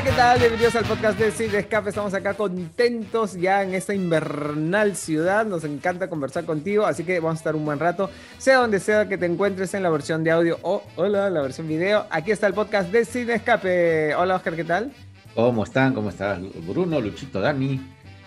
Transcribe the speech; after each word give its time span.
Hola, 0.00 0.10
¿qué 0.10 0.16
tal? 0.16 0.38
Bienvenidos 0.38 0.76
al 0.76 0.84
podcast 0.86 1.18
de 1.18 1.30
Cine 1.30 1.58
Escape. 1.58 1.90
Estamos 1.90 2.14
acá 2.14 2.32
contentos 2.32 3.34
ya 3.34 3.62
en 3.62 3.74
esta 3.74 3.92
invernal 3.94 4.96
ciudad. 4.96 5.44
Nos 5.44 5.62
encanta 5.64 6.08
conversar 6.08 6.46
contigo, 6.46 6.86
así 6.86 7.04
que 7.04 7.20
vamos 7.20 7.34
a 7.34 7.40
estar 7.40 7.54
un 7.54 7.66
buen 7.66 7.78
rato. 7.78 8.08
Sea 8.38 8.56
donde 8.56 8.80
sea 8.80 9.10
que 9.10 9.18
te 9.18 9.26
encuentres 9.26 9.74
en 9.74 9.82
la 9.82 9.90
versión 9.90 10.24
de 10.24 10.30
audio 10.30 10.58
o, 10.62 10.82
hola, 10.96 11.28
la 11.28 11.42
versión 11.42 11.68
video. 11.68 12.06
Aquí 12.08 12.30
está 12.30 12.46
el 12.46 12.54
podcast 12.54 12.90
de 12.90 13.04
Cine 13.04 13.34
Escape. 13.34 14.14
Hola, 14.14 14.36
Oscar, 14.36 14.56
¿qué 14.56 14.64
tal? 14.64 14.90
¿Cómo 15.34 15.64
están? 15.64 15.92
¿Cómo 15.92 16.08
están? 16.08 16.50
Bruno, 16.66 16.98
Luchito, 16.98 17.38
Dani. 17.38 17.78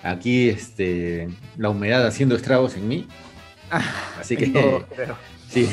Aquí 0.04 0.50
este, 0.50 1.28
la 1.58 1.70
humedad 1.70 2.06
haciendo 2.06 2.36
estragos 2.36 2.76
en 2.78 2.88
mí. 2.88 3.08
Ah, 3.72 3.82
Así 4.20 4.38
que 4.38 4.46
todo, 4.50 4.86
creo. 4.96 5.18
si, 5.50 5.66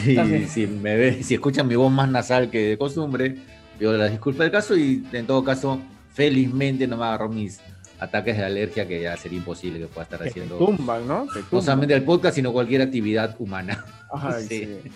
si, 0.49 0.67
me 0.67 0.97
ve, 0.97 1.23
si 1.23 1.35
escuchan 1.35 1.69
mi 1.69 1.77
voz 1.77 1.93
más 1.93 2.09
nasal 2.09 2.49
que 2.49 2.71
de 2.71 2.79
costumbre, 2.79 3.37
pido 3.81 3.97
la 3.97 4.09
disculpa 4.09 4.43
del 4.43 4.53
caso 4.53 4.77
y 4.77 5.05
en 5.11 5.27
todo 5.27 5.43
caso, 5.43 5.81
felizmente 6.13 6.87
no 6.87 6.99
me 6.99 7.05
agarró 7.07 7.31
mis 7.31 7.61
ataques 7.99 8.37
de 8.37 8.45
alergia 8.45 8.87
que 8.87 9.01
ya 9.01 9.17
sería 9.17 9.39
imposible 9.39 9.79
que 9.79 9.87
pueda 9.87 10.03
estar 10.05 10.19
Te 10.21 10.29
haciendo 10.29 10.57
tumban, 10.57 11.09
¿no? 11.09 11.27
Te 11.33 11.41
no 11.51 11.63
solamente 11.63 11.95
el 11.95 12.05
podcast, 12.05 12.37
sino 12.37 12.53
cualquier 12.53 12.83
actividad 12.83 13.35
humana. 13.39 13.85
Ay, 14.13 14.45
Sí. 14.49 14.69
sí. 14.83 14.91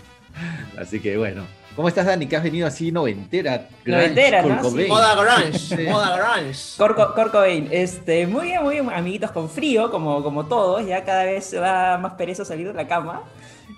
Así 0.78 1.00
que 1.00 1.16
bueno. 1.16 1.44
¿Cómo 1.76 1.88
estás, 1.88 2.06
Dani? 2.06 2.26
Que 2.26 2.36
has 2.36 2.42
venido 2.42 2.68
así 2.68 2.92
noventera. 2.92 3.68
Noventera, 3.84 4.42
¿no? 4.42 4.62
Sí. 4.70 4.86
Moda 4.86 5.14
grunge, 5.14 5.90
moda 5.90 6.16
grunge. 6.16 6.76
Corco, 6.76 7.14
Kurt 7.14 7.32
Cobain, 7.32 7.68
este, 7.70 8.26
muy 8.26 8.44
bien, 8.44 8.62
muy 8.62 8.74
bien, 8.74 8.90
amiguitos 8.90 9.32
con 9.32 9.48
frío, 9.48 9.90
como, 9.90 10.22
como 10.22 10.46
todos, 10.46 10.86
ya 10.86 11.04
cada 11.04 11.24
vez 11.24 11.46
se 11.46 11.58
va 11.58 11.98
más 11.98 12.14
pereza 12.14 12.44
salir 12.44 12.68
de 12.68 12.74
la 12.74 12.86
cama, 12.86 13.22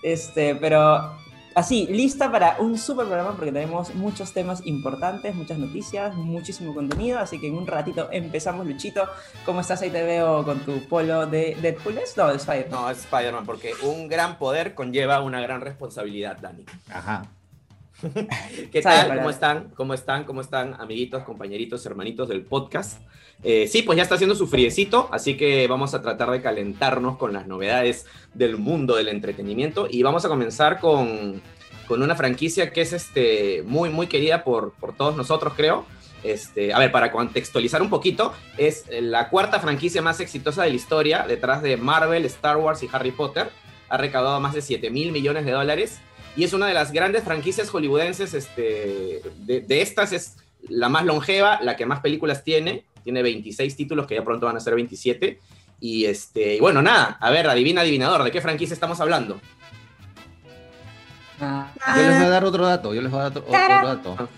este, 0.02 0.56
pero 0.56 1.16
así, 1.56 1.86
lista 1.86 2.30
para 2.30 2.58
un 2.60 2.78
super 2.78 3.06
programa 3.06 3.34
porque 3.34 3.50
tenemos 3.50 3.94
muchos 3.94 4.32
temas 4.32 4.64
importantes, 4.66 5.34
muchas 5.34 5.58
noticias, 5.58 6.14
muchísimo 6.14 6.74
contenido, 6.74 7.18
así 7.18 7.40
que 7.40 7.48
en 7.48 7.54
un 7.54 7.66
ratito 7.66 8.08
empezamos, 8.12 8.66
Luchito, 8.66 9.08
¿cómo 9.44 9.62
estás? 9.62 9.80
Ahí 9.82 9.90
te 9.90 10.02
veo 10.02 10.44
con 10.44 10.60
tu 10.60 10.86
polo 10.86 11.26
de 11.26 11.56
Deadpool, 11.60 11.98
¿es? 11.98 12.16
No, 12.16 12.28
de 12.28 12.36
Spider. 12.36 12.70
No, 12.70 12.88
es 12.90 12.98
Spider-Man, 12.98 13.46
porque 13.46 13.72
un 13.82 14.06
gran 14.06 14.38
poder 14.38 14.74
conlleva 14.74 15.20
una 15.22 15.40
gran 15.40 15.62
responsabilidad, 15.62 16.36
Dani. 16.40 16.64
Ajá. 16.90 17.24
¿Qué 18.72 18.82
tal? 18.82 19.16
¿Cómo 19.16 19.30
están? 19.30 19.70
¿Cómo 19.74 19.94
están? 19.94 20.24
¿Cómo 20.24 20.40
están, 20.42 20.74
amiguitos, 20.78 21.22
compañeritos, 21.24 21.86
hermanitos 21.86 22.28
del 22.28 22.42
podcast? 22.42 23.00
Eh, 23.42 23.66
sí, 23.68 23.82
pues 23.82 23.96
ya 23.96 24.02
está 24.02 24.16
haciendo 24.16 24.34
su 24.34 24.46
friecito, 24.46 25.08
así 25.12 25.36
que 25.36 25.66
vamos 25.66 25.94
a 25.94 26.02
tratar 26.02 26.30
de 26.30 26.42
calentarnos 26.42 27.16
con 27.16 27.32
las 27.32 27.46
novedades 27.46 28.06
del 28.34 28.58
mundo 28.58 28.96
del 28.96 29.08
entretenimiento 29.08 29.88
y 29.90 30.02
vamos 30.02 30.24
a 30.24 30.28
comenzar 30.28 30.78
con, 30.78 31.40
con 31.86 32.02
una 32.02 32.14
franquicia 32.14 32.70
que 32.70 32.82
es 32.82 32.92
este, 32.92 33.62
muy, 33.66 33.88
muy 33.88 34.08
querida 34.08 34.44
por, 34.44 34.72
por 34.72 34.94
todos 34.94 35.16
nosotros, 35.16 35.54
creo. 35.56 35.86
Este, 36.22 36.74
a 36.74 36.78
ver, 36.78 36.92
para 36.92 37.12
contextualizar 37.12 37.80
un 37.80 37.88
poquito, 37.88 38.34
es 38.58 38.84
la 38.90 39.30
cuarta 39.30 39.60
franquicia 39.60 40.02
más 40.02 40.20
exitosa 40.20 40.64
de 40.64 40.70
la 40.70 40.76
historia, 40.76 41.24
detrás 41.26 41.62
de 41.62 41.76
Marvel, 41.76 42.24
Star 42.26 42.58
Wars 42.58 42.82
y 42.82 42.88
Harry 42.92 43.12
Potter. 43.12 43.48
Ha 43.88 43.96
recaudado 43.96 44.40
más 44.40 44.52
de 44.52 44.62
7 44.62 44.90
mil 44.90 45.12
millones 45.12 45.44
de 45.46 45.52
dólares 45.52 46.00
y 46.36 46.44
es 46.44 46.52
una 46.52 46.66
de 46.66 46.74
las 46.74 46.92
grandes 46.92 47.24
franquicias 47.24 47.70
hollywoodenses. 47.70 48.34
Este, 48.34 49.22
de, 49.38 49.60
de 49.62 49.82
estas 49.82 50.12
es 50.12 50.36
la 50.68 50.88
más 50.88 51.04
longeva, 51.04 51.60
la 51.62 51.76
que 51.76 51.86
más 51.86 52.00
películas 52.00 52.44
tiene. 52.44 52.84
Tiene 53.02 53.22
26 53.22 53.76
títulos, 53.76 54.06
que 54.06 54.16
ya 54.16 54.24
pronto 54.24 54.46
van 54.46 54.56
a 54.56 54.60
ser 54.60 54.74
27. 54.74 55.38
Y, 55.80 56.04
este, 56.06 56.56
y 56.56 56.60
bueno, 56.60 56.82
nada, 56.82 57.16
a 57.20 57.30
ver, 57.30 57.48
adivina, 57.48 57.82
adivinador, 57.82 58.22
¿de 58.24 58.30
qué 58.30 58.40
franquicia 58.40 58.74
estamos 58.74 59.00
hablando? 59.00 59.40
Yo 61.38 62.02
les 62.02 62.16
voy 62.16 62.26
a 62.26 62.28
dar 62.28 62.44
otro 62.44 62.66
dato. 62.66 62.94
Yo 62.94 63.02
les 63.02 63.10
voy 63.10 63.20
a 63.20 63.24
dar 63.24 63.32
otro, 63.32 63.44
otro 63.46 63.86
dato. 63.86 64.28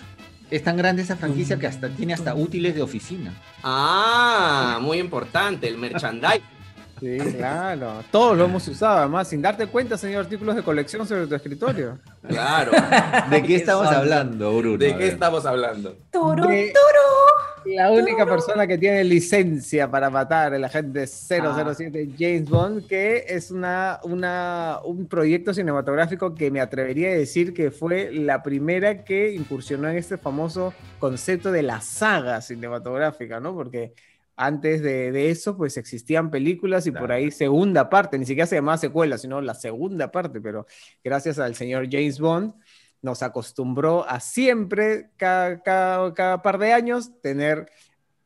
Es 0.50 0.64
tan 0.64 0.76
grande 0.76 1.02
esa 1.02 1.16
franquicia 1.16 1.58
que 1.58 1.66
hasta 1.66 1.90
tiene 1.90 2.14
hasta 2.14 2.34
útiles 2.34 2.74
de 2.74 2.82
oficina. 2.82 3.34
Ah, 3.62 4.78
muy 4.80 4.98
importante, 4.98 5.68
el 5.68 5.78
merchandising. 5.78 6.57
Sí, 7.00 7.18
claro. 7.36 8.02
Todos 8.10 8.36
lo 8.36 8.44
hemos 8.44 8.66
usado, 8.68 8.98
además, 8.98 9.28
sin 9.28 9.40
darte 9.42 9.66
cuenta, 9.66 9.96
señor, 9.96 10.24
artículos 10.24 10.56
de 10.56 10.62
colección 10.62 11.06
sobre 11.06 11.26
tu 11.26 11.34
escritorio. 11.34 11.98
Claro. 12.26 12.72
¿De 13.30 13.42
qué 13.42 13.56
estamos 13.56 13.86
hablando, 13.88 14.56
Bruno? 14.58 14.78
¿De 14.78 14.92
A 14.94 14.98
qué 14.98 15.08
estamos 15.08 15.46
hablando? 15.46 15.96
Turu, 16.10 16.48
De- 16.48 16.72
turu. 16.72 17.74
La 17.74 17.90
única 17.90 18.24
persona 18.24 18.66
que 18.66 18.78
tiene 18.78 19.04
licencia 19.04 19.90
para 19.90 20.08
matar, 20.08 20.54
el 20.54 20.64
agente 20.64 21.06
007 21.06 22.10
James 22.18 22.48
Bond, 22.48 22.86
que 22.86 23.26
es 23.28 23.50
una, 23.50 24.00
una, 24.04 24.78
un 24.84 25.06
proyecto 25.06 25.52
cinematográfico 25.52 26.34
que 26.34 26.50
me 26.50 26.60
atrevería 26.62 27.08
a 27.08 27.12
decir 27.14 27.52
que 27.52 27.70
fue 27.70 28.10
la 28.12 28.42
primera 28.42 29.04
que 29.04 29.34
incursionó 29.34 29.88
en 29.90 29.98
este 29.98 30.16
famoso 30.16 30.72
concepto 30.98 31.52
de 31.52 31.62
la 31.62 31.82
saga 31.82 32.40
cinematográfica, 32.40 33.38
¿no? 33.38 33.52
Porque 33.54 33.92
antes 34.38 34.80
de, 34.82 35.12
de 35.12 35.30
eso, 35.30 35.56
pues 35.56 35.76
existían 35.76 36.30
películas 36.30 36.86
y 36.86 36.90
por 36.92 37.00
Claro. 37.06 37.14
ahí 37.14 37.30
segunda 37.30 37.90
parte, 37.90 38.18
ni 38.18 38.24
siquiera 38.24 38.46
se 38.46 38.54
llamaba 38.56 38.78
secuela, 38.78 39.18
sino 39.18 39.40
la 39.40 39.54
segunda 39.54 40.10
parte, 40.10 40.40
pero 40.40 40.66
gracias 41.04 41.38
al 41.38 41.54
señor 41.54 41.88
James 41.90 42.18
Bond 42.20 42.54
nos 43.02 43.22
acostumbró 43.22 44.08
a 44.08 44.20
siempre, 44.20 45.10
cada, 45.16 45.62
cada- 45.62 46.14
cada 46.14 46.42
par 46.42 46.58
de 46.58 46.72
años, 46.72 47.10
tener 47.20 47.68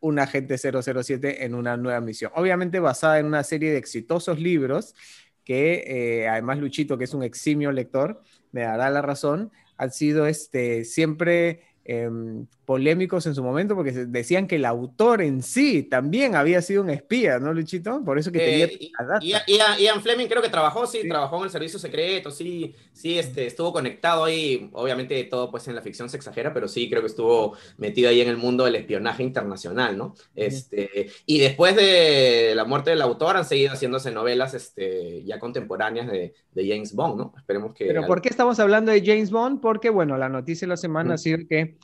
un 0.01 0.19
agente 0.19 0.57
007 0.59 1.45
en 1.45 1.55
una 1.55 1.77
nueva 1.77 2.01
misión. 2.01 2.33
Obviamente 2.35 2.81
basada 2.81 3.19
en 3.19 3.27
una 3.27 3.43
serie 3.45 3.71
de 3.71 3.79
exitosos 3.79 4.39
libros 4.39 4.95
que, 5.45 5.85
eh, 5.87 6.29
además 6.29 6.59
Luchito, 6.59 6.97
que 6.99 7.05
es 7.05 7.15
un 7.15 7.23
eximio 7.23 7.71
lector, 7.73 8.23
me 8.53 8.63
dará 8.63 8.91
la 8.91 9.03
razón, 9.03 9.51
han 9.77 9.91
sido 9.93 10.27
este, 10.27 10.85
siempre 10.85 11.63
em, 11.85 12.47
polémicos 12.73 13.27
en 13.27 13.35
su 13.35 13.43
momento 13.43 13.75
porque 13.75 13.93
decían 13.93 14.47
que 14.47 14.57
el 14.57 14.65
autor 14.65 15.21
en 15.21 15.43
sí 15.43 15.83
también 15.83 16.35
había 16.35 16.63
sido 16.63 16.81
un 16.83 16.89
espía, 16.89 17.39
¿no, 17.39 17.53
Luchito? 17.53 18.03
Por 18.03 18.19
eso 18.19 18.33
que 18.33 18.39
tenía 18.39 18.65
Eh, 18.65 18.77
y- 18.81 18.93
la 18.99 19.05
data. 19.05 19.77
Ian, 19.79 20.01
Fleming 20.01 20.27
creo 20.27 20.41
que 20.41 20.49
trabajó, 20.49 20.87
sí, 20.87 21.03
Sí. 21.03 21.09
trabajó 21.09 21.37
en 21.37 21.45
el 21.45 21.51
servicio 21.51 21.79
secreto, 21.79 22.31
sí, 22.31 22.75
sí, 22.95 23.19
este, 23.19 23.45
estuvo 23.47 23.75
conectado 23.75 24.25
ahí, 24.25 24.71
obviamente 24.73 25.23
todo 25.25 25.51
pues 25.51 25.69
en 25.69 25.75
la 25.75 25.83
ficción 25.83 26.09
se 26.09 26.17
exagera, 26.17 26.55
pero 26.55 26.67
sí 26.67 26.89
creo 26.89 27.03
que 27.03 27.09
estuvo 27.09 27.55
metido 27.77 28.09
ahí 28.09 28.23
en 28.23 28.29
el 28.29 28.39
mundo 28.39 28.65
del 28.65 28.77
espionaje 28.77 29.23
internacional, 29.23 29.99
¿no? 29.99 30.15
Este, 30.35 31.11
y 31.27 31.41
después 31.41 31.77
de 31.77 32.55
la 32.57 32.65
muerte 32.65 32.89
del 32.89 33.03
autor 33.03 33.37
han 33.37 33.45
seguido 33.45 33.73
haciéndose 33.73 34.11
novelas 34.13 34.55
este, 34.55 35.23
ya 35.25 35.39
contemporáneas 35.39 36.11
de, 36.11 36.33
de 36.53 36.69
James 36.69 36.95
Bond, 36.95 37.19
¿no? 37.19 37.35
Esperemos 37.37 37.75
que... 37.75 37.85
Pero 37.85 38.07
¿por 38.07 38.23
qué 38.23 38.31
estamos 38.31 38.59
hablando 38.61 38.93
de 38.93 39.05
James 39.05 39.31
Bond? 39.31 39.61
Porque, 39.61 39.91
bueno, 39.91 40.17
la 40.17 40.31
noticia 40.31 40.65
de 40.67 40.71
la 40.71 40.77
semana 40.79 41.15
ha 41.15 41.19
sido 41.19 41.39
que 41.47 41.77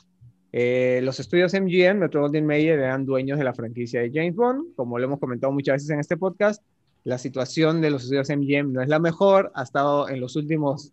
eh, 0.51 0.99
los 1.03 1.19
estudios 1.19 1.53
MGM, 1.53 1.99
Metro 1.99 2.21
Goldwyn 2.21 2.45
Mayer, 2.45 2.79
eran 2.79 3.05
dueños 3.05 3.37
de 3.37 3.43
la 3.43 3.53
franquicia 3.53 4.01
de 4.01 4.11
James 4.13 4.35
Bond. 4.35 4.75
Como 4.75 4.97
lo 4.97 5.05
hemos 5.05 5.19
comentado 5.19 5.53
muchas 5.53 5.75
veces 5.75 5.89
en 5.91 5.99
este 5.99 6.17
podcast, 6.17 6.63
la 7.03 7.17
situación 7.17 7.81
de 7.81 7.91
los 7.91 8.03
estudios 8.03 8.29
MGM 8.29 8.73
no 8.73 8.81
es 8.81 8.89
la 8.89 8.99
mejor. 8.99 9.51
Ha 9.55 9.63
estado 9.63 10.09
en 10.09 10.19
los 10.19 10.35
últimos 10.35 10.91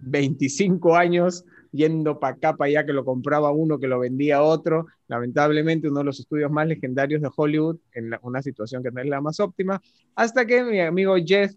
25 0.00 0.96
años 0.96 1.44
yendo 1.72 2.18
para 2.18 2.36
acá, 2.36 2.56
para 2.56 2.68
allá, 2.68 2.86
que 2.86 2.92
lo 2.92 3.04
compraba 3.04 3.50
uno, 3.50 3.78
que 3.78 3.86
lo 3.86 3.98
vendía 3.98 4.42
otro. 4.42 4.86
Lamentablemente, 5.08 5.88
uno 5.88 5.98
de 5.98 6.04
los 6.04 6.20
estudios 6.20 6.50
más 6.50 6.66
legendarios 6.66 7.20
de 7.20 7.28
Hollywood, 7.34 7.76
en 7.92 8.10
la- 8.10 8.20
una 8.22 8.40
situación 8.42 8.82
que 8.82 8.90
no 8.90 9.00
es 9.00 9.06
la 9.08 9.20
más 9.20 9.40
óptima, 9.40 9.80
hasta 10.14 10.46
que 10.46 10.62
mi 10.64 10.80
amigo 10.80 11.16
Jeff 11.24 11.52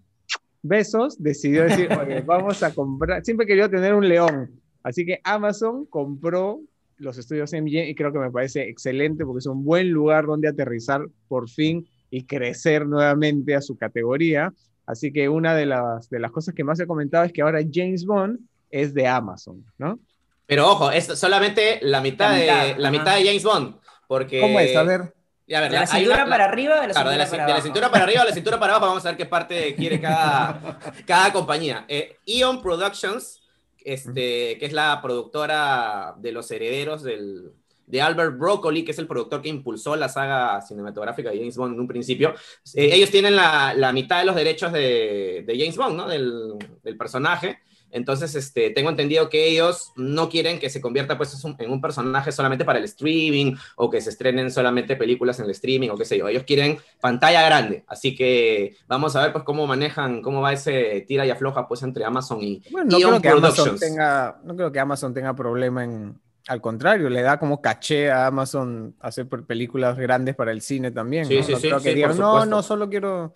Bezos 0.61 1.21
decidió 1.21 1.63
decir, 1.63 1.87
oye, 1.93 2.21
vamos 2.25 2.61
a 2.63 2.73
comprar, 2.73 3.23
siempre 3.23 3.47
quería 3.47 3.69
tener 3.69 3.93
un 3.93 4.07
león, 4.09 4.51
así 4.83 5.05
que 5.05 5.21
Amazon 5.23 5.85
compró 5.85 6.59
los 6.99 7.17
estudios 7.17 7.51
MGM 7.53 7.89
y 7.89 7.95
creo 7.95 8.11
que 8.13 8.19
me 8.19 8.31
parece 8.31 8.63
excelente 8.69 9.25
porque 9.25 9.39
es 9.39 9.45
un 9.47 9.63
buen 9.63 9.89
lugar 9.89 10.25
donde 10.25 10.47
aterrizar 10.47 11.01
por 11.27 11.49
fin 11.49 11.87
y 12.11 12.25
crecer 12.25 12.85
nuevamente 12.85 13.55
a 13.55 13.61
su 13.61 13.77
categoría. 13.77 14.53
Así 14.85 15.11
que 15.13 15.29
una 15.29 15.55
de 15.55 15.65
las, 15.65 16.09
de 16.09 16.19
las 16.19 16.31
cosas 16.31 16.53
que 16.55 16.63
más 16.63 16.79
he 16.79 16.87
comentado 16.87 17.23
es 17.23 17.31
que 17.33 17.41
ahora 17.41 17.59
James 17.71 18.05
Bond 18.05 18.39
es 18.69 18.93
de 18.93 19.07
Amazon, 19.07 19.63
¿no? 19.77 19.99
Pero 20.45 20.67
ojo, 20.71 20.91
es 20.91 21.05
solamente 21.05 21.79
la 21.83 22.01
mitad, 22.01 22.31
La 22.31 22.37
mitad, 22.39 22.65
de, 22.75 22.77
la 22.81 22.91
mitad 22.91 23.15
de 23.17 23.23
James 23.25 23.43
Bond, 23.43 23.75
porque... 24.07 24.41
¿Cómo 24.41 24.59
es? 24.59 24.75
A 24.75 24.83
ver. 24.83 25.13
Y 25.45 25.53
a 25.53 25.61
ver, 25.61 25.71
De 25.71 25.79
la 25.79 25.87
cintura 25.87 26.15
una- 26.15 26.25
la- 26.25 26.29
para 26.31 26.45
arriba 26.45 26.81
de 26.81 26.87
la 26.87 26.93
Claro, 26.93 27.09
de 27.11 27.15
cintura 27.17 27.25
la, 27.25 27.29
para 27.31 27.45
de 27.47 27.53
la 27.53 27.61
cintura 27.63 27.91
para 27.91 28.03
arriba 28.03 28.21
de 28.23 28.29
la 28.29 28.33
cintura 28.35 28.59
para 28.59 28.73
abajo, 28.75 28.87
vamos 28.87 29.05
a 29.05 29.09
ver 29.09 29.17
qué 29.17 29.25
parte 29.25 29.75
quiere 29.75 29.99
cada, 30.01 30.79
cada 31.07 31.31
compañía. 31.33 31.85
Eh, 31.87 32.15
Eon 32.25 32.61
Productions, 32.61 33.41
este, 33.83 34.57
que 34.57 34.65
es 34.65 34.73
la 34.73 35.01
productora 35.01 36.15
de 36.17 36.31
los 36.31 36.49
herederos 36.51 37.03
del, 37.03 37.51
de 37.87 38.01
Albert 38.01 38.37
Broccoli, 38.37 38.83
que 38.83 38.91
es 38.91 38.99
el 38.99 39.07
productor 39.07 39.41
que 39.41 39.49
impulsó 39.49 39.95
la 39.95 40.09
saga 40.09 40.61
cinematográfica 40.61 41.31
de 41.31 41.39
James 41.39 41.57
Bond 41.57 41.73
en 41.73 41.79
un 41.79 41.87
principio. 41.87 42.35
Eh, 42.75 42.89
ellos 42.93 43.09
tienen 43.09 43.35
la, 43.35 43.73
la 43.75 43.91
mitad 43.91 44.19
de 44.19 44.25
los 44.25 44.35
derechos 44.35 44.71
de, 44.71 45.43
de 45.45 45.59
James 45.59 45.75
Bond, 45.75 45.97
¿no? 45.97 46.07
Del, 46.07 46.53
del 46.83 46.97
personaje. 46.97 47.59
Entonces, 47.91 48.35
este, 48.35 48.69
tengo 48.69 48.89
entendido 48.89 49.29
que 49.29 49.47
ellos 49.47 49.91
no 49.95 50.29
quieren 50.29 50.59
que 50.59 50.69
se 50.69 50.81
convierta 50.81 51.17
pues, 51.17 51.35
en 51.59 51.71
un 51.71 51.81
personaje 51.81 52.31
solamente 52.31 52.65
para 52.65 52.79
el 52.79 52.85
streaming 52.85 53.55
o 53.75 53.89
que 53.89 54.01
se 54.01 54.09
estrenen 54.09 54.51
solamente 54.51 54.95
películas 54.95 55.39
en 55.39 55.45
el 55.45 55.51
streaming 55.51 55.89
o 55.89 55.97
qué 55.97 56.05
sé 56.05 56.17
yo. 56.17 56.27
Ellos 56.27 56.43
quieren 56.43 56.77
pantalla 56.99 57.43
grande. 57.43 57.83
Así 57.87 58.15
que 58.15 58.75
vamos 58.87 59.15
a 59.15 59.23
ver 59.23 59.31
pues, 59.31 59.43
cómo 59.43 59.67
manejan, 59.67 60.21
cómo 60.21 60.41
va 60.41 60.53
ese 60.53 61.05
tira 61.07 61.25
y 61.25 61.29
afloja 61.29 61.67
pues, 61.67 61.83
entre 61.83 62.05
Amazon 62.05 62.41
y 62.41 62.61
Bueno, 62.71 62.89
no 62.91 62.97
creo, 62.97 63.21
que 63.21 63.29
Amazon 63.29 63.79
tenga, 63.79 64.39
no 64.43 64.55
creo 64.55 64.71
que 64.71 64.79
Amazon 64.79 65.13
tenga 65.13 65.35
problema 65.35 65.83
en, 65.83 66.19
al 66.47 66.61
contrario, 66.61 67.09
le 67.09 67.21
da 67.21 67.37
como 67.37 67.61
caché 67.61 68.09
a 68.09 68.27
Amazon 68.27 68.95
hacer 68.99 69.27
películas 69.27 69.97
grandes 69.97 70.35
para 70.35 70.51
el 70.51 70.61
cine 70.61 70.91
también. 70.91 71.25
Sí, 71.25 71.37
¿no? 71.37 71.43
sí, 71.43 71.51
no, 71.51 71.59
sí, 71.59 71.67
creo 71.67 71.77
que 71.79 71.89
sí, 71.89 71.95
digan, 71.95 72.11
por 72.11 72.19
no, 72.19 72.45
no, 72.45 72.63
solo 72.63 72.89
quiero... 72.89 73.33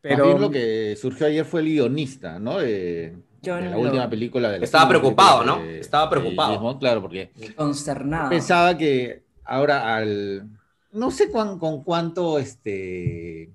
Pero 0.00 0.36
lo 0.36 0.50
que 0.50 0.96
surgió 1.00 1.28
ayer 1.28 1.44
fue 1.44 1.60
el 1.60 1.66
guionista, 1.66 2.40
¿no? 2.40 2.58
De, 2.58 3.14
De 3.42 3.60
la 3.70 3.76
última 3.76 4.08
película 4.08 4.50
de 4.50 4.58
la 4.60 4.64
Estaba 4.64 4.88
preocupado, 4.88 5.44
¿no? 5.44 5.58
de- 5.62 5.80
Estaba 5.80 6.08
preocupado. 6.08 6.60
Bond, 6.60 6.78
claro, 6.78 7.02
porque 7.02 7.32
Consternado. 7.56 8.30
pensaba 8.30 8.76
que 8.78 9.24
ahora 9.44 9.96
al 9.96 10.48
no 10.92 11.10
sé 11.10 11.28
cuán- 11.30 11.58
con 11.58 11.82
cuánto 11.82 12.38
este 12.38 13.50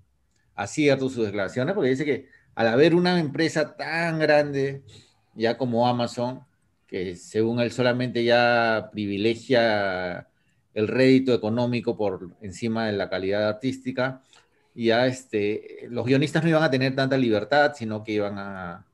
acierto 0.56 1.10
sus 1.10 1.26
declaraciones, 1.26 1.74
porque 1.74 1.92
dice 1.92 2.04
que 2.04 2.28
al 2.56 2.68
haber 2.68 2.96
una 2.96 3.18
empresa 3.20 3.76
tan 3.78 4.20
grande 4.20 4.82
ya 5.36 5.58
como 5.58 5.88
Amazon, 5.88 6.42
que 6.88 7.16
según 7.16 7.60
él 7.60 7.72
solamente 7.72 8.24
ya 8.24 8.90
privilegia 8.92 10.28
el 10.74 10.88
rédito 10.88 11.34
económico 11.34 11.96
por 11.96 12.32
encima 12.42 12.88
de 12.88 12.94
la 12.94 13.10
calidad 13.10 13.48
artística, 13.48 14.22
ya 14.74 15.06
este, 15.06 15.88
los 15.90 16.06
guionistas 16.06 16.44
no 16.44 16.50
iban 16.50 16.64
a 16.64 16.70
tener 16.72 16.96
tanta 16.96 17.18
libertad, 17.18 17.74
sino 17.76 18.04
que 18.04 18.14
iban 18.14 18.38
a, 18.40 18.86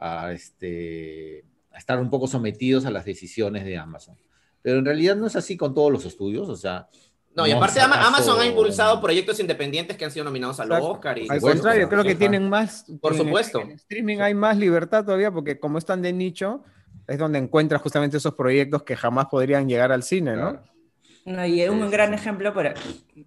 a, 0.00 0.32
este, 0.32 1.44
a 1.70 1.78
estar 1.78 2.00
un 2.00 2.10
poco 2.10 2.26
sometidos 2.26 2.86
a 2.86 2.90
las 2.90 3.04
decisiones 3.04 3.64
de 3.64 3.76
Amazon. 3.76 4.16
Pero 4.62 4.78
en 4.78 4.84
realidad 4.84 5.14
no 5.16 5.26
es 5.26 5.36
así 5.36 5.56
con 5.56 5.74
todos 5.74 5.92
los 5.92 6.04
estudios, 6.04 6.48
o 6.48 6.56
sea... 6.56 6.88
No, 7.32 7.46
y 7.46 7.52
aparte 7.52 7.78
es 7.78 7.84
Ama- 7.84 7.94
acaso- 7.94 8.08
Amazon 8.08 8.40
ha 8.40 8.46
impulsado 8.46 9.00
proyectos 9.00 9.38
independientes 9.38 9.96
que 9.96 10.04
han 10.04 10.10
sido 10.10 10.24
nominados 10.24 10.58
al. 10.58 10.72
Oscar. 10.72 11.16
Y, 11.16 11.28
Al 11.28 11.36
supuesto, 11.38 11.48
contrario, 11.48 11.88
creo 11.88 12.02
que 12.02 12.16
tienen 12.16 12.48
más. 12.48 12.86
Por 13.00 13.12
en 13.12 13.20
el- 13.20 13.24
supuesto. 13.26 13.60
En, 13.60 13.70
streaming 13.70 14.18
hay 14.18 14.34
más 14.34 14.56
libertad 14.58 15.04
todavía 15.04 15.30
porque 15.30 15.60
como 15.60 15.78
están 15.78 16.02
de 16.02 16.12
nicho, 16.12 16.64
es 17.06 17.18
donde 17.18 17.38
encuentras 17.38 17.80
justamente 17.82 18.16
esos 18.16 18.34
proyectos 18.34 18.82
que 18.82 18.96
jamás 18.96 19.26
podrían 19.26 19.68
llegar 19.68 19.92
al 19.92 20.02
cine, 20.02 20.32
¿no? 20.34 20.50
Claro. 20.50 20.64
No, 21.26 21.44
y 21.46 21.68
un 21.68 21.90
Sí, 21.90 21.90
gran 21.90 22.14
sí. 22.14 22.14
ejemplo, 22.14 22.54
por, 22.54 22.72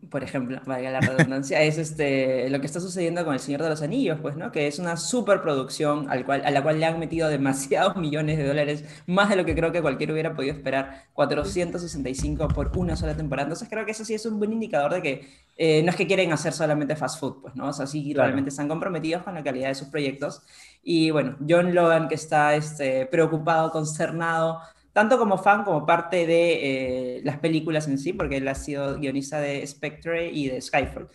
por 0.10 0.24
ejemplo, 0.24 0.60
valga 0.66 0.90
la 0.90 1.01
redundancia, 1.01 1.62
es 1.62 1.78
este, 1.78 2.50
lo 2.50 2.60
que 2.60 2.66
está 2.66 2.80
sucediendo 2.80 3.24
con 3.24 3.36
El 3.36 3.40
Señor 3.40 3.62
de 3.62 3.69
los 3.69 3.84
Anillos, 3.84 4.19
pues, 4.19 4.36
¿no? 4.36 4.51
Que 4.51 4.66
es 4.66 4.80
una 4.80 4.98
superproducción 4.98 6.10
al 6.10 6.25
cual, 6.25 6.42
a 6.44 6.50
la 6.50 6.63
cual 6.63 6.80
le 6.80 6.88
han 6.88 7.00
metido 7.00 7.30
demasiados 7.30 7.95
millones 7.98 8.38
de 8.40 8.48
dólares, 8.48 8.84
más 9.06 9.30
de 9.30 9.36
lo 9.36 9.45
que 9.45 9.54
creo 9.54 9.72
que 9.72 9.81
cualquiera 9.84 10.12
hubiera 10.12 10.34
podido 10.36 10.54
esperar, 10.56 11.06
465 11.13 12.48
por 12.50 12.75
una 12.78 12.95
sola 12.95 13.16
temporada. 13.16 13.45
Entonces 13.48 13.69
creo 13.69 13.86
que 13.86 13.92
eso 13.92 14.04
sí 14.04 14.16
es 14.16 14.25
un 14.25 14.40
buen 14.40 14.51
indicador 14.54 14.92
de 14.95 15.01
que 15.04 15.30
eh, 15.57 15.84
no 15.84 15.92
es 15.92 15.95
que 15.95 16.07
quieren 16.07 16.31
hacer 16.34 16.51
solamente 16.54 16.95
fast 16.95 17.19
food, 17.19 17.42
pues, 17.44 17.56
¿no? 17.56 17.68
O 17.69 17.74
sea, 17.74 17.86
sí 17.86 18.16
Claro. 18.16 18.28
realmente 18.28 18.50
están 18.50 18.68
comprometidos 18.68 19.22
con 19.24 19.36
la 19.36 19.44
calidad 19.44 19.68
de 19.69 19.75
sus 19.75 19.90
proyectos. 19.90 20.42
Y 20.81 21.12
bueno, 21.12 21.38
John 21.48 21.74
Logan 21.75 22.07
que 22.07 22.16
está 22.16 22.56
este, 22.56 23.06
preocupado, 23.06 23.72
consternado, 23.72 24.60
tanto 24.94 25.18
como 25.18 25.38
fan 25.38 25.63
como 25.63 25.86
parte 25.86 26.25
de 26.25 27.18
eh, 27.18 27.22
las 27.24 27.40
películas 27.40 27.88
en 27.88 27.98
sí, 27.98 28.13
porque 28.13 28.38
él 28.38 28.48
ha 28.48 28.56
sido 28.56 28.98
guionista 29.00 29.40
de 29.40 29.66
Spectre 29.66 30.31
y 30.31 30.50
de 30.50 30.62
Skyfall. 30.62 31.10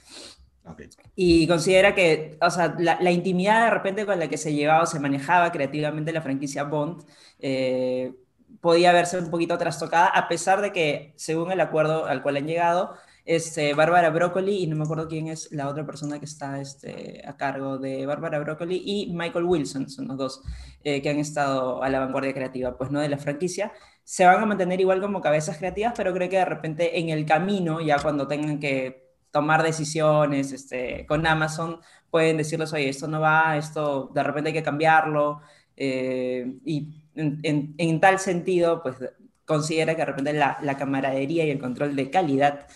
Y 1.14 1.46
considera 1.46 1.94
que, 1.94 2.36
o 2.42 2.50
sea, 2.50 2.74
la, 2.78 2.98
la 3.00 3.10
intimidad 3.10 3.64
de 3.64 3.70
repente 3.70 4.04
con 4.04 4.18
la 4.18 4.28
que 4.28 4.36
se 4.36 4.52
llevaba 4.52 4.82
o 4.82 4.86
se 4.86 5.00
manejaba 5.00 5.50
creativamente 5.50 6.12
la 6.12 6.20
franquicia 6.20 6.64
Bond 6.64 7.04
eh, 7.38 8.12
podía 8.60 8.92
verse 8.92 9.18
un 9.18 9.30
poquito 9.30 9.56
trastocada, 9.56 10.08
a 10.08 10.28
pesar 10.28 10.60
de 10.60 10.72
que, 10.72 11.12
según 11.16 11.52
el 11.52 11.60
acuerdo 11.60 12.06
al 12.06 12.22
cual 12.22 12.36
han 12.36 12.46
llegado, 12.46 12.94
este, 13.28 13.74
Bárbara 13.74 14.08
Broccoli, 14.10 14.62
y 14.62 14.66
no 14.66 14.76
me 14.76 14.84
acuerdo 14.84 15.06
quién 15.06 15.28
es 15.28 15.52
la 15.52 15.68
otra 15.68 15.84
persona 15.84 16.18
que 16.18 16.24
está 16.24 16.60
este, 16.60 17.22
a 17.26 17.36
cargo 17.36 17.76
de 17.78 18.06
Bárbara 18.06 18.38
Broccoli, 18.38 18.80
y 18.84 19.12
Michael 19.12 19.44
Wilson, 19.44 19.88
son 19.90 20.08
los 20.08 20.16
dos 20.16 20.42
eh, 20.82 21.02
que 21.02 21.10
han 21.10 21.18
estado 21.18 21.82
a 21.82 21.88
la 21.90 22.00
vanguardia 22.00 22.32
creativa, 22.32 22.76
pues 22.78 22.90
no 22.90 23.00
de 23.00 23.08
la 23.10 23.18
franquicia, 23.18 23.72
se 24.04 24.24
van 24.24 24.42
a 24.42 24.46
mantener 24.46 24.80
igual 24.80 25.00
como 25.02 25.20
cabezas 25.20 25.58
creativas, 25.58 25.92
pero 25.96 26.12
creo 26.14 26.28
que 26.30 26.38
de 26.38 26.44
repente 26.46 26.98
en 26.98 27.10
el 27.10 27.26
camino, 27.26 27.80
ya 27.82 27.98
cuando 27.98 28.26
tengan 28.26 28.58
que 28.60 29.06
tomar 29.30 29.62
decisiones 29.62 30.52
este, 30.52 31.04
con 31.06 31.26
Amazon, 31.26 31.80
pueden 32.10 32.38
decirles, 32.38 32.72
oye, 32.72 32.88
esto 32.88 33.06
no 33.08 33.20
va, 33.20 33.56
esto 33.58 34.10
de 34.14 34.22
repente 34.22 34.48
hay 34.50 34.54
que 34.54 34.62
cambiarlo, 34.62 35.40
eh, 35.76 36.54
y 36.64 37.02
en, 37.14 37.40
en- 37.42 37.74
en 37.76 38.00
tal 38.00 38.18
sentido, 38.18 38.82
pues 38.82 38.96
considera 39.44 39.94
que 39.94 40.00
de 40.02 40.06
repente 40.06 40.32
la, 40.32 40.58
la 40.62 40.76
camaradería 40.76 41.44
y 41.44 41.50
el 41.50 41.58
control 41.58 41.96
de 41.96 42.10
calidad 42.10 42.66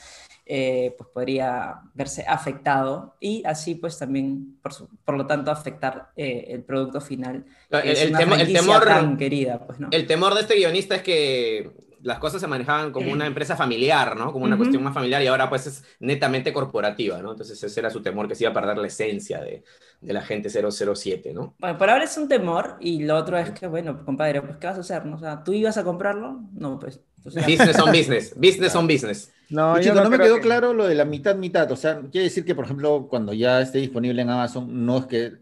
eh, 0.54 0.94
pues 0.98 1.08
podría 1.14 1.80
verse 1.94 2.26
afectado 2.28 3.16
y 3.20 3.42
así 3.46 3.74
pues 3.74 3.98
también, 3.98 4.58
por, 4.62 4.74
su- 4.74 4.86
por 5.02 5.16
lo 5.16 5.26
tanto, 5.26 5.50
afectar 5.50 6.10
eh, 6.14 6.44
el 6.48 6.62
producto 6.62 7.00
final. 7.00 7.46
El- 7.70 7.88
el 7.88 8.14
el 8.40 8.52
temor- 8.54 8.84
tan 8.84 9.16
querida, 9.16 9.64
pues, 9.66 9.80
¿no? 9.80 9.88
El 9.90 10.06
temor 10.06 10.34
de 10.34 10.42
este 10.42 10.56
guionista 10.56 10.96
es 10.96 11.02
que 11.02 11.70
las 12.02 12.18
cosas 12.18 12.40
se 12.40 12.46
manejaban 12.46 12.92
como 12.92 13.12
una 13.12 13.26
empresa 13.26 13.56
familiar, 13.56 14.16
¿no? 14.16 14.32
Como 14.32 14.44
una 14.44 14.56
cuestión 14.56 14.82
más 14.82 14.94
familiar 14.94 15.22
y 15.22 15.26
ahora 15.28 15.48
pues 15.48 15.66
es 15.66 15.84
netamente 16.00 16.52
corporativa, 16.52 17.22
¿no? 17.22 17.32
Entonces 17.32 17.62
ese 17.62 17.80
era 17.80 17.90
su 17.90 18.02
temor, 18.02 18.28
que 18.28 18.34
se 18.34 18.44
iba 18.44 18.50
a 18.50 18.54
perder 18.54 18.78
la 18.78 18.86
esencia 18.88 19.40
de, 19.40 19.64
de 20.00 20.12
la 20.12 20.22
gente 20.22 20.50
007, 20.50 21.32
¿no? 21.32 21.54
Bueno, 21.58 21.78
por 21.78 21.90
ahora 21.90 22.04
es 22.04 22.16
un 22.16 22.28
temor 22.28 22.76
y 22.80 23.04
lo 23.04 23.16
otro 23.16 23.38
es 23.38 23.52
que, 23.52 23.66
bueno, 23.68 24.04
compadre, 24.04 24.42
pues 24.42 24.56
¿qué 24.58 24.66
vas 24.66 24.76
a 24.78 24.80
hacer? 24.80 25.06
no? 25.06 25.16
O 25.16 25.18
sea, 25.18 25.44
¿tú 25.44 25.52
ibas 25.52 25.76
a 25.76 25.84
comprarlo? 25.84 26.40
No, 26.52 26.78
pues. 26.78 27.00
entonces. 27.18 27.44
Business 27.46 27.78
on 27.78 27.92
business, 27.92 28.34
business 28.36 28.74
on 28.74 28.86
business. 28.86 29.32
No, 29.48 29.78
Y 29.78 29.82
yo 29.82 29.92
chico, 29.92 30.00
no, 30.00 30.10
me 30.10 30.18
quedó 30.18 30.36
que- 30.36 30.40
claro 30.40 30.74
lo 30.74 30.86
de 30.86 30.94
la 30.94 31.04
mitad, 31.04 31.36
mitad. 31.36 31.70
O 31.70 31.76
sea, 31.76 32.00
quiere 32.10 32.24
decir 32.24 32.44
que, 32.44 32.54
por 32.54 32.64
ejemplo, 32.64 33.06
cuando 33.08 33.32
ya 33.32 33.60
esté 33.60 33.78
disponible 33.78 34.22
en 34.22 34.30
Amazon, 34.30 34.84
no 34.86 34.98
es 34.98 35.06
que 35.06 35.32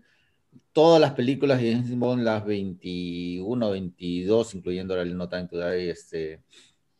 todas 0.72 1.00
las 1.00 1.12
películas 1.12 1.60
de 1.60 1.72
James 1.72 1.98
Bond, 1.98 2.22
las 2.22 2.44
21, 2.44 3.70
22, 3.70 4.54
incluyendo 4.54 5.00
el 5.00 5.16
No 5.16 5.28
Time 5.28 5.48
to 5.48 5.58
Die, 5.58 5.90
este, 5.90 6.40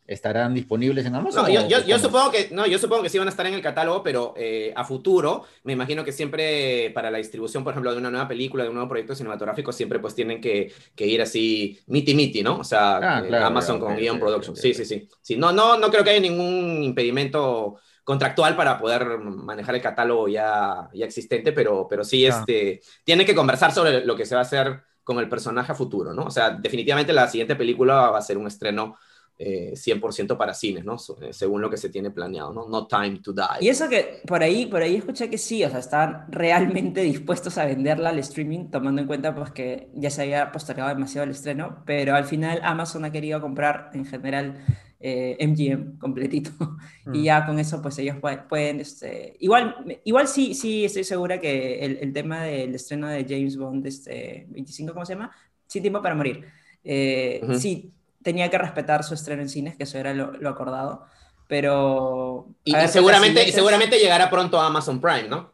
estarán 0.06 0.54
disponibles 0.54 1.06
en 1.06 1.14
Amazon. 1.14 1.44
No, 1.44 1.48
yo, 1.48 1.68
yo- 1.68 1.86
yo 1.86 1.96
supongo 1.98 2.32
que, 2.32 2.48
no, 2.50 2.66
yo 2.66 2.78
supongo 2.80 3.04
que 3.04 3.08
sí 3.08 3.18
van 3.18 3.28
a 3.28 3.30
estar 3.30 3.46
en 3.46 3.54
el 3.54 3.62
catálogo, 3.62 4.02
pero 4.02 4.34
eh, 4.36 4.72
a 4.74 4.84
futuro, 4.84 5.44
me 5.62 5.72
imagino 5.72 6.04
que 6.04 6.10
siempre 6.10 6.90
para 6.90 7.12
la 7.12 7.18
distribución, 7.18 7.62
por 7.62 7.72
ejemplo, 7.72 7.92
de 7.92 7.98
una 7.98 8.10
nueva 8.10 8.26
película, 8.26 8.64
de 8.64 8.70
un 8.70 8.74
nuevo 8.74 8.88
proyecto 8.88 9.14
cinematográfico, 9.14 9.70
siempre 9.72 10.00
pues 10.00 10.16
tienen 10.16 10.40
que, 10.40 10.72
que 10.96 11.06
ir 11.06 11.22
así 11.22 11.78
miti 11.86 12.14
miti, 12.14 12.42
¿no? 12.42 12.58
O 12.58 12.64
sea, 12.64 12.96
Ah, 12.96 13.22
eh, 13.24 13.28
claro, 13.28 13.46
Amazon 13.46 13.78
con 13.78 13.92
ok, 13.92 14.00
Ion 14.00 14.16
ok, 14.16 14.20
Production. 14.22 14.56
Sí, 14.56 14.74
sí, 14.74 14.84
sí, 14.84 15.08
sí. 15.22 15.36
No, 15.36 15.52
no, 15.52 15.78
no 15.78 15.88
creo 15.90 16.02
que 16.02 16.10
haya 16.10 16.20
ningún 16.20 16.82
impedimento 16.82 17.76
contractual 18.12 18.56
para 18.56 18.76
poder 18.76 19.18
manejar 19.18 19.74
el 19.76 19.80
catálogo 19.82 20.26
ya, 20.26 20.88
ya 20.92 21.04
existente, 21.06 21.52
pero, 21.52 21.86
pero 21.88 22.02
sí, 22.02 22.22
Ya. 22.22 22.30
este, 22.30 22.80
tienen 23.04 23.24
que 23.24 23.36
conversar 23.36 23.70
sobre 23.72 24.04
lo 24.04 24.16
que 24.16 24.26
se 24.26 24.34
va 24.34 24.40
a 24.40 24.48
hacer 24.48 24.80
con 25.04 25.18
el 25.20 25.28
personaje 25.28 25.70
a 25.72 25.74
futuro, 25.76 26.12
¿no? 26.12 26.24
O 26.24 26.30
sea, 26.30 26.50
definitivamente 26.50 27.12
la 27.12 27.28
siguiente 27.28 27.54
película 27.54 28.10
va 28.10 28.18
a 28.18 28.22
ser 28.22 28.36
un 28.36 28.46
estreno 28.48 28.96
eh, 29.42 29.72
100% 29.74 30.36
para 30.36 30.52
cines, 30.52 30.84
¿no? 30.84 30.98
So- 30.98 31.16
eh, 31.22 31.32
Según 31.32 31.62
lo 31.62 31.70
que 31.70 31.78
se 31.78 31.88
tiene 31.88 32.10
planeado, 32.10 32.52
¿no? 32.52 32.68
No 32.68 32.86
Time 32.86 33.20
to 33.22 33.32
Die. 33.32 33.60
Y 33.64 33.68
eso 33.68 33.88
que 33.88 34.20
por 34.26 34.42
ahí, 34.42 34.66
por 34.66 34.82
ahí 34.82 34.96
escuché 34.96 35.30
que 35.30 35.38
sí, 35.38 35.64
o 35.64 35.70
sea, 35.70 35.78
estaban 35.78 36.26
realmente 36.30 37.00
dispuestos 37.12 37.56
a 37.58 37.64
venderla 37.64 38.10
al 38.10 38.18
streaming, 38.18 38.70
tomando 38.70 39.00
en 39.00 39.06
cuenta 39.06 39.34
pues 39.34 39.50
que 39.52 39.88
ya 39.94 40.10
se 40.10 40.22
había 40.22 40.52
postergado 40.52 40.90
demasiado 40.90 41.24
el 41.24 41.30
estreno, 41.30 41.82
pero 41.86 42.14
al 42.16 42.24
final 42.26 42.60
Amazon 42.62 43.04
ha 43.06 43.12
querido 43.12 43.40
comprar 43.40 43.90
en 43.94 44.04
general 44.04 44.56
eh, 45.00 45.36
MGM 45.46 45.98
completito 45.98 46.50
y 47.12 47.20
Mm. 47.20 47.22
ya 47.24 47.46
con 47.46 47.58
eso 47.58 47.80
pues 47.82 47.98
ellos 47.98 48.16
pueden, 48.20 48.46
pueden, 48.48 48.80
este, 48.80 49.36
igual, 49.40 49.74
igual 50.04 50.28
sí, 50.28 50.54
sí 50.54 50.84
estoy 50.84 51.04
segura 51.04 51.40
que 51.40 51.84
el, 51.84 51.98
el 52.02 52.12
tema 52.12 52.42
del 52.44 52.74
estreno 52.74 53.08
de 53.08 53.24
James 53.28 53.56
Bond, 53.56 53.86
este, 53.86 54.46
25, 54.50 54.92
¿cómo 54.92 55.06
se 55.06 55.14
llama? 55.14 55.30
Sin 55.66 55.82
tiempo 55.82 56.02
para 56.02 56.14
morir. 56.14 56.44
Eh. 56.84 57.40
Sí, 57.58 57.92
tenía 58.22 58.50
que 58.50 58.58
respetar 58.58 59.02
su 59.02 59.14
estreno 59.14 59.40
en 59.42 59.48
cines, 59.48 59.76
que 59.76 59.84
eso 59.84 59.96
era 59.98 60.12
lo, 60.14 60.32
lo 60.32 60.48
acordado, 60.50 61.06
pero... 61.48 62.54
Y, 62.64 62.74
seguramente, 62.88 63.48
y 63.48 63.52
seguramente 63.52 63.98
llegará 63.98 64.30
pronto 64.30 64.60
a 64.60 64.66
Amazon 64.66 65.00
Prime, 65.00 65.28
¿no? 65.28 65.52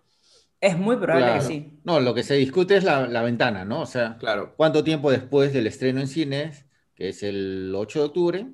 Es 0.60 0.76
muy 0.78 0.96
probable 0.96 1.26
Claro. 1.26 1.40
que 1.40 1.46
sí. 1.46 1.78
No, 1.84 2.00
lo 2.00 2.14
que 2.14 2.22
se 2.22 2.34
discute 2.34 2.76
es 2.76 2.84
la, 2.84 3.06
la 3.06 3.22
ventana, 3.22 3.64
¿no? 3.64 3.82
O 3.82 3.86
sea, 3.86 4.16
Claro. 4.18 4.54
cuánto 4.56 4.82
tiempo 4.84 5.10
después 5.10 5.52
del 5.52 5.66
estreno 5.66 6.00
en 6.00 6.08
cines, 6.08 6.64
que 6.94 7.10
es 7.10 7.22
el 7.22 7.72
8 7.76 7.98
de 8.00 8.04
octubre, 8.06 8.46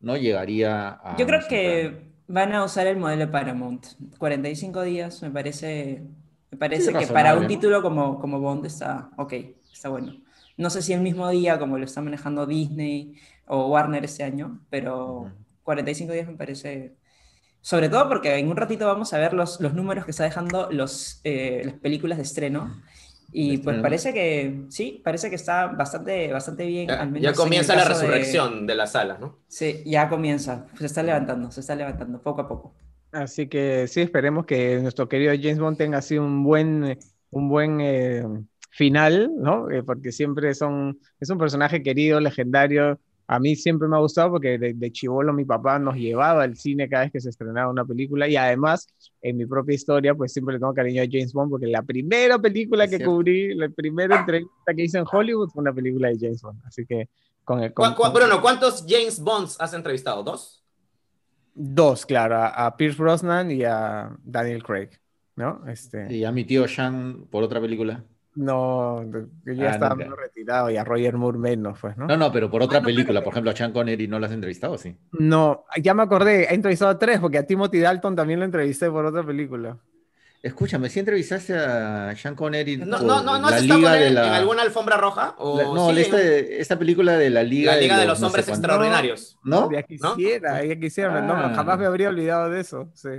¿no? 0.00 0.16
Llegaría 0.16 0.88
a. 1.02 1.16
Yo 1.18 1.26
creo 1.26 1.40
que 1.48 2.12
van 2.28 2.52
a 2.54 2.64
usar 2.64 2.86
el 2.86 2.96
modelo 2.96 3.26
de 3.26 3.32
Paramount. 3.32 3.86
45 4.18 4.82
días 4.82 5.22
me 5.22 5.30
parece, 5.30 6.02
me 6.50 6.58
parece 6.58 6.92
Sí, 6.92 6.94
que 6.96 7.06
para 7.06 7.34
un 7.36 7.46
título 7.46 7.82
como, 7.82 8.18
como 8.20 8.40
Bond 8.40 8.66
está 8.66 9.10
ok, 9.16 9.32
está 9.72 9.88
bueno. 9.88 10.14
No 10.56 10.70
sé 10.70 10.82
si 10.82 10.92
el 10.92 11.00
mismo 11.00 11.28
día 11.30 11.58
como 11.58 11.78
lo 11.78 11.84
está 11.84 12.00
manejando 12.02 12.46
Disney 12.46 13.14
o 13.46 13.68
Warner 13.68 14.04
este 14.04 14.22
año, 14.24 14.60
pero 14.70 15.20
Ujú. 15.20 15.30
45 15.62 16.12
días 16.12 16.26
me 16.28 16.36
parece... 16.36 16.96
Sobre 17.62 17.88
todo 17.90 18.08
porque 18.08 18.36
en 18.38 18.48
un 18.48 18.56
ratito 18.56 18.86
vamos 18.86 19.12
a 19.14 19.18
ver 19.18 19.34
los, 19.34 19.60
los 19.60 19.74
números 19.74 20.04
que 20.06 20.12
está 20.12 20.24
dejando 20.24 20.70
los, 20.72 21.20
eh, 21.24 21.62
las 21.64 21.74
películas 21.76 22.18
de 22.18 22.24
estreno. 22.24 22.82
Y 23.32 23.58
De 23.58 23.62
pues 23.62 23.76
parece 23.80 24.12
que, 24.12 24.66
sí, 24.70 25.00
parece 25.04 25.28
que 25.30 25.36
está 25.36 25.68
bastante, 25.68 26.32
bastante 26.32 26.66
bien. 26.66 26.88
Ya, 26.88 27.00
al 27.00 27.10
menos 27.10 27.22
ya 27.22 27.34
comienza 27.34 27.74
la 27.76 27.84
caso 27.84 28.00
de- 28.00 28.06
resurrección 28.06 28.66
de... 28.66 28.74
las 28.74 28.92
salas, 28.92 29.20
¿no? 29.20 29.38
Sí, 29.48 29.82
ya 29.86 30.08
comienza. 30.08 30.66
Se 30.78 30.86
está 30.86 31.02
levantando, 31.02 31.50
se 31.50 31.60
está 31.60 31.74
levantando 31.76 32.22
poco 32.22 32.40
a 32.42 32.48
poco. 32.48 32.74
Así 33.12 33.48
que 33.48 33.88
sí, 33.88 34.02
esperemos 34.02 34.46
que 34.46 34.78
nuestro 34.80 35.08
querido 35.08 35.32
James 35.34 35.58
Bond 35.58 35.76
tenga 35.76 35.98
así 35.98 36.16
un 36.16 36.44
buen, 36.44 36.96
un 37.30 37.48
buen 37.48 37.80
eh, 37.80 38.24
final, 38.70 39.32
¿no? 39.36 39.68
Eh, 39.70 39.82
porque 39.82 40.12
siempre 40.12 40.54
son, 40.54 40.98
es 41.18 41.28
un 41.30 41.38
personaje 41.38 41.82
querido, 41.82 42.20
legendario, 42.20 43.00
a 43.32 43.38
mí 43.38 43.54
siempre 43.54 43.86
me 43.86 43.94
ha 43.96 44.00
gustado 44.00 44.30
porque 44.32 44.58
de, 44.58 44.74
de 44.74 44.90
chivolo 44.90 45.32
mi 45.32 45.44
papá 45.44 45.78
nos 45.78 45.94
llevaba 45.94 46.42
al 46.42 46.56
cine 46.56 46.88
cada 46.88 47.04
vez 47.04 47.12
que 47.12 47.20
se 47.20 47.28
estrenaba 47.28 47.70
una 47.70 47.84
película 47.84 48.26
y 48.26 48.34
además 48.34 48.88
en 49.22 49.36
mi 49.36 49.46
propia 49.46 49.76
historia 49.76 50.16
pues 50.16 50.32
siempre 50.32 50.54
le 50.54 50.58
tengo 50.58 50.74
cariño 50.74 51.00
a 51.00 51.06
James 51.08 51.32
Bond 51.32 51.48
porque 51.50 51.68
la 51.68 51.82
primera 51.82 52.40
película 52.40 52.84
Es 52.84 52.90
que 52.90 52.96
cierto. 52.96 53.12
cubrí, 53.14 53.54
la 53.54 53.68
primera 53.68 54.18
entrevista 54.18 54.74
que 54.74 54.82
hice 54.82 54.98
en 54.98 55.04
Hollywood 55.10 55.48
fue 55.50 55.60
una 55.62 55.72
película 55.72 56.08
de 56.08 56.16
James 56.18 56.42
Bond. 56.42 56.60
Así 56.66 56.84
que 56.84 57.08
con 57.44 57.62
el... 57.62 57.72
con- 57.72 57.94
¿Cu- 57.94 58.02
cu- 58.02 58.12
Bruno, 58.12 58.42
¿cuántos 58.42 58.84
James 58.88 59.20
Bonds 59.20 59.60
has 59.60 59.74
entrevistado? 59.74 60.24
¿Dos? 60.24 60.64
Dos, 61.54 62.06
claro, 62.06 62.36
a, 62.36 62.66
a 62.66 62.76
Pierce 62.76 63.00
Brosnan 63.00 63.50
y 63.52 63.62
a 63.64 64.10
Daniel 64.24 64.62
Craig, 64.64 64.88
¿no? 65.36 65.62
Este, 65.68 66.12
Y 66.12 66.24
a 66.24 66.32
mi 66.32 66.44
tío 66.44 66.66
Sean 66.66 67.26
por 67.30 67.42
otra 67.44 67.60
película. 67.60 68.04
No, 68.40 69.04
yo 69.44 69.52
ya 69.52 69.66
Ah, 69.66 69.70
estaba 69.72 69.90
nunca. 69.90 70.04
menos 70.04 70.18
retirado 70.18 70.70
y 70.70 70.76
a 70.78 70.82
Roger 70.84 71.14
Moore 71.14 71.38
menos, 71.38 71.78
pues, 71.78 71.94
¿no? 71.98 72.06
No, 72.06 72.16
no, 72.16 72.32
pero 72.32 72.50
por 72.50 72.62
otra 72.62 72.78
Ah, 72.78 72.80
no, 72.80 72.86
película. 72.86 73.20
pero- 73.20 73.24
Por 73.24 73.32
ejemplo, 73.34 73.50
a 73.50 73.54
Sean 73.56 73.72
Connery 73.72 74.08
no 74.08 74.18
lo 74.18 74.24
has 74.26 74.32
entrevistado, 74.32 74.78
sí. 74.78 74.96
No, 75.12 75.64
ya 75.82 75.92
me 75.92 76.02
acordé, 76.02 76.44
he 76.44 76.54
entrevistado 76.54 76.90
a 76.90 76.98
tres 76.98 77.20
porque 77.20 77.36
a 77.36 77.46
Timothy 77.46 77.80
Dalton 77.80 78.16
también 78.16 78.38
lo 78.38 78.46
entrevisté 78.46 78.90
por 78.90 79.04
otra 79.04 79.22
película. 79.22 79.76
Escúchame, 80.42 80.88
¿sí 80.88 81.00
entrevistaste 81.00 81.54
a 81.54 82.14
Sean 82.16 82.34
Connery 82.34 82.78
¿No, 82.78 82.96
por 82.96 83.06
no, 83.06 83.22
no, 83.22 83.38
no 83.38 83.50
la 83.50 83.56
has 83.56 83.62
estado 83.62 83.78
Liga 83.78 83.90
con 83.90 83.98
de 84.00 84.06
él 84.06 84.14
la... 84.14 84.26
en 84.28 84.32
alguna 84.32 84.62
alfombra 84.62 84.96
roja? 84.96 85.34
¿O 85.36 85.58
la- 85.58 85.64
no, 85.64 85.90
sí, 85.90 86.00
esta, 86.00 86.22
en 86.22 86.46
esta 86.60 86.78
película 86.78 87.18
de 87.18 87.28
la 87.28 87.42
Liga, 87.42 87.74
la 87.74 87.80
Liga 87.82 87.98
de 87.98 88.06
los 88.06 88.20
no 88.20 88.28
sé 88.28 88.36
Hombres. 88.38 88.48
Extraordinarios? 88.48 89.38
¿No? 89.44 89.70
Ya 89.70 89.82
quisiera, 89.82 90.64
ya 90.64 90.76
quisiera, 90.80 91.20
no, 91.20 91.34
Ah. 91.34 91.52
jamás 91.54 91.78
me 91.78 91.84
habría 91.84 92.08
olvidado 92.08 92.48
de 92.48 92.60
eso, 92.60 92.88
sí. 92.94 93.10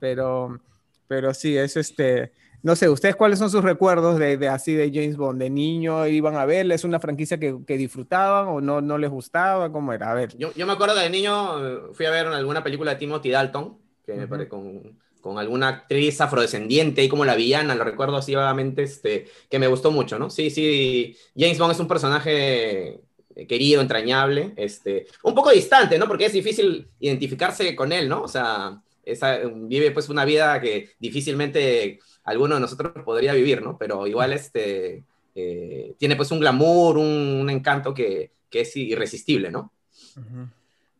Pero, 0.00 0.58
pero 1.06 1.34
sí, 1.34 1.54
es 1.58 1.76
este, 1.76 2.32
no 2.62 2.74
sé, 2.76 2.88
¿ustedes 2.88 3.16
cuáles 3.16 3.38
son 3.38 3.50
sus 3.50 3.62
recuerdos 3.62 4.18
de, 4.18 4.36
de 4.36 4.48
así 4.48 4.74
de 4.74 4.90
James 4.92 5.16
Bond? 5.16 5.40
¿De 5.40 5.50
niño 5.50 6.06
iban 6.06 6.36
a 6.36 6.44
verle? 6.44 6.74
¿Es 6.74 6.84
una 6.84 7.00
franquicia 7.00 7.38
que, 7.38 7.56
que 7.66 7.76
disfrutaban 7.76 8.48
o 8.48 8.60
no, 8.60 8.80
no 8.80 8.98
les 8.98 9.10
gustaba? 9.10 9.70
¿Cómo 9.70 9.92
era? 9.92 10.10
A 10.10 10.14
ver. 10.14 10.36
Yo, 10.36 10.52
yo 10.54 10.66
me 10.66 10.72
acuerdo 10.72 10.94
que 10.96 11.02
de 11.02 11.10
niño 11.10 11.66
eh, 11.66 11.80
fui 11.92 12.06
a 12.06 12.10
ver 12.10 12.26
alguna 12.26 12.62
película 12.64 12.92
de 12.92 12.98
Timothy 12.98 13.30
Dalton, 13.30 13.78
que 14.04 14.14
me 14.14 14.26
parece 14.26 14.48
con, 14.48 14.98
con 15.20 15.38
alguna 15.38 15.68
actriz 15.68 16.20
afrodescendiente 16.20 17.04
y 17.04 17.08
como 17.08 17.24
la 17.24 17.34
villana, 17.36 17.74
lo 17.74 17.84
recuerdo 17.84 18.16
así 18.16 18.34
vagamente, 18.34 18.82
este, 18.82 19.26
que 19.50 19.58
me 19.58 19.66
gustó 19.66 19.90
mucho, 19.90 20.18
¿no? 20.18 20.30
Sí, 20.30 20.50
sí, 20.50 21.16
James 21.36 21.58
Bond 21.58 21.72
es 21.72 21.80
un 21.80 21.88
personaje 21.88 23.00
eh, 23.34 23.46
querido, 23.46 23.80
entrañable, 23.80 24.52
este, 24.56 25.06
un 25.22 25.34
poco 25.34 25.50
distante, 25.50 25.98
¿no? 25.98 26.08
Porque 26.08 26.26
es 26.26 26.32
difícil 26.32 26.88
identificarse 27.00 27.76
con 27.76 27.92
él, 27.92 28.08
¿no? 28.08 28.22
O 28.22 28.28
sea, 28.28 28.80
esa- 29.04 29.38
vive 29.54 29.90
pues 29.90 30.08
una 30.08 30.24
vida 30.24 30.60
que 30.60 30.90
difícilmente 30.98 31.98
alguno 32.28 32.54
de 32.56 32.60
nosotros 32.60 32.92
podría 33.04 33.34
vivir, 33.34 33.62
¿no? 33.62 33.76
Pero 33.78 34.06
igual 34.06 34.32
este, 34.32 35.04
eh, 35.34 35.94
tiene 35.98 36.16
pues 36.16 36.30
un 36.30 36.40
glamour, 36.40 36.98
un, 36.98 37.06
un 37.42 37.50
encanto 37.50 37.94
que, 37.94 38.32
que 38.50 38.60
es 38.62 38.76
irresistible, 38.76 39.50
¿no? 39.50 39.72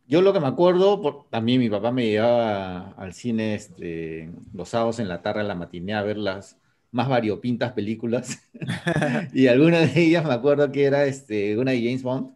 Yo 0.07 0.21
lo 0.21 0.33
que 0.33 0.39
me 0.39 0.47
acuerdo, 0.47 1.01
por- 1.01 1.29
también 1.29 1.59
mi 1.59 1.69
papá 1.69 1.91
me 1.91 2.07
llevaba 2.07 2.91
al 2.97 3.13
cine 3.13 3.55
este, 3.55 4.31
los 4.53 4.69
sábados 4.69 4.99
en 4.99 5.07
la 5.07 5.21
tarde, 5.21 5.41
a 5.41 5.43
la 5.43 5.55
matinée, 5.55 5.93
a 5.95 6.01
ver 6.03 6.17
las 6.17 6.57
más 6.91 7.07
variopintas 7.07 7.73
películas. 7.73 8.39
y 9.33 9.47
alguna 9.47 9.79
de 9.81 10.01
ellas 10.01 10.25
me 10.25 10.33
acuerdo 10.33 10.71
que 10.71 10.85
era 10.85 11.05
este, 11.05 11.57
una 11.57 11.71
de 11.71 11.83
James 11.83 12.03
Bond. 12.03 12.35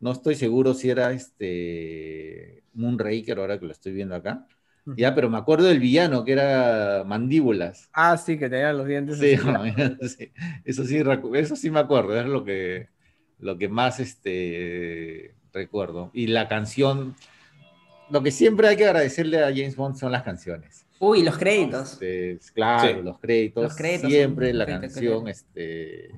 No 0.00 0.12
estoy 0.12 0.34
seguro 0.34 0.72
si 0.74 0.88
era 0.90 1.12
este, 1.12 2.62
Moonraker, 2.72 3.38
ahora 3.38 3.58
que 3.60 3.66
lo 3.66 3.72
estoy 3.72 3.92
viendo 3.92 4.14
acá. 4.14 4.46
Ya, 4.96 5.14
pero 5.14 5.30
me 5.30 5.38
acuerdo 5.38 5.66
del 5.66 5.80
villano, 5.80 6.24
que 6.24 6.32
era 6.32 7.04
Mandíbulas. 7.06 7.88
Ah, 7.92 8.16
sí, 8.16 8.38
que 8.38 8.48
tenían 8.48 8.78
los 8.78 8.86
dientes. 8.86 9.18
Sí, 9.18 9.32
eso 10.64 10.84
sí, 10.84 11.02
eso 11.34 11.56
sí 11.56 11.70
me 11.70 11.80
acuerdo, 11.80 12.18
es 12.18 12.26
lo 12.26 12.44
que, 12.44 12.88
lo 13.38 13.58
que 13.58 13.68
más 13.68 14.00
este, 14.00 15.34
recuerdo. 15.52 16.10
Y 16.12 16.28
la 16.28 16.48
canción, 16.48 17.14
lo 18.10 18.22
que 18.22 18.30
siempre 18.30 18.68
hay 18.68 18.76
que 18.76 18.86
agradecerle 18.86 19.38
a 19.42 19.48
James 19.48 19.76
Bond 19.76 19.96
son 19.96 20.12
las 20.12 20.22
canciones. 20.22 20.86
Uy, 20.98 21.22
los 21.22 21.38
créditos. 21.38 21.92
Este, 21.92 22.38
claro, 22.52 22.98
Sí. 22.98 23.02
los 23.02 23.18
créditos, 23.18 23.62
Los 23.62 23.76
créditos 23.76 24.10
siempre 24.10 24.52
la 24.52 24.66
canción 24.66 25.28
este, 25.28 26.10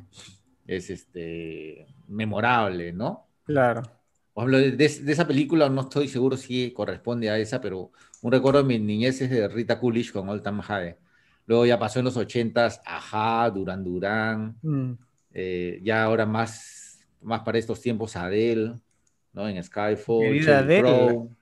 es 0.66 0.90
este, 0.90 1.86
memorable, 2.08 2.92
¿no? 2.92 3.28
Claro. 3.44 3.82
Por 4.34 4.44
ejemplo, 4.48 4.58
de, 4.76 4.88
de 4.88 5.12
esa 5.12 5.26
película 5.26 5.68
no 5.68 5.82
estoy 5.82 6.08
seguro 6.08 6.36
si 6.36 6.72
corresponde 6.72 7.28
a 7.30 7.38
esa, 7.38 7.60
pero 7.60 7.92
un 8.22 8.32
recuerdo 8.32 8.62
de 8.62 8.68
mi 8.68 8.78
niñez 8.78 9.20
es 9.20 9.30
de 9.30 9.46
Rita 9.48 9.78
Coolidge 9.78 10.12
con 10.12 10.28
Old 10.28 10.42
Time 10.42 10.62
High. 10.62 10.96
Luego 11.46 11.66
ya 11.66 11.78
pasó 11.78 11.98
en 11.98 12.06
los 12.06 12.16
ochentas, 12.16 12.80
Ajá, 12.84 13.50
Duran 13.50 13.84
Duran, 13.84 14.56
Mm. 14.62 14.92
eh, 15.34 15.80
ya 15.82 16.04
ahora 16.04 16.24
más, 16.26 17.00
más 17.20 17.40
para 17.42 17.58
estos 17.58 17.80
tiempos 17.80 18.16
Adele, 18.16 18.74
¿no? 19.32 19.48
En 19.48 19.62
Skyfall, 19.62 20.48
Adele. 20.48 20.80
Crow. 20.80 21.36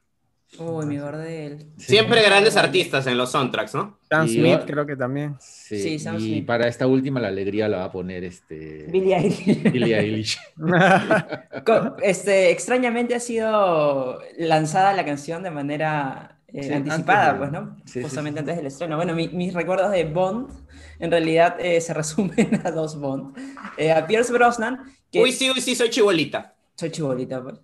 Uy, 0.59 0.97
de 0.97 1.47
él. 1.47 1.67
Siempre 1.79 2.23
grandes 2.23 2.57
artistas 2.57 3.07
en 3.07 3.17
los 3.17 3.31
soundtracks, 3.31 3.75
¿no? 3.75 3.99
Sam 4.09 4.27
Smith 4.29 4.61
creo 4.67 4.85
que 4.85 4.97
también. 4.97 5.37
Sí, 5.39 5.81
Sí, 5.81 5.99
Sam 5.99 6.17
y 6.17 6.21
Smith. 6.21 6.47
para 6.47 6.67
esta 6.67 6.87
última 6.87 7.21
la 7.21 7.29
alegría 7.29 7.69
la 7.69 7.79
va 7.79 7.85
a 7.85 7.93
poner 7.93 8.25
este 8.25 8.87
Billie 8.91 9.17
Eilish. 9.17 9.63
Billie 9.73 9.99
Eilish. 9.99 10.39
Este, 12.03 12.51
extrañamente 12.51 13.15
ha 13.15 13.21
sido 13.21 14.21
lanzada 14.39 14.93
la 14.93 15.05
canción 15.05 15.43
de 15.43 15.51
manera 15.51 16.39
eh, 16.49 16.65
Sí, 16.65 16.73
anticipada, 16.73 17.31
antes 17.31 17.39
pues, 17.39 17.53
¿no? 17.53 17.77
sí, 17.85 17.93
sí, 17.95 18.03
Justamente 18.03 18.39
sí. 18.39 18.41
antes 18.41 18.57
del 18.57 18.67
estreno. 18.67 18.97
Bueno, 18.97 19.15
mi- 19.15 19.29
mis 19.29 19.55
recuerdos 19.55 19.93
de 19.93 20.05
Bond 20.05 20.51
en 20.99 21.11
realidad 21.11 21.57
eh, 21.61 21.81
se 21.81 21.95
resumen 22.03 22.61
a 22.65 22.71
dos 22.71 22.99
Bond. 22.99 23.37
Eh, 23.77 23.93
a 23.93 24.07
Pierce 24.07 24.33
Brosnan, 24.33 24.81
que 25.13 25.23
Uy, 25.23 25.33
sí, 25.33 25.49
uy, 25.51 25.61
sí, 25.61 25.75
soy 25.75 25.91
chibolita. 25.91 26.55
soy 26.75 26.91
chibolita, 26.91 27.43
pues. 27.43 27.57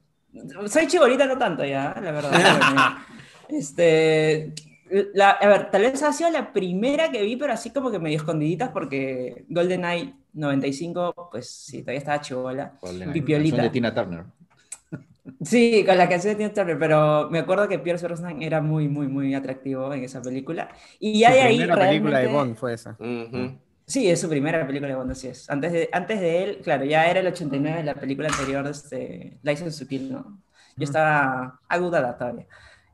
Soy 0.68 0.86
chibolita 0.86 1.26
no 1.26 1.36
tanto 1.38 1.64
ya, 1.64 1.94
la 2.02 2.12
verdad. 2.12 2.32
este, 3.48 4.52
la- 5.14 5.30
a 5.30 5.48
ver, 5.48 5.70
tal 5.70 5.82
vez 5.82 6.02
ha 6.02 6.12
sido 6.12 6.30
la 6.30 6.52
primera 6.52 7.10
que 7.10 7.22
vi, 7.22 7.36
pero 7.36 7.52
así 7.52 7.70
como 7.70 7.90
que 7.90 7.98
medio 7.98 8.18
escondiditas 8.18 8.70
porque 8.70 9.44
GoldenEye 9.48 10.14
95, 10.32 11.28
pues 11.30 11.48
sí, 11.50 11.80
todavía 11.80 11.98
estaba 11.98 12.20
chibola. 12.20 12.72
Con 12.80 12.98
la 12.98 13.12
Pipiolita. 13.12 13.56
canción 13.56 13.66
de 13.66 13.70
Tina 13.70 13.94
Turner. 13.94 14.24
Sí, 15.42 15.84
con 15.84 15.98
la 15.98 16.08
canción 16.08 16.34
de 16.34 16.36
Tina 16.38 16.52
Turner, 16.54 16.78
pero 16.78 17.28
me 17.30 17.40
acuerdo 17.40 17.66
que 17.68 17.78
Pierce 17.80 18.06
Brosnan 18.06 18.42
era 18.42 18.60
muy, 18.60 18.88
muy, 18.88 19.08
muy 19.08 19.34
atractivo 19.34 19.92
en 19.92 20.04
esa 20.04 20.22
película. 20.22 20.68
Y 21.00 21.18
ya 21.20 21.28
Su 21.30 21.34
de 21.34 21.42
ahí 21.42 21.56
primera 21.58 21.76
película 21.88 22.18
de 22.20 22.26
Bond 22.28 22.56
fue 22.56 22.74
esa. 22.74 22.96
Ujú. 23.00 23.58
Sí, 23.86 24.10
es 24.10 24.20
su 24.20 24.28
primera 24.28 24.66
película 24.66 24.88
de 24.88 24.96
Bond, 24.96 25.12
así 25.12 25.28
es. 25.28 25.48
Antes 25.48 25.72
de, 25.72 25.88
antes 25.92 26.20
de 26.20 26.42
él, 26.42 26.58
claro, 26.62 26.84
ya 26.84 27.08
era 27.08 27.20
el 27.20 27.26
89, 27.28 27.84
la 27.84 27.94
película 27.94 28.28
anterior 28.28 28.66
este, 28.66 29.38
License 29.42 29.84
to 29.84 29.88
Kill, 29.88 30.12
¿no? 30.12 30.42
Yo 30.76 30.84
estaba 30.84 31.60
agudada 31.68 32.18
todavía. 32.18 32.46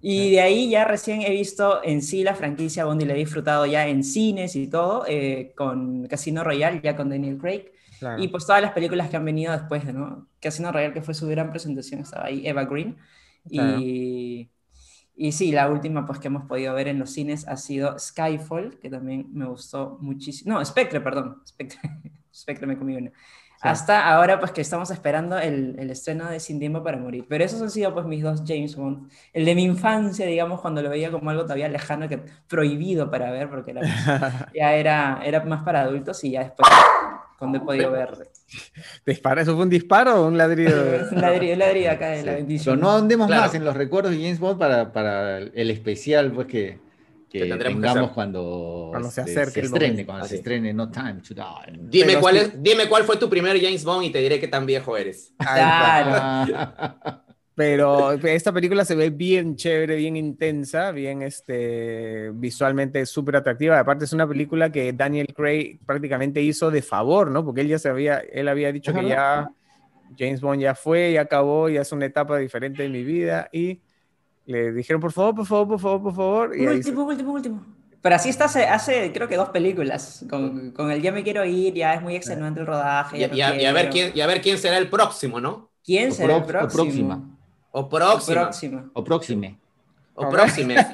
Y 0.02 0.32
de 0.32 0.40
ahí 0.40 0.68
ya 0.68 0.84
recién 0.84 1.22
he 1.22 1.30
visto 1.30 1.82
en 1.82 2.02
sí 2.02 2.24
la 2.24 2.34
franquicia 2.34 2.84
Bond 2.84 3.02
y 3.02 3.04
la 3.06 3.14
he 3.14 3.18
disfrutado 3.18 3.64
ya 3.66 3.86
en 3.88 4.04
cines 4.04 4.54
y 4.54 4.66
todo, 4.66 5.04
eh, 5.08 5.52
con 5.56 6.06
Casino 6.08 6.44
Royale, 6.44 6.80
ya 6.82 6.94
con 6.94 7.08
Daniel 7.08 7.38
Craig. 7.38 7.72
Claro. 7.98 8.22
Y 8.22 8.28
pues 8.28 8.44
todas 8.44 8.60
las 8.60 8.72
películas 8.72 9.08
que 9.08 9.16
han 9.16 9.24
venido 9.24 9.52
después, 9.52 9.84
¿no? 9.94 10.28
Casino 10.40 10.72
Royale, 10.72 10.92
que 10.92 11.02
fue 11.02 11.14
su 11.14 11.26
gran 11.28 11.50
presentación, 11.50 12.00
estaba 12.00 12.26
ahí 12.26 12.46
Eva 12.46 12.64
Green. 12.64 12.98
Claro. 13.48 13.78
Y, 13.80 14.50
y 15.14 15.32
sí, 15.32 15.52
la 15.52 15.68
última 15.68 16.06
pues 16.06 16.18
que 16.18 16.28
hemos 16.28 16.44
podido 16.44 16.74
ver 16.74 16.88
en 16.88 16.98
los 16.98 17.10
cines 17.10 17.46
ha 17.46 17.56
sido 17.56 17.98
Skyfall, 17.98 18.78
que 18.78 18.88
también 18.88 19.26
me 19.32 19.46
gustó 19.46 19.98
muchísimo. 20.00 20.54
No, 20.54 20.64
Spectre, 20.64 21.00
perdón. 21.00 21.42
Spectre, 21.46 21.78
Spectre 22.34 22.66
me 22.66 22.78
comí 22.78 22.96
una. 22.96 23.12
Hasta 23.60 24.12
ahora 24.12 24.40
pues 24.40 24.50
que 24.50 24.60
estamos 24.60 24.90
esperando 24.90 25.38
el, 25.38 25.76
el 25.78 25.90
estreno 25.90 26.28
de 26.28 26.40
Sin 26.40 26.58
Tiempo 26.58 26.82
para 26.82 26.96
Morir. 26.96 27.26
Pero 27.28 27.44
esos 27.44 27.62
han 27.62 27.70
sido 27.70 27.94
pues 27.94 28.04
mis 28.06 28.20
dos 28.20 28.42
James 28.44 28.74
Bond. 28.74 29.08
El 29.32 29.44
de 29.44 29.54
mi 29.54 29.62
infancia, 29.62 30.26
digamos, 30.26 30.60
cuando 30.60 30.82
lo 30.82 30.90
veía 30.90 31.12
como 31.12 31.30
algo 31.30 31.44
todavía 31.44 31.68
lejano, 31.68 32.08
que 32.08 32.18
prohibido 32.48 33.08
para 33.08 33.30
ver, 33.30 33.48
porque 33.48 33.70
era, 33.70 33.82
ya 34.54 34.74
era, 34.74 35.20
era 35.24 35.44
más 35.44 35.62
para 35.62 35.82
adultos 35.82 36.24
y 36.24 36.32
ya 36.32 36.40
después 36.42 36.68
cuando 37.42 37.58
he 37.58 37.60
podido 37.60 37.90
ver 37.90 38.08
¿Dispara? 39.06 39.42
¿Eso 39.42 39.54
fue 39.54 39.64
un 39.64 39.70
disparo 39.70 40.22
o 40.22 40.28
un 40.28 40.38
ladrido? 40.38 40.76
un 41.10 41.20
ladrillo, 41.20 41.52
un 41.54 41.58
ladrillo 41.58 41.90
acá 41.90 42.10
de 42.10 42.22
la 42.22 42.32
Sí. 42.32 42.36
bendición. 42.36 42.76
Pero 42.78 42.88
no 42.90 42.96
andemos 42.96 43.26
Claro. 43.26 43.42
más 43.42 43.54
en 43.56 43.64
los 43.64 43.76
recuerdos 43.76 44.12
de 44.12 44.18
James 44.18 44.38
Bond 44.38 44.58
para, 44.58 44.92
para 44.92 45.38
el 45.38 45.70
especial 45.70 46.30
pues, 46.32 46.46
que, 46.46 46.78
que 47.30 47.40
Que 47.40 47.48
que 47.48 47.56
tengamos 47.56 47.96
hacer. 48.04 48.14
cuando, 48.14 48.88
Cuando 48.90 49.10
se 49.10 49.22
acerque 49.22 49.60
el 49.60 49.66
estrene, 49.66 49.88
momento. 49.92 50.06
cuando 50.06 50.24
se 50.26 50.34
Así. 50.34 50.36
estrene 50.36 50.72
No 50.74 50.90
Time 50.90 51.14
to 51.26 51.34
Die. 51.34 51.78
Dime 51.80 52.06
Pero 52.06 52.20
cuál, 52.20 52.36
es, 52.36 52.62
dime 52.62 52.88
cuál 52.88 53.04
fue 53.04 53.16
tu 53.16 53.28
primer 53.28 53.58
James 53.60 53.84
Bond 53.84 54.04
y 54.04 54.10
te 54.10 54.18
diré 54.20 54.38
qué 54.38 54.48
tan 54.48 54.66
viejo 54.66 54.96
eres. 54.96 55.32
Claro. 55.38 57.21
Pero 57.54 58.12
esta 58.12 58.50
película 58.52 58.84
se 58.84 58.94
ve 58.94 59.10
bien 59.10 59.56
chévere, 59.56 59.96
bien 59.96 60.16
intensa, 60.16 60.90
bien 60.90 61.20
este, 61.20 62.30
visualmente 62.32 63.04
súper 63.04 63.36
atractiva. 63.36 63.78
Aparte 63.78 64.06
es 64.06 64.12
una 64.14 64.26
película 64.26 64.72
que 64.72 64.92
Daniel 64.94 65.26
Craig 65.34 65.78
prácticamente 65.84 66.40
hizo 66.40 66.70
de 66.70 66.80
favor, 66.80 67.30
¿no? 67.30 67.44
Porque 67.44 67.60
él 67.60 67.68
ya 67.68 67.78
se 67.78 67.90
había, 67.90 68.18
él 68.20 68.48
había 68.48 68.72
dicho 68.72 68.92
que 68.94 69.06
ya 69.06 69.50
James 70.18 70.40
Bond 70.40 70.62
ya 70.62 70.74
fue, 70.74 71.12
ya 71.12 71.22
acabó, 71.22 71.68
ya 71.68 71.82
es 71.82 71.92
una 71.92 72.06
etapa 72.06 72.38
diferente 72.38 72.84
de 72.84 72.88
mi 72.88 73.04
vida 73.04 73.48
y 73.52 73.80
le 74.46 74.72
dijeron 74.72 75.00
por 75.00 75.12
favor, 75.12 75.34
por 75.34 75.46
favor, 75.46 75.68
por 75.68 75.80
favor, 75.80 76.02
por 76.02 76.14
favor. 76.14 76.56
Y 76.56 76.66
Último, 76.66 77.04
último, 77.04 77.32
último. 77.32 77.66
Pero 78.00 78.16
así 78.16 78.30
está 78.30 78.46
hace, 78.46 78.64
hace 78.64 79.12
creo 79.12 79.28
que 79.28 79.36
dos 79.36 79.50
películas. 79.50 80.24
Con, 80.28 80.72
con 80.72 80.90
el 80.90 81.00
Ya 81.00 81.12
me 81.12 81.22
quiero 81.22 81.44
ir, 81.44 81.74
ya 81.74 81.94
es 81.94 82.02
muy 82.02 82.16
extenuante 82.16 82.60
el 82.60 82.66
rodaje. 82.66 83.18
Y, 83.18 83.26
no 83.28 83.36
y 83.36 83.40
a, 83.42 83.62
y 83.62 83.64
a 83.66 83.72
ver 83.72 83.90
quién, 83.90 84.12
y 84.14 84.20
a 84.20 84.26
ver 84.26 84.40
quién 84.40 84.58
será 84.58 84.78
el 84.78 84.88
próximo, 84.88 85.40
¿no? 85.40 85.70
¿Quién 85.84 86.10
O 86.10 86.14
será 86.14 86.36
el 86.36 86.42
prox- 86.42 86.46
o 86.46 86.58
próximo? 86.58 86.72
próxima. 86.72 87.28
O 87.72 87.88
próxima. 87.88 88.42
Próxima. 88.42 88.90
O 88.94 89.02
próxime. 89.04 89.58
O 90.14 90.28
próxime. 90.30 90.76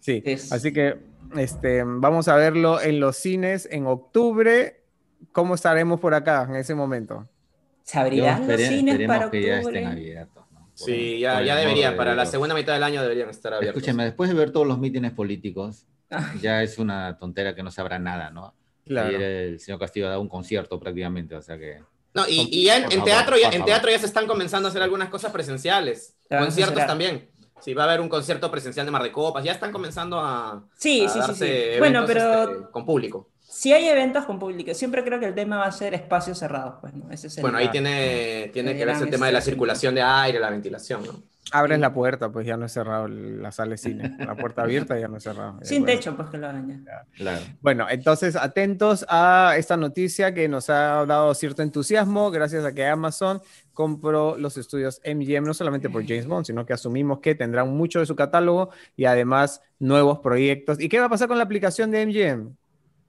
Sí, 0.00 0.22
Es- 0.24 0.52
así 0.52 0.72
que 0.72 0.96
este, 1.36 1.82
vamos 1.84 2.28
a 2.28 2.36
verlo 2.36 2.80
en 2.80 3.00
los 3.00 3.16
cines 3.16 3.68
en 3.70 3.86
octubre. 3.86 4.80
¿Cómo 5.32 5.54
estaremos 5.54 6.00
por 6.00 6.14
acá 6.14 6.46
en 6.48 6.56
ese 6.56 6.74
momento? 6.74 7.28
¿Se 7.82 7.98
abrirán 7.98 8.46
los 8.48 8.60
cines 8.60 8.94
esperemos 8.94 9.16
para 9.18 9.30
que 9.30 9.42
ya 9.42 9.56
octubre? 9.56 9.78
estén 9.78 9.92
abiertos. 9.92 10.44
¿no? 10.52 10.60
Por- 10.60 10.68
Sí, 10.74 11.18
ya, 11.18 11.42
ya 11.42 11.56
deberían. 11.56 11.92
de 11.92 11.96
Para 11.96 12.14
la 12.14 12.24
segunda 12.24 12.54
mitad 12.54 12.72
del 12.72 12.82
año 12.84 13.02
deberían 13.02 13.28
estar 13.28 13.52
abiertos. 13.52 13.82
Escúcheme, 13.82 14.04
después 14.04 14.30
de 14.30 14.36
ver 14.36 14.50
todos 14.52 14.66
los 14.66 14.78
mítines 14.78 15.12
políticos, 15.12 15.84
Ay. 16.08 16.38
ya 16.40 16.62
es 16.62 16.78
una 16.78 17.18
tontera 17.18 17.54
que 17.54 17.62
no 17.62 17.70
sabrá 17.70 17.98
nada, 17.98 18.30
¿no? 18.30 18.54
Claro. 18.86 19.08
Ayer 19.08 19.20
el 19.20 19.60
señor 19.60 19.80
Castillo 19.80 20.06
ha 20.06 20.10
dado 20.10 20.22
un 20.22 20.28
concierto 20.28 20.78
prácticamente, 20.80 21.34
o 21.34 21.42
sea 21.42 21.58
que... 21.58 21.82
No, 22.14 22.26
y, 22.28 22.48
y 22.50 22.64
ya 22.64 22.76
en, 22.78 22.84
favor, 22.90 23.04
teatro 23.04 23.36
ya, 23.36 23.48
en 23.50 23.64
teatro 23.64 23.90
ya 23.90 23.98
se 23.98 24.06
están 24.06 24.26
comenzando 24.26 24.68
a 24.68 24.70
hacer 24.70 24.82
algunas 24.82 25.08
cosas 25.08 25.30
presenciales. 25.32 26.14
Ya, 26.30 26.40
Conciertos 26.40 26.86
también. 26.86 27.28
Sí, 27.60 27.74
va 27.74 27.82
a 27.84 27.86
haber 27.86 28.00
un 28.00 28.08
concierto 28.08 28.50
presencial 28.50 28.86
de 28.86 28.92
Mar 28.92 29.02
de 29.02 29.10
Copas. 29.12 29.42
Ya 29.44 29.52
están 29.52 29.72
comenzando 29.72 30.20
a, 30.20 30.64
Sí, 30.76 31.04
a 31.04 31.08
sí, 31.08 31.12
sí, 31.14 31.18
darse 31.18 31.34
sí. 31.46 31.52
eventos, 31.52 31.78
Bueno, 31.80 32.04
pero 32.06 32.42
este, 32.52 32.70
con 32.70 32.86
público. 32.86 33.28
si 33.40 33.72
hay 33.72 33.88
eventos 33.88 34.24
con 34.26 34.38
público, 34.38 34.72
siempre 34.74 35.02
creo 35.04 35.18
que 35.18 35.26
el 35.26 35.34
tema 35.34 35.58
va 35.58 35.66
a 35.66 35.72
ser 35.72 35.92
espacios 35.94 36.38
cerrados, 36.38 36.74
pues, 36.80 36.94
¿no? 36.94 37.10
Ese 37.10 37.26
es 37.26 37.36
el- 37.38 37.42
Bueno, 37.42 37.58
ahí 37.58 37.68
tiene, 37.70 38.50
tiene 38.52 38.74
que 38.74 38.82
el 38.82 38.86
verse 38.86 39.04
el 39.04 39.10
tema 39.10 39.26
de 39.26 39.32
la 39.32 39.40
circulación 39.40 39.94
de 39.94 40.02
aire, 40.02 40.38
la 40.38 40.50
ventilación, 40.50 41.04
¿no? 41.04 41.22
Abres 41.52 41.78
la 41.80 41.92
puerta, 41.94 42.30
pues 42.30 42.46
ya 42.46 42.56
no 42.56 42.66
es 42.66 42.72
cerrado 42.72 43.08
la 43.08 43.50
sala 43.52 43.70
de 43.72 43.78
cine. 43.78 44.16
La 44.18 44.34
puerta 44.34 44.62
abierta 44.62 44.98
ya 44.98 45.08
no 45.08 45.16
es 45.16 45.22
cerrado. 45.22 45.58
Sin 45.62 45.82
Bueno. 45.82 45.98
techo, 45.98 46.16
pues 46.16 46.28
que 46.28 46.38
lo 46.38 46.46
hagan 46.48 46.84
ya. 46.84 47.04
Claro. 47.16 47.40
Bueno, 47.60 47.86
entonces 47.88 48.36
atentos 48.36 49.06
a 49.08 49.54
esta 49.56 49.76
noticia 49.76 50.34
que 50.34 50.48
nos 50.48 50.68
ha 50.70 51.06
dado 51.06 51.32
cierto 51.34 51.62
entusiasmo 51.62 52.30
gracias 52.30 52.64
a 52.64 52.72
que 52.74 52.86
Amazon 52.86 53.40
compró 53.72 54.36
los 54.36 54.56
estudios 54.58 55.00
MGM 55.04 55.44
no 55.44 55.54
solamente 55.54 55.88
por 55.88 56.02
James 56.06 56.26
Bond, 56.26 56.44
sino 56.46 56.66
que 56.66 56.72
asumimos 56.72 57.20
que 57.20 57.34
tendrán 57.34 57.68
mucho 57.76 58.00
de 58.00 58.06
su 58.06 58.16
catálogo 58.16 58.70
y 58.96 59.04
además 59.06 59.62
nuevos 59.78 60.18
proyectos. 60.18 60.80
¿Y 60.80 60.88
qué 60.88 60.98
va 61.00 61.06
a 61.06 61.10
pasar 61.10 61.28
con 61.28 61.38
la 61.38 61.44
aplicación 61.44 61.90
de 61.90 62.02
MGM? 62.04 62.56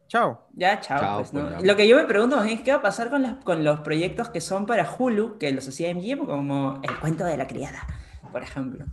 Chao. 0.07 0.47
Ya, 0.53 0.79
chao, 0.79 0.99
Chao, 0.99 1.17
pues, 1.19 1.33
¿no? 1.33 1.47
pues. 1.49 1.63
Lo 1.63 1.75
que 1.75 1.87
yo 1.87 1.95
me 1.95 2.05
pregunto 2.05 2.41
es 2.43 2.61
qué 2.61 2.71
va 2.71 2.77
a 2.77 2.81
pasar 2.81 3.09
con, 3.11 3.21
las- 3.21 3.35
con 3.43 3.63
los 3.63 3.81
proyectos 3.81 4.29
que 4.29 4.41
son 4.41 4.65
para 4.65 4.89
Hulu, 4.97 5.37
que 5.37 5.51
los 5.51 5.67
hacía 5.67 5.89
MGM, 5.93 6.25
como 6.25 6.79
El 6.83 6.97
cuento 6.99 7.25
de 7.25 7.37
la 7.37 7.45
criada, 7.45 7.85
por 8.31 8.43
ejemplo. 8.43 8.85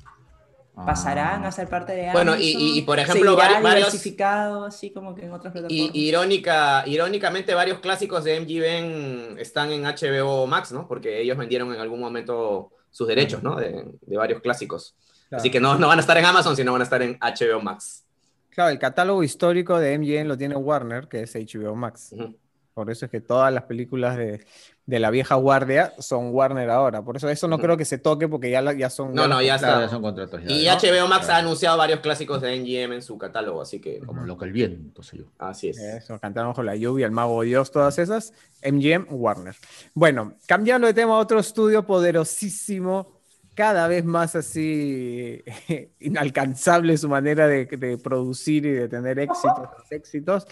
¿Pasarán 0.74 1.42
a 1.44 1.48
Ah, 1.48 1.52
ser 1.52 1.68
parte 1.68 1.92
de 1.92 2.12
Bueno, 2.12 2.32
Amazon? 2.32 2.42
y- 2.42 2.50
y- 2.74 2.78
y, 2.78 2.82
por 2.82 2.98
ejemplo, 2.98 3.30
¿Seguirá 3.34 3.48
vari- 3.60 3.62
varios- 3.62 3.86
diversificado, 3.86 4.64
así 4.66 4.90
como 4.90 5.14
que 5.14 5.24
en 5.24 5.32
otras 5.32 5.54
Y, 5.68 6.06
irónica, 6.06 6.82
irónicamente, 6.86 7.54
varios 7.54 7.78
clásicos 7.78 8.24
de 8.24 8.36
MGM 8.36 9.38
están 9.40 9.72
en 9.72 9.86
HBO 9.86 10.46
Max, 10.46 10.72
¿no? 10.72 10.86
Porque 10.86 11.22
ellos 11.22 11.38
vendieron 11.38 11.72
en 11.72 11.80
algún 11.80 12.00
momento 12.00 12.72
sus 12.90 13.08
derechos, 13.08 13.42
¿no? 13.42 13.56
De, 13.56 13.86
de 14.02 14.16
varios 14.18 14.42
clásicos. 14.42 14.94
Así 15.30 15.50
que 15.50 15.60
no, 15.60 15.78
no 15.78 15.88
van 15.88 15.96
a 15.98 16.00
estar 16.02 16.16
en 16.18 16.26
Amazon, 16.26 16.54
sino 16.54 16.72
van 16.72 16.82
a 16.82 16.84
estar 16.84 17.00
en 17.00 17.16
HBO 17.20 17.60
Max. 17.62 18.04
Claro, 18.50 18.70
el 18.70 18.78
catálogo 18.78 19.22
histórico 19.22 19.78
de 19.78 19.94
MGM 19.98 20.28
lo 20.28 20.36
tiene 20.36 20.56
Warner, 20.56 21.08
que 21.08 21.22
es 21.22 21.34
HBO 21.34 21.74
Max. 21.74 22.14
Por 22.74 22.90
eso 22.90 23.06
es 23.06 23.10
que 23.10 23.22
todas 23.22 23.50
las 23.52 23.62
películas 23.64 24.16
de, 24.18 24.44
de 24.86 25.00
la 25.00 25.10
vieja 25.10 25.34
guardia 25.34 25.92
son 25.98 26.32
Warner 26.32 26.70
ahora. 26.70 27.02
Por 27.02 27.16
eso 27.16 27.28
eso 27.28 27.48
no 27.48 27.58
creo 27.58 27.76
que 27.76 27.84
se 27.84 27.98
toque 27.98 28.28
porque 28.28 28.50
ya, 28.50 28.62
la- 28.62 28.72
ya 28.72 28.88
son... 28.88 29.12
No, 29.14 29.26
no, 29.26 29.42
ya 29.42 29.56
está. 29.56 29.80
ya 29.80 29.88
son 29.88 30.00
contratos 30.00 30.40
ya, 30.44 30.50
Y 30.52 30.64
¿no? 30.66 30.72
HBO 30.74 31.08
Max 31.08 31.28
ha 31.28 31.38
anunciado 31.38 31.76
varios 31.76 31.98
clásicos 32.00 32.40
de 32.40 32.56
MGM 32.60 32.92
en 32.94 33.02
su 33.02 33.18
catálogo, 33.18 33.60
así 33.60 33.80
que 33.80 33.98
Como 33.98 34.22
lo 34.24 34.38
que 34.38 34.44
el 34.44 34.52
viento, 34.52 35.02
sé 35.02 35.18
yo. 35.18 35.24
así 35.38 35.70
es. 35.70 35.78
Eso, 35.78 36.18
cantaron 36.20 36.50
bajo 36.50 36.62
la 36.62 36.76
lluvia, 36.76 37.04
el 37.06 37.12
mago 37.12 37.40
de 37.42 37.48
Dios, 37.48 37.70
todas 37.72 37.98
esas. 37.98 38.32
MGM, 38.64 39.06
Warner. 39.10 39.56
Bueno, 39.92 40.34
cambiando 40.46 40.86
de 40.86 40.94
tema 40.94 41.14
a 41.16 41.18
otro 41.18 41.40
estudio 41.40 41.84
poderosísimo, 41.84 43.15
cada 43.56 43.88
vez 43.88 44.04
más 44.04 44.36
así 44.36 45.42
inalcanzable 45.98 46.96
su 46.98 47.08
manera 47.08 47.48
de, 47.48 47.66
producir 47.96 48.66
y 48.66 48.70
de 48.70 48.86
tener 48.86 49.18
éxitos, 49.18 49.68
éxitos. 49.90 50.46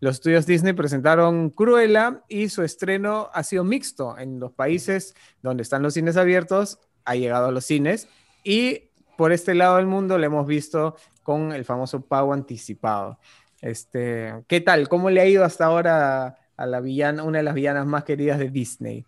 Los 0.00 0.16
estudios 0.16 0.44
Disney 0.44 0.72
presentaron 0.72 1.50
Cruella 1.50 2.24
y 2.28 2.48
su 2.48 2.64
estreno 2.64 3.30
ha 3.32 3.44
sido 3.44 3.62
mixto 3.62 4.18
en 4.18 4.40
los 4.40 4.52
países 4.52 5.14
donde 5.40 5.62
están 5.62 5.82
los 5.82 5.94
cines 5.94 6.16
abiertos, 6.16 6.80
ha 7.04 7.14
llegado 7.14 7.46
a 7.46 7.52
los 7.52 7.64
cines 7.64 8.08
y 8.42 8.90
por 9.16 9.30
este 9.30 9.54
lado 9.54 9.76
del 9.76 9.86
mundo 9.86 10.18
lo 10.18 10.26
hemos 10.26 10.46
visto 10.46 10.96
con 11.22 11.52
el 11.52 11.64
famoso 11.64 12.00
pago 12.00 12.32
anticipado. 12.32 13.20
Este, 13.60 14.34
¿qué 14.48 14.60
tal? 14.60 14.88
¿Cómo 14.88 15.10
le 15.10 15.20
ha 15.20 15.26
ido 15.26 15.44
hasta 15.44 15.66
ahora 15.66 16.38
a 16.56 16.66
la 16.66 16.80
villana, 16.80 17.22
una 17.22 17.38
de 17.38 17.44
las 17.44 17.54
villanas 17.54 17.86
más 17.86 18.02
queridas 18.02 18.40
de 18.40 18.50
Disney? 18.50 19.06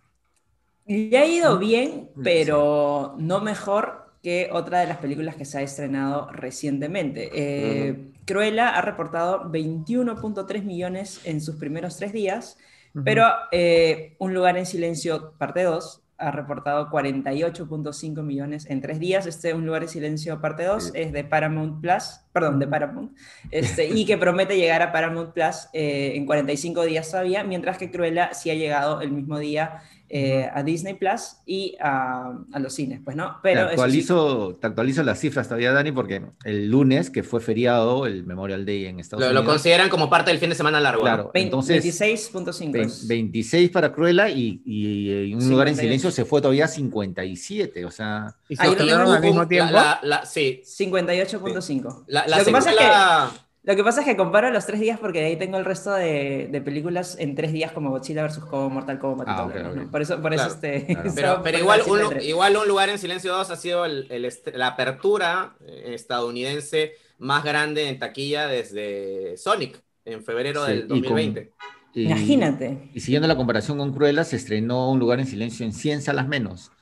Le 0.91 1.17
ha 1.19 1.25
ido 1.25 1.57
bien, 1.59 2.11
pero 2.25 3.15
no 3.19 3.41
mejor 3.41 4.13
que 4.23 4.49
otra 4.53 4.81
de 4.81 4.87
las 4.89 4.99
películas 4.99 5.37
que 5.37 5.45
se 5.45 5.59
ha 5.59 5.63
estrenado 5.63 6.31
recientemente. 6.33 7.31
Eh, 7.33 8.11
Cruella 8.27 8.71
ha 8.71 8.83
reportado 8.83 9.45
21.3 9.51 10.65
millones 10.65 11.21
en 11.25 11.41
sus 11.41 11.57
primeros 11.57 11.97
tres 11.97 12.13
días, 12.13 12.59
pero 13.05 13.25
eh, 13.53 14.17
Un 14.19 14.35
lugar 14.35 14.57
en 14.59 14.67
silencio, 14.67 15.33
parte 15.39 15.63
2, 15.63 16.03
ha 16.19 16.31
reportado 16.33 16.91
48.5 16.91 18.23
millones 18.23 18.67
en 18.69 18.81
tres 18.81 18.99
días. 18.99 19.27
Este 19.27 19.55
Un 19.55 19.65
lugar 19.65 19.85
en 19.85 19.89
silencio, 19.89 20.41
parte 20.41 20.65
2, 20.65 20.83
Sí. 20.85 20.91
es 20.95 21.13
de 21.13 21.23
Paramount 21.25 21.81
Plus, 21.81 22.21
perdón, 22.33 22.59
de 22.61 22.67
Paramount, 22.69 23.13
este, 23.51 23.89
y 23.89 24.05
que 24.07 24.17
promete 24.17 24.57
llegar 24.57 24.83
a 24.83 24.93
Paramount 24.93 25.33
Plus 25.33 25.69
eh, 25.73 26.13
en 26.15 26.27
45 26.27 26.85
días 26.85 27.11
todavía, 27.11 27.43
mientras 27.45 27.77
que 27.79 27.91
Cruella 27.91 28.33
sí 28.35 28.51
ha 28.51 28.55
llegado 28.55 29.01
el 29.01 29.11
mismo 29.13 29.39
día 29.39 29.83
eh, 30.13 30.49
a 30.53 30.65
Disney 30.65 30.95
Plus 30.95 31.37
y 31.47 31.77
a, 31.81 32.33
a 32.53 32.59
los 32.59 32.75
cines, 32.75 33.01
pues, 33.05 33.15
¿no? 33.17 33.37
Pero 33.45 33.61
te, 33.63 33.67
sí, 33.67 33.71
actualizo, 33.75 34.57
te 34.61 34.67
actualizo 34.67 35.05
las 35.05 35.21
cifras 35.21 35.47
todavía, 35.47 35.71
Dani, 35.71 35.93
porque 35.93 36.21
el 36.45 36.69
lunes, 36.69 37.11
que 37.11 37.23
fue 37.23 37.41
feriado, 37.41 38.07
el 38.07 38.25
Memorial 38.27 38.67
Day 38.67 38.87
en 38.87 38.99
Estados 38.99 39.25
Lo, 39.25 39.33
lo 39.33 39.41
Unidos. 39.41 39.55
consideran 39.55 39.89
como 39.89 40.11
parte 40.11 40.33
del 40.33 40.41
fin 40.41 40.49
de 40.51 40.57
semana 40.57 40.81
largo. 40.81 41.03
Claro, 41.03 41.31
vein- 41.33 41.45
entonces 41.45 41.85
26.5. 41.85 42.73
ve- 42.73 42.83
es- 42.83 43.07
26 43.07 43.71
para 43.71 43.93
Cruella 43.93 44.29
y, 44.29 44.61
y, 44.65 45.33
un 45.33 45.49
lugar 45.49 45.69
en 45.69 45.75
58. 45.77 45.81
silencio 45.81 46.11
se 46.11 46.25
fue 46.25 46.41
todavía 46.41 46.65
a 46.65 46.69
57, 46.69 47.85
o 47.85 47.91
sea... 47.93 48.35
¿Y 48.49 48.57
se 48.57 48.63
al 48.63 49.21
mismo 49.21 49.47
tiempo? 49.47 49.73
la- 49.75 50.01
la- 50.03 50.27
sí. 50.27 50.61
58.5. 50.65 52.05
La, 52.09 52.20
la 52.27 52.39
Lo 52.39 52.45
que 52.45 52.53
pasa 52.53 52.71
es 52.71 52.77
que- 52.77 52.83
secuela- 52.83 53.31
Lo 53.63 53.77
que 53.77 53.85
pasa 53.85 54.01
es 54.01 54.07
que 54.07 54.17
comparo 54.17 54.51
los 54.51 54.65
tres 54.65 54.81
días 54.81 54.99
porque 54.99 55.21
de 55.21 55.27
ahí 55.27 55.37
tengo 55.37 55.59
el 55.59 55.67
resto 55.67 55.93
de, 55.93 56.49
de 56.51 56.61
películas 56.63 57.17
en 57.19 57.35
tres 57.35 57.53
días 57.53 57.73
como 57.73 57.91
Godzilla 57.91 58.25
vs. 58.27 58.39
Kong, 58.39 58.73
Mortal 58.73 58.99
Kombat 58.99 59.29
y 59.29 59.31
Ah. 59.33 59.87
Por 59.93 60.01
eso, 60.01 60.23
por 60.23 60.33
eso 60.33 60.47
este... 60.47 60.87
claro. 61.15 61.41
Pero, 61.45 61.59
igual, 61.59 61.83
un, 61.87 62.21
igual 62.23 62.57
Lugar 62.67 62.89
en 62.89 62.99
Silencio 62.99 63.33
2 63.35 63.51
ha 63.51 63.57
sido 63.57 63.85
el, 63.85 64.09
la 64.55 64.67
apertura 64.69 65.57
eh, 65.67 65.93
estadounidense 65.95 66.93
más 67.19 67.45
grande 67.45 67.89
en 67.91 67.99
taquilla 67.99 68.47
desde 68.47 69.37
Sonic, 69.37 69.79
en 70.07 70.25
febrero 70.25 70.65
Sí, 70.65 70.73
del 70.73 70.79
y 70.85 70.89
con- 70.89 71.03
2020. 71.03 71.53
y- 71.93 72.05
Imagínate. 72.07 72.91
Y 72.95 73.01
siguiendo 73.01 73.29
la 73.29 73.37
comparación 73.37 73.77
con 73.77 73.93
Cruella, 73.93 74.25
se 74.25 74.37
estrenó 74.37 74.91
Un 74.91 74.99
lugar 74.99 75.21
en 75.21 75.27
silencio 75.27 75.67
en 75.67 75.75
100 75.75 76.01
salas 76.01 76.27
menos, 76.29 76.73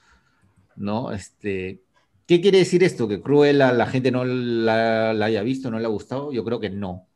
¿no? 0.76 1.10
Este, 1.10 1.80
¿Qué 2.28 2.40
quiere 2.42 2.58
decir 2.60 2.84
esto? 2.84 3.08
¿Que 3.08 3.22
Cruella 3.22 3.72
la 3.72 3.86
gente 3.88 4.12
no 4.12 4.24
la, 4.24 5.14
la 5.14 5.26
haya 5.26 5.42
visto, 5.42 5.70
no 5.70 5.80
le 5.80 5.86
ha 5.86 5.88
gustado? 5.88 6.32
Yo 6.32 6.44
creo 6.44 6.60
que 6.60 6.70
no. 6.70 7.08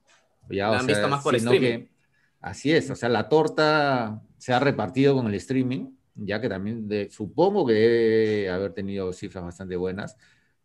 Ya, 0.51 0.71
La 0.71 0.77
o 0.77 0.81
han 0.81 0.87
sea, 0.87 0.95
visto 0.95 1.09
más 1.09 1.23
por 1.23 1.37
streaming. 1.37 1.61
que- 1.61 1.93
así 2.41 2.73
es, 2.73 2.91
o 2.91 2.97
sea, 2.97 3.09
la 3.11 3.29
torta 3.29 4.23
se 4.39 4.53
ha 4.55 4.59
repartido 4.61 5.15
con 5.15 5.27
el 5.29 5.35
streaming, 5.37 5.91
ya 6.15 6.41
que 6.41 6.49
también 6.49 6.89
de- 6.89 7.11
supongo 7.11 7.67
que 7.67 7.75
debe 7.75 8.51
haber 8.51 8.75
tenido 8.75 9.13
cifras 9.13 9.45
bastante 9.45 9.77
buenas, 9.77 10.17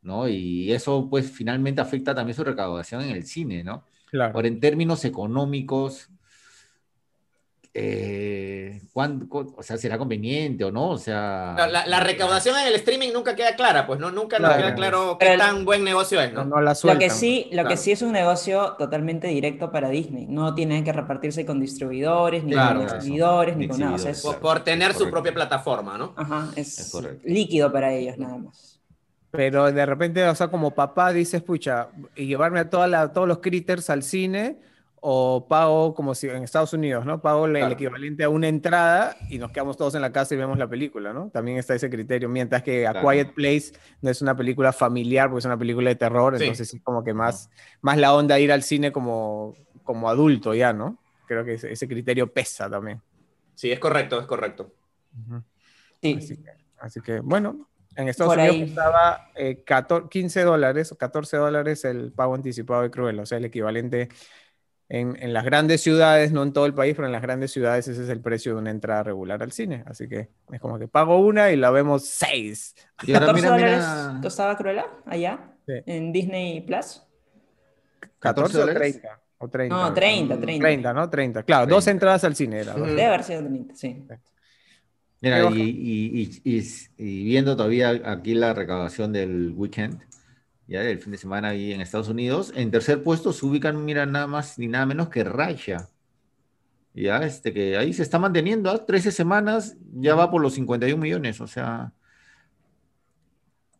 ¿no? 0.01 0.27
Y 0.29 0.71
eso 0.73 1.09
pues 1.09 1.29
finalmente 1.31 1.81
afecta 1.81 2.15
también 2.15 2.35
su 2.35 2.43
recaudación 2.43 3.01
en 3.03 3.11
el 3.11 3.25
cine, 3.25 3.63
¿no? 3.65 3.85
Claro. 4.05 4.33
Ahora, 4.33 4.47
en 4.49 4.59
términos 4.61 5.05
económicos, 5.05 6.09
eh, 7.79 8.81
¿cuán- 8.91 9.27
cu- 9.27 9.53
o 9.55 9.61
sea, 9.63 9.77
¿será 9.77 9.97
conveniente 9.97 10.63
o 10.63 10.71
no? 10.71 10.89
O 10.89 10.97
sea, 10.97 11.53
La, 11.57 11.67
la- 11.67 11.85
la 11.85 11.99
recaudación 11.99 12.57
en 12.57 12.67
el 12.67 12.75
streaming 12.75 13.11
nunca 13.13 13.35
queda 13.35 13.55
clara, 13.55 13.85
pues 13.85 13.99
no, 13.99 14.09
nunca 14.11 14.39
nos 14.39 14.49
Claro. 14.49 14.63
queda 14.63 14.75
claro 14.75 15.17
Pero 15.19 15.29
qué 15.29 15.33
el- 15.33 15.39
tan 15.39 15.63
buen 15.65 15.83
negocio 15.83 16.19
es, 16.19 16.33
No, 16.33 16.43
¿no? 16.43 16.55
no 16.55 16.61
la 16.61 16.71
Lo 16.71 16.75
sueltan. 16.75 16.99
que 16.99 17.09
sí, 17.09 17.43
lo 17.45 17.51
Claro. 17.51 17.69
que 17.69 17.77
sí 17.77 17.91
es 17.91 18.01
un 18.01 18.11
negocio 18.11 18.73
totalmente 18.79 19.27
directo 19.27 19.71
para 19.71 19.89
Disney. 19.89 20.25
No 20.27 20.55
tienen 20.55 20.83
que 20.83 20.91
repartirse 20.91 21.45
con 21.45 21.59
distribuidores, 21.59 22.43
ni 22.43 22.53
Claro, 22.53 22.79
con 22.79 22.87
eso. 22.87 22.95
exhibidores, 22.97 23.55
ni 23.57 23.67
con 23.67 23.79
nada. 23.79 23.95
O 23.95 23.97
sea, 23.99 24.11
es, 24.11 24.21
Por, 24.21 24.39
por 24.39 24.63
tener 24.63 24.93
su 24.93 25.09
propia 25.09 25.33
plataforma, 25.33 25.97
¿no? 25.97 26.13
ajá, 26.17 26.49
es 26.55 26.77
Es 26.79 26.93
líquido 27.23 27.71
para 27.71 27.93
ellos 27.93 28.17
nada 28.17 28.37
más. 28.37 28.79
Pero 29.29 29.71
de 29.71 29.85
repente, 29.85 30.23
o 30.27 30.33
sea, 30.33 30.47
como 30.47 30.71
papá 30.71 31.11
dices, 31.13 31.43
pucha, 31.43 31.89
y 32.15 32.25
llevarme 32.25 32.59
a 32.61 32.69
toda 32.69 32.87
la- 32.87 33.11
todos 33.13 33.27
los 33.27 33.37
critters 33.39 33.89
al 33.89 34.01
cine, 34.01 34.57
o 34.99 35.47
pago 35.47 35.93
como 35.93 36.15
si 36.15 36.27
en 36.27 36.43
Estados 36.43 36.73
Unidos, 36.73 37.05
¿no? 37.05 37.21
Pago 37.21 37.45
el- 37.45 37.55
el 37.55 37.59
Claro. 37.61 37.73
equivalente 37.75 38.23
a 38.23 38.29
una 38.29 38.47
entrada 38.47 39.15
y 39.29 39.37
nos 39.37 39.51
quedamos 39.51 39.77
todos 39.77 39.93
en 39.95 40.01
la 40.01 40.11
casa 40.11 40.33
y 40.33 40.37
vemos 40.37 40.57
la 40.57 40.67
película, 40.67 41.13
¿no? 41.13 41.29
También 41.29 41.57
está 41.57 41.75
ese 41.75 41.89
criterio. 41.89 42.27
Mientras 42.29 42.63
que 42.63 42.87
A 42.87 42.91
Claro. 42.93 43.09
Quiet 43.09 43.33
Place 43.33 43.73
no 44.01 44.09
es 44.09 44.21
una 44.21 44.35
película 44.35 44.73
familiar, 44.73 45.29
porque 45.29 45.39
es 45.39 45.45
una 45.45 45.57
película 45.57 45.89
de 45.89 45.95
terror, 45.95 46.37
Sí. 46.37 46.43
entonces 46.45 46.67
sí 46.69 46.79
como 46.79 47.03
que 47.03 47.13
más, 47.13 47.49
más 47.81 47.97
la 47.97 48.13
onda 48.15 48.39
ir 48.39 48.51
al 48.51 48.63
cine 48.63 48.91
como, 48.91 49.55
como 49.83 50.09
adulto 50.09 50.53
ya, 50.55 50.73
¿no? 50.73 50.97
Creo 51.27 51.45
que 51.45 51.53
ese, 51.53 51.71
ese 51.71 51.87
criterio 51.87 52.31
pesa 52.33 52.69
también. 52.69 53.01
Sí, 53.53 53.71
es 53.71 53.79
correcto, 53.79 54.19
es 54.19 54.25
correcto. 54.25 54.73
Sí. 56.01 56.15
Así 56.17 56.37
que, 56.37 56.51
así 56.79 57.01
que, 57.01 57.19
bueno, 57.19 57.67
en 57.95 58.07
Estados 58.07 58.33
Por 58.35 58.39
Unidos 58.39 58.55
ahí. 58.55 58.65
costaba 58.67 59.31
eh, 59.35 59.63
14 59.65 60.07
15 60.09 60.43
dólares 60.43 60.91
o 60.91 60.97
14 60.97 61.37
dólares 61.37 61.83
el 61.85 62.11
pago 62.11 62.35
anticipado 62.35 62.83
de 62.83 62.91
Cruella, 62.91 63.23
o 63.23 63.25
sea, 63.25 63.39
el 63.39 63.45
equivalente 63.45 64.09
en, 64.89 65.17
en 65.21 65.33
las 65.33 65.43
grandes 65.43 65.81
ciudades, 65.81 66.31
no 66.31 66.43
en 66.43 66.53
todo 66.53 66.65
el 66.65 66.73
país, 66.73 66.95
pero 66.95 67.07
en 67.07 67.11
las 67.11 67.21
grandes 67.21 67.51
ciudades 67.51 67.87
ese 67.87 68.03
es 68.03 68.09
el 68.09 68.21
precio 68.21 68.53
de 68.53 68.59
una 68.59 68.71
entrada 68.71 69.03
regular 69.03 69.43
al 69.43 69.51
cine. 69.51 69.83
Así 69.85 70.07
que 70.07 70.29
es 70.51 70.59
como 70.61 70.79
que 70.79 70.87
pago 70.87 71.17
una 71.19 71.51
y 71.51 71.57
la 71.57 71.71
vemos 71.71 72.05
seis. 72.05 72.73
Y 73.03 73.13
ahora 73.13 73.27
14 73.27 73.41
mira, 73.41 73.49
dólares 73.57 73.85
mira. 74.07 74.19
costaba 74.21 74.57
Cruella 74.57 74.85
allá 75.05 75.39
Sí. 75.65 75.73
en 75.85 76.13
Disney 76.13 76.61
Plus. 76.61 77.03
14 78.19 78.57
o 78.57 78.59
dólares? 78.61 78.99
30. 79.01 79.19
O 79.39 79.47
30. 79.49 79.75
No, 79.75 79.93
30, 79.93 80.39
30. 80.39 80.63
30, 80.63 80.93
¿no? 80.93 81.09
30. 81.09 81.43
Claro, 81.43 81.67
dos 81.67 81.83
30. 81.83 81.91
entradas 81.91 82.23
al 82.23 82.35
cine. 82.35 82.59
era. 82.59 82.73
Debe 82.73 83.05
haber 83.05 83.23
sido 83.23 83.41
30, 83.41 83.75
sí. 83.75 84.03
Mira, 85.19 85.49
y- 85.51 85.61
y- 85.61 86.41
y- 86.43 86.63
y 86.97 87.23
viendo 87.25 87.55
todavía 87.57 87.89
aquí 88.05 88.33
la 88.35 88.53
recaudación 88.53 89.11
del 89.11 89.51
weekend, 89.55 89.99
ya 90.67 90.81
del 90.81 90.99
fin 90.99 91.11
de 91.11 91.17
semana 91.17 91.49
ahí 91.49 91.71
en 91.73 91.81
Estados 91.81 92.09
Unidos, 92.09 92.51
en 92.55 92.71
tercer 92.71 93.03
puesto 93.03 93.31
se 93.33 93.45
ubican, 93.45 93.83
mira, 93.85 94.05
nada 94.05 94.27
más 94.27 94.57
ni 94.59 94.67
nada 94.67 94.85
menos 94.85 95.09
que 95.09 95.23
Raya. 95.23 95.89
Ya, 96.93 97.17
este, 97.19 97.53
que 97.53 97.77
ahí 97.77 97.93
se 97.93 98.01
está 98.03 98.17
manteniendo, 98.17 98.71
¿ah? 98.71 98.85
13 98.85 99.11
semanas, 99.11 99.75
ya 99.93 100.15
va 100.15 100.31
por 100.31 100.41
los 100.41 100.53
51 100.55 100.99
millones, 101.01 101.39
o 101.41 101.47
sea. 101.47 101.91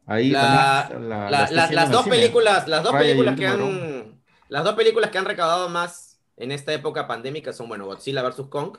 Ahí 0.05 0.29
La- 0.29 0.89
la- 0.99 1.29
La- 1.29 1.71
las 1.71 1.91
dos 1.91 2.07
películas, 2.07 2.67
las 2.67 2.83
dos 2.83 2.93
Raya 2.93 3.05
películas 3.07 3.33
el 3.33 3.39
que 3.39 3.47
han, 3.47 4.21
las 4.49 4.63
dos 4.63 4.75
películas 4.75 5.09
que 5.11 5.17
han 5.17 5.25
recaudado 5.25 5.67
más 5.67 6.19
en 6.37 6.51
esta 6.51 6.71
época 6.73 7.07
pandémica 7.07 7.51
son, 7.51 7.67
bueno, 7.67 7.85
Godzilla 7.85 8.21
vs. 8.21 8.47
Kong, 8.49 8.77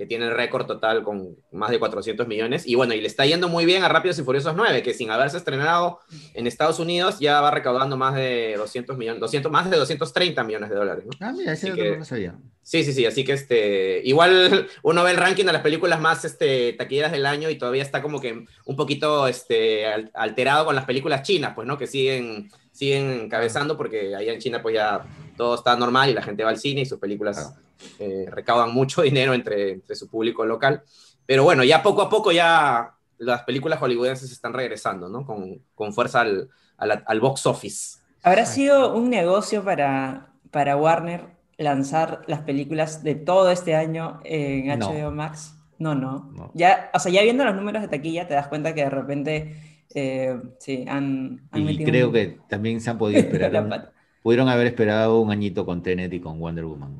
que 0.00 0.06
tiene 0.06 0.24
el 0.24 0.32
récord 0.32 0.64
total 0.66 1.02
con 1.02 1.36
más 1.52 1.70
de 1.70 1.78
400 1.78 2.26
millones, 2.26 2.66
y 2.66 2.74
bueno, 2.74 2.94
y 2.94 3.00
le 3.02 3.06
está 3.06 3.26
yendo 3.26 3.48
muy 3.48 3.66
bien 3.66 3.82
a 3.84 3.88
Rápidos 3.90 4.18
y 4.18 4.22
Furiosos 4.22 4.56
9, 4.56 4.82
que 4.82 4.94
sin 4.94 5.10
haberse 5.10 5.36
estrenado 5.36 6.00
en 6.32 6.46
Estados 6.46 6.78
Unidos 6.78 7.18
ya 7.20 7.42
va 7.42 7.50
recaudando 7.50 7.98
más 7.98 8.14
de 8.14 8.54
200 8.56 8.96
millones, 8.96 9.20
200, 9.20 9.52
más 9.52 9.70
de 9.70 9.76
230 9.76 10.42
millones 10.42 10.70
de 10.70 10.76
dólares, 10.76 11.04
¿no? 11.04 11.12
Ah, 11.20 11.32
mira, 11.36 11.52
ese 11.52 11.72
que- 11.74 11.90
no 11.90 11.96
lo 11.98 12.04
sabía. 12.06 12.34
Sí, 12.62 12.82
sí, 12.84 12.92
sí, 12.94 13.04
así 13.04 13.24
que 13.24 13.32
este, 13.32 14.00
igual 14.04 14.68
uno 14.82 15.02
ve 15.04 15.10
el 15.10 15.16
ranking 15.18 15.44
de 15.44 15.52
las 15.52 15.62
películas 15.62 16.00
más 16.00 16.24
este, 16.24 16.72
taquilleras 16.74 17.12
del 17.12 17.26
año 17.26 17.50
y 17.50 17.58
todavía 17.58 17.82
está 17.82 18.00
como 18.00 18.20
que 18.20 18.44
un 18.64 18.76
poquito 18.76 19.26
este, 19.28 19.86
al- 19.86 20.10
alterado 20.14 20.64
con 20.64 20.74
las 20.74 20.84
películas 20.86 21.22
chinas, 21.22 21.52
pues, 21.54 21.66
¿no? 21.66 21.76
Que 21.76 21.86
siguen, 21.86 22.50
siguen 22.72 23.10
encabezando 23.24 23.76
porque 23.76 24.14
allá 24.16 24.32
en 24.32 24.38
China 24.40 24.62
pues 24.62 24.74
ya 24.76 25.04
todo 25.36 25.56
está 25.56 25.76
normal 25.76 26.08
y 26.10 26.14
la 26.14 26.22
gente 26.22 26.42
va 26.44 26.50
al 26.50 26.58
cine 26.58 26.82
y 26.82 26.86
sus 26.86 26.98
películas 27.00 27.54
eh, 27.98 28.26
recaudan 28.30 28.72
mucho 28.72 29.02
dinero 29.08 29.34
entre, 29.34 29.72
entre 29.72 29.96
su 29.96 30.08
público 30.08 30.44
local. 30.44 30.82
Pero 31.26 31.44
bueno, 31.44 31.62
ya 31.64 31.82
poco 31.82 32.02
a 32.02 32.08
poco 32.10 32.32
ya 32.32 32.94
las 33.18 33.42
películas 33.42 33.78
hollywoodenses 33.78 34.32
están 34.32 34.52
regresando, 34.52 35.08
¿no? 35.08 35.24
Con, 35.26 35.60
con 35.74 35.92
fuerza 35.92 36.22
al, 36.22 36.48
al, 36.78 37.02
al 37.06 37.20
box 37.20 37.46
office. 37.46 37.98
¿Habrá 38.22 38.46
sido 38.46 38.94
un 38.94 39.10
negocio 39.10 39.62
para, 39.64 40.28
para 40.50 40.76
Warner 40.76 41.26
lanzar 41.58 42.22
las 42.26 42.40
películas 42.40 43.02
de 43.04 43.14
todo 43.14 43.50
este 43.50 43.74
año 43.76 44.20
en 44.24 44.78
No. 44.78 44.88
HBO 44.90 45.10
Max? 45.10 45.54
No, 45.78 45.94
no, 45.94 46.30
No. 46.34 46.50
Ya, 46.54 46.90
o 46.92 46.98
sea, 46.98 47.10
ya 47.12 47.22
viendo 47.22 47.44
los 47.44 47.54
números 47.54 47.80
de 47.82 47.88
taquilla 47.88 48.26
te 48.28 48.34
das 48.34 48.48
cuenta 48.48 48.74
que 48.74 48.82
de 48.84 48.90
repente 48.90 49.56
eh, 49.94 50.38
sí, 50.58 50.84
han, 50.88 51.40
han 51.52 51.68
Y 51.68 51.84
creo 51.84 52.08
un- 52.08 52.12
que 52.12 52.38
también 52.48 52.80
se 52.80 52.90
han 52.90 52.98
podido 52.98 53.20
esperar. 53.20 53.54
un- 53.64 53.74
pudieron 54.22 54.48
haber 54.48 54.66
esperado 54.66 55.20
un 55.20 55.30
añito 55.30 55.64
con 55.64 55.82
Tenet 55.82 56.12
y 56.12 56.20
con 56.20 56.38
Wonder 56.38 56.64
Woman. 56.66 56.98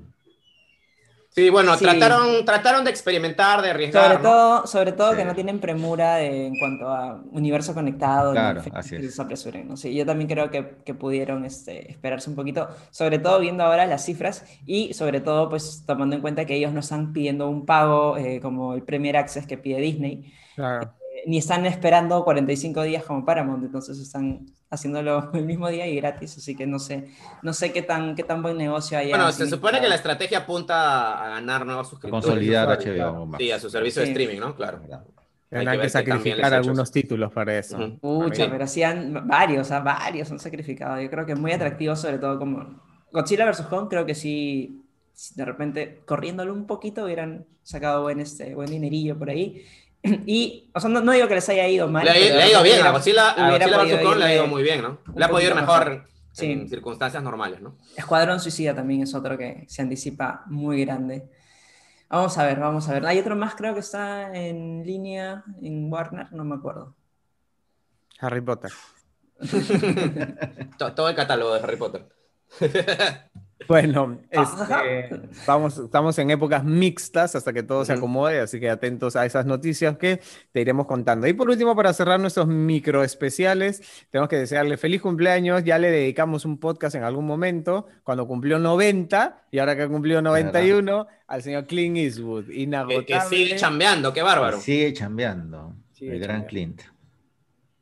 Sí, 1.33 1.49
bueno, 1.49 1.77
Sí. 1.77 1.85
Trataron, 1.85 2.45
trataron 2.45 2.85
de 2.85 2.91
experimentar, 2.91 3.63
de 3.63 3.71
arriesgar. 3.71 4.03
Sobre 4.05 4.17
¿no? 4.17 4.23
todo, 4.23 4.67
sobre 4.67 4.93
todo 4.93 5.13
que 5.13 5.23
Sí. 5.23 5.25
no 5.29 5.35
tienen 5.35 5.61
premura 5.61 6.17
de- 6.17 6.47
en 6.49 6.59
cuanto 6.59 6.89
a 6.89 7.23
universo 7.31 7.73
conectado, 7.73 8.33
Claro, 8.33 8.61
así 8.75 8.97
que 8.97 9.07
es. 9.07 9.15
se 9.15 9.23
apresuren, 9.23 9.69
¿no? 9.69 9.77
Sí, 9.77 9.95
yo 9.95 10.05
también 10.05 10.29
creo 10.29 10.51
que, 10.51 10.77
que 10.85 10.93
pudieron 10.93 11.45
este, 11.45 11.89
esperarse 11.93 12.29
un 12.31 12.35
poquito, 12.37 12.69
sobre 12.91 13.21
todo 13.21 13.39
viendo 13.39 13.63
ahora 13.63 13.87
las 13.87 14.05
cifras 14.05 14.45
y 14.67 14.93
sobre 14.93 15.21
todo 15.21 15.49
pues 15.49 15.85
tomando 15.87 16.17
en 16.17 16.21
cuenta 16.23 16.45
que 16.47 16.57
ellos 16.57 16.73
no 16.73 16.81
están 16.81 17.13
pidiendo 17.13 17.49
un 17.49 17.65
pago 17.65 18.17
eh, 18.17 18.41
como 18.41 18.75
el 18.75 18.83
Premier 18.83 19.17
Access 19.17 19.47
que 19.47 19.57
pide 19.57 19.81
Disney, 19.81 20.33
Claro. 20.57 20.93
Ni 21.27 21.39
están 21.39 21.67
esperando 21.67 22.23
45 22.25 22.83
días 22.83 23.05
como 23.05 23.25
Paramount, 23.25 23.65
entonces 23.65 23.99
están 23.99 24.47
haciéndolo 24.71 25.31
el 25.35 25.45
mismo 25.45 25.69
día 25.69 25.87
y 25.87 25.97
gratis, 25.97 26.37
así 26.39 26.55
que 26.57 26.67
no 26.67 26.79
sé, 26.79 27.09
no 27.43 27.53
sé 27.53 27.73
qué 27.73 27.83
tan, 27.83 28.15
qué 28.15 28.23
tan 28.23 28.43
buen 28.43 28.57
negocio 28.57 28.99
hay. 28.99 29.11
Bueno, 29.11 29.31
se 29.33 29.49
supone 29.49 29.81
que 29.81 29.89
la 29.89 29.97
estrategia 29.97 30.39
apunta 30.39 31.25
a 31.25 31.29
ganar 31.31 31.67
nuevos 31.67 31.89
suscriptores. 31.89 32.25
Consolidar 32.27 32.69
HBO. 32.69 33.27
Max. 33.27 33.43
Sí, 33.43 33.51
a 33.51 33.59
su 33.61 33.71
servicio 33.71 34.01
de 34.01 34.07
Sí. 34.07 34.13
streaming, 34.13 34.41
¿no? 34.41 34.55
Claro. 34.55 34.81
Tendrán 35.49 35.81
que 35.81 35.89
sacrificar 35.89 36.55
algunos 36.55 36.93
títulos 36.93 37.33
para 37.33 37.59
eso. 37.59 37.77
Ujú. 37.77 37.99
Pucha, 37.99 38.45
Sí. 38.45 38.49
pero 38.51 38.65
hacían 38.65 39.27
varios, 39.27 39.71
ah, 39.73 39.81
varios 39.81 40.31
han 40.31 40.39
sacrificado. 40.39 41.01
Yo 41.01 41.11
creo 41.11 41.27
que 41.27 41.35
muy 41.35 41.51
atractivo, 41.53 41.97
sobre 41.97 42.19
todo 42.19 42.39
como 42.39 42.81
Godzilla 43.13 43.51
vs. 43.51 43.63
Kong, 43.63 43.89
creo 43.91 44.07
que 44.07 44.15
sí, 44.15 44.85
si 45.13 45.35
de 45.35 45.45
repente 45.45 46.03
corriéndolo 46.07 46.53
un 46.55 46.67
poquito 46.69 47.05
hubieran 47.05 47.47
sacado 47.65 48.03
buen, 48.03 48.21
este, 48.21 48.55
buen 48.55 48.71
dinerillo 48.71 49.19
por 49.19 49.29
ahí. 49.29 49.65
Y, 50.27 50.71
o 50.75 50.81
sea, 50.81 50.89
no, 50.91 51.01
no 51.03 51.13
digo 51.13 51.29
que 51.29 51.35
les 51.35 51.49
haya 51.51 51.69
ido 51.69 51.87
mal. 51.89 52.05
Le, 52.05 52.11
ha- 52.11 52.15
pero 52.15 52.35
le 52.37 52.43
ha 52.43 52.51
ido 52.51 52.63
bien, 52.63 52.87
a 52.87 52.91
Godzilla, 52.91 53.31
a 53.31 53.49
hubiera 53.49 53.67
Godzilla 53.67 53.79
podido 53.79 53.97
vs. 53.99 54.05
Kong 54.07 54.17
le 54.19 54.25
ha 54.25 54.35
ido 54.35 54.47
muy 54.47 54.63
bien, 54.63 54.83
¿no? 54.83 54.99
Le 55.15 55.25
ha 55.25 55.29
podido 55.29 55.51
ir 55.51 55.57
mejor 55.57 55.91
mejor. 55.91 56.07
Sí. 56.33 56.53
en 56.53 56.69
circunstancias 56.69 57.23
normales, 57.23 57.61
¿no? 57.61 57.77
Escuadrón 57.97 58.41
Suicida 58.41 58.75
también 58.75 59.03
es 59.03 59.15
otro 59.15 59.37
que 59.37 59.65
se 59.69 59.83
anticipa 59.83 60.43
muy 60.47 60.85
grande. 60.85 61.29
Vamos 62.09 62.39
a 62.39 62.45
ver, 62.47 62.59
vamos 62.61 62.89
a 62.89 62.93
ver. 62.95 63.05
Hay 63.07 63.19
otro 63.19 63.37
más, 63.37 63.55
creo 63.55 63.75
que 63.75 63.81
está 63.81 64.35
en 64.35 64.85
línea 64.87 65.45
en 65.61 65.93
Warner, 65.93 66.33
no 66.33 66.45
me 66.45 66.57
acuerdo. 66.57 66.95
Harry 68.21 68.41
Potter. 68.41 68.73
To- 70.79 70.93
Todo 70.95 71.09
el 71.09 71.15
catálogo 71.15 71.55
de 71.55 71.61
Harry 71.61 71.77
Potter. 71.77 72.07
Bueno, 73.71 74.19
este, 74.31 75.21
vamos, 75.47 75.79
estamos 75.79 76.19
en 76.19 76.33
épocas 76.33 76.65
mixtas 76.65 77.37
hasta 77.37 77.53
que 77.53 77.63
todo 77.63 77.85
se 77.85 77.93
acomode, 77.93 78.41
así 78.41 78.59
que 78.59 78.69
atentos 78.69 79.15
a 79.15 79.25
esas 79.25 79.47
noticias 79.47 79.97
que 79.97 80.21
te 80.51 80.61
iremos 80.61 80.89
contando. 80.89 81.29
Y 81.29 81.35
por 81.35 81.49
último, 81.49 81.77
para 81.77 81.93
cerrar 81.93 82.19
nuestros 82.19 82.49
micro 82.49 83.05
especiales, 83.05 83.81
tenemos 84.11 84.29
que 84.29 84.39
desearle 84.39 84.77
feliz 84.77 85.01
cumpleaños. 85.01 85.63
Ya 85.63 85.79
le 85.79 85.93
dedicamos 85.93 86.45
un 86.45 86.59
podcast 86.59 86.97
en 86.97 87.05
algún 87.05 87.27
momento, 87.27 87.87
cuando 88.03 88.27
cumplió 88.27 88.59
90, 88.59 89.45
y 89.53 89.61
ahora 89.61 89.77
que 89.77 89.87
cumplió 89.87 90.21
91, 90.21 91.07
al 91.29 91.41
señor 91.41 91.69
Clint 91.69 91.97
Eastwood. 91.97 92.47
Que, 92.47 92.63
Inagotable. 92.63 93.07
que 93.07 93.21
sigue 93.21 93.55
chambeando, 93.55 94.13
qué 94.13 94.23
bárbaro. 94.23 94.59
Sigue 94.59 94.93
chambeando. 94.95 95.77
Sigue 95.93 96.15
el 96.15 96.19
gran 96.19 96.41
chambeando. 96.41 96.49
Clint. 96.49 97.00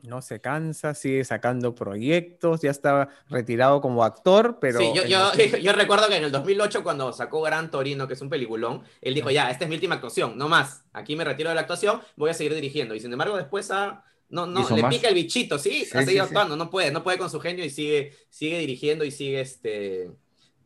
No 0.02 0.22
se 0.22 0.40
cansa, 0.40 0.94
sigue 0.94 1.24
sacando 1.24 1.74
proyectos, 1.74 2.60
ya 2.60 2.70
está 2.70 3.08
retirado 3.28 3.80
como 3.80 4.04
actor, 4.04 4.58
pero... 4.60 4.78
sí, 4.78 4.92
yo, 4.94 5.02
en 5.02 5.08
yo, 5.08 5.18
la- 5.18 5.58
yo 5.60 5.72
recuerdo 5.72 6.08
que 6.08 6.16
en 6.16 6.24
el 6.24 6.30
2008, 6.32 6.82
cuando 6.84 7.12
sacó 7.12 7.42
Gran 7.42 7.70
Torino, 7.70 8.06
que 8.06 8.14
es 8.14 8.20
un 8.20 8.28
peliculón, 8.30 8.82
él 9.00 9.14
dijo, 9.14 9.30
ya, 9.30 9.50
esta 9.50 9.64
es 9.64 9.68
mi 9.68 9.74
última 9.74 9.96
actuación, 9.96 10.38
no 10.38 10.48
más. 10.48 10.84
Aquí 10.92 11.16
me 11.16 11.24
retiro 11.24 11.48
de 11.48 11.56
la 11.56 11.62
actuación, 11.62 12.00
voy 12.16 12.30
a 12.30 12.34
seguir 12.34 12.54
dirigiendo. 12.54 12.94
Y 12.94 13.00
sin 13.00 13.12
embargo, 13.12 13.36
después 13.36 13.70
ha- 13.72 14.04
no, 14.30 14.46
no, 14.46 14.68
le 14.70 14.82
más. 14.82 14.94
pica 14.94 15.08
el 15.08 15.14
bichito, 15.14 15.58
sí, 15.58 15.84
Sí, 15.86 15.96
ha 15.98 16.04
seguido 16.04 16.24
sí. 16.24 16.28
actuando, 16.28 16.54
no 16.54 16.70
puede, 16.70 16.90
no 16.92 17.02
puede 17.02 17.18
con 17.18 17.30
su 17.30 17.40
genio 17.40 17.64
y 17.64 17.70
sigue, 17.70 18.12
sigue 18.30 18.58
dirigiendo 18.58 19.04
y 19.04 19.10
sigue, 19.10 19.40
este, 19.40 20.10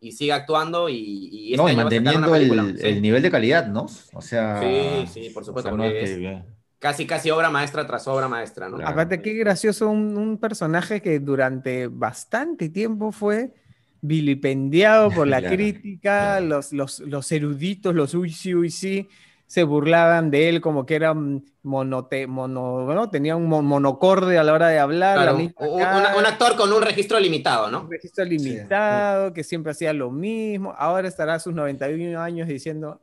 y 0.01 0.13
sigue 0.13 0.33
actuando 0.33 0.89
y, 0.89 0.97
y 1.33 1.53
este 1.55 1.63
No, 1.63 1.71
y 1.71 1.77
manteniendo 1.77 2.31
película, 2.31 2.63
el, 2.65 2.79
sí. 2.79 2.87
el 2.87 3.01
nivel 3.01 3.23
de 3.23 3.31
calidad, 3.31 3.67
¿no? 3.69 3.87
O 4.13 4.21
sea. 4.21 4.61
Sí, 4.61 5.07
sí, 5.07 5.31
por 5.31 5.45
supuesto, 5.45 5.71
o 5.71 5.73
sea, 5.73 5.77
no 5.79 5.85
porque 5.85 6.03
es 6.03 6.11
es- 6.11 6.19
que- 6.19 6.43
Casi, 6.83 7.07
casi 7.07 7.31
obra 7.31 7.49
maestra 7.49 7.87
tras 7.87 8.09
obra 8.09 8.27
maestra, 8.27 8.69
¿no? 8.69 8.77
Claro. 8.77 8.91
Aparte, 8.91 9.23
qué 9.23 9.35
gracioso, 9.35 9.89
un, 9.89 10.17
un 10.17 10.37
personaje 10.37 11.01
que 11.01 11.21
durante 11.21 11.87
bastante 11.87 12.69
tiempo 12.71 13.13
fue 13.13 13.53
vilipendiado 14.01 15.11
por 15.11 15.29
la 15.29 15.39
Claro, 15.41 15.55
crítica, 15.57 16.01
claro. 16.01 16.47
los, 16.47 16.73
los, 16.73 16.99
los 16.99 17.31
eruditos, 17.31 17.95
los 17.95 18.15
uy 18.15 18.33
sí, 18.33 18.53
uy 18.53 18.69
sí, 18.71 19.09
se 19.47 19.63
burlaban 19.63 20.33
de 20.33 20.49
él 20.49 20.61
como 20.61 20.85
que 20.85 20.97
era 20.97 21.15
monote, 21.63 22.27
mono, 22.27 22.93
¿no? 22.93 23.11
tenía 23.11 23.37
un 23.37 23.47
mon- 23.47 23.65
monocorde 23.65 24.37
a 24.39 24.43
la 24.43 24.53
hora 24.53 24.67
de 24.67 24.81
hablar, 24.81 25.35
un 25.35 26.27
actor 26.27 26.57
con 26.57 26.73
un 26.73 26.83
registro 26.83 27.21
limitado, 27.21 27.71
¿no? 27.71 27.83
un 27.83 27.91
registro 27.93 28.25
limitado, 28.25 29.33
que 29.33 29.45
siempre 29.45 29.71
hacía 29.71 29.93
lo 29.93 30.11
mismo, 30.11 30.75
ahora 30.77 31.07
estará 31.07 31.35
a 31.35 31.39
sus 31.39 31.55
91 31.55 32.21
años 32.21 32.49
diciendo, 32.49 33.01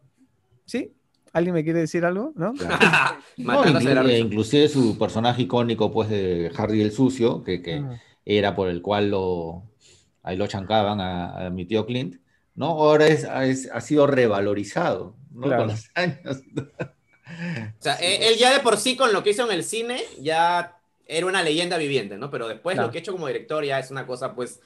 ¿sí? 0.65 0.98
¿Alguien 1.33 1.53
me 1.53 1.63
quiere 1.63 1.79
decir 1.79 2.05
algo? 2.05 2.33
¿No? 2.35 2.53
Claro. 2.53 2.77
No, 3.37 4.09
inclusive 4.09 4.67
su 4.67 4.97
personaje 4.97 5.43
icónico, 5.43 5.91
pues, 5.91 6.09
de 6.09 6.51
Harry 6.57 6.81
el 6.81 6.91
Sucio, 6.91 7.43
que, 7.43 7.61
que 7.61 7.79
Ujú. 7.79 7.93
era 8.25 8.55
por 8.55 8.67
el 8.69 8.81
cual 8.81 9.09
lo, 9.11 9.63
ahí 10.23 10.35
lo 10.37 10.47
chancaban 10.47 10.99
a, 11.01 11.47
a 11.47 11.49
mi 11.49 11.65
tío 11.65 11.85
Clint, 11.85 12.17
¿no? 12.55 12.67
Ahora 12.67 13.07
es, 13.07 13.23
es- 13.43 13.69
ha 13.71 13.81
sido 13.81 14.07
revalorizado, 14.07 15.15
¿no? 15.31 15.43
Claro. 15.43 15.63
Con 15.63 15.67
los 15.71 15.89
años. 15.95 16.41
O 17.79 17.81
sea, 17.81 17.95
él, 17.95 18.23
él 18.23 18.35
ya 18.37 18.51
de 18.53 18.59
por 18.59 18.77
sí 18.77 18.95
con 18.95 19.13
lo 19.13 19.23
que 19.23 19.29
hizo 19.31 19.45
en 19.45 19.51
el 19.51 19.63
cine 19.63 20.01
ya 20.19 20.77
era 21.05 21.25
una 21.25 21.43
leyenda 21.43 21.77
viviente, 21.77 22.17
¿no? 22.17 22.29
Pero 22.29 22.47
después 22.47 22.73
Claro. 22.75 22.87
lo 22.87 22.91
que 22.91 22.97
ha 22.97 23.01
hecho 23.01 23.11
como 23.11 23.27
director 23.27 23.63
ya 23.63 23.79
es 23.79 23.91
una 23.91 24.05
cosa, 24.07 24.35
pues, 24.35 24.59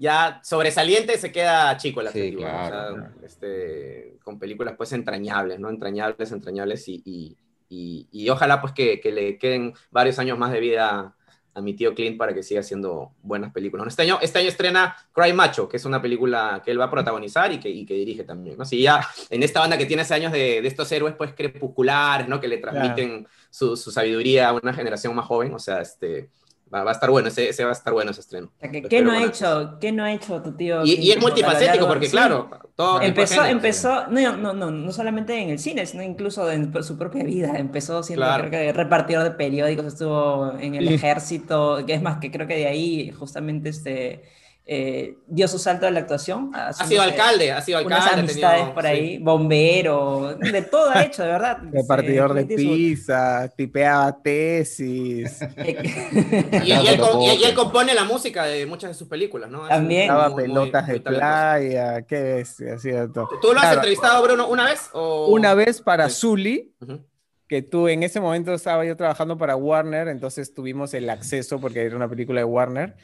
ya 0.00 0.40
sobresaliente 0.42 1.16
se 1.18 1.30
queda 1.30 1.76
chico 1.76 2.00
la 2.02 2.10
Sí, 2.10 2.18
película. 2.18 2.48
claro, 2.50 2.66
o 2.66 2.70
sea, 2.70 2.94
claro. 3.10 3.14
este, 3.26 4.18
con 4.24 4.38
películas 4.38 4.74
pues 4.76 4.92
entrañables, 4.92 5.60
¿no? 5.60 5.68
Entrañables, 5.68 6.32
entrañables 6.32 6.88
y, 6.88 7.02
y, 7.04 7.36
y, 7.68 8.08
y 8.10 8.28
ojalá 8.30 8.60
pues 8.60 8.72
que, 8.72 8.98
que 9.00 9.12
le 9.12 9.38
queden 9.38 9.74
varios 9.90 10.18
años 10.18 10.38
más 10.38 10.50
de 10.52 10.60
vida 10.60 11.14
a 11.52 11.60
mi 11.60 11.74
tío 11.74 11.94
Clint 11.94 12.16
para 12.16 12.32
que 12.32 12.42
siga 12.44 12.60
haciendo 12.60 13.10
buenas 13.22 13.52
películas. 13.52 13.86
Este 13.88 14.02
año, 14.02 14.18
este 14.22 14.38
año 14.38 14.48
estrena 14.48 14.96
Cry 15.12 15.32
Macho, 15.32 15.68
que 15.68 15.76
es 15.78 15.84
una 15.84 16.00
película 16.00 16.62
que 16.64 16.70
él 16.70 16.80
va 16.80 16.84
a 16.84 16.90
protagonizar 16.90 17.52
y 17.52 17.58
que, 17.58 17.68
y 17.68 17.84
que 17.84 17.94
dirige 17.94 18.22
también. 18.24 18.56
¿no? 18.56 18.64
Si 18.64 18.80
ya 18.80 19.06
en 19.28 19.42
esta 19.42 19.60
banda 19.60 19.76
que 19.76 19.84
tiene 19.86 20.02
hace 20.02 20.14
años 20.14 20.32
de, 20.32 20.62
de 20.62 20.68
estos 20.68 20.90
héroes 20.92 21.14
pues 21.16 21.34
crepusculares, 21.34 22.28
¿no? 22.28 22.40
que 22.40 22.46
le 22.48 22.58
transmiten 22.58 23.26
su, 23.50 23.76
su, 23.76 23.90
sabiduría 23.90 24.48
a 24.48 24.52
una 24.54 24.72
generación 24.72 25.14
más 25.14 25.26
joven, 25.26 25.52
o 25.52 25.58
sea, 25.58 25.80
este, 25.80 26.30
Va, 26.72 26.84
va, 26.84 26.92
a 26.92 26.94
estar 26.94 27.10
bueno, 27.10 27.28
ese, 27.28 27.48
ese, 27.48 27.64
va 27.64 27.70
a 27.70 27.72
estar 27.72 27.92
bueno 27.92 28.12
ese 28.12 28.20
estreno. 28.20 28.46
O 28.56 28.60
sea, 28.60 28.70
que, 28.70 28.82
¿qué, 28.82 29.02
no 29.02 29.10
ha 29.10 29.24
hecho, 29.24 29.78
¿Qué 29.80 29.90
no 29.90 30.04
ha 30.04 30.12
hecho 30.12 30.40
tu 30.40 30.52
tío? 30.52 30.84
Y, 30.84 30.94
y 30.94 31.10
es 31.10 31.20
multifacético, 31.20 31.88
porque 31.88 32.06
sí. 32.06 32.12
claro, 32.12 32.48
todo 32.76 33.02
empezó, 33.02 33.44
empezó 33.44 34.06
no, 34.06 34.36
no, 34.36 34.52
no, 34.52 34.70
no 34.70 34.92
solamente 34.92 35.36
en 35.36 35.50
el 35.50 35.58
cine, 35.58 35.84
sino 35.86 36.02
incluso 36.04 36.48
en 36.50 36.72
su 36.84 36.96
propia 36.96 37.24
vida. 37.24 37.54
Empezó 37.56 38.04
siendo 38.04 38.24
claro. 38.24 38.48
creo 38.48 38.62
que 38.62 38.72
repartidor 38.72 39.24
de 39.24 39.32
periódicos, 39.32 39.86
estuvo 39.86 40.52
en 40.60 40.76
el 40.76 40.86
sí. 40.86 40.94
ejército, 40.94 41.84
que 41.84 41.94
es 41.94 42.02
más, 42.02 42.18
que 42.18 42.30
creo 42.30 42.46
que 42.46 42.56
de 42.56 42.66
ahí 42.68 43.10
justamente 43.10 43.70
este 43.70 44.22
eh, 44.72 45.16
dio 45.26 45.48
su 45.48 45.58
salto 45.58 45.84
a 45.88 45.90
la 45.90 45.98
actuación. 45.98 46.52
Ha 46.54 46.72
sido 46.72 47.02
alcalde, 47.02 47.50
ha 47.50 47.60
sido 47.60 47.78
alcalde. 47.78 48.04
Unas 48.04 48.12
amistades 48.12 48.58
tenido, 48.58 48.74
por 48.74 48.86
ahí, 48.86 49.16
sí. 49.16 49.18
bombero, 49.18 50.36
de 50.38 50.62
todo 50.62 50.90
ha 50.90 51.02
hecho, 51.02 51.24
de 51.24 51.28
verdad. 51.28 51.58
Repartidor 51.72 52.34
de 52.34 52.44
pizza, 52.44 53.48
su... 53.48 53.56
tipeaba 53.56 54.22
tesis. 54.22 55.40
y, 55.56 56.68
y, 56.68 56.72
él, 56.72 57.00
y, 57.20 57.42
él, 57.42 57.54
compone 57.56 57.94
la 57.94 58.04
música 58.04 58.44
de 58.44 58.64
muchas 58.64 58.90
de 58.90 58.94
sus 58.94 59.08
películas, 59.08 59.50
¿no? 59.50 59.66
También. 59.66 60.02
Estaba 60.02 60.36
pelotas 60.36 60.86
muy, 60.86 60.94
de 60.94 61.00
playa, 61.00 62.02
qué 62.02 62.22
bestia, 62.22 62.78
cierto. 62.78 63.28
¿Tú 63.42 63.48
lo 63.48 63.54
has 63.54 63.62
claro. 63.62 63.74
entrevistado, 63.78 64.22
Bruno, 64.22 64.46
una 64.46 64.66
vez? 64.66 64.88
O... 64.92 65.26
Una 65.32 65.54
vez 65.54 65.80
para 65.80 66.08
sí. 66.08 66.20
Zully. 66.20 66.72
Uh 66.80 66.86
-huh 66.86 67.00
que 67.50 67.62
tú 67.62 67.88
en 67.88 68.04
ese 68.04 68.20
momento 68.20 68.54
estaba 68.54 68.84
yo 68.84 68.96
trabajando 68.96 69.36
para 69.36 69.56
Warner, 69.56 70.06
entonces 70.06 70.54
tuvimos 70.54 70.94
el 70.94 71.10
acceso 71.10 71.60
porque 71.60 71.82
era 71.82 71.96
una 71.96 72.08
película 72.08 72.42
de 72.42 72.44
Warner 72.44 72.94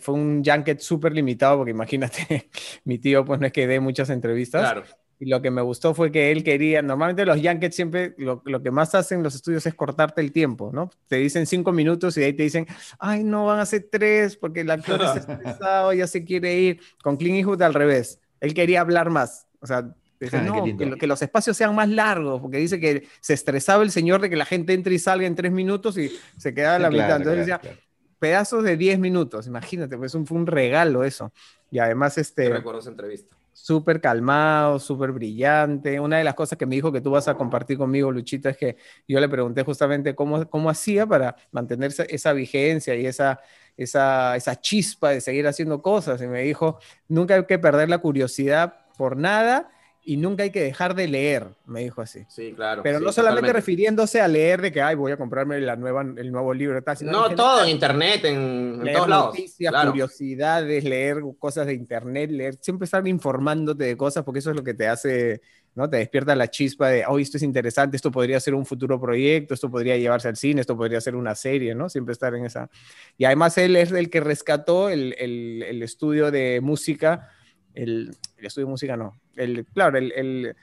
fue 0.00 0.14
un 0.14 0.42
junket 0.44 0.80
súper 0.80 1.12
limitado, 1.12 1.58
porque 1.58 1.70
imagínate, 1.70 2.50
mi 2.84 2.98
tío 2.98 3.24
pues 3.24 3.40
no 3.40 3.46
es 3.46 3.52
que 3.52 3.66
dé 3.66 3.80
muchas 3.80 4.10
entrevistas. 4.10 4.60
Claro. 4.60 4.84
Y 5.18 5.26
lo 5.26 5.40
que 5.40 5.50
me 5.50 5.62
gustó 5.62 5.94
fue 5.94 6.12
que 6.12 6.30
él 6.30 6.44
quería, 6.44 6.82
normalmente 6.82 7.24
los 7.24 7.40
junkets 7.40 7.74
siempre, 7.74 8.14
lo, 8.18 8.42
lo, 8.44 8.62
que 8.62 8.70
más 8.70 8.94
hacen 8.94 9.22
los 9.22 9.34
estudios 9.34 9.64
es 9.64 9.74
cortarte 9.74 10.20
el 10.20 10.30
tiempo, 10.30 10.70
¿no? 10.74 10.90
Te 11.06 11.16
dicen 11.16 11.46
cinco 11.46 11.72
minutos 11.72 12.18
y 12.18 12.20
de 12.20 12.26
ahí 12.26 12.32
te 12.34 12.42
dicen, 12.42 12.66
ay, 12.98 13.24
no, 13.24 13.46
van 13.46 13.60
a 13.60 13.64
ser 13.64 13.88
tres 13.90 14.36
porque 14.36 14.60
el 14.60 14.70
actor 14.70 15.00
está 15.00 15.18
estresado, 15.32 15.94
ya 15.94 16.06
se 16.06 16.22
quiere 16.22 16.58
ir. 16.58 16.80
Con 17.02 17.16
Clint 17.16 17.38
Eastwood 17.38 17.62
al 17.62 17.72
revés, 17.72 18.20
él 18.40 18.52
quería 18.52 18.82
hablar 18.82 19.10
más, 19.10 19.46
o 19.60 19.66
sea, 19.66 19.90
Dice, 20.18 20.38
ah, 20.38 20.40
no, 20.40 20.64
que, 20.64 20.96
que, 20.98 21.06
los 21.06 21.20
espacios 21.20 21.58
sean 21.58 21.74
más 21.74 21.90
largos, 21.90 22.40
porque 22.40 22.56
dice 22.56 22.80
que 22.80 23.06
se 23.20 23.34
estresaba 23.34 23.82
el 23.82 23.90
señor 23.90 24.22
de 24.22 24.30
que 24.30 24.36
la 24.36 24.46
gente 24.46 24.72
entre 24.72 24.94
y 24.94 24.98
salga 24.98 25.26
en 25.26 25.34
tres 25.34 25.52
minutos 25.52 25.98
y 25.98 26.10
se 26.38 26.54
quedaba 26.54 26.76
en 26.76 26.82
la 26.82 26.88
sí, 26.88 26.94
mitad. 26.94 27.06
Claro, 27.06 27.22
Entonces 27.22 27.44
claro, 27.44 27.60
decía, 27.60 27.70
claro 27.70 27.85
pedazos 28.18 28.64
de 28.64 28.76
10 28.76 28.98
minutos, 28.98 29.46
imagínate, 29.46 29.96
pues 29.96 30.14
un, 30.14 30.26
fue 30.26 30.38
un 30.38 30.46
regalo 30.46 31.04
eso. 31.04 31.32
Y 31.70 31.78
además, 31.78 32.18
este... 32.18 32.48
recuerdo 32.48 32.80
esa 32.80 32.90
entrevista. 32.90 33.36
Súper 33.52 34.00
calmado, 34.00 34.78
súper 34.78 35.12
brillante. 35.12 35.98
Una 35.98 36.18
de 36.18 36.24
las 36.24 36.34
cosas 36.34 36.58
que 36.58 36.66
me 36.66 36.74
dijo 36.74 36.92
que 36.92 37.00
tú 37.00 37.10
vas 37.10 37.26
a 37.26 37.34
compartir 37.34 37.78
conmigo, 37.78 38.12
Luchita, 38.12 38.50
es 38.50 38.56
que 38.56 38.76
yo 39.08 39.18
le 39.18 39.28
pregunté 39.28 39.62
justamente 39.62 40.14
cómo, 40.14 40.48
cómo 40.48 40.68
hacía 40.68 41.06
para 41.06 41.36
mantener 41.52 41.90
esa, 41.90 42.04
esa 42.04 42.32
vigencia 42.32 42.94
y 42.94 43.06
esa, 43.06 43.40
esa, 43.76 44.36
esa 44.36 44.60
chispa 44.60 45.10
de 45.10 45.20
seguir 45.20 45.46
haciendo 45.46 45.80
cosas. 45.80 46.20
Y 46.20 46.26
me 46.26 46.42
dijo, 46.42 46.78
nunca 47.08 47.34
hay 47.34 47.44
que 47.46 47.58
perder 47.58 47.88
la 47.88 47.98
curiosidad 47.98 48.84
por 48.96 49.16
nada 49.16 49.70
y 50.08 50.16
nunca 50.16 50.44
hay 50.44 50.50
que 50.50 50.62
dejar 50.62 50.94
de 50.94 51.08
leer, 51.08 51.48
me 51.66 51.80
dijo 51.80 52.00
así. 52.00 52.24
Sí, 52.28 52.52
claro. 52.54 52.80
Pero 52.84 53.00
sí, 53.00 53.04
no 53.04 53.10
solamente 53.10 53.40
totalmente. 53.40 53.52
refiriéndose 53.52 54.20
a 54.20 54.28
leer 54.28 54.62
de 54.62 54.70
que, 54.70 54.80
ay, 54.80 54.94
voy 54.94 55.10
a 55.10 55.16
comprarme 55.16 55.60
la 55.60 55.74
nueva, 55.74 56.02
el 56.02 56.30
nuevo 56.30 56.54
libro, 56.54 56.80
tal, 56.80 56.96
sino 56.96 57.10
no, 57.10 57.34
todo 57.34 57.64
en 57.64 57.70
internet, 57.70 58.24
en, 58.24 58.80
en 58.86 58.92
todos 58.94 59.08
lados. 59.08 59.26
Noticias, 59.34 59.72
claro. 59.72 59.90
curiosidades, 59.90 60.84
leer 60.84 61.22
cosas 61.40 61.66
de 61.66 61.74
internet, 61.74 62.30
leer, 62.30 62.54
siempre 62.60 62.84
estar 62.84 63.06
informándote 63.08 63.82
de 63.82 63.96
cosas, 63.96 64.22
porque 64.22 64.38
eso 64.38 64.50
es 64.50 64.56
lo 64.56 64.62
que 64.62 64.74
te 64.74 64.86
hace, 64.86 65.40
¿no? 65.74 65.90
Te 65.90 65.96
despierta 65.96 66.36
la 66.36 66.48
chispa 66.48 66.88
de, 66.88 67.04
oh, 67.04 67.18
esto 67.18 67.36
es 67.36 67.42
interesante, 67.42 67.96
esto 67.96 68.12
podría 68.12 68.38
ser 68.38 68.54
un 68.54 68.64
futuro 68.64 69.00
proyecto, 69.00 69.54
esto 69.54 69.68
podría 69.68 69.96
llevarse 69.96 70.28
al 70.28 70.36
cine, 70.36 70.60
esto 70.60 70.76
podría 70.76 71.00
ser 71.00 71.16
una 71.16 71.34
serie, 71.34 71.74
¿no? 71.74 71.88
Siempre 71.88 72.12
estar 72.12 72.32
en 72.36 72.46
esa. 72.46 72.70
Y 73.18 73.24
además 73.24 73.58
él 73.58 73.74
es 73.74 73.90
el 73.90 74.08
que 74.08 74.20
rescató 74.20 74.88
el, 74.88 75.16
el, 75.18 75.64
el 75.64 75.82
estudio 75.82 76.30
de 76.30 76.60
música 76.62 77.32
el, 77.76 78.16
el, 78.38 78.46
estudio 78.46 78.66
de 78.66 78.70
música 78.70 78.96
no, 78.96 79.14
el, 79.36 79.64
claro, 79.66 79.98
el, 79.98 80.12
el, 80.12 80.56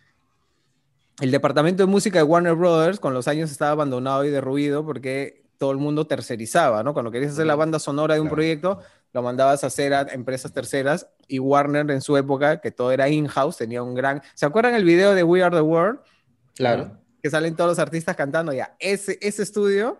el, 1.21 1.31
departamento 1.31 1.83
de 1.83 1.87
música 1.87 2.19
de 2.19 2.23
Warner 2.23 2.55
Brothers 2.55 2.99
con 2.99 3.13
los 3.13 3.27
años 3.27 3.51
estaba 3.51 3.71
abandonado 3.71 4.25
y 4.25 4.29
derruido 4.29 4.85
porque 4.85 5.43
todo 5.57 5.71
el 5.71 5.77
mundo 5.77 6.05
tercerizaba, 6.07 6.83
¿no? 6.83 6.93
Cuando 6.93 7.11
querías 7.11 7.31
hacer 7.31 7.45
la 7.45 7.55
banda 7.55 7.79
sonora 7.79 8.15
de 8.15 8.19
un 8.19 8.27
claro. 8.27 8.35
proyecto, 8.35 8.79
lo 9.13 9.21
mandabas 9.21 9.63
a 9.63 9.67
hacer 9.67 9.93
a 9.93 10.01
empresas 10.11 10.51
terceras 10.51 11.07
y 11.27 11.39
Warner 11.39 11.89
en 11.91 12.01
su 12.01 12.17
época, 12.17 12.59
que 12.59 12.71
todo 12.71 12.91
era 12.91 13.07
in-house, 13.07 13.57
tenía 13.57 13.81
un 13.81 13.93
gran... 13.93 14.21
¿Se 14.33 14.45
acuerdan 14.45 14.75
el 14.75 14.83
video 14.83 15.13
de 15.13 15.23
We 15.23 15.41
Are 15.41 15.55
the 15.55 15.61
World? 15.61 15.99
Claro. 16.55 16.97
Que 17.21 17.29
salen 17.29 17.55
todos 17.55 17.69
los 17.69 17.79
artistas 17.79 18.15
cantando 18.15 18.51
ya. 18.51 18.75
Ese, 18.79 19.17
ese 19.21 19.43
estudio 19.43 19.99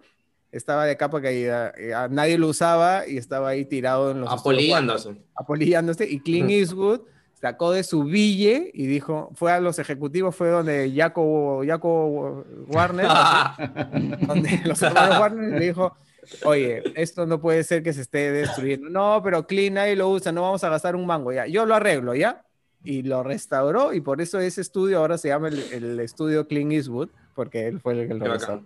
estaba 0.54 0.86
de 0.86 0.96
capa 0.96 1.20
caída, 1.20 1.74
eh, 1.76 1.94
nadie 2.12 2.38
lo 2.38 2.48
usaba 2.48 3.08
y 3.08 3.18
estaba 3.18 3.50
ahí 3.50 3.66
tirado 3.66 4.12
en 4.12 4.22
los... 4.22 4.32
Apolillándose. 4.32 5.16
Apolillándose. 5.36 6.08
Y 6.08 6.20
Clint 6.20 6.52
Eastwood 6.52 7.02
sacó 7.34 7.72
de 7.72 7.84
su 7.84 8.04
bille 8.04 8.70
y 8.72 8.86
dijo, 8.86 9.32
fue 9.34 9.52
a 9.52 9.60
los 9.60 9.80
ejecutivos, 9.80 10.36
fue 10.36 10.50
donde 10.50 10.94
Jaco, 10.96 11.64
Jaco 11.66 12.46
Warner, 12.68 13.08
donde 14.28 14.62
los 14.64 14.80
hermanos 14.84 15.20
Warner 15.20 15.60
le 15.60 15.66
dijo, 15.66 15.98
oye, 16.46 16.84
esto 16.96 17.26
no 17.26 17.42
puede 17.42 17.64
ser 17.64 17.82
que 17.82 17.92
se 17.92 18.02
esté 18.02 18.32
destruyendo. 18.32 18.92
No, 18.92 19.22
pero 19.24 19.48
Clint 19.48 19.76
nadie 19.76 19.96
lo 19.96 20.08
usa, 20.10 20.32
no 20.32 20.44
vamos 20.44 20.64
a 20.64 20.70
gastar 20.70 20.96
un 20.96 21.08
mango, 21.08 21.34
ya. 21.34 21.48
Yo 21.48 21.66
lo 21.66 21.74
arreglo, 21.74 22.14
¿ya? 22.14 22.46
Y 22.84 23.02
lo 23.02 23.24
restauró 23.24 23.92
y 23.92 24.02
por 24.02 24.22
eso 24.22 24.40
ese 24.40 24.62
estudio 24.62 25.00
ahora 25.00 25.18
se 25.18 25.30
llama 25.30 25.48
el, 25.48 25.64
el 25.74 26.00
estudio 26.00 26.48
Clint 26.48 26.74
Eastwood, 26.74 27.10
porque 27.34 27.66
él 27.66 27.80
fue 27.80 28.00
el 28.00 28.08
que 28.08 28.14
lo 28.14 28.26
restauró 28.26 28.64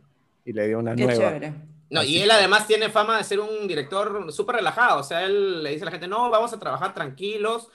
y 0.47 0.53
le 0.53 0.65
dio 0.65 0.79
una 0.79 0.95
Qué 0.95 1.05
nueva. 1.05 1.19
Chévere. 1.19 1.53
No, 1.89 2.03
y 2.03 2.21
él 2.21 2.29
además 2.29 2.67
tiene 2.67 2.89
fama 2.89 3.17
de 3.17 3.23
ser 3.23 3.39
un 3.39 3.67
director 3.67 4.31
súper 4.33 4.57
relajado. 4.57 4.99
O 4.99 5.03
sea, 5.03 5.23
él 5.23 5.63
le 5.63 5.71
dice 5.71 5.83
a 5.83 5.85
la 5.85 5.91
gente, 5.91 6.07
no, 6.07 6.29
vamos 6.29 6.51
a 6.51 6.59
trabajar 6.59 6.93
tranquilos, 6.93 7.69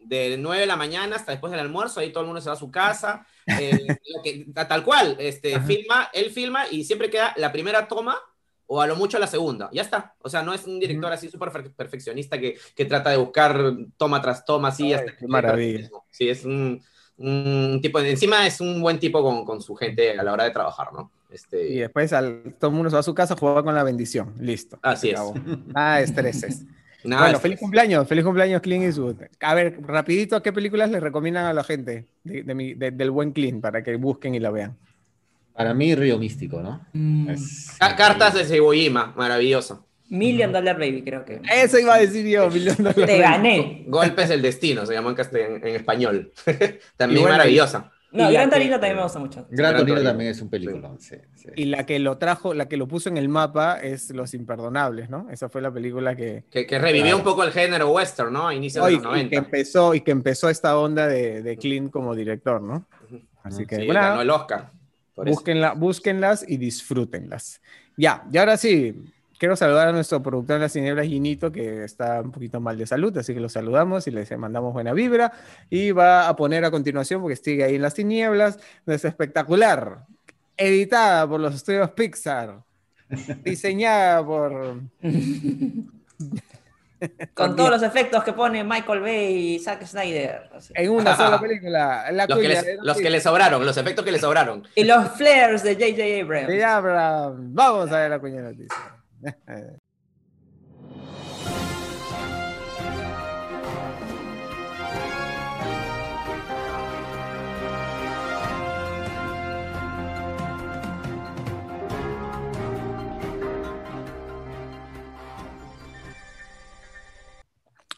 de 0.00 0.36
9 0.38 0.60
de 0.60 0.66
la 0.66 0.76
mañana 0.76 1.16
hasta 1.16 1.32
después 1.32 1.50
del 1.50 1.60
almuerzo, 1.60 2.00
ahí 2.00 2.10
todo 2.10 2.22
el 2.22 2.26
mundo 2.26 2.40
se 2.40 2.48
va 2.48 2.54
a 2.54 2.58
su 2.58 2.70
casa. 2.70 3.26
Eh, 3.46 3.86
que, 4.24 4.46
tal 4.54 4.82
cual, 4.82 5.16
este, 5.18 5.60
filma, 5.60 6.08
él 6.12 6.30
filma 6.30 6.64
y 6.70 6.84
siempre 6.84 7.10
queda 7.10 7.34
la 7.36 7.52
primera 7.52 7.86
toma 7.86 8.18
o 8.66 8.80
a 8.80 8.86
lo 8.86 8.96
mucho 8.96 9.18
la 9.18 9.26
segunda. 9.26 9.68
Ya 9.72 9.82
está. 9.82 10.14
O 10.22 10.30
sea, 10.30 10.42
no 10.42 10.54
es 10.54 10.64
un 10.64 10.78
director 10.78 11.12
así 11.12 11.28
súper 11.28 11.50
perfeccionista 11.74 12.38
que, 12.38 12.56
que, 12.74 12.84
trata 12.84 13.10
de 13.10 13.16
buscar 13.16 13.74
toma 13.96 14.22
tras 14.22 14.44
toma, 14.44 14.68
así. 14.68 14.92
Hasta 14.92 15.16
qué 15.16 15.26
maravilla. 15.26 15.90
Sí, 16.08 16.28
es 16.28 16.44
un, 16.44 16.82
un 17.16 17.80
tipo, 17.82 17.98
encima 17.98 18.46
es 18.46 18.60
un 18.60 18.80
buen 18.80 18.98
tipo 18.98 19.22
con, 19.22 19.44
con 19.44 19.60
su 19.60 19.74
gente 19.74 20.18
a 20.18 20.22
la 20.22 20.32
hora 20.32 20.44
de 20.44 20.52
trabajar, 20.52 20.92
¿no? 20.92 21.10
Este... 21.32 21.68
Y 21.68 21.78
después 21.78 22.12
al, 22.12 22.54
todo 22.58 22.70
el 22.70 22.76
mundo 22.76 22.90
se 22.90 22.94
va 22.94 23.00
a 23.00 23.04
su 23.04 23.14
casa, 23.14 23.36
juega 23.38 23.62
con 23.62 23.74
la 23.74 23.82
bendición. 23.82 24.34
Listo. 24.38 24.78
Así 24.82 25.10
es. 25.10 25.20
Ah, 25.74 26.00
estreses. 26.00 26.64
Nada, 27.04 27.22
bueno, 27.22 27.40
feliz 27.40 27.58
cumpleaños, 27.58 28.06
feliz 28.06 28.24
cumpleaños, 28.24 28.60
Clint 28.60 28.84
Eastwood. 28.84 29.16
A 29.40 29.54
ver, 29.54 29.80
rapidito, 29.82 30.36
¿a 30.36 30.42
qué 30.42 30.52
películas 30.52 30.90
le 30.90 31.00
recomiendan 31.00 31.46
a 31.46 31.54
la 31.54 31.64
gente 31.64 32.08
de, 32.24 32.42
de 32.42 32.54
mi, 32.54 32.74
de, 32.74 32.90
del 32.90 33.10
buen 33.10 33.32
Clint 33.32 33.62
para 33.62 33.82
que 33.82 33.96
busquen 33.96 34.34
y 34.34 34.40
la 34.40 34.50
vean? 34.50 34.76
Para 35.54 35.74
mí, 35.74 35.94
Río 35.94 36.18
Místico, 36.18 36.60
¿no? 36.60 36.86
Mm. 36.92 37.30
Es... 37.30 37.76
Cartas 37.96 38.34
de 38.34 38.44
Cebollima, 38.44 39.14
maravilloso. 39.16 39.86
Million 40.08 40.52
Dollar 40.52 40.78
Baby, 40.78 41.02
creo 41.02 41.24
que. 41.24 41.40
Eso 41.50 41.78
iba 41.78 41.94
a 41.94 41.98
decir 41.98 42.26
yo, 42.26 42.50
Million 42.50 42.76
Dollar 42.76 43.06
Te 43.06 43.18
gané. 43.18 43.84
Golpes 43.86 44.28
del 44.28 44.42
destino, 44.42 44.84
se 44.84 44.92
llamó 44.92 45.10
en, 45.10 45.16
en, 45.18 45.66
en 45.66 45.76
español. 45.76 46.32
También 46.96 47.22
bueno, 47.22 47.36
maravillosa. 47.36 47.92
No, 48.12 48.30
Gran 48.30 48.50
Torino 48.50 48.72
también 48.72 48.96
me 48.96 49.02
gusta 49.02 49.18
mucho. 49.20 49.46
Gran 49.50 49.76
Torino 49.76 50.02
también 50.02 50.30
es 50.30 50.42
un 50.42 50.50
película. 50.50 50.90
Sí, 50.98 51.16
sí. 51.36 51.48
Y 51.54 51.64
la 51.66 51.86
que 51.86 51.98
lo 52.00 52.18
trajo, 52.18 52.54
la 52.54 52.68
que 52.68 52.76
lo 52.76 52.88
puso 52.88 53.08
en 53.08 53.16
el 53.16 53.28
mapa 53.28 53.78
es 53.80 54.10
Los 54.10 54.34
Imperdonables, 54.34 55.08
¿no? 55.08 55.28
Esa 55.30 55.48
fue 55.48 55.62
la 55.62 55.72
película 55.72 56.16
que. 56.16 56.44
Que, 56.50 56.66
que 56.66 56.78
revivió 56.78 57.02
claro. 57.02 57.18
un 57.18 57.24
poco 57.24 57.44
el 57.44 57.52
género 57.52 57.90
western, 57.92 58.32
¿no? 58.32 58.48
A 58.48 58.54
inicios 58.54 58.84
de 58.84 58.92
los 58.92 59.02
90. 59.02 59.26
Y 59.26 59.30
que 59.30 59.36
empezó, 59.36 59.94
y 59.94 60.00
que 60.00 60.10
empezó 60.10 60.48
esta 60.48 60.76
onda 60.76 61.06
de, 61.06 61.42
de 61.42 61.56
Clint 61.56 61.90
como 61.90 62.14
director, 62.16 62.60
¿no? 62.60 62.86
Así 63.44 63.64
que. 63.64 63.76
Sí, 63.76 63.86
bueno, 63.86 64.00
ganó 64.00 64.22
el 64.22 64.30
Oscar. 64.30 64.72
Búsquenla, 65.14 65.74
búsquenlas 65.74 66.44
y 66.48 66.56
disfrútenlas. 66.56 67.60
Ya, 67.96 68.24
y 68.32 68.38
ahora 68.38 68.56
sí, 68.56 68.94
quiero 69.40 69.56
saludar 69.56 69.88
a 69.88 69.92
nuestro 69.92 70.22
productor 70.22 70.56
de 70.56 70.60
las 70.60 70.72
tinieblas, 70.74 71.06
Ginito, 71.06 71.50
que 71.50 71.82
está 71.82 72.20
un 72.20 72.30
poquito 72.30 72.60
mal 72.60 72.76
de 72.76 72.86
salud, 72.86 73.16
así 73.16 73.32
que 73.32 73.40
lo 73.40 73.48
saludamos 73.48 74.06
y 74.06 74.10
les 74.10 74.30
mandamos 74.36 74.74
buena 74.74 74.92
vibra. 74.92 75.32
Y 75.70 75.92
va 75.92 76.28
a 76.28 76.36
poner 76.36 76.62
a 76.66 76.70
continuación, 76.70 77.22
porque 77.22 77.36
sigue 77.36 77.64
ahí 77.64 77.76
en 77.76 77.82
las 77.82 77.94
tinieblas, 77.94 78.58
nuestra 78.84 79.08
espectacular, 79.08 80.04
editada 80.58 81.26
por 81.26 81.40
los 81.40 81.54
estudios 81.54 81.90
Pixar, 81.92 82.60
diseñada 83.42 84.24
por 84.24 84.82
Con 87.32 87.56
todos 87.56 87.70
los 87.70 87.82
efectos 87.82 88.22
que 88.22 88.34
pone 88.34 88.62
Michael 88.62 89.00
Bay 89.00 89.54
y 89.54 89.58
Zack 89.58 89.86
Snyder. 89.86 90.50
sea. 90.58 90.82
En 90.82 90.90
una 90.90 91.16
sola 91.16 91.40
película. 91.40 92.12
La 92.12 92.26
Los 92.26 92.38
que, 92.38 92.48
les, 92.48 92.66
los 92.82 92.98
que 92.98 93.08
le 93.08 93.22
sobraron, 93.22 93.64
los 93.64 93.78
efectos 93.78 94.04
que 94.04 94.12
le 94.12 94.18
sobraron. 94.18 94.68
Y 94.74 94.84
los 94.84 95.12
flares 95.12 95.62
de 95.62 95.76
J.J. 95.76 96.22
Abrams. 96.22 96.62
Abraham. 96.62 97.54
Vamos 97.54 97.90
a 97.90 98.00
ver 98.00 98.10
la 98.10 98.18
cuña 98.18 98.42
noticia. 98.42 98.99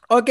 Ok, 0.09 0.29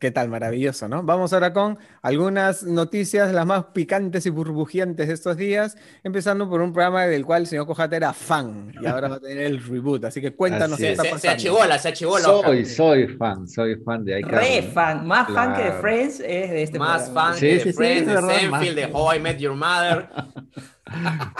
¿qué 0.00 0.10
tal? 0.10 0.28
Maravilloso, 0.28 0.88
¿no? 0.88 1.02
Vamos 1.04 1.32
ahora 1.32 1.52
con 1.52 1.78
algunas 2.02 2.64
noticias, 2.64 3.32
las 3.32 3.46
más 3.46 3.66
picantes 3.66 4.26
y 4.26 4.30
burbujeantes 4.30 5.06
de 5.06 5.14
estos 5.14 5.36
días, 5.36 5.76
empezando 6.02 6.48
por 6.50 6.60
un 6.62 6.72
programa 6.72 7.04
del 7.06 7.24
cual 7.24 7.42
el 7.42 7.46
señor 7.46 7.66
Cojata 7.66 7.94
era 7.96 8.12
fan 8.12 8.72
y 8.82 8.86
ahora 8.86 9.08
va 9.08 9.16
a 9.16 9.20
tener 9.20 9.38
el 9.38 9.62
reboot, 9.62 10.04
así 10.06 10.20
que 10.20 10.32
cuéntanos 10.34 10.72
Así 10.74 10.82
qué 10.82 10.92
es. 10.92 10.98
está 10.98 11.02
Se, 11.04 11.08
se 11.10 11.14
pasando. 11.14 11.34
achivola, 11.34 11.78
se 11.78 11.88
achivola. 11.90 12.24
Soy, 12.24 12.64
soy 12.64 13.06
fan, 13.08 13.46
soy 13.46 13.76
fan 13.76 14.04
de 14.04 14.18
iCarly. 14.20 14.38
Re 14.38 14.62
fan, 14.62 15.06
más 15.06 15.30
fan 15.32 15.54
que 15.54 15.62
de. 15.64 15.72
Friends 15.74 16.20
es 16.20 16.50
de 16.50 16.62
este 16.62 16.78
Más 16.78 17.02
programa. 17.02 17.30
fan 17.30 17.38
Sí, 17.38 17.46
que 17.46 17.58
sí, 17.60 17.64
de 17.66 17.70
sí, 17.72 17.76
Friends, 17.76 18.00
es 18.00 18.06
de 18.08 18.14
verdad, 18.14 18.28
Seinfeld, 18.38 18.76
de. 18.76 18.88
How 18.92 19.14
I 19.14 19.20
Met 19.20 19.38
Your 19.38 19.54
Mother. 19.54 20.08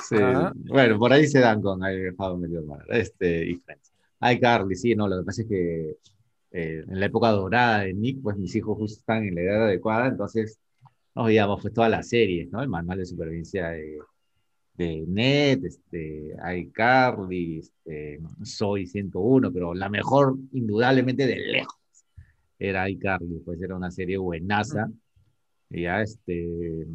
Sí. 0.09 0.15
Ajá. 0.17 0.53
Bueno, 0.55 0.97
por 0.97 1.13
ahí 1.13 1.27
se 1.27 1.41
dan 1.41 1.61
con 1.61 1.83
How 1.83 1.89
I 1.91 2.39
Met 2.39 2.51
Your 2.53 2.65
Mother, 2.65 2.87
este, 2.91 3.47
y 3.47 3.57
Friends. 3.57 3.93
iCarly, 4.21 4.77
sí, 4.77 4.95
no, 4.95 5.09
lo 5.09 5.19
que 5.19 5.25
pasa 5.25 5.43
es 5.43 5.49
que 5.49 5.97
eh, 6.53 6.85
en 6.87 7.01
la 7.01 7.07
época 7.07 7.31
dorada 7.31 7.81
de 7.81 7.95
Nick, 7.95 8.21
pues 8.23 8.37
mis 8.37 8.55
hijos 8.57 8.77
justo 8.77 9.01
están 9.01 9.25
en 9.25 9.35
la 9.35 9.43
edad 9.43 9.65
adecuada, 9.67 10.09
entonces 10.09 10.59
nos 11.15 11.27
veíamos 11.27 11.61
pues 11.61 11.73
todas 11.73 11.91
las 11.91 12.09
series, 12.09 12.51
¿no? 12.51 12.63
El 12.63 12.69
manual 12.69 12.99
de 12.99 13.07
supervivencia 13.07 13.69
de, 13.71 13.99
de 14.75 15.05
Ned, 15.07 15.65
este, 15.65 16.35
iCarly, 16.57 17.59
este, 17.59 18.21
Soy 18.43 18.87
101, 18.87 19.53
pero 19.53 19.75
la 19.75 19.89
mejor, 19.89 20.37
indudablemente, 20.53 21.27
de 21.27 21.37
lejos, 21.37 21.79
era 22.59 22.89
iCarly, 22.89 23.41
pues 23.45 23.61
era 23.63 23.77
una 23.77 23.91
serie 23.91 24.17
buenaza, 24.17 24.91
y 25.71 25.83
ya, 25.83 26.03
este, 26.03 26.87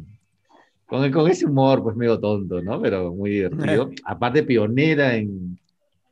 con, 0.86 1.10
con 1.10 1.30
ese 1.30 1.46
humor, 1.46 1.82
pues 1.82 1.96
medio 1.96 2.20
tonto, 2.20 2.60
¿no? 2.60 2.80
Pero 2.80 3.14
muy 3.14 3.30
divertido. 3.30 3.90
Aparte, 4.04 4.42
pionera 4.42 5.16
en, 5.16 5.58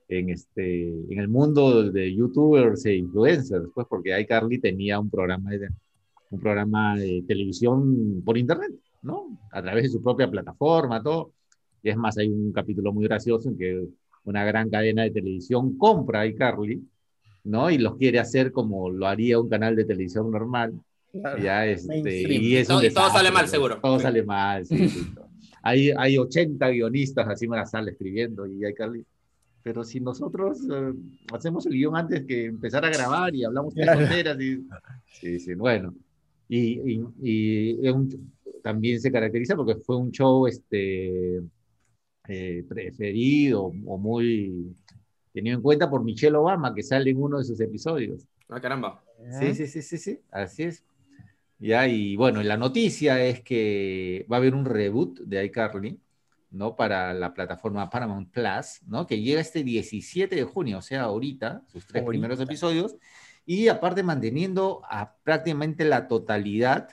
en, 0.09 0.31
este, 0.31 0.89
en 0.89 1.19
el 1.19 1.29
mundo 1.29 1.91
de 1.91 2.15
youtubers 2.15 2.85
e 2.87 2.95
influencers, 2.97 3.69
pues 3.75 3.87
porque 3.89 4.19
iCarly 4.21 4.59
tenía 4.59 4.99
un 5.01 5.09
programa 5.11 5.51
de, 5.51 5.69
un 6.31 6.41
programa 6.41 6.97
de 6.97 7.25
televisión 7.27 8.23
por 8.25 8.37
internet, 8.37 8.73
¿no? 9.03 9.39
A 9.51 9.63
través 9.63 9.85
de 9.85 9.89
su 9.91 10.03
propia 10.03 10.31
plataforma, 10.31 11.03
todo. 11.03 11.33
Y 11.83 11.91
es 11.91 11.97
más, 11.97 12.17
hay 12.19 12.29
un 12.29 12.53
capítulo 12.53 12.93
muy 12.93 13.05
gracioso 13.05 13.49
en 13.49 13.59
que 13.59 13.87
una 14.25 14.45
gran 14.45 14.71
cadena 14.71 15.03
de 15.03 15.11
televisión 15.11 15.77
compra 15.77 16.21
a 16.21 16.27
iCarly, 16.27 16.83
¿no? 17.45 17.71
Y 17.71 17.79
los 17.79 17.97
quiere 17.97 18.19
hacer 18.19 18.53
como 18.53 18.91
lo 18.91 19.07
haría 19.07 19.39
un 19.39 19.49
canal 19.49 19.77
de 19.77 19.85
televisión 19.85 20.31
normal. 20.31 20.73
Ya, 21.43 21.65
este, 21.67 22.33
y 22.33 22.57
es 22.57 22.67
Todo- 22.67 22.79
y 22.83 22.89
todo 22.91 23.05
desastre, 23.05 23.13
sale 23.19 23.31
mal, 23.31 23.47
seguro. 23.49 23.79
Todo 23.81 23.99
Sí. 23.99 24.03
sale 24.03 24.23
mal, 24.25 24.67
sí, 24.67 24.89
sí. 24.89 25.07
Hay, 25.63 25.91
hay 25.97 26.19
80 26.19 26.69
guionistas 26.71 27.27
así 27.29 27.45
en 27.45 27.53
la 27.53 27.65
sala 27.67 27.91
escribiendo 27.91 28.47
y 28.47 28.65
hay 28.65 28.75
Carly. 28.75 29.05
Pero 29.65 29.83
si 29.83 29.99
nosotros 30.01 30.61
eh, 30.73 30.93
hacemos 31.33 31.67
el 31.67 31.73
guion 31.73 31.97
antes 31.97 32.25
que 32.27 32.47
empezar 32.47 32.85
a 32.85 32.91
grabar 32.91 33.35
y 33.35 33.45
hablamos 33.45 33.75
de 33.75 33.83
Claro. 33.83 34.01
tonteras 34.07 34.41
y... 34.41 34.65
Sí, 35.09 35.41
sí, 35.41 35.55
bueno. 35.55 35.95
Y, 36.49 36.81
y, 36.95 37.03
y 37.23 37.89
un- 37.89 38.33
también 38.63 39.01
se 39.01 39.11
caracteriza 39.11 39.57
porque 39.57 39.77
fue 39.77 39.97
un 39.97 40.13
show 40.13 40.47
este, 40.47 41.43
eh, 42.29 42.65
preferido 42.69 43.65
o 43.87 43.99
muy 43.99 44.75
tenido 45.33 45.57
en 45.57 45.63
cuenta 45.63 45.91
por 45.91 46.05
Michelle 46.05 46.37
Obama, 46.37 46.75
que 46.75 46.83
sale 46.83 47.11
en 47.11 47.23
uno 47.23 47.39
de 47.39 47.45
sus 47.45 47.61
episodios. 47.61 48.27
Ah, 48.49 48.61
caramba. 48.61 49.03
Sí, 49.41 49.55
sí, 49.55 49.67
sí, 49.67 49.83
sí, 49.83 49.99
sí, 49.99 50.21
así 50.31 50.65
es. 50.65 50.85
Ya, 51.59 51.89
y 51.89 52.17
bueno, 52.17 52.43
la 52.43 52.57
noticia 52.57 53.25
es 53.25 53.43
que 53.43 54.27
va 54.31 54.37
a 54.37 54.41
haber 54.41 54.55
un 54.55 54.65
reboot 54.67 55.21
de 55.21 55.45
iCarly, 55.47 55.99
¿no? 56.55 56.77
Para 56.77 57.13
la 57.13 57.35
plataforma 57.35 57.91
Paramount 57.91 58.31
Plus, 58.31 58.81
¿no? 58.87 59.07
Que 59.07 59.21
llega 59.21 59.41
este 59.41 59.63
17 59.65 60.35
de 60.35 60.45
junio, 60.45 60.79
o 60.79 60.83
sea, 60.83 61.03
ahorita, 61.03 61.63
sus 61.73 61.87
tres 61.87 62.03
Ahorita. 62.03 62.09
primeros 62.09 62.41
episodios, 62.41 62.97
y 63.47 63.69
aparte 63.69 64.03
manteniendo 64.03 64.81
a 64.89 65.15
prácticamente 65.23 65.85
la 65.85 66.09
totalidad 66.09 66.89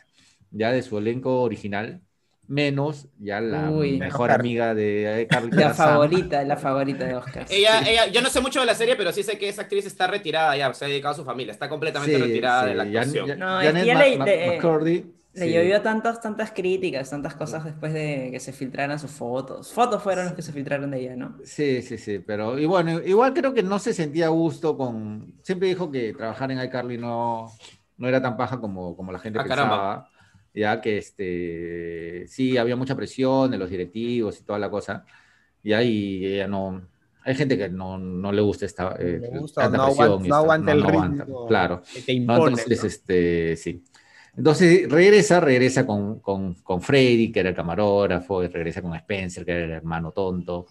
ya 0.52 0.72
de 0.72 0.82
su 0.82 0.98
elenco 0.98 1.42
original, 1.44 2.02
menos 2.48 3.08
ya 3.18 3.40
la 3.40 3.70
Uy. 3.72 3.98
mejor 3.98 4.30
Oscar. 4.30 4.40
amiga 4.42 4.74
de 4.76 5.22
iCarly. 5.24 5.52
que 5.52 5.56
La 5.56 5.74
Sam. 5.74 5.88
favorita, 5.88 6.44
la 6.44 6.58
favorita 6.58 7.06
de 7.06 7.16
Oscar. 7.16 7.46
Ella, 7.50 7.80
ella, 7.90 8.08
yo 8.08 8.22
no 8.22 8.30
sé 8.30 8.42
mucho 8.42 8.60
de 8.60 8.66
la 8.66 8.76
serie, 8.76 8.98
pero 8.98 9.14
sí 9.14 9.24
sé 9.24 9.38
que 9.38 9.48
esa 9.48 9.62
actriz 9.62 9.86
está 9.86 10.08
retirada 10.08 10.58
ya, 10.58 10.74
se 10.74 10.84
ha 10.84 10.88
dedicado 10.90 11.14
a 11.14 11.18
su 11.18 11.24
familia, 11.24 11.54
está 11.54 11.70
completamente 11.70 12.14
Sí, 12.18 12.22
retirada 12.22 12.64
sí, 12.64 12.70
de 12.70 12.76
la 12.76 12.84
actuación. 12.84 13.28
ya- 13.28 13.36
No, 13.38 13.46
Janet 13.62 13.86
ya 13.86 13.94
Ma- 13.94 14.04
le- 14.04 14.18
Ma- 14.18 14.26
McCurdy, 14.26 15.06
Le 15.34 15.46
sí. 15.46 15.54
llovió 15.54 15.82
tantas, 15.82 16.20
tantas 16.22 16.52
críticas, 16.52 17.10
tantas 17.10 17.36
cosas 17.36 17.64
después 17.64 17.94
de 17.94 18.30
que 18.32 18.40
se 18.42 18.52
filtraran 18.52 19.00
sus 19.00 19.12
fotos. 19.12 19.72
Fotos 19.72 20.04
fueron 20.04 20.26
las 20.26 20.34
que 20.34 20.42
se 20.42 20.52
filtraron 20.52 20.92
de 20.92 21.00
ella, 21.00 21.16
¿no? 21.16 21.38
Sí, 21.46 21.82
sí, 21.82 21.98
sí, 21.98 22.20
pero 22.20 22.60
y 22.60 22.66
bueno, 22.66 23.00
igual 23.02 23.34
creo 23.34 23.54
que 23.54 23.64
no 23.64 23.80
se 23.80 23.94
sentía 23.94 24.26
a 24.26 24.30
gusto 24.30 24.76
con... 24.76 25.36
Siempre 25.42 25.70
dijo 25.70 25.90
que 25.90 26.14
trabajar 26.14 26.52
en 26.52 26.62
iCarly 26.62 26.98
no, 26.98 27.50
no 27.98 28.08
era 28.10 28.22
tan 28.22 28.36
paja 28.36 28.60
como, 28.60 28.96
como 28.98 29.12
la 29.14 29.20
gente 29.20 29.40
Ah, 29.40 29.44
pensaba. 29.44 29.70
caramba. 29.70 30.08
Ya 30.54 30.82
que 30.82 30.98
este, 30.98 32.26
sí, 32.28 32.58
había 32.58 32.76
mucha 32.76 32.96
presión 32.96 33.52
de 33.52 33.58
los 33.58 33.70
directivos 33.70 34.38
y 34.40 34.44
toda 34.44 34.60
la 34.60 34.70
cosa. 34.70 35.06
Y 35.64 35.72
ahí 35.74 36.26
ella 36.26 36.48
no... 36.48 36.82
Hay 37.24 37.36
gente 37.36 37.58
que 37.58 37.70
no, 37.70 37.98
no 38.00 38.32
le 38.32 38.42
gusta 38.42 38.66
esta 38.66 38.96
eh, 39.00 39.22
gusta, 39.40 39.70
no 39.70 39.86
presión 39.86 40.08
aguanta- 40.08 40.28
no 40.28 40.36
aguanta 40.36 40.72
el 40.74 40.84
aguanta, 40.84 41.24
ritmo 41.24 41.46
Claro. 41.48 41.82
Que 41.94 42.02
te 42.02 42.14
¿no? 42.16 42.22
impone. 42.34 42.44
Entonces, 42.50 42.82
¿no? 42.82 42.88
este, 42.88 43.56
sí. 43.56 43.84
Entonces 44.38 44.90
regresa, 44.90 45.40
regresa 45.40 45.86
con, 45.86 46.20
con, 46.20 46.54
con 46.56 46.82
Freddy, 46.82 47.32
que 47.32 47.42
era 47.42 47.50
el 47.50 47.56
camarógrafo, 47.56 48.44
y 48.44 48.48
regresa 48.48 48.82
con 48.82 48.96
Spencer, 48.96 49.46
que 49.46 49.52
era 49.52 49.66
el 49.66 49.72
hermano 49.72 50.12
tonto, 50.12 50.68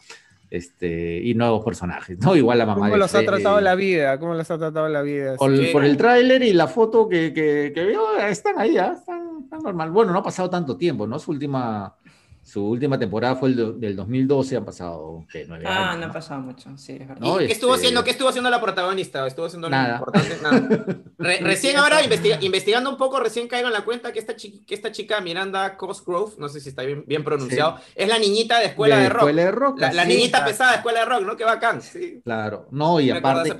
este, 0.50 1.20
y 1.22 1.34
nuevos 1.34 1.64
personajes, 1.64 2.18
¿no? 2.18 2.34
Igual 2.34 2.58
la 2.58 2.66
mamá 2.66 2.80
¿Cómo 2.80 2.92
de 2.92 2.98
los 2.98 3.14
ha 3.14 3.22
tratado 3.22 3.60
la 3.60 3.74
vida? 3.74 4.18
¿Cómo 4.18 4.34
los 4.34 4.50
ha 4.50 4.58
tratado 4.58 4.88
la 4.88 5.02
vida? 5.02 5.36
Por, 5.36 5.56
Sí. 5.56 5.68
por 5.72 5.84
el 5.84 5.96
tráiler 5.96 6.42
y 6.42 6.52
la 6.52 6.66
foto 6.66 7.08
que, 7.08 7.32
que, 7.32 7.70
que 7.74 7.84
veo, 7.84 8.16
están 8.18 8.58
ahí, 8.58 8.76
¿ah? 8.78 8.94
están, 8.98 9.42
están 9.44 9.62
normal. 9.62 9.90
Bueno, 9.90 10.12
no 10.12 10.18
ha 10.18 10.22
pasado 10.24 10.50
tanto 10.50 10.76
tiempo, 10.76 11.06
¿no? 11.06 11.18
Su 11.18 11.30
última, 11.30 11.94
su 12.42 12.64
última 12.66 12.98
temporada 12.98 13.36
fue 13.36 13.50
el 13.50 13.56
do- 13.56 13.72
del 13.72 13.94
2012, 13.94 14.56
han 14.56 14.64
pasado, 14.64 15.24
¿qué? 15.30 15.44
Nueve 15.46 15.64
Ah, 15.68 15.90
años, 15.90 16.00
no 16.00 16.06
ha 16.06 16.12
pasado 16.12 16.40
mucho, 16.40 16.76
sí, 16.78 16.92
es 16.92 17.00
verdad. 17.06 17.18
No, 17.20 17.40
¿Y 17.40 17.46
qué 17.46 17.52
estuvo 17.52 17.74
este- 17.74 17.86
haciendo? 17.86 18.02
¿Qué 18.04 18.10
estuvo 18.10 18.28
haciendo 18.28 18.50
la 18.50 18.60
protagonista? 18.60 19.26
¿Estuvo 19.26 19.46
haciendo 19.46 19.68
Nada. 19.70 19.94
importante? 19.98 20.36
Nada. 20.42 20.98
Re- 21.18 21.38
recién 21.42 21.76
ahora 21.76 22.02
investiga- 22.02 22.38
investigando 22.40 22.90
un 22.90 22.96
poco, 22.96 23.20
recién 23.20 23.46
caigo 23.46 23.68
en 23.68 23.74
la 23.74 23.84
cuenta 23.84 24.10
que 24.12 24.18
esta, 24.18 24.34
chi- 24.36 24.64
que 24.66 24.74
esta 24.74 24.90
chica 24.90 25.20
Miranda 25.20 25.76
Cosgrove, 25.76 26.32
no 26.38 26.48
sé 26.48 26.60
si 26.60 26.70
está 26.70 26.82
bien, 26.82 27.04
bien 27.06 27.22
pronunciado, 27.24 27.76
es 27.94 28.08
la 28.08 28.18
niñita 28.18 28.58
de 28.58 28.66
Escuela 28.66 28.96
de, 28.98 29.08
Rock. 29.10 29.18
Escuela 29.20 29.42
de 29.44 29.50
Rock, 29.52 29.80
la 29.92 30.04
niñita 30.04 30.44
pesada 30.44 30.70
de 30.72 30.76
Escuela 30.78 31.00
de 31.00 31.06
Rock, 31.06 31.22
¿no? 31.26 31.36
Qué 31.36 31.44
bacán. 31.44 31.82
Sí. 31.82 32.20
Claro, 32.24 32.66
no, 32.70 33.00
y 33.00 33.12
Me 33.12 33.18
aparte 33.18 33.54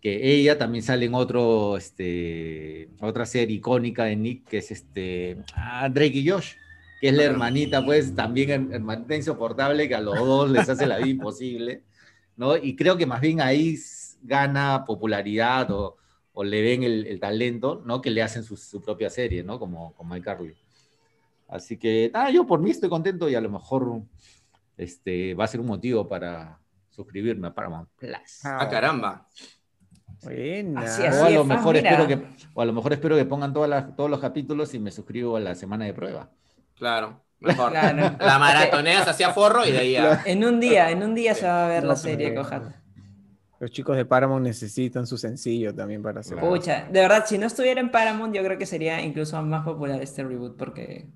que 0.00 0.34
ella 0.34 0.58
también 0.58 0.84
sale 0.84 1.06
en 1.06 1.14
otro, 1.14 1.78
este, 1.78 2.90
otra 3.00 3.24
serie 3.24 3.56
icónica 3.56 4.04
de 4.04 4.16
Nick, 4.16 4.46
que 4.46 4.58
es 4.58 4.70
este, 4.70 5.38
ah, 5.56 5.88
Drake 5.88 6.18
y 6.18 6.28
Josh, 6.28 6.52
que 7.04 7.10
es 7.10 7.16
la 7.16 7.24
hermanita, 7.24 7.84
pues, 7.84 8.14
también 8.14 8.48
her- 8.48 8.74
hermanita 8.76 9.14
insoportable, 9.14 9.86
que 9.86 9.94
a 9.94 10.00
los 10.00 10.16
dos 10.16 10.50
les 10.50 10.66
hace 10.70 10.86
la 10.86 10.96
vida 10.96 11.08
imposible, 11.08 11.82
¿no? 12.34 12.56
Y 12.56 12.74
creo 12.76 12.96
que 12.96 13.04
más 13.04 13.20
bien 13.20 13.42
ahí 13.42 13.76
gana 14.22 14.84
popularidad 14.86 15.70
o, 15.70 15.98
o 16.32 16.42
le 16.42 16.62
ven 16.62 16.82
el, 16.82 17.06
el 17.06 17.20
talento, 17.20 17.82
¿no? 17.84 18.00
Que 18.00 18.10
le 18.10 18.22
hacen 18.22 18.42
su, 18.42 18.56
su 18.56 18.80
propia 18.80 19.10
serie, 19.10 19.42
¿no? 19.44 19.58
Como, 19.58 19.92
como 19.92 20.16
iCarly. 20.16 20.54
Así 21.46 21.76
que, 21.76 22.10
nada, 22.14 22.30
yo 22.30 22.46
por 22.46 22.58
mí 22.60 22.70
estoy 22.70 22.88
contento 22.88 23.28
y 23.28 23.34
a 23.34 23.40
lo 23.42 23.50
mejor 23.50 24.00
este, 24.78 25.34
va 25.34 25.44
a 25.44 25.48
ser 25.48 25.60
un 25.60 25.66
motivo 25.66 26.08
para 26.08 26.58
suscribirme 26.88 27.48
a 27.48 27.54
Paramount 27.54 27.90
Plus. 27.98 28.44
Ah, 28.44 28.66
caramba. 28.70 29.28
Buena. 30.22 30.80
Así, 30.80 31.02
O 31.02 31.24
a, 31.26 31.28
lo 31.28 31.42
es, 31.42 31.46
mejor 31.46 31.74
mira. 31.74 31.90
espero 31.90 32.08
que, 32.08 32.26
o 32.54 32.62
a 32.62 32.64
lo 32.64 32.72
mejor 32.72 32.94
espero 32.94 33.14
que 33.16 33.26
pongan 33.26 33.52
todas 33.52 33.68
las- 33.68 33.94
todos 33.94 34.08
los 34.08 34.20
capítulos 34.20 34.72
y 34.72 34.78
me 34.78 34.90
suscribo 34.90 35.36
a 35.36 35.40
la 35.40 35.54
semana 35.54 35.84
de 35.84 35.92
prueba. 35.92 36.30
Claro, 36.76 37.24
mejor. 37.40 37.70
Claro. 37.70 38.16
La 38.20 38.38
maratoneas 38.38 39.06
hacia 39.08 39.32
forro 39.32 39.66
y 39.66 39.72
de 39.72 39.78
ahí 39.78 39.96
a... 39.96 40.22
En 40.24 40.44
un 40.44 40.60
día, 40.60 40.90
en 40.90 41.02
un 41.02 41.14
día 41.14 41.34
se 41.34 41.46
va 41.46 41.66
a 41.66 41.68
ver 41.68 41.82
No, 41.82 41.90
la 41.90 41.96
serie, 41.96 42.34
Cojata. 42.34 42.80
Los 43.60 43.70
chicos 43.70 43.96
de 43.96 44.04
Paramount 44.04 44.44
necesitan 44.44 45.06
su 45.06 45.16
sencillo 45.16 45.74
también 45.74 46.02
para 46.02 46.20
hacer. 46.20 46.38
Pucha, 46.38 46.86
de 46.90 47.00
verdad, 47.00 47.24
si 47.26 47.38
no 47.38 47.46
estuviera 47.46 47.80
en 47.80 47.90
Paramount, 47.90 48.34
yo 48.34 48.42
creo 48.42 48.58
que 48.58 48.66
sería 48.66 49.00
incluso 49.00 49.40
más 49.42 49.64
popular 49.64 50.02
este 50.02 50.22
reboot, 50.24 50.56
porque 50.56 51.06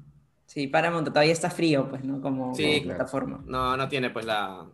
sí, 0.47 0.67
Paramount 0.69 1.09
todavía 1.09 1.33
está 1.33 1.51
frío, 1.51 1.89
pues, 1.91 2.05
¿no? 2.05 2.21
Como, 2.21 2.55
Sí, 2.55 2.63
como 2.63 2.83
claro. 2.85 2.97
plataforma. 2.97 3.43
No, 3.45 3.77
no 3.77 3.89
tiene 3.89 4.11
pues 4.11 4.25
la... 4.25 4.67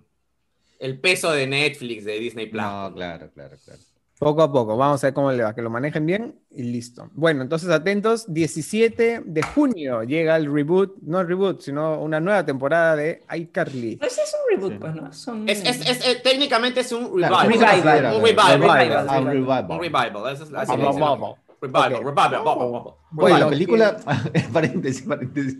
El 0.78 1.00
peso 1.00 1.32
de 1.32 1.46
Netflix, 1.46 2.04
de 2.04 2.18
Disney 2.18 2.46
Plus. 2.46 2.62
No, 2.62 2.92
claro, 2.94 3.30
claro, 3.32 3.56
claro. 3.64 3.80
Poco 4.24 4.42
a 4.42 4.50
poco, 4.50 4.76
vamos 4.76 5.04
a 5.04 5.06
ver 5.08 5.14
cómo 5.14 5.30
le 5.30 5.42
va, 5.42 5.54
que 5.54 5.60
lo 5.60 5.68
manejen 5.68 6.06
bien 6.06 6.34
y 6.50 6.62
listo. 6.62 7.10
Bueno, 7.12 7.42
entonces 7.42 7.68
atentos, 7.68 8.24
17 8.32 9.22
de 9.24 9.42
junio 9.42 10.02
llega 10.02 10.34
el 10.36 10.50
reboot, 10.50 10.96
no 11.02 11.20
el 11.20 11.28
reboot, 11.28 11.60
sino 11.60 12.00
una 12.00 12.20
nueva 12.20 12.44
temporada 12.46 12.96
de 12.96 13.22
iCarly. 13.36 13.96
Pues 13.96 14.16
es 14.16 14.34
un 14.34 14.50
reboot, 14.56 14.72
Sí. 14.72 14.78
pues, 14.80 14.94
¿no? 14.94 15.12
Son... 15.12 15.46
Es, 15.48 15.62
es, 15.64 15.88
es- 15.90 16.08
eh, 16.08 16.20
técnicamente 16.24 16.80
es 16.80 16.90
un 16.92 17.14
Claro, 17.16 17.36
revival. 17.46 17.76
un 17.76 17.82
revival. 17.84 18.16
Un 18.16 18.22
revival. 18.24 18.60
Revival. 18.60 19.06
Ah, 19.10 19.18
un 19.20 19.26
revival. 19.26 19.66
Un 19.68 19.78
revival. 19.80 20.32
Es 20.32 20.50
la- 20.50 20.60
así 20.62 20.72
vamos. 20.76 21.36
Revival, 21.60 21.92
revival, 21.92 22.42
vamos. 22.44 22.82
Oye, 22.86 22.94
Bueno, 23.10 23.38
la 23.38 23.48
película, 23.50 23.96
paréntesis, 24.54 25.02
paréntesis. 25.06 25.58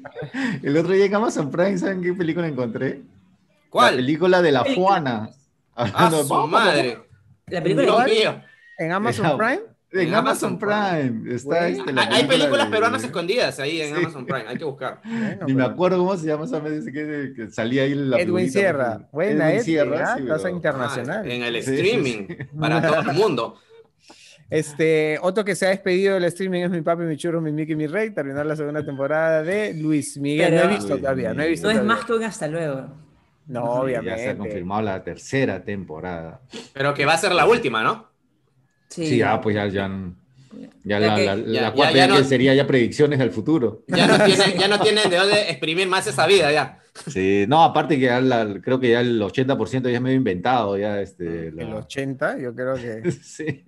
El 0.62 0.77
otro 0.77 0.93
día 0.95 1.05
en 1.05 1.15
Amazon 1.15 1.51
Prime, 1.51 1.77
¿saben 1.79 2.03
qué 2.03 2.15
película 2.15 2.47
encontré? 2.49 2.89
La 2.99 3.71
¿Cuál? 3.71 3.97
película 3.97 4.41
de 4.41 4.53
la. 4.53 4.65
Juana. 4.75 5.29
Ah, 5.77 6.11
de- 6.11 6.25
su 6.25 6.35
madre. 6.47 6.99
La 7.49 7.62
película 7.62 8.05
mío. 8.07 8.41
En 8.79 8.93
Amazon. 8.93 9.37
Prime. 9.39 9.61
En 9.93 10.09
En 10.09 10.14
Amazon 10.14 10.59
Amazon 10.59 10.59
Prime. 10.59 11.35
Está 11.37 11.68
este, 11.68 11.93
la 11.93 12.03
Hay 12.03 12.22
hay 12.22 12.25
películas 12.27 12.66
de- 12.66 12.72
peruanas 12.72 13.05
escondidas 13.05 13.61
ahí 13.61 13.81
en 13.81 13.95
Sí. 13.95 14.01
Amazon 14.01 14.27
Prime. 14.27 14.45
Hay 14.49 14.57
que 14.59 14.64
buscar. 14.64 15.01
Bueno, 15.05 15.47
Ni 15.47 15.55
me 15.55 15.62
acuerdo 15.64 15.99
cómo 15.99 16.16
se 16.16 16.27
llama 16.27 16.45
esa 16.47 16.59
vez 16.59 16.85
que, 16.87 17.33
que 17.37 17.49
salía 17.51 17.85
ahí 17.85 17.95
la 17.95 18.18
Edwin 18.20 18.51
Sierra. 18.51 19.09
Buena, 19.12 19.53
Edwin 19.53 19.62
Sierra, 19.64 20.12
¿ah? 20.12 20.16
sí, 20.18 20.25
Tasa 20.27 20.43
pero- 20.45 20.57
internacional. 20.57 21.22
Ah, 21.25 21.33
en 21.33 21.43
el 21.45 21.62
Sí, 21.62 21.77
sí, 21.77 21.81
streaming. 21.81 22.27
sí. 22.27 22.37
Para 22.59 22.83
todo 22.83 23.11
el 23.11 23.16
mundo. 23.16 23.57
Este, 24.51 25.18
otro 25.22 25.45
que 25.45 25.55
se 25.55 25.66
ha 25.66 25.70
despedido 25.70 26.14
del 26.14 26.25
streaming 26.25 26.62
es 26.62 26.70
mi 26.70 26.81
papi, 26.83 27.03
mi 27.05 27.16
churro, 27.16 27.41
mi 27.41 27.51
Mickey, 27.53 27.77
mi 27.77 27.87
rey. 27.87 28.11
Terminar 28.11 28.47
la 28.47 28.57
segunda 28.57 28.85
temporada 28.85 29.43
de 29.43 29.75
Luis 29.75 30.18
Miguel. 30.18 30.51
Pero- 30.51 30.64
no 30.64 30.70
he 30.70 30.75
visto 30.77 30.97
todavía, 30.99 31.35
no 31.35 31.43
he 31.43 31.49
visto 31.49 31.72
No 31.72 31.79
es 31.79 31.85
más 31.85 32.05
que 32.05 32.12
un 32.12 32.25
hasta 32.25 32.47
luego. 32.49 32.87
No, 33.47 33.85
Sí, 33.87 33.93
Ya 33.93 34.01
se 34.03 34.09
ha 34.09 34.14
obviamente. 34.16 34.37
confirmado 34.39 34.83
la 34.83 35.05
tercera 35.05 35.62
temporada. 35.64 36.41
Pero 36.72 36.95
que 36.95 37.05
va 37.05 37.14
a 37.14 37.18
ser 37.18 37.33
la 37.33 37.47
última, 37.47 37.83
¿no? 37.83 38.09
Sí. 38.89 39.07
Sí, 39.07 39.18
ya, 39.18 39.41
pues 39.41 39.57
ya, 39.57 39.66
ya, 39.68 39.89
ya 40.53 40.68
Ya 40.85 41.01
la, 41.01 41.14
que- 41.16 41.24
la, 41.26 41.37
ya- 41.37 41.43
la 41.43 41.53
ya- 41.53 41.72
cuarta 41.72 42.07
no- 42.09 42.24
sería 42.24 42.55
ya 42.55 42.66
predicciones 42.66 43.18
del 43.18 43.30
futuro. 43.30 43.82
Ya 43.89 44.07
no 44.07 44.24
tienen, 44.24 44.59
ya 44.59 44.68
no 44.68 44.78
tienen 44.80 45.11
de 45.11 45.16
dónde 45.16 45.41
exprimir 45.51 45.89
más 45.89 46.07
esa 46.07 46.26
vida 46.26 46.53
ya. 46.53 46.78
Sí, 47.09 47.45
no, 47.49 47.64
aparte 47.64 47.97
que 47.97 48.03
ya 48.05 48.20
la- 48.20 48.61
creo 48.62 48.78
que 48.78 48.91
ya 48.91 49.01
el 49.01 49.20
80% 49.20 49.89
ya 49.91 49.97
es 49.97 50.01
medio 50.01 50.16
inventado, 50.16 50.78
ya 50.78 51.01
este. 51.01 51.49
El 51.49 51.57
la- 51.57 51.76
80, 51.76 52.39
yo 52.39 52.55
creo 52.55 52.74
que, 52.74 53.11
sí, 53.22 53.64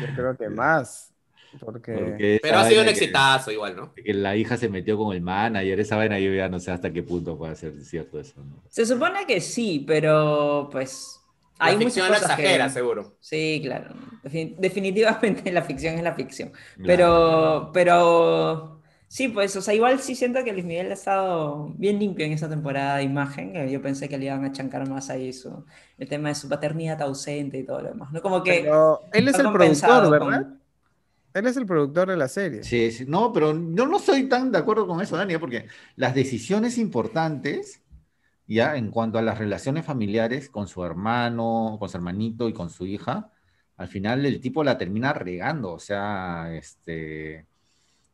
yo 0.00 0.06
creo 0.16 0.36
que 0.36 0.48
más. 0.48 1.08
Porque, 1.60 1.92
porque 1.92 2.38
Pero 2.42 2.56
ha 2.60 2.66
sido 2.66 2.80
un 2.80 2.86
que- 2.86 2.92
exitazo 2.92 3.50
igual, 3.52 3.76
¿no? 3.76 3.92
Que 3.92 4.14
la 4.14 4.34
hija 4.36 4.56
se 4.56 4.70
metió 4.70 4.96
con 4.96 5.14
el 5.14 5.20
manager, 5.20 5.78
esa 5.80 5.96
vaina 5.96 6.18
yo 6.18 6.32
ya 6.32 6.48
no 6.48 6.58
sé 6.58 6.70
hasta 6.70 6.90
qué 6.90 7.02
punto 7.02 7.36
puede 7.36 7.54
ser 7.56 7.74
cierto 7.84 8.18
eso. 8.18 8.42
¿no? 8.42 8.62
Se 8.70 8.86
supone 8.86 9.26
que 9.26 9.38
sí, 9.42 9.84
pero 9.86 10.70
pues 10.72 11.20
hay 11.58 11.76
muchas 11.76 11.92
ficción 11.94 12.08
cosas 12.08 12.22
exagera, 12.22 12.66
que... 12.66 12.72
seguro. 12.72 13.16
Sí, 13.20 13.60
claro. 13.62 13.94
Defin- 14.24 14.56
definitivamente 14.58 15.50
la 15.52 15.62
ficción 15.62 15.94
es 15.96 16.02
la 16.02 16.14
ficción. 16.14 16.50
Claro. 16.76 16.86
Pero, 16.86 17.70
pero 17.72 18.82
sí, 19.08 19.28
pues, 19.28 19.54
o 19.56 19.62
sea, 19.62 19.74
igual 19.74 20.00
sí 20.00 20.14
siento 20.14 20.42
que 20.44 20.52
Luis 20.52 20.64
Miguel 20.64 20.90
ha 20.90 20.94
estado 20.94 21.68
bien 21.76 21.98
limpio 21.98 22.24
en 22.26 22.32
esa 22.32 22.48
temporada 22.48 22.96
de 22.96 23.04
imagen. 23.04 23.52
que 23.52 23.70
Yo 23.70 23.80
pensé 23.82 24.08
que 24.08 24.18
le 24.18 24.26
iban 24.26 24.44
a 24.44 24.52
chancar 24.52 24.88
más 24.88 25.10
ahí 25.10 25.32
su, 25.32 25.64
el 25.98 26.08
tema 26.08 26.30
de 26.30 26.34
su 26.34 26.48
paternidad 26.48 27.00
ausente 27.02 27.58
y 27.58 27.64
todo 27.64 27.82
lo 27.82 27.88
demás. 27.90 28.12
¿no? 28.12 28.22
Como 28.22 28.42
que 28.42 28.60
pero 28.62 29.00
él 29.12 29.28
es 29.28 29.38
el 29.38 29.52
productor, 29.52 30.02
con- 30.18 30.30
¿verdad? 30.30 30.46
Él 31.34 31.46
es 31.46 31.56
el 31.56 31.64
productor 31.64 32.08
de 32.10 32.16
la 32.16 32.28
serie. 32.28 32.62
Sí, 32.62 32.90
sí, 32.90 33.04
no, 33.08 33.32
pero 33.32 33.52
yo 33.52 33.86
no 33.86 33.96
estoy 33.96 34.28
tan 34.28 34.52
de 34.52 34.58
acuerdo 34.58 34.86
con 34.86 35.00
eso, 35.00 35.16
Dani, 35.16 35.38
porque 35.38 35.66
las 35.96 36.14
decisiones 36.14 36.76
importantes, 36.76 37.81
ya 38.52 38.76
en 38.76 38.90
cuanto 38.90 39.18
a 39.18 39.22
las 39.22 39.38
relaciones 39.38 39.84
familiares 39.86 40.48
con 40.50 40.68
su 40.68 40.84
hermano, 40.84 41.76
con 41.78 41.88
su 41.88 41.96
hermanito 41.96 42.48
y 42.48 42.52
con 42.52 42.70
su 42.70 42.86
hija, 42.86 43.30
al 43.76 43.88
final 43.88 44.26
el 44.26 44.40
tipo 44.40 44.64
la 44.64 44.78
termina 44.78 45.12
regando, 45.12 45.72
o 45.72 45.78
sea, 45.78 46.54
este, 46.54 47.46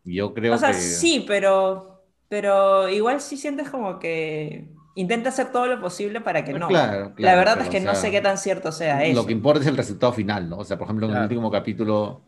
yo 0.04 0.34
creo 0.34 0.54
O 0.54 0.58
sea, 0.58 0.70
que... 0.70 0.74
sí, 0.74 1.24
pero, 1.26 2.04
pero 2.28 2.88
igual 2.88 3.20
sí 3.20 3.36
sientes 3.36 3.70
como 3.70 3.98
que 3.98 4.68
intenta 4.94 5.28
hacer 5.30 5.52
todo 5.52 5.66
lo 5.66 5.80
posible 5.80 6.20
para 6.20 6.44
que 6.44 6.54
no. 6.54 6.68
Claro, 6.68 7.10
La 7.10 7.14
claro, 7.14 7.38
verdad 7.38 7.52
pero, 7.58 7.64
es 7.64 7.70
que 7.70 7.80
o 7.80 7.84
no 7.84 7.94
sé 7.94 8.10
qué 8.10 8.20
tan 8.20 8.38
cierto 8.38 8.72
sea 8.72 9.04
eso. 9.04 9.22
Lo 9.22 9.26
que 9.26 9.32
importa 9.32 9.60
es 9.62 9.66
el 9.66 9.76
resultado 9.76 10.12
final, 10.12 10.48
¿no? 10.48 10.58
O 10.58 10.64
sea, 10.64 10.76
por 10.78 10.86
ejemplo, 10.86 11.06
en 11.06 11.12
Claro. 11.12 11.24
el 11.24 11.30
último 11.30 11.50
capítulo... 11.50 12.22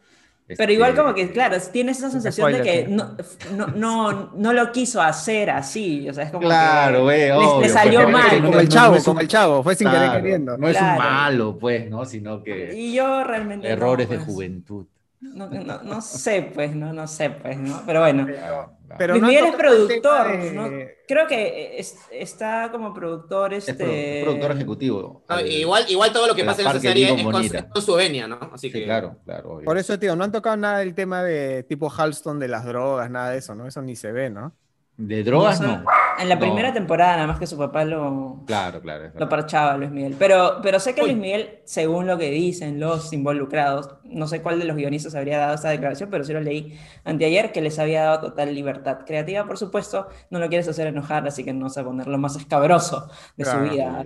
Pero 0.57 0.73
igual 0.73 0.91
este, 0.91 1.01
como 1.03 1.15
que, 1.15 1.31
claro, 1.31 1.57
tienes 1.73 1.99
esa 1.99 2.11
sensación 2.11 2.53
de 2.53 2.63
que 2.63 2.87
no, 2.89 3.17
no, 3.57 3.67
no, 3.69 4.31
no 4.35 4.53
lo 4.53 4.73
quiso 4.73 5.01
hacer 5.01 5.51
así, 5.51 6.09
o 6.09 6.15
sea, 6.15 6.25
es 6.25 6.31
como 6.31 6.43
Claro, 6.47 6.99
que 7.07 7.33
güey, 7.33 7.61
le- 7.63 7.69
salió 7.69 8.09
mal. 8.09 8.43
como 8.43 8.59
el 8.61 8.69
chavo, 8.69 8.97
un- 8.97 9.03
como 9.03 9.21
el 9.21 9.29
chavo, 9.29 9.63
fue 9.63 9.75
sin 9.75 9.91
querer 9.91 10.13
queriendo. 10.13 10.57
No 10.59 10.69
es 10.69 10.81
un 10.81 10.97
malo, 10.97 11.59
pues, 11.59 11.89
¿no? 11.91 12.05
Sino 12.05 12.43
que 12.43 12.75
Y 12.75 12.95
yo 12.95 13.25
realmente 13.25 13.67
no, 13.69 13.73
errores 13.75 14.09
de 14.09 14.17
pues, 14.17 14.27
juventud. 14.27 14.87
No, 15.21 15.49
no, 15.51 15.83
no 15.83 16.01
sé, 16.01 16.51
pues, 16.55 16.75
no, 16.75 16.93
no 16.95 17.07
sé, 17.07 17.29
pues, 17.31 17.59
¿no? 17.59 17.83
Pero 17.85 18.01
bueno. 18.01 18.25
Claro, 18.27 18.73
claro. 18.87 18.95
Pero 18.99 19.13
Luis 19.15 19.23
no 19.23 19.29
Miguel 19.29 19.45
es 19.45 19.53
tocado 19.53 19.73
el 19.75 19.87
productor, 19.87 20.41
de- 20.43 20.53
¿no? 20.53 20.71
Creo 21.07 21.27
que 21.27 21.79
es- 21.79 21.97
está 22.11 22.71
como 22.73 22.95
productor 22.95 23.53
Es 23.53 23.69
este... 23.69 23.85
produ- 23.85 24.25
productor 24.25 24.53
ejecutivo. 24.53 25.23
No, 25.29 25.35
Al- 25.37 25.47
igual, 25.51 25.85
igual 25.89 26.13
todo 26.13 26.27
lo 26.27 26.35
que 26.35 26.43
pasa 26.45 26.63
en 26.63 26.69
esa 26.69 26.81
serie 26.81 27.15
es 27.15 27.23
con, 27.23 27.35
es 27.45 27.85
su 27.85 27.95
venia, 27.95 28.27
¿no? 28.27 28.39
Así 28.53 28.69
Sí, 28.69 28.73
que 28.73 28.85
claro, 28.85 29.19
claro. 29.27 29.51
obvio. 29.53 29.65
Por 29.67 29.77
eso, 29.77 29.99
tío, 29.99 30.17
no 30.17 30.25
han 30.25 30.33
tocado 30.33 30.57
nada 30.57 30.79
del 30.79 30.95
tema 30.95 31.23
de 31.23 31.65
tipo 31.65 31.91
Halston 31.91 32.39
de 32.39 32.49
las 32.49 32.65
drogas, 32.65 33.11
nada 33.11 33.31
de 33.31 33.39
eso, 33.39 33.55
¿no? 33.55 33.67
Eso 33.67 33.83
ni 33.83 33.97
se 33.97 34.13
ve, 34.13 34.31
¿no? 34.31 34.55
De 35.03 35.25
drogas 35.25 35.61
No, 35.63 35.83
En 36.19 36.29
la 36.29 36.35
No. 36.35 36.41
primera 36.43 36.73
temporada, 36.75 37.15
nada 37.17 37.27
más 37.29 37.39
que 37.39 37.47
su 37.47 37.57
papá 37.57 37.85
lo, 37.87 38.43
Claro, 38.47 38.83
claro. 38.83 39.11
lo 39.19 39.29
parchaba 39.31 39.79
Luis 39.79 39.91
Miguel. 39.91 40.15
Pero, 40.19 40.59
pero 40.63 40.79
sé 40.79 40.95
que 40.95 41.01
Uy. 41.01 41.09
Luis 41.13 41.19
Miguel, 41.19 41.61
según 41.65 42.07
lo 42.07 42.19
que 42.19 42.31
dicen 42.31 42.79
los 42.79 43.11
involucrados, 43.15 43.89
no 44.05 44.27
sé 44.29 44.43
cuál 44.43 44.59
de 44.59 44.67
los 44.67 44.77
guionistas 44.77 45.15
habría 45.15 45.39
dado 45.39 45.55
esta 45.55 45.71
declaración, 45.71 46.11
pero 46.11 46.23
sí 46.25 46.35
lo 46.35 46.41
leí 46.41 46.79
anteayer, 47.05 47.51
que 47.53 47.63
les 47.63 47.79
había 47.79 48.03
dado 48.03 48.21
total 48.29 48.55
libertad 48.55 48.99
creativa, 49.07 49.47
por 49.47 49.57
supuesto. 49.57 50.09
No 50.29 50.39
lo 50.39 50.49
quieres 50.51 50.69
hacer 50.69 50.89
enojar, 50.89 51.27
así 51.27 51.43
que 51.45 51.55
no 51.55 51.65
vas 51.65 51.79
a 51.79 51.85
poner 51.85 52.07
lo 52.07 52.19
más 52.19 52.37
escabroso 52.37 53.09
de 53.39 53.45
Claro, 53.45 53.65
su 53.67 53.73
vida. 53.73 54.05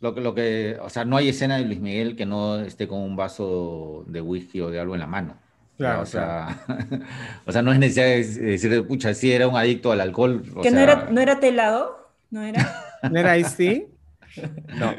Lo 0.00 0.14
que, 0.14 0.20
lo 0.22 0.34
que, 0.34 0.78
o 0.82 0.88
sea, 0.88 1.04
no 1.04 1.18
hay 1.18 1.28
escena 1.28 1.56
de 1.58 1.64
Luis 1.66 1.80
Miguel 1.80 2.16
que 2.16 2.24
no 2.24 2.60
esté 2.60 2.88
con 2.88 3.00
un 3.00 3.14
vaso 3.16 4.04
de 4.06 4.22
whisky 4.22 4.60
o 4.62 4.70
de 4.70 4.80
algo 4.80 4.94
en 4.94 5.00
la 5.00 5.06
mano. 5.06 5.36
Claro, 5.76 6.02
o 6.02 6.06
sea, 6.06 6.58
o 7.46 7.52
sea, 7.52 7.62
no 7.62 7.72
es 7.72 7.78
necesario 7.78 8.16
decir, 8.16 8.86
pucha, 8.86 9.14
si 9.14 9.32
era 9.32 9.46
un 9.48 9.56
adicto 9.56 9.92
al 9.92 10.00
alcohol. 10.00 10.42
o 10.54 10.62
¿Que 10.62 10.70
no, 10.70 10.80
era, 10.80 11.08
no 11.10 11.20
era 11.20 11.38
telado? 11.38 12.10
¿No 12.30 12.42
era? 12.42 12.84
¿No 13.10 13.18
era 13.18 13.36
Ice-T? 13.38 13.88
No. 14.76 14.94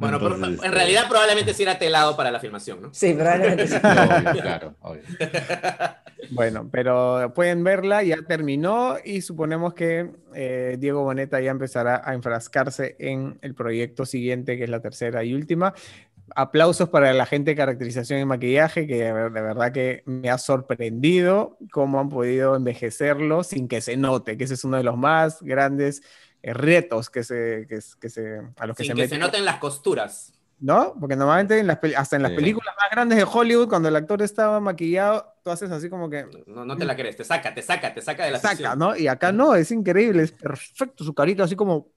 Bueno, 0.00 0.18
pero 0.18 0.34
en 0.44 0.72
realidad 0.72 1.08
probablemente 1.08 1.54
sí 1.54 1.62
era 1.62 1.78
telado 1.78 2.16
para 2.16 2.32
la 2.32 2.40
filmación, 2.40 2.82
¿no? 2.82 2.92
Sí, 2.92 3.14
probablemente 3.14 3.68
sí. 3.68 3.76
obvio, 3.76 4.42
claro, 4.42 4.74
obvio. 4.80 5.02
Bueno, 6.30 6.68
pero 6.70 7.32
pueden 7.34 7.62
verla, 7.62 8.02
ya 8.02 8.16
terminó 8.22 8.96
y 9.04 9.22
suponemos 9.22 9.74
que 9.74 10.10
eh, 10.34 10.76
Diego 10.78 11.02
Boneta 11.04 11.40
ya 11.40 11.50
empezará 11.50 12.02
a 12.04 12.14
enfrascarse 12.14 12.96
en 12.98 13.38
el 13.42 13.54
proyecto 13.54 14.04
siguiente, 14.04 14.56
que 14.56 14.64
es 14.64 14.70
la 14.70 14.80
tercera 14.80 15.24
y 15.24 15.34
última. 15.34 15.72
Aplausos 16.34 16.88
para 16.88 17.12
la 17.12 17.24
gente 17.24 17.52
de 17.52 17.56
caracterización 17.56 18.20
y 18.20 18.24
maquillaje, 18.24 18.86
que 18.86 18.96
de 18.96 19.12
ver- 19.12 19.32
de 19.32 19.40
verdad 19.42 19.72
que 19.72 20.02
me 20.06 20.28
ha 20.28 20.38
sorprendido 20.38 21.56
cómo 21.70 22.00
han 22.00 22.08
podido 22.08 22.56
envejecerlo 22.56 23.44
sin 23.44 23.68
que 23.68 23.80
se 23.80 23.96
note, 23.96 24.36
que 24.36 24.44
ese 24.44 24.54
es 24.54 24.64
uno 24.64 24.76
de 24.76 24.82
los 24.82 24.96
más 24.96 25.40
grandes 25.42 26.02
eh, 26.42 26.52
retos 26.52 27.10
que 27.10 27.22
se, 27.22 27.66
que, 27.68 27.78
que 28.00 28.10
se, 28.10 28.40
a 28.56 28.66
los 28.66 28.76
que 28.76 28.82
Sin 28.82 28.88
se 28.92 28.94
que 28.94 29.02
meten. 29.02 29.08
se 29.10 29.18
noten 29.18 29.44
las 29.44 29.58
costuras. 29.58 30.32
¿No? 30.58 30.94
Porque 30.98 31.16
normalmente 31.16 31.58
en 31.58 31.66
las 31.66 31.78
hasta 31.96 32.16
en 32.16 32.22
las 32.22 32.30
Sí. 32.30 32.36
películas 32.36 32.74
más 32.80 32.90
grandes 32.90 33.18
de 33.18 33.24
Hollywood, 33.24 33.68
cuando 33.68 33.88
el 33.90 33.96
actor 33.96 34.22
estaba 34.22 34.58
maquillado, 34.58 35.34
tú 35.44 35.50
haces 35.50 35.70
así 35.70 35.90
como 35.90 36.08
que 36.08 36.24
No, 36.46 36.64
no 36.64 36.76
te 36.78 36.86
la 36.86 36.96
crees, 36.96 37.14
te 37.16 37.24
saca, 37.24 37.54
te 37.54 37.60
saca, 37.62 37.92
te 37.92 38.00
saca 38.00 38.24
de 38.24 38.30
la 38.30 38.38
saca. 38.38 38.74
¿no? 38.74 38.96
Y 38.96 39.06
acá 39.06 39.32
no, 39.32 39.54
es 39.54 39.70
increíble, 39.70 40.22
es 40.22 40.32
perfecto, 40.32 41.04
su 41.04 41.14
carita 41.14 41.44
así 41.44 41.56
como 41.56 41.90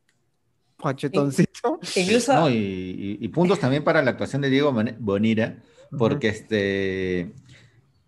pachetoncito. 0.81 1.79
Incluso... 1.95 2.33
No, 2.33 2.49
y, 2.49 2.53
y- 2.55 3.17
y 3.21 3.27
puntos 3.29 3.59
también 3.59 3.83
para 3.83 4.01
la 4.01 4.11
actuación 4.11 4.41
de 4.41 4.49
Diego 4.49 4.71
Bon- 4.71 4.95
Bonira, 4.99 5.57
porque 5.97 6.29
este, 6.29 7.31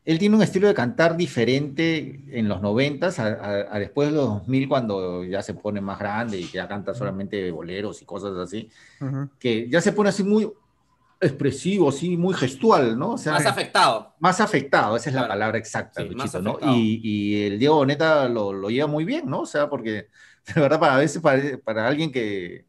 él 0.05 0.17
tiene 0.19 0.35
un 0.35 0.41
estilo 0.41 0.67
de 0.67 0.73
cantar 0.73 1.15
diferente 1.17 2.23
en 2.31 2.47
los 2.47 2.61
90 2.61 3.07
a, 3.07 3.21
a- 3.21 3.75
a 3.75 3.79
después 3.79 4.09
de 4.09 4.15
los 4.15 4.25
2000 4.25 4.67
cuando 4.67 5.23
ya 5.23 5.41
se 5.41 5.53
pone 5.53 5.81
más 5.81 5.99
grande 5.99 6.39
y 6.39 6.45
que 6.45 6.57
ya 6.57 6.67
canta 6.67 6.93
solamente 6.93 7.51
boleros 7.51 8.01
y 8.01 8.05
cosas 8.05 8.35
así, 8.37 8.69
Ujú. 8.99 9.29
que 9.39 9.69
ya 9.69 9.81
se 9.81 9.91
pone 9.91 10.09
así 10.09 10.23
muy 10.23 10.49
expresivo, 11.23 11.89
así 11.89 12.17
muy 12.17 12.33
gestual, 12.33 12.97
¿no? 12.97 13.11
O 13.11 13.17
sea, 13.17 13.33
Más 13.33 13.45
afectado. 13.45 14.15
más 14.19 14.41
afectado, 14.41 14.95
esa 14.95 15.09
es 15.09 15.15
la 15.15 15.27
palabra 15.27 15.57
exacta, 15.59 16.01
Sí, 16.01 16.09
Luchito, 16.09 16.41
¿no? 16.41 16.57
Y, 16.73 16.99
y 17.03 17.43
el 17.43 17.59
Diego 17.59 17.75
Boneta 17.75 18.27
lo, 18.27 18.51
lo 18.53 18.69
lleva 18.71 18.87
muy 18.87 19.05
bien, 19.05 19.29
¿no? 19.29 19.41
O 19.41 19.45
sea, 19.45 19.69
porque 19.69 20.07
de 20.47 20.53
verdad, 20.61 20.79
para 20.79 20.95
a 20.95 20.99
veces 20.99 21.21
para, 21.21 21.41
para 21.63 21.87
alguien 21.87 22.11
que, 22.11 22.65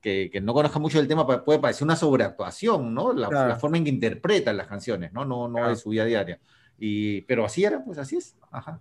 que, 0.00 0.30
que 0.32 0.40
no 0.40 0.54
conozca 0.54 0.78
mucho 0.78 0.98
del 0.98 1.08
tema 1.08 1.26
puede 1.44 1.58
parecer 1.60 1.84
una 1.84 1.96
sobreactuación, 1.96 2.94
¿no? 2.94 3.12
La, 3.12 3.28
Claro. 3.28 3.48
la 3.48 3.56
forma 3.56 3.76
en 3.78 3.84
que 3.84 3.90
interpreta 3.90 4.52
las 4.52 4.66
canciones, 4.68 5.12
¿no? 5.12 5.24
No, 5.24 5.48
no 5.48 5.54
Claro. 5.54 5.70
de 5.70 5.76
su 5.76 5.90
vida 5.90 6.04
diaria. 6.04 6.40
Y, 6.78 7.22
pero 7.22 7.44
así 7.44 7.64
era, 7.64 7.84
pues 7.84 7.98
así 7.98 8.16
es. 8.16 8.36
Ajá. 8.50 8.80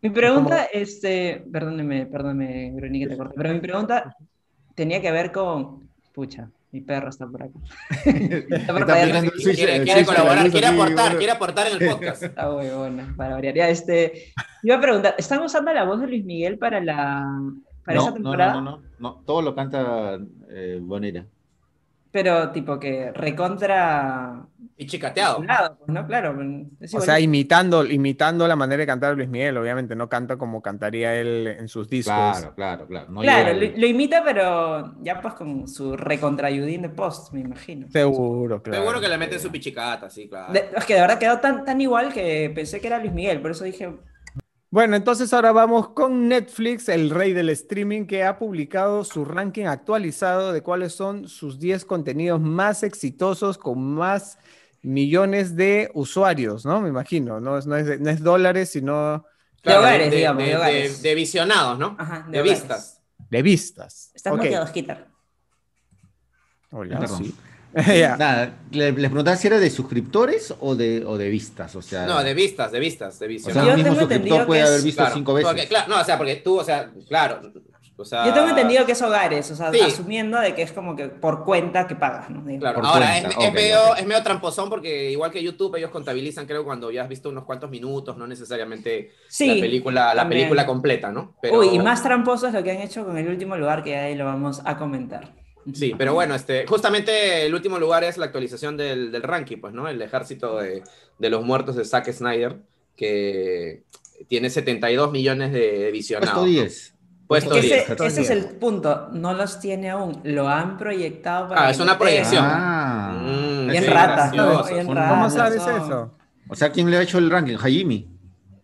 Mi 0.00 0.10
pregunta, 0.10 0.64
este, 0.66 1.44
perdóneme, 1.52 2.06
perdóneme, 2.06 2.72
Verónica, 2.74 3.08
te 3.10 3.16
corté, 3.16 3.34
pero 3.36 3.52
mi 3.52 3.60
pregunta 3.60 4.16
tenía 4.74 5.00
que 5.00 5.10
ver 5.10 5.32
con, 5.32 5.88
pucha, 6.12 6.50
Mi 6.70 6.82
perro 6.82 7.08
está 7.08 7.26
por 7.26 7.42
acá. 7.42 7.58
Está 8.04 8.72
por 8.74 8.90
el 8.90 9.30
switch- 9.32 9.54
Quiere, 9.54 9.76
el 10.00 10.04
colaborar, 10.06 10.50
quiere 10.50 10.66
aportar, 10.66 10.94
bueno. 11.04 11.16
quiere 11.18 11.32
aportar 11.32 11.66
en 11.68 11.82
el 11.82 11.88
podcast. 11.88 12.22
Está 12.24 12.50
muy 12.50 12.68
buena, 12.68 13.14
para 13.16 13.34
variar. 13.34 13.54
Ya, 13.54 13.68
este, 13.70 14.32
iba 14.62 14.76
a 14.76 14.80
preguntar, 14.80 15.14
¿están 15.16 15.40
usando 15.42 15.72
la 15.72 15.84
voz 15.84 16.00
de 16.02 16.08
Luis 16.08 16.24
Miguel 16.26 16.58
para 16.58 16.80
la 16.82 17.26
para 17.84 17.96
no, 17.96 18.02
esa 18.02 18.10
no, 18.10 18.14
temporada? 18.14 18.52
no, 18.54 18.60
no, 18.60 18.76
no, 18.76 18.82
no, 18.98 19.14
todo 19.24 19.40
lo 19.40 19.54
canta 19.54 20.18
eh, 20.50 20.78
Bonera. 20.82 21.24
Pero 22.10 22.50
tipo 22.50 22.78
que 22.78 23.12
recontra 23.12 24.44
Y 24.80 24.86
chicateado. 24.86 25.42
lado, 25.42 25.76
pues, 25.78 25.88
¿no? 25.88 26.06
Claro. 26.06 26.38
es 26.78 26.94
O 26.94 27.00
sea, 27.00 27.18
imitando, 27.18 27.84
imitando 27.84 28.46
la 28.46 28.54
manera 28.54 28.80
de 28.80 28.86
cantar 28.86 29.16
Luis 29.16 29.28
Miguel, 29.28 29.56
obviamente 29.56 29.96
no 29.96 30.08
canta 30.08 30.36
como 30.38 30.62
cantaría 30.62 31.16
él 31.16 31.48
en 31.48 31.66
sus 31.66 31.88
discos. 31.88 32.14
Claro, 32.14 32.54
claro, 32.54 32.86
claro. 32.86 33.10
No 33.10 33.20
claro, 33.20 33.52
lo, 33.54 33.86
imita, 33.86 34.22
pero 34.24 34.94
ya 35.02 35.20
pues 35.20 35.34
con 35.34 35.66
su 35.66 35.96
recontrayudín 35.96 36.82
de 36.82 36.90
post, 36.90 37.32
me 37.32 37.40
imagino. 37.40 37.88
Seguro, 37.90 38.62
claro. 38.62 38.82
Seguro 38.82 39.00
que 39.00 39.08
le 39.08 39.18
meten 39.18 39.40
su 39.40 39.50
pichicata, 39.50 40.08
sí, 40.08 40.28
claro. 40.28 40.52
De- 40.52 40.70
es 40.76 40.84
que 40.84 40.94
de 40.94 41.00
verdad 41.00 41.18
quedó 41.18 41.40
tan, 41.40 41.64
tan 41.64 41.80
igual 41.80 42.12
que 42.12 42.52
pensé 42.54 42.80
que 42.80 42.86
era 42.86 43.00
Luis 43.00 43.12
Miguel, 43.12 43.40
por 43.42 43.50
eso 43.50 43.64
dije, 43.64 43.92
Bueno, 44.70 44.94
entonces 44.96 45.32
ahora 45.32 45.50
vamos 45.50 45.88
con 45.88 46.28
Netflix, 46.28 46.88
el 46.88 47.10
rey 47.10 47.32
del 47.32 47.48
streaming, 47.50 48.06
que 48.06 48.22
ha 48.22 48.38
publicado 48.38 49.02
su 49.02 49.24
ranking 49.24 49.64
actualizado 49.64 50.52
de 50.52 50.62
cuáles 50.62 50.92
son 50.94 51.26
sus 51.26 51.58
10 51.58 51.84
contenidos 51.86 52.40
más 52.40 52.82
exitosos 52.82 53.56
con 53.58 53.82
más 53.94 54.38
millones 54.82 55.56
de 55.56 55.90
usuarios, 55.94 56.64
¿no? 56.64 56.80
Me 56.80 56.88
imagino, 56.88 57.40
no 57.40 57.58
es, 57.58 57.66
no 57.66 57.76
es, 57.76 57.86
de- 57.86 57.98
no 57.98 58.10
es 58.10 58.22
dólares, 58.22 58.70
sino 58.70 59.24
De 59.64 59.76
hogares, 59.76 60.10
digamos, 60.10 60.42
de 60.42 60.48
de, 60.50 60.56
hogares. 60.56 61.02
de 61.02 61.14
visionados, 61.14 61.78
¿no? 61.78 61.96
ajá, 61.98 62.26
de 62.30 62.42
vistas. 62.42 63.00
de 63.30 63.42
vistas. 63.42 64.10
Estás 64.14 64.32
Ok. 64.32 64.40
muteado, 64.42 64.66
Skitter. 64.66 65.06
Hola, 66.70 67.00
Perdón. 67.00 67.24
sí. 67.24 67.34
Ya. 67.86 68.16
Nada, 68.16 68.58
le- 68.70 68.92
les 68.92 69.10
preguntaba 69.10 69.36
si 69.36 69.46
era 69.46 69.58
de 69.58 69.68
suscriptores 69.70 70.54
o 70.60 70.74
de, 70.74 71.04
o 71.04 71.18
de 71.18 71.28
vistas, 71.28 71.76
o 71.76 71.82
sea... 71.82 72.06
No, 72.06 72.24
de 72.24 72.32
vistas, 72.32 72.72
de 72.72 72.80
vistas, 72.80 73.18
de 73.18 73.26
o 73.26 73.28
sea, 73.28 73.28
visionados. 73.28 73.68
Yo 73.68 73.74
un 73.74 73.82
mismo 73.82 73.98
suscriptor 74.00 74.46
puede 74.46 74.62
haber 74.62 74.82
visto 74.82 75.02
Claro, 75.02 75.14
cinco 75.14 75.34
veces. 75.34 75.50
porque, 75.52 75.68
claro, 75.68 75.88
no, 75.94 76.00
o 76.00 76.04
sea, 76.04 76.16
porque 76.16 76.36
tú, 76.36 76.58
o 76.58 76.64
sea, 76.64 76.90
claro, 77.06 77.52
o 77.98 78.04
sea... 78.04 78.26
Yo 78.26 78.32
tengo 78.32 78.48
entendido 78.48 78.86
que 78.86 78.92
es 78.92 79.02
hogares, 79.02 79.50
o 79.50 79.56
sea, 79.56 79.72
Sí. 79.72 79.80
asumiendo 79.80 80.38
de 80.40 80.54
que 80.54 80.62
es 80.62 80.72
como 80.72 80.94
que 80.96 81.08
por 81.08 81.44
cuenta 81.44 81.86
que 81.86 81.94
pagas, 81.96 82.30
¿no? 82.30 82.42
Claro, 82.58 82.76
Por 82.76 82.86
ahora 82.86 83.06
cuenta, 83.22 83.44
es, 83.46 83.52
medio, 83.52 83.96
es 83.96 84.06
medio 84.06 84.22
tramposón 84.22 84.68
porque 84.70 85.10
igual 85.10 85.30
que 85.30 85.42
YouTube 85.42 85.74
ellos 85.76 85.90
contabilizan 85.90 86.46
creo 86.46 86.64
cuando 86.64 86.90
ya 86.90 87.02
has 87.02 87.08
visto 87.08 87.28
unos 87.28 87.44
cuantos 87.44 87.70
minutos, 87.70 88.16
no 88.16 88.26
necesariamente 88.26 89.12
Sí, 89.28 89.46
la 89.54 89.60
película, 89.60 90.14
la 90.14 90.22
también. 90.22 90.40
película 90.42 90.66
completa, 90.66 91.10
¿no? 91.12 91.34
Pero, 91.42 91.58
Uy, 91.58 91.68
y 91.72 91.78
más 91.78 92.02
tramposo 92.02 92.46
es 92.48 92.54
lo 92.54 92.62
que 92.62 92.70
han 92.70 92.82
hecho 92.82 93.04
con 93.04 93.18
el 93.18 93.28
último 93.28 93.56
lugar, 93.56 93.82
que 93.82 93.96
ahí 93.96 94.14
lo 94.14 94.24
vamos 94.24 94.62
a 94.64 94.76
comentar. 94.78 95.32
Sí, 95.74 95.94
pero 95.98 96.14
bueno, 96.14 96.34
este, 96.34 96.66
justamente 96.66 97.44
el 97.44 97.54
último 97.54 97.78
lugar 97.78 98.02
es 98.02 98.16
la 98.16 98.24
actualización 98.26 98.76
del, 98.78 99.12
del 99.12 99.22
ranking, 99.22 99.58
pues, 99.60 99.74
¿no? 99.74 99.86
El 99.86 100.00
ejército 100.00 100.56
de, 100.58 100.82
de 101.18 101.30
los 101.30 101.44
muertos 101.44 101.76
de 101.76 101.84
Zack 101.84 102.10
Snyder, 102.10 102.56
que 102.96 103.82
tiene 104.28 104.50
72 104.50 105.12
millones 105.12 105.52
de 105.52 105.90
visionados. 105.92 106.30
Puesto 106.34 106.48
10. 106.48 106.94
Puesto 107.28 107.54
Que 107.54 107.60
10. 107.60 107.90
ese, 107.90 108.06
ese 108.06 108.20
es 108.22 108.30
el 108.30 108.44
punto, 108.56 109.08
no 109.12 109.34
los 109.34 109.60
tiene 109.60 109.90
aún, 109.90 110.20
lo 110.24 110.48
han 110.48 110.78
proyectado 110.78 111.48
para 111.48 111.66
Ah, 111.66 111.70
es 111.70 111.78
una 111.78 111.98
proyección. 111.98 112.42
Ah, 112.46 113.12
Mm, 113.22 113.68
Bien 113.70 113.86
rata, 113.86 114.30
bien 114.72 114.88
rata. 114.88 115.08
¿Cómo 115.10 115.30
sabes 115.30 115.62
son- 115.62 115.82
eso? 115.82 116.14
O 116.48 116.54
sea, 116.54 116.72
¿quién 116.72 116.90
le 116.90 116.96
ha 116.96 117.02
hecho 117.02 117.18
el 117.18 117.28
ranking? 117.30 117.56
Hajimi. 117.58 118.08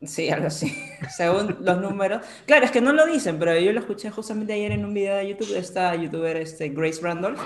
Sí, 0.02 0.30
algo 0.30 0.46
así, 0.46 0.74
según 1.14 1.56
los 1.60 1.78
números. 1.80 2.22
Claro, 2.46 2.64
es 2.64 2.70
que 2.70 2.80
no 2.80 2.92
lo 2.94 3.04
dicen, 3.06 3.38
pero 3.38 3.58
yo 3.58 3.72
lo 3.72 3.80
escuché 3.80 4.10
justamente 4.10 4.54
ayer 4.54 4.72
en 4.72 4.84
un 4.84 4.94
video 4.94 5.16
de 5.16 5.28
YouTube 5.28 5.48
de 5.52 5.58
esta 5.58 5.94
youtuber 5.94 6.36
este, 6.38 6.70
Grace 6.70 7.00
Randolph, 7.02 7.40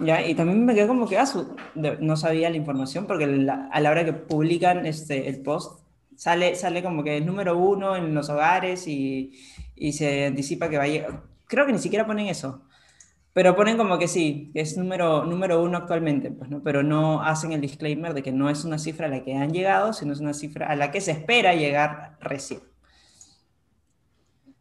¿ya? 0.00 0.20
y 0.26 0.34
también 0.34 0.64
me 0.64 0.74
quedé 0.74 0.86
como 0.88 1.08
que 1.08 1.16
ah, 1.18 1.26
su- 1.26 1.54
de- 1.76 1.96
no 2.00 2.16
sabía 2.16 2.50
la 2.50 2.56
información 2.56 3.06
porque 3.06 3.26
la- 3.28 3.68
a 3.72 3.80
la 3.80 3.90
hora 3.90 4.04
que 4.04 4.12
publican 4.12 4.84
este, 4.86 5.28
el 5.28 5.40
post 5.42 5.80
sale, 6.16 6.54
sale 6.56 6.82
como 6.82 7.04
que 7.04 7.16
el 7.18 7.26
número 7.26 7.56
uno 7.56 7.94
en 7.96 8.14
los 8.14 8.28
hogares 8.30 8.86
y, 8.88 9.32
y 9.76 9.92
se 9.92 10.26
anticipa 10.26 10.68
que 10.68 10.78
va 10.78 10.84
a 10.84 10.88
llegar. 10.88 11.22
Creo 11.46 11.66
que 11.66 11.72
ni 11.72 11.78
siquiera 11.78 12.06
ponen 12.06 12.26
eso. 12.26 12.62
Pero 13.32 13.54
ponen 13.54 13.76
como 13.76 13.98
que 13.98 14.08
sí, 14.08 14.50
que 14.54 14.60
es 14.62 14.78
número, 14.78 15.24
número 15.26 15.62
uno 15.62 15.76
actualmente, 15.76 16.30
pues, 16.30 16.48
¿no? 16.48 16.62
Pero 16.62 16.82
no 16.82 17.22
hacen 17.22 17.52
el 17.52 17.60
disclaimer 17.60 18.14
de 18.14 18.22
que 18.22 18.32
no 18.32 18.48
es 18.48 18.64
una 18.64 18.78
cifra 18.78 19.06
a 19.06 19.10
la 19.10 19.22
que 19.22 19.34
han 19.34 19.52
llegado, 19.52 19.92
sino 19.92 20.14
es 20.14 20.20
una 20.20 20.32
cifra 20.32 20.66
a 20.68 20.74
la 20.74 20.90
que 20.90 21.02
se 21.02 21.10
espera 21.10 21.54
llegar 21.54 22.16
recién. 22.20 22.60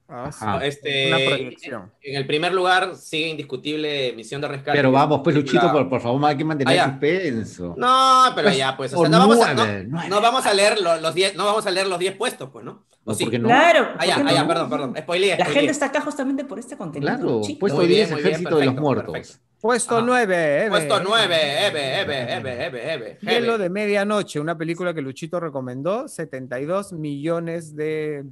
Ah, 0.07 0.30
sí. 0.32 0.45
Este, 0.61 1.07
Una 1.07 1.18
proyección. 1.18 1.91
En 2.01 2.16
el 2.16 2.28
primer 2.28 2.53
lugar 2.53 2.95
sigue 2.95 3.28
indiscutible 3.30 4.13
Misión 4.13 4.39
de 4.39 4.47
Rescate. 4.49 4.78
Pero 4.78 4.91
vamos, 4.91 5.22
pues, 5.24 5.36
Luchito, 5.36 5.72
por, 5.72 5.89
por 5.89 5.99
favor, 5.99 6.24
hay 6.26 6.38
que 6.38 6.43
mantener 6.43 6.74
Ah, 6.74 6.76
ya. 6.76 6.89
suspenso. 6.91 7.74
No, 7.78 8.26
pero 8.36 8.49
Pues, 8.49 8.57
ya, 8.57 8.78
pues, 8.78 8.93
o 8.93 8.97
por 8.97 9.07
sea, 9.07 9.18
no 9.18 9.28
vamos, 9.28 9.43
a, 9.43 9.53
no, 9.55 9.63
nueve, 9.66 9.86
nueve. 9.89 10.09
no 10.09 10.22
vamos 10.22 10.45
a 10.45 10.53
leer 10.53 10.80
lo- 10.80 10.99
los 11.01 11.16
10, 11.16 11.36
no 11.36 11.45
vamos 11.45 11.66
a 11.66 11.72
leer 11.72 11.88
los 11.88 11.97
10 11.97 12.16
puestos, 12.16 12.49
pues, 12.51 12.63
¿no? 12.63 12.86
¿O 13.08 13.12
No, 13.12 13.16
sí? 13.16 13.24
porque 13.24 13.39
no. 13.39 13.47
Claro. 13.47 13.89
Ah, 13.97 14.06
ya, 14.06 14.16
¿por 14.16 14.26
qué 14.26 14.32
ah, 14.32 14.36
ya, 14.36 14.47
perdón, 14.47 14.70
perdón. 14.70 14.93
Spoileé, 14.97 15.38
La 15.38 15.45
gente 15.45 15.72
está 15.72 15.86
acá 15.86 16.01
justamente 16.01 16.43
por 16.43 16.58
este 16.60 16.76
contenido. 16.76 17.12
Claro, 17.14 17.41
puesto 17.60 17.78
Muy 17.80 17.88
bien, 17.88 17.99
10, 18.08 18.12
muy 18.12 18.18
bien, 18.22 18.28
Ejército 18.34 18.58
de 18.58 18.66
los 18.66 18.76
Muertos. 18.76 19.14
perfecto. 19.14 19.39
Puesto 19.62 19.95
Ajá. 19.97 20.06
9, 20.06 20.58
Eve. 20.62 20.70
Puesto 20.70 20.99
9, 21.03 21.36
Eve, 21.68 22.01
Eve, 22.01 22.34
Eve, 22.36 22.66
Eve, 22.66 22.93
Eve. 22.93 23.18
Cielo 23.22 23.56
Eve. 23.56 23.64
de 23.64 23.70
Medianoche, 23.70 24.39
una 24.39 24.58
película 24.58 24.93
que 24.93 25.01
Luchito 25.01 25.39
recomendó, 25.39 26.08
72 26.08 26.93
millones 26.93 27.76
de... 27.76 28.26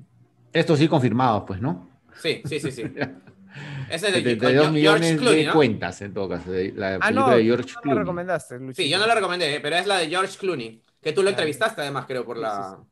Estos 0.52 0.78
sí 0.80 0.88
confirmados, 0.88 1.44
pues, 1.48 1.60
¿no? 1.62 1.90
Sí, 2.22 2.42
sí, 2.46 2.60
sí, 2.60 2.72
sí. 2.72 2.84
Ese 3.90 4.08
es 4.08 4.14
de 4.14 4.22
72 4.24 4.52
George 4.54 4.72
millones 4.72 5.18
Clooney, 5.18 5.40
de 5.42 5.46
¿no? 5.48 5.54
cuentas, 5.54 6.02
en 6.02 6.14
todo 6.14 6.30
caso. 6.30 6.52
de 6.52 6.72
La 6.76 6.96
Ah, 6.96 7.00
película 7.00 7.12
no, 7.32 7.36
de 7.38 7.44
George 7.44 7.64
no 7.68 7.74
la 7.76 7.82
Clooney. 7.82 8.00
recomendaste, 8.00 8.60
Luchito. 8.60 8.74
Sí, 8.82 8.90
yo 8.90 8.98
no 9.00 9.06
la 9.08 9.16
recomendé, 9.16 9.60
pero 9.62 9.76
es 9.76 9.86
la 9.88 9.98
de 10.00 10.08
George 10.10 10.38
Clooney, 10.40 10.82
que 11.02 11.14
tú 11.14 11.22
lo 11.24 11.30
entrevistaste 11.30 11.82
además, 11.82 12.06
creo, 12.08 12.26
por 12.26 12.38
la... 12.38 12.78
Sí, 12.80 12.88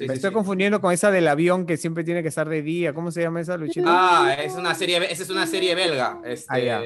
Me 0.00 0.06
sí, 0.08 0.12
estoy 0.14 0.30
sí. 0.30 0.34
confundiendo 0.34 0.80
con 0.80 0.92
esa 0.92 1.10
del 1.10 1.28
avión 1.28 1.66
que 1.66 1.76
siempre 1.76 2.02
tiene 2.04 2.22
que 2.22 2.28
estar 2.28 2.48
de 2.48 2.62
día. 2.62 2.92
¿Cómo 2.94 3.10
se 3.10 3.22
llama 3.22 3.40
esa, 3.40 3.56
Luchito? 3.56 3.86
Ah, 3.88 4.34
es 4.38 4.54
una 4.54 4.74
serie, 4.74 4.96
esa 5.10 5.22
es 5.22 5.30
una 5.30 5.46
serie 5.46 5.74
belga. 5.74 6.20
Este, 6.24 6.46
Ah, 6.48 6.58
ya. 6.58 6.82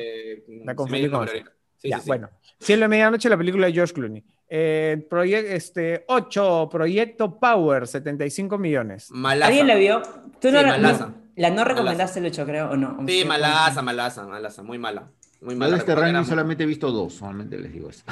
La 0.64 0.74
confundí 0.74 1.08
con 1.08 1.24
esa. 1.28 1.36
Ya, 1.82 1.98
sí, 1.98 2.02
sí. 2.04 2.08
bueno. 2.08 2.30
Cielo 2.58 2.82
de 2.82 2.88
Medianoche, 2.88 3.28
la 3.28 3.36
película 3.36 3.66
de 3.66 3.72
George 3.72 3.92
Clooney. 3.94 4.24
Eh, 4.48 5.06
proye- 5.10 5.44
este, 5.54 6.04
8, 6.08 6.68
Proyecto 6.70 7.38
Power, 7.38 7.86
75 7.86 8.58
millones. 8.58 9.08
Malaza. 9.10 9.48
¿Alguien 9.48 9.66
la 9.66 9.74
vio? 9.74 10.02
Tú 10.40 10.50
no 10.50 10.58
Sí, 10.60 10.64
la, 10.64 10.70
malaza. 10.78 11.06
no- 11.06 11.14
la 11.36 11.50
no 11.50 11.64
recomendaste, 11.64 12.20
Lucho, 12.20 12.44
creo, 12.46 12.70
o 12.70 12.76
no. 12.76 12.96
Sí, 13.06 13.24
malaza, 13.24 13.82
malaza, 13.82 14.26
malaza, 14.26 14.62
muy 14.62 14.78
mala. 14.78 15.06
Muy 15.42 15.54
mala. 15.54 15.72
de 15.72 15.78
este 15.78 15.94
ranking 15.94 16.24
solamente 16.24 16.62
he 16.64 16.66
visto 16.66 16.90
dos, 16.90 17.12
solamente 17.14 17.58
les 17.58 17.72
digo 17.72 17.90
eso. 17.90 18.02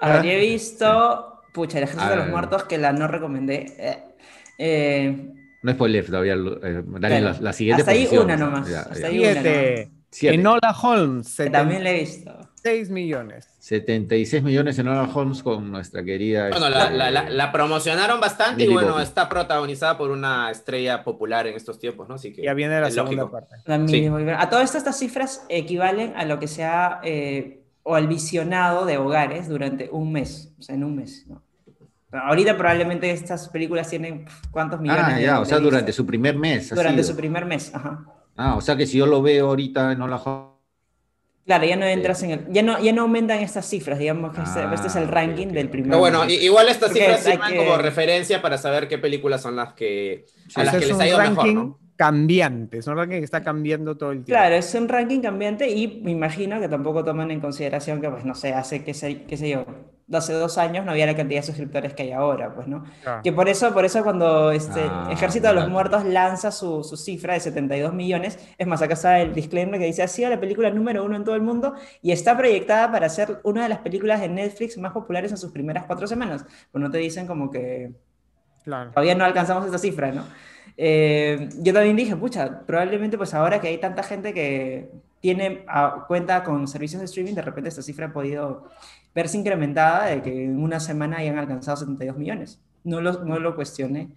A 0.00 0.12
ver, 0.14 0.24
yo 0.24 0.30
he 0.32 0.40
visto, 0.40 1.37
pucha, 1.52 1.78
el 1.78 1.84
ejército 1.84 2.10
de 2.10 2.16
los 2.16 2.26
Ah. 2.26 2.30
muertos 2.30 2.64
que 2.64 2.78
la 2.78 2.92
no 2.92 3.08
recomendé. 3.08 3.74
Eh, 3.78 3.98
eh, 4.58 5.32
No 5.62 5.72
spoiler 5.72 6.06
todavía, 6.06 6.34
eh, 6.34 6.82
la, 7.00 7.36
la 7.40 7.52
siguiente 7.52 7.82
Hasta 7.82 7.92
ahí 7.92 8.08
una 8.16 8.36
nomás, 8.36 8.68
Ya, 8.68 8.80
hasta 8.82 8.98
ya. 9.00 9.06
ahí 9.08 9.18
una 9.20 9.32
7, 9.42 9.90
Siete. 10.10 10.34
Enola 10.36 10.74
Holmes, 10.82 11.36
que 11.36 11.50
también 11.50 11.84
la 11.84 11.90
he 11.90 12.00
visto. 12.00 12.30
76 12.62 12.90
millones. 12.90 13.48
76 13.58 14.42
millones 14.42 14.78
en 14.78 14.88
Honor 14.88 15.08
Holmes 15.12 15.42
con 15.42 15.70
nuestra 15.70 16.02
querida. 16.02 16.48
Bueno, 16.48 16.66
este, 16.68 16.78
la, 16.78 16.90
la, 16.90 17.10
la, 17.10 17.28
la 17.30 17.52
promocionaron 17.52 18.18
bastante 18.20 18.64
y 18.64 18.68
bueno, 18.68 18.92
Bobby. 18.92 19.02
está 19.02 19.28
protagonizada 19.28 19.98
por 19.98 20.10
una 20.10 20.50
estrella 20.50 21.04
popular 21.04 21.46
en 21.46 21.54
estos 21.56 21.78
tiempos, 21.78 22.08
¿no? 22.08 22.14
Así 22.16 22.32
que 22.32 22.42
Ya 22.42 22.54
viene 22.54 22.80
la 22.80 22.88
es 22.88 22.94
segunda 22.94 23.24
lógico. 23.24 23.30
parte. 23.64 23.88
Sí. 23.88 24.08
A 24.36 24.48
todo 24.48 24.60
esto, 24.60 24.78
estas 24.78 24.98
cifras 24.98 25.44
equivalen 25.48 26.14
a 26.16 26.24
lo 26.24 26.38
que 26.38 26.48
se 26.48 26.64
ha, 26.64 27.00
eh, 27.04 27.60
o 27.88 27.94
al 27.94 28.06
visionado 28.06 28.84
de 28.84 28.98
hogares 28.98 29.48
durante 29.48 29.88
un 29.90 30.12
mes, 30.12 30.52
o 30.58 30.62
sea, 30.62 30.74
en 30.74 30.84
un 30.84 30.94
mes. 30.94 31.24
¿no? 31.26 31.42
Ahorita 32.12 32.54
probablemente 32.54 33.10
estas 33.10 33.48
películas 33.48 33.88
tienen 33.88 34.26
cuántos 34.50 34.78
millones 34.78 35.04
Ah, 35.06 35.14
de- 35.16 35.22
ya, 35.22 35.38
o 35.38 35.44
de 35.44 35.48
sea, 35.48 35.58
durante 35.58 35.86
vistas? 35.86 35.94
su 35.96 36.04
primer 36.04 36.36
mes. 36.36 36.68
Durante 36.68 37.02
su 37.02 37.16
primer 37.16 37.46
mes, 37.46 37.74
ajá. 37.74 38.04
Ah, 38.36 38.56
o 38.56 38.60
sea 38.60 38.76
que 38.76 38.86
si 38.86 38.98
yo 38.98 39.06
lo 39.06 39.22
veo 39.22 39.48
ahorita 39.48 39.90
en 39.92 40.02
Holmes. 40.02 40.20
Claro, 41.46 41.64
ya 41.64 41.76
no 41.76 41.86
entras 41.86 42.22
en 42.24 42.30
el, 42.32 42.46
ya 42.50 42.62
no, 42.62 42.78
ya 42.78 42.92
no 42.92 43.02
aumentan 43.02 43.38
estas 43.38 43.64
cifras, 43.66 43.98
digamos 43.98 44.34
que 44.34 44.42
este, 44.42 44.60
Ah, 44.60 44.70
este 44.74 44.88
es 44.88 44.96
el 44.96 45.04
ok, 45.04 45.10
ranking 45.10 45.46
ok. 45.46 45.52
del 45.54 45.70
primer 45.70 45.88
Pero 45.88 45.98
bueno, 45.98 46.26
mes. 46.26 46.42
igual 46.42 46.68
estas 46.68 46.90
Porque 46.90 47.00
cifras 47.04 47.20
sirven 47.24 47.40
que- 47.48 47.56
como 47.56 47.78
referencia 47.78 48.42
para 48.42 48.58
saber 48.58 48.86
qué 48.86 48.98
películas 48.98 49.40
son 49.40 49.56
las 49.56 49.72
que 49.72 50.26
a 50.54 50.64
las 50.64 50.72
que 50.76 50.84
es 50.84 50.88
les 50.88 51.00
ha 51.00 51.06
ido 51.08 51.16
mejor, 51.18 51.36
ranking 51.36 51.54
¿no? 51.54 51.78
Cambiante, 51.98 52.78
es 52.78 52.86
un 52.86 52.96
ranking 52.96 53.18
que 53.18 53.24
está 53.24 53.42
cambiando 53.42 53.96
todo 53.96 54.12
el 54.12 54.18
tiempo. 54.24 54.38
Claro, 54.40 54.54
es 54.54 54.72
un 54.74 54.88
ranking 54.88 55.20
cambiante 55.20 55.68
y 55.68 56.00
me 56.04 56.12
imagino 56.12 56.60
que 56.60 56.68
tampoco 56.68 57.04
toman 57.04 57.30
en 57.32 57.40
consideración 57.40 58.00
que, 58.00 58.08
pues, 58.08 58.24
no 58.24 58.36
sé, 58.36 58.54
hace, 58.54 58.84
qué 58.84 58.94
sé, 58.94 59.24
qué 59.24 59.36
sé 59.36 59.48
yo, 59.50 59.66
hace 60.12 60.32
dos 60.32 60.58
años 60.58 60.84
no 60.86 60.92
había 60.92 61.06
la 61.06 61.16
cantidad 61.16 61.40
de 61.40 61.46
suscriptores 61.46 61.94
que 61.94 62.04
hay 62.04 62.12
ahora, 62.12 62.54
pues, 62.54 62.68
¿no? 62.68 62.84
Claro. 63.02 63.20
Que 63.24 63.32
por 63.32 63.48
eso, 63.48 63.74
por 63.74 63.84
eso 63.84 64.04
cuando 64.04 64.52
este 64.52 64.80
Ah, 64.88 65.08
Ejército 65.10 65.48
de 65.48 65.54
los 65.54 65.64
claro. 65.64 65.72
Muertos 65.72 66.04
lanza 66.04 66.52
su, 66.52 66.84
su 66.84 66.96
cifra 66.96 67.34
de 67.34 67.40
72 67.40 67.92
millones, 67.92 68.38
es 68.56 68.66
más, 68.68 68.80
acá 68.80 68.94
está 68.94 69.20
el 69.20 69.34
disclaimer 69.34 69.80
que 69.80 69.86
dice, 69.86 70.04
ha 70.04 70.08
sido 70.08 70.30
la 70.30 70.38
película 70.38 70.70
número 70.70 71.04
uno 71.04 71.16
en 71.16 71.24
todo 71.24 71.34
el 71.34 71.42
mundo 71.42 71.74
y 72.00 72.12
está 72.12 72.36
proyectada 72.38 72.92
para 72.92 73.08
ser 73.08 73.40
una 73.42 73.64
de 73.64 73.70
las 73.70 73.80
películas 73.80 74.20
de 74.20 74.28
Netflix 74.28 74.78
más 74.78 74.92
populares 74.92 75.32
en 75.32 75.36
sus 75.36 75.50
primeras 75.50 75.84
cuatro 75.86 76.06
semanas. 76.06 76.46
Pues 76.70 76.80
no 76.80 76.90
te 76.92 76.98
dicen 76.98 77.26
como 77.26 77.50
que 77.50 77.90
Claro. 78.64 78.90
todavía 78.90 79.14
no 79.16 79.24
alcanzamos 79.24 79.66
esa 79.66 79.78
cifra, 79.78 80.12
¿no? 80.12 80.24
Eh, 80.80 81.48
yo 81.60 81.72
también 81.74 81.96
dije, 81.96 82.14
pucha, 82.16 82.60
probablemente 82.64 83.18
pues 83.18 83.34
ahora 83.34 83.60
que 83.60 83.66
hay 83.68 83.78
tanta 83.78 84.02
gente 84.04 84.32
que, 84.32 84.88
tiene 85.20 85.64
a- 85.66 86.04
cuenta 86.06 86.44
con 86.44 86.68
servicios 86.68 87.00
de 87.00 87.06
streaming, 87.06 87.34
de 87.34 87.42
repente 87.42 87.68
esta 87.68 87.82
cifra 87.82 88.06
ha 88.06 88.12
podido 88.12 88.68
verse 89.14 89.36
incrementada 89.36 90.06
de 90.06 90.22
que 90.22 90.44
en 90.44 90.62
una 90.62 90.78
semana 90.80 91.16
hayan 91.18 91.38
alcanzado 91.38 91.76
72 91.76 92.16
millones. 92.16 92.60
No 92.84 93.00
lo, 93.00 93.24
no 93.24 93.38
lo 93.40 93.56
cuestioné, 93.56 94.10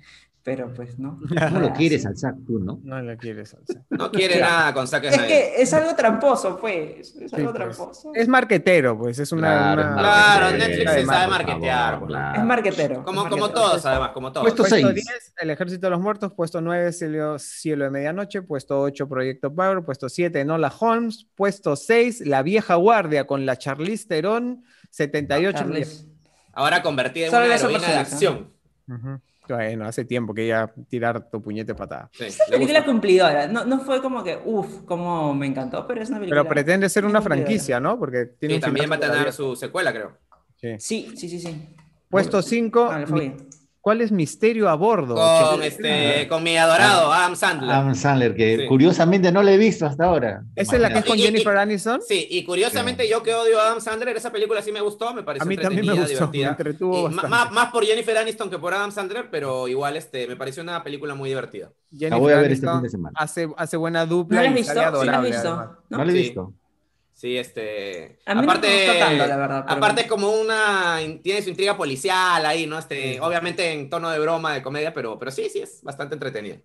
pero 0.43 0.73
pues 0.73 0.97
no. 0.97 1.19
¿Cómo 1.47 1.59
lo 1.59 1.73
quieres 1.73 2.05
al 2.05 2.17
SAC 2.17 2.35
tú, 2.47 2.59
no? 2.59 2.79
No 2.83 2.99
le 3.01 3.15
quieres 3.17 3.49
salsa. 3.49 3.83
No 3.89 4.11
quiere 4.11 4.39
nada 4.39 4.73
con 4.73 4.87
Zack 4.87 5.03
Es 5.03 5.13
Snyder. 5.15 5.27
que 5.27 5.61
es 5.61 5.73
algo 5.73 5.95
tramposo, 5.95 6.57
pues. 6.59 7.15
Es 7.15 7.33
algo 7.33 7.37
Sí, 7.37 7.43
pues. 7.43 7.53
tramposo. 7.53 8.11
Es 8.15 8.27
marquetero, 8.27 8.97
pues, 8.97 9.19
es 9.19 9.31
una... 9.31 9.47
Claro, 9.75 9.81
una- 9.81 9.97
Claro, 10.01 10.57
Netflix 10.57 10.77
se 10.77 10.85
sabe 10.85 10.95
pues. 10.95 11.07
favor, 11.07 12.35
Es 12.35 12.43
marquetero. 12.43 13.03
Como, 13.03 13.21
es 13.23 13.29
como 13.29 13.41
marquetero. 13.47 13.49
todos, 13.69 13.85
además, 13.85 14.09
como 14.13 14.31
todos. 14.31 14.43
Puesto 14.45 14.63
Puesto 14.63 14.75
seis. 14.91 14.95
10, 14.95 15.33
El 15.37 15.49
Ejército 15.51 15.87
de 15.87 15.91
los 15.91 15.99
Muertos. 16.01 16.33
Puesto 16.33 16.61
9, 16.61 16.91
Cielo, 16.93 17.37
Cielo 17.39 17.83
de 17.85 17.89
Medianoche. 17.91 18.41
Puesto 18.41 18.81
8, 18.81 19.07
Proyecto 19.07 19.53
Power. 19.53 19.83
Puesto 19.83 20.09
7, 20.09 20.43
Nola 20.45 20.73
Holmes. 20.79 21.27
Puesto 21.35 21.75
6, 21.75 22.25
La 22.25 22.41
Vieja 22.41 22.75
Guardia 22.75 23.27
con 23.27 23.45
la 23.45 23.57
Charlize 23.57 24.07
Theron. 24.07 24.63
78 24.89 25.65
millones. 25.65 25.89
Charles. 25.99 26.07
Ahora 26.53 26.81
convertida 26.81 27.25
en 27.27 27.31
Solo 27.31 27.45
una 27.45 27.55
heroína 27.55 27.87
de 27.87 27.93
acción. 27.95 28.51
Ujú. 28.87 29.21
Bueno, 29.55 29.85
hace 29.85 30.05
tiempo 30.05 30.33
que 30.33 30.47
ya 30.47 30.71
tirar 30.89 31.29
tu 31.29 31.41
puñete 31.41 31.73
patada. 31.75 32.09
Sí, 32.13 32.25
Es 32.25 32.37
una 32.47 32.57
película 32.57 32.85
cumplidora. 32.85 33.47
No, 33.47 33.65
no 33.65 33.79
fue 33.79 34.01
como 34.01 34.23
que, 34.23 34.39
uff, 34.43 34.83
como 34.85 35.33
me 35.33 35.47
encantó, 35.47 35.85
pero 35.87 36.01
es 36.01 36.09
una 36.09 36.19
película. 36.19 36.41
Pero 36.41 36.49
pretende 36.49 36.89
ser 36.89 37.05
una 37.05 37.19
cumplidora. 37.19 37.43
franquicia, 37.45 37.79
¿no? 37.79 37.97
Porque 37.99 38.25
tiene 38.39 38.53
Sí, 38.53 38.55
un 38.57 38.61
también 38.61 38.91
va 38.91 38.95
a 38.95 38.99
tener 38.99 39.33
su 39.33 39.55
secuela, 39.55 39.91
creo. 39.93 40.17
Sí. 40.55 40.75
Sí, 40.79 41.11
sí, 41.15 41.29
sí, 41.29 41.39
sí. 41.39 41.75
Puesto 42.09 42.41
5, 42.41 42.91
Ah. 43.81 43.83
¿cuál 43.83 44.01
es 44.01 44.11
Misterio 44.11 44.69
a 44.69 44.75
Bordo? 44.75 45.15
Con, 45.15 45.63
este, 45.63 46.27
con 46.29 46.43
mi 46.43 46.55
adorado 46.55 47.11
Adam 47.11 47.35
Sandler. 47.35 47.71
Adam 47.71 47.95
Sandler, 47.95 48.35
que 48.35 48.57
Sí. 48.59 48.67
curiosamente 48.67 49.31
no 49.31 49.41
le 49.41 49.55
he 49.55 49.57
visto 49.57 49.87
hasta 49.87 50.05
ahora. 50.05 50.43
¿Esa 50.55 50.75
es 50.75 50.81
la 50.83 50.93
que 50.93 50.99
es 50.99 51.05
con 51.05 51.17
Y- 51.17 51.21
y- 51.21 51.23
Jennifer 51.25 51.57
Aniston? 51.57 51.99
Sí, 52.07 52.27
y 52.29 52.43
curiosamente 52.45 53.09
yo 53.09 53.23
que 53.23 53.33
odio 53.33 53.59
a 53.59 53.63
Adam 53.63 53.81
Sandler, 53.81 54.15
esa 54.15 54.31
película 54.31 54.61
sí 54.61 54.71
me 54.71 54.81
gustó, 54.81 55.13
me 55.15 55.23
pareció 55.23 55.45
A 55.45 55.49
mí 55.49 55.57
también 55.57 55.85
me 55.87 55.93
gustó, 55.93 56.07
me 56.07 56.13
divertida. 56.13 56.49
entretuvo 56.49 57.09
más, 57.09 57.51
más 57.51 57.71
por 57.71 57.83
Jennifer 57.83 58.15
Aniston 58.17 58.49
que 58.51 58.59
por 58.59 58.71
Adam 58.73 58.91
Sandler, 58.91 59.29
pero 59.31 59.67
igual 59.67 59.97
este, 59.97 60.27
me 60.27 60.35
pareció 60.35 60.61
una 60.61 60.83
película 60.83 61.15
muy 61.15 61.29
divertida. 61.29 61.71
Jennifer 61.91 62.19
voy 62.19 62.33
a 62.33 62.35
ver 62.37 62.51
este 62.51 62.67
Aniston 62.67 62.75
fin 62.75 62.83
de 62.83 62.89
semana. 62.89 63.13
Hace, 63.19 63.49
hace 63.57 63.77
buena 63.77 64.05
¿No 64.05 64.11
dupla 64.15 64.43
la 64.43 64.49
has 64.49 64.53
visto? 64.55 64.73
sale 64.73 64.79
¿Sí 64.79 64.83
la 64.83 64.87
has 64.89 64.93
adorable. 64.93 65.29
visto? 65.31 65.55
No, 65.89 65.97
¿No? 65.97 66.05
le 66.05 66.11
he 66.11 66.15
Sí. 66.15 66.21
visto. 66.21 66.53
Sí, 67.13 67.37
este. 67.37 68.19
A 68.25 68.33
mí 68.33 68.41
no 68.41 68.47
me 68.47 68.53
aparte, 68.53 68.85
gustó 68.85 68.99
tanto, 68.99 69.27
la 69.27 69.37
verdad, 69.37 69.65
aparte 69.67 70.01
es 70.01 70.07
como 70.07 70.31
una. 70.31 70.97
Tiene 71.21 71.41
su 71.41 71.49
intriga 71.49 71.77
policial 71.77 72.45
ahí, 72.45 72.65
¿no? 72.65 72.79
Este, 72.79 73.19
obviamente 73.21 73.71
en 73.71 73.89
tono 73.89 74.09
de 74.09 74.19
broma, 74.19 74.53
de 74.53 74.63
comedia, 74.63 74.93
pero, 74.93 75.19
pero 75.19 75.29
sí, 75.31 75.47
sí, 75.51 75.59
es 75.59 75.83
bastante 75.83 76.15
entretenida. 76.15 76.57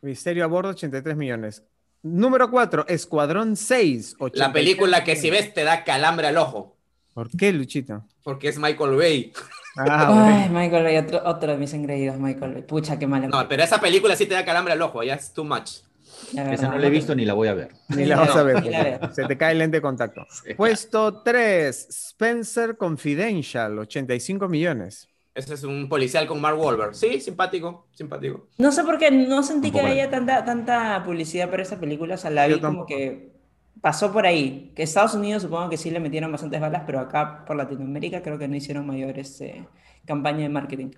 Misterio 0.00 0.44
a 0.44 0.46
Bordo, 0.46 0.70
83 0.70 1.16
millones. 1.16 1.64
Número 2.02 2.50
4, 2.50 2.86
Escuadrón 2.88 3.56
6. 3.56 4.16
La 4.18 4.26
83 4.26 4.52
película 4.52 5.04
que 5.04 5.16
si 5.16 5.30
ves 5.30 5.54
te 5.54 5.64
da 5.64 5.82
calambre 5.84 6.26
al 6.26 6.36
ojo, 6.36 6.76
¿Por 7.14 7.30
qué, 7.30 7.52
Luchito? 7.52 8.04
porque 8.22 8.48
es 8.48 8.58
Michael 8.58 8.96
Bay. 8.96 9.32
Ah, 9.76 10.44
Ay, 10.44 10.50
Michael 10.50 10.84
Bay, 10.84 10.96
otro, 10.98 11.22
otro 11.24 11.52
de 11.52 11.58
mis 11.58 11.72
engreídos, 11.72 12.18
Michael 12.18 12.52
Bay. 12.52 12.62
Pucha, 12.62 12.98
qué 12.98 13.06
mala. 13.06 13.28
No, 13.28 13.48
pero 13.48 13.62
esa 13.62 13.80
película 13.80 14.14
sí 14.16 14.26
te 14.26 14.34
da 14.34 14.44
calambre 14.44 14.74
al 14.74 14.82
ojo, 14.82 15.02
ya 15.02 15.14
es 15.14 15.32
too 15.32 15.44
much. 15.44 15.78
La 16.32 16.52
Esa 16.52 16.68
no 16.68 16.78
la 16.78 16.86
he 16.86 16.90
visto 16.90 17.14
ni 17.14 17.24
la 17.24 17.34
voy 17.34 17.48
a 17.48 17.54
ver. 17.54 17.72
Ni 17.88 18.04
la 18.04 18.16
vas 18.16 18.36
a 18.36 18.42
ver. 18.42 19.12
Se 19.12 19.24
te 19.24 19.36
cae 19.36 19.52
el 19.52 19.58
lente 19.58 19.78
de 19.78 19.82
contacto. 19.82 20.26
Puesto 20.56 21.22
3, 21.22 21.88
Spencer 21.88 22.76
Confidential, 22.76 23.78
85 23.78 24.48
millones. 24.48 25.08
Ese 25.34 25.54
es 25.54 25.64
un 25.64 25.88
policial 25.88 26.26
con 26.26 26.40
Mark 26.40 26.58
Wahlberg. 26.58 26.94
Sí, 26.94 27.20
simpático, 27.20 27.88
simpático. 27.92 28.48
No 28.56 28.70
sé 28.70 28.84
por 28.84 28.98
qué, 28.98 29.10
no 29.10 29.42
sentí 29.42 29.72
que 29.72 29.80
haya 29.80 30.08
tanta, 30.08 30.44
tanta 30.44 31.02
publicidad 31.04 31.50
para 31.50 31.62
esa 31.62 31.80
película. 31.80 32.14
O 32.14 32.18
sea, 32.18 32.30
la 32.30 32.46
vi 32.46 32.60
como 32.60 32.86
que 32.86 33.32
pasó 33.80 34.12
por 34.12 34.26
ahí. 34.26 34.72
Que 34.76 34.84
Estados 34.84 35.14
Unidos 35.14 35.42
supongo 35.42 35.68
que 35.68 35.76
sí 35.76 35.90
le 35.90 35.98
metieron 35.98 36.30
bastantes 36.30 36.60
balas, 36.60 36.84
pero 36.86 37.00
acá 37.00 37.44
por 37.44 37.56
Latinoamérica 37.56 38.22
creo 38.22 38.38
que 38.38 38.46
no 38.46 38.54
hicieron 38.54 38.86
mayores 38.86 39.40
eh, 39.40 39.66
campaña 40.06 40.42
de 40.42 40.50
marketing. 40.50 40.90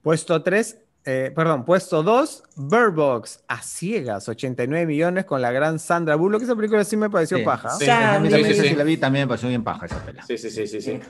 Puesto 0.00 0.40
3, 0.42 0.83
perdón, 1.04 1.64
puesto 1.64 2.02
2, 2.02 2.42
Bird 2.56 2.92
Box, 2.94 3.44
a 3.46 3.62
ciegas, 3.62 4.28
89 4.28 4.86
millones 4.86 5.24
con 5.26 5.42
la 5.42 5.52
gran 5.52 5.78
Sandra 5.78 6.16
Bullock. 6.16 6.42
Esa 6.42 6.56
película 6.56 6.82
sí 6.84 6.96
me 6.96 7.10
pareció 7.10 7.36
Sí. 7.38 7.42
paja. 7.44 7.70
Sí, 7.70 7.86
también, 7.86 8.44
sí, 8.44 8.54
sí. 8.54 8.68
sí 8.68 8.74
la 8.74 8.84
vi, 8.84 8.96
también 8.96 9.24
me 9.24 9.28
pareció 9.28 9.48
bien 9.48 9.62
paja 9.64 9.86
esa 9.86 10.04
pela. 10.04 10.22
Sí, 10.22 10.38
sí, 10.38 10.50
sí, 10.50 10.66
sí. 10.66 10.80
sí. 10.80 11.00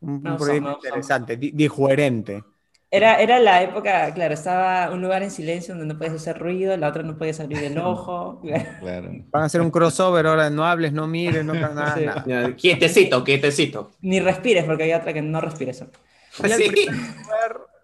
Un, 0.00 0.20
gustó, 0.22 0.36
proyecto 0.44 0.70
interesante, 0.84 1.36
di- 1.36 1.50
dijuerente. 1.50 2.44
Era, 2.90 3.20
era 3.20 3.38
la 3.38 3.62
época, 3.62 4.14
claro, 4.14 4.32
estaba 4.32 4.90
un 4.90 5.02
lugar 5.02 5.22
en 5.22 5.30
silencio 5.30 5.74
donde 5.74 5.92
no 5.92 5.98
podías 5.98 6.14
hacer 6.14 6.38
ruido, 6.38 6.74
la 6.76 6.88
otra 6.88 7.02
no 7.02 7.18
podías 7.18 7.38
abrir 7.40 7.62
el 7.64 7.76
ojo. 7.78 8.40
Claro. 8.80 9.10
Van 9.30 9.42
a 9.42 9.46
hacer 9.46 9.60
un 9.60 9.70
crossover 9.70 10.26
ahora, 10.26 10.48
no 10.48 10.64
hables, 10.64 10.92
no 10.92 11.06
mires, 11.06 11.44
no 11.44 11.52
nada. 11.54 11.94
Sí. 11.96 12.06
nada. 12.06 12.54
Quietecito, 12.56 13.24
quietecito. 13.24 13.90
Ni 14.00 14.20
respires, 14.20 14.64
porque 14.64 14.84
hay 14.84 14.92
otra 14.94 15.12
que 15.12 15.20
no 15.20 15.40
respires. 15.40 15.84
Sí. 16.30 16.86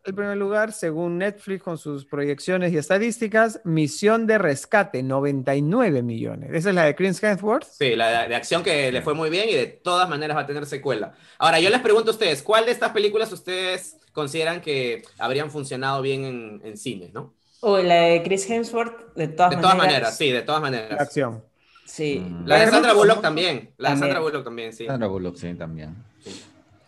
El 0.04 0.14
primer 0.14 0.36
lugar, 0.36 0.72
según 0.72 1.18
Netflix 1.18 1.62
con 1.62 1.78
sus 1.78 2.04
proyecciones 2.04 2.72
y 2.72 2.76
estadísticas, 2.78 3.60
Misión 3.64 4.26
de 4.26 4.38
Rescate, 4.38 5.02
99 5.02 6.02
millones. 6.02 6.50
Esa 6.52 6.68
es 6.68 6.74
la 6.74 6.84
de 6.84 6.94
Chris 6.94 7.22
Hemsworth. 7.22 7.64
Sí, 7.70 7.96
la 7.96 8.22
de, 8.22 8.28
de 8.28 8.34
acción 8.34 8.62
que 8.62 8.92
le 8.92 9.02
fue 9.02 9.14
muy 9.14 9.30
bien 9.30 9.48
y 9.48 9.54
de 9.54 9.66
todas 9.66 10.08
maneras 10.08 10.36
va 10.36 10.42
a 10.42 10.46
tener 10.46 10.66
secuela. 10.66 11.14
Ahora, 11.38 11.58
yo 11.60 11.70
les 11.70 11.80
pregunto 11.80 12.10
a 12.10 12.14
ustedes, 12.14 12.42
¿cuál 12.42 12.66
de 12.66 12.72
estas 12.72 12.92
películas 12.92 13.32
ustedes 13.32 13.96
consideran 14.12 14.60
que 14.60 15.02
habrían 15.18 15.50
funcionado 15.50 16.02
bien 16.02 16.24
en, 16.24 16.60
en 16.64 16.76
cine, 16.76 17.10
no? 17.14 17.34
O 17.60 17.78
la 17.78 17.94
de 17.94 18.22
Chris 18.22 18.48
Hemsworth, 18.50 19.14
de 19.14 19.28
todas 19.28 19.50
De 19.50 19.56
maneras. 19.56 19.62
todas 19.62 19.76
maneras, 19.78 20.16
sí, 20.18 20.30
de 20.30 20.42
todas 20.42 20.60
La 20.60 20.70
maneras. 20.70 21.00
acción. 21.00 21.42
Sí. 21.86 22.18
Mm. 22.20 22.46
La 22.46 22.58
de 22.60 22.70
Sandra 22.70 22.92
Bullock 22.92 23.22
también. 23.22 23.70
La 23.78 23.92
de. 23.92 23.96
Sandra 23.98 24.20
Bullock 24.20 24.44
también, 24.44 24.72
sí. 24.74 24.86
Sandra 24.86 25.08
Bullock, 25.08 25.36
sí, 25.36 25.54
también. 25.54 25.94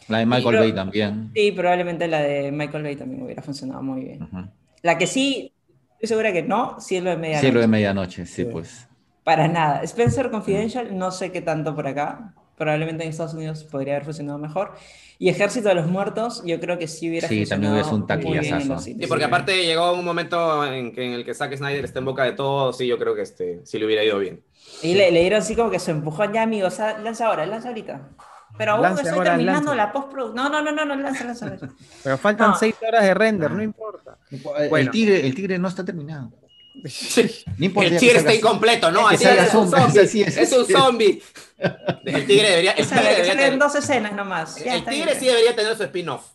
La 0.08 0.18
de 0.18 0.26
Michael 0.26 0.56
Bay 0.58 0.72
también. 0.72 1.30
Sí, 1.34 1.52
probablemente 1.52 2.06
la 2.08 2.20
de 2.22 2.52
Michael 2.52 2.82
Bay 2.84 2.96
también 2.96 3.22
hubiera 3.22 3.42
funcionado 3.42 3.82
muy 3.82 4.02
bien. 4.04 4.22
Ujú. 4.22 4.46
La 4.82 4.98
que 4.98 5.06
sí, 5.06 5.52
estoy 5.94 6.08
segura 6.08 6.32
que 6.32 6.42
no, 6.42 6.80
Cielo 6.80 7.10
de 7.10 7.16
Medianoche. 7.16 7.40
Cielo 7.46 7.60
de 7.60 7.66
medianoche, 7.68 8.26
sí, 8.26 8.44
Sí. 8.44 8.48
pues. 8.50 8.86
Para 9.24 9.48
nada. 9.48 9.82
Spencer 9.82 10.30
Confidential, 10.30 10.96
no 10.96 11.10
sé 11.10 11.32
qué 11.32 11.40
tanto 11.40 11.74
por 11.74 11.86
acá. 11.88 12.32
Probablemente 12.56 13.02
en 13.04 13.10
Estados 13.10 13.34
Unidos 13.34 13.64
podría 13.64 13.94
haber 13.94 14.04
funcionado 14.04 14.38
mejor. 14.38 14.72
Y 15.18 15.28
Ejército 15.28 15.68
de 15.68 15.74
los 15.74 15.88
Muertos, 15.88 16.42
yo 16.46 16.60
creo 16.60 16.78
que 16.78 16.86
sí 16.86 17.08
hubiera 17.10 17.26
Sí, 17.26 17.44
también 17.44 17.72
funcionado 17.72 17.74
hubiera 17.74 17.84
sido 17.84 17.96
un 17.96 18.00
muy 18.02 18.32
bien 18.32 18.44
en 18.44 18.50
taquillazazo. 18.50 18.72
los 18.74 18.84
cines. 18.84 19.02
Sí, 19.02 19.06
porque 19.08 19.24
aparte 19.24 19.64
llegó 19.64 19.92
un 19.92 20.04
momento 20.04 20.64
en, 20.64 20.92
que, 20.92 21.04
en 21.04 21.12
el 21.14 21.24
que 21.24 21.34
Zack 21.34 21.56
Snyder 21.56 21.84
está 21.84 21.98
en 21.98 22.04
boca 22.04 22.22
de 22.24 22.32
todos 22.32 22.80
y 22.80 22.86
yo 22.86 22.96
creo 22.98 23.14
que 23.14 23.22
este, 23.22 23.60
sí 23.64 23.78
le 23.78 23.86
hubiera 23.86 24.04
ido 24.04 24.18
bien. 24.20 24.40
Y 24.82 24.94
le, 24.94 25.10
le 25.10 25.20
dieron 25.20 25.40
así 25.40 25.56
como 25.56 25.70
que 25.70 25.78
su 25.80 25.90
empujón, 25.90 26.32
ya 26.32 26.42
amigos, 26.42 26.78
ah, 26.80 26.96
lanza 27.02 27.26
ahora, 27.26 27.44
lanza 27.46 27.68
ahorita. 27.68 28.08
Pero 28.58 28.72
aún 28.72 28.82
Lance 28.82 29.02
estoy 29.02 29.18
ahora, 29.18 29.30
terminando 29.32 29.74
lance. 29.74 29.76
la 29.76 29.92
postproducción. 29.92 30.36
No, 30.36 30.48
no, 30.50 30.62
no, 30.62 30.72
no, 30.72 30.84
no, 30.84 31.02
lanza, 31.02 31.24
lanza. 31.24 31.58
Pero 32.04 32.18
faltan 32.18 32.50
No. 32.50 32.56
6 32.56 32.74
horas 32.86 33.02
de 33.02 33.14
render, 33.14 33.50
no 33.50 33.62
importa. 33.62 34.18
El, 34.30 34.68
Bueno. 34.68 34.90
tigre, 34.90 35.26
el 35.26 35.34
tigre 35.34 35.58
no 35.58 35.68
está 35.68 35.84
terminado. 35.84 36.32
No 37.56 37.64
importa 37.64 37.88
El 37.88 37.98
tigre 37.98 38.18
está 38.18 38.34
incompleto, 38.34 38.90
¿no? 38.92 39.10
El 39.10 39.18
salga 39.18 39.44
es 39.44 39.54
un 39.54 39.70
zombie, 39.70 40.06
sí, 40.06 40.22
es, 40.22 40.36
Es 40.36 40.52
un 40.52 40.66
sí. 40.66 40.72
zombie. 40.72 41.22
El 42.04 42.26
tigre 42.26 42.50
debería. 42.50 42.72
El 42.72 42.86
tigre, 42.86 43.02
debería 43.02 43.32
tener, 43.32 43.58
dos 43.58 43.74
escenas 43.74 44.12
nomás. 44.12 44.56
Ya 44.62 44.74
el 44.76 44.84
tigre 44.84 45.06
bien. 45.06 45.18
sí 45.20 45.26
debería 45.26 45.56
tener 45.56 45.74
su 45.76 45.82
spin-off. 45.84 46.26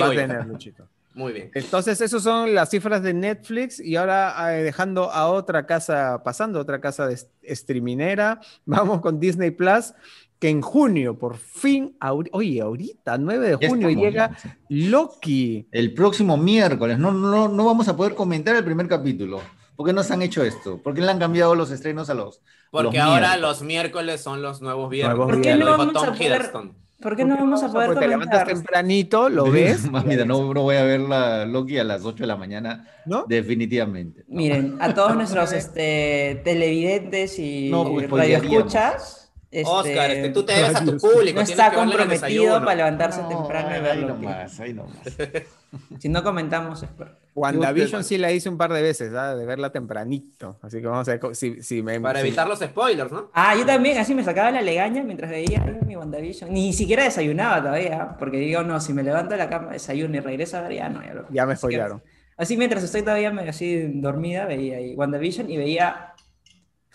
Va 0.00 0.06
a 0.06 0.10
tener, 0.10 0.46
Luchito. 0.46 0.86
Muy 1.14 1.32
bien. 1.32 1.50
Entonces, 1.52 2.00
esas 2.00 2.22
son 2.22 2.54
las 2.54 2.70
cifras 2.70 3.02
de 3.02 3.12
Netflix 3.12 3.80
y 3.80 3.96
ahora 3.96 4.56
eh, 4.56 4.62
dejando 4.62 5.10
a 5.10 5.26
otra 5.26 5.66
casa, 5.66 6.22
pasando 6.22 6.60
a 6.60 6.62
otra 6.62 6.80
casa 6.80 7.08
de 7.08 7.16
streaminera, 7.56 8.40
vamos 8.64 9.00
con 9.00 9.18
Disney 9.18 9.50
Plus, 9.50 9.94
que 10.38 10.48
en 10.50 10.60
junio, 10.62 11.18
por 11.18 11.36
fin, 11.36 11.96
ahori- 12.00 12.28
oye, 12.32 12.60
ahorita, 12.60 13.18
9 13.18 13.46
de 13.50 13.58
Ya 13.60 13.68
junio, 13.68 13.88
estamos, 13.88 14.04
llega 14.06 14.30
ya. 14.42 14.58
Loki. 14.68 15.66
El 15.72 15.94
próximo 15.94 16.36
miércoles. 16.36 16.98
No, 16.98 17.10
no, 17.12 17.48
no 17.48 17.64
vamos 17.64 17.88
a 17.88 17.96
poder 17.96 18.14
comentar 18.14 18.54
el 18.56 18.64
primer 18.64 18.86
capítulo. 18.88 19.40
¿Por 19.76 19.86
qué 19.86 19.92
nos 19.92 20.10
han 20.10 20.22
hecho 20.22 20.42
esto? 20.42 20.78
¿Por 20.82 20.94
qué 20.94 21.00
le 21.00 21.10
han 21.10 21.18
cambiado 21.18 21.54
los 21.54 21.70
estrenos 21.70 22.10
a 22.10 22.14
los, 22.14 22.40
Porque 22.70 22.98
los 22.98 23.06
ahora 23.06 23.28
miércoles? 23.28 23.40
los 23.42 23.62
miércoles 23.62 24.20
son 24.20 24.42
los 24.42 24.60
nuevos 24.60 24.90
viernes. 24.90 25.16
Nuevos 25.16 25.32
¿Por 25.34 25.42
qué 25.42 25.48
viernes. 25.54 25.64
no 25.64 25.70
Lo 25.70 25.76
dijo 25.76 25.86
vamos 25.92 26.02
a 26.02 26.06
Tom 26.06 26.16
poder- 26.16 26.32
Hiddleston. 26.32 26.74
¿Por 27.00 27.14
qué 27.16 27.24
no 27.24 27.36
vamos 27.36 27.62
a 27.62 27.70
poder 27.72 27.96
te 27.96 28.08
levantas 28.08 28.40
comentar? 28.40 28.46
tempranito, 28.48 29.28
lo 29.28 29.48
ves, 29.48 29.88
Mira, 30.04 30.24
no, 30.24 30.52
no 30.52 30.62
voy 30.62 30.74
a 30.74 30.82
ver 30.82 30.98
la 30.98 31.46
Loki 31.46 31.78
a 31.78 31.84
las 31.84 32.04
8 32.04 32.24
de 32.24 32.26
la 32.26 32.34
mañana, 32.36 32.88
¿no? 33.06 33.24
definitivamente. 33.28 34.24
No. 34.26 34.36
Miren, 34.36 34.76
a 34.80 34.92
todos 34.94 35.14
nuestros 35.14 35.52
este, 35.52 36.40
televidentes 36.42 37.38
y 37.38 37.68
No, 37.70 37.84
pues, 37.84 38.06
spoilearíamos. 38.06 38.46
radioescuchas, 38.46 39.27
este, 39.50 39.70
Oscar, 39.70 40.10
este, 40.10 40.28
tú 40.30 40.42
te 40.44 40.52
debes 40.52 40.74
a 40.76 40.84
tu 40.84 40.96
público. 40.98 41.36
no 41.36 41.40
está 41.42 41.70
que 41.70 41.76
comprometido 41.76 42.58
para 42.60 42.74
levantarse 42.74 43.22
No, 43.22 43.28
temprano 43.28 43.70
y 43.70 43.72
ahí 43.74 43.80
verlo. 43.82 44.08
nomás, 44.08 44.60
ahí 44.60 44.72
nomás. 44.74 44.96
Si 45.98 46.08
no 46.08 46.22
comentamos 46.22 46.82
es 46.82 46.88
por... 46.88 47.14
WandaVision 47.34 48.02
sí 48.02 48.16
la 48.16 48.32
hice 48.32 48.48
un 48.48 48.56
par 48.56 48.72
de 48.72 48.80
veces, 48.80 49.12
¿ah? 49.14 49.36
de 49.36 49.44
verla 49.44 49.70
tempranito. 49.70 50.58
Así 50.62 50.80
que 50.80 50.86
vamos 50.86 51.06
a 51.08 51.16
ver 51.16 51.36
si, 51.36 51.62
si 51.62 51.82
me... 51.82 52.00
Para 52.00 52.20
si- 52.20 52.26
evitar 52.28 52.48
los 52.48 52.58
spoilers, 52.58 53.12
¿no? 53.12 53.30
Ah, 53.34 53.54
yo 53.54 53.66
también, 53.66 53.98
así 53.98 54.14
me 54.14 54.24
sacaba 54.24 54.50
la 54.50 54.62
legaña 54.62 55.02
mientras 55.02 55.30
veía 55.30 55.62
ahí 55.62 55.76
mi 55.86 55.94
WandaVision. 55.94 56.50
Ni 56.50 56.72
siquiera 56.72 57.04
desayunaba 57.04 57.58
todavía, 57.60 58.16
porque 58.18 58.38
digo, 58.38 58.62
no, 58.62 58.80
si 58.80 58.94
me 58.94 59.02
levanto 59.02 59.32
de 59.32 59.36
la 59.38 59.50
cama, 59.50 59.72
desayuno 59.72 60.16
y 60.16 60.20
regreso 60.20 60.56
a 60.56 60.62
ver, 60.62 60.72
ya 60.72 60.88
no, 60.88 61.04
ya 61.04 61.12
lo... 61.12 61.26
Ya 61.30 61.44
me 61.44 61.52
Así 61.52 61.60
spoilaron. 61.60 62.02
Así 62.38 62.56
mientras 62.56 62.82
estoy 62.82 63.02
todavía 63.02 63.30
así 63.46 63.90
dormida, 64.00 64.46
veía 64.46 64.78
ahí 64.78 64.94
WandaVision 64.94 65.50
y 65.50 65.58
veía 65.58 66.14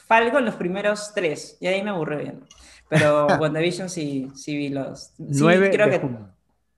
Falcon 0.07 0.45
los 0.45 0.55
primeros 0.55 1.13
tres, 1.13 1.57
y 1.59 1.67
ahí 1.67 1.83
me 1.83 1.89
aburrió 1.89 2.19
bien. 2.19 2.43
Pero 2.89 3.27
WandaVision 3.39 3.89
sí, 3.89 4.29
sí 4.35 4.55
vi 4.55 4.69
los... 4.69 5.13
Sí, 5.15 5.15
9 5.17 5.71
creo 5.71 5.85
de 5.87 5.91
que 5.91 5.99
junio. 5.99 6.32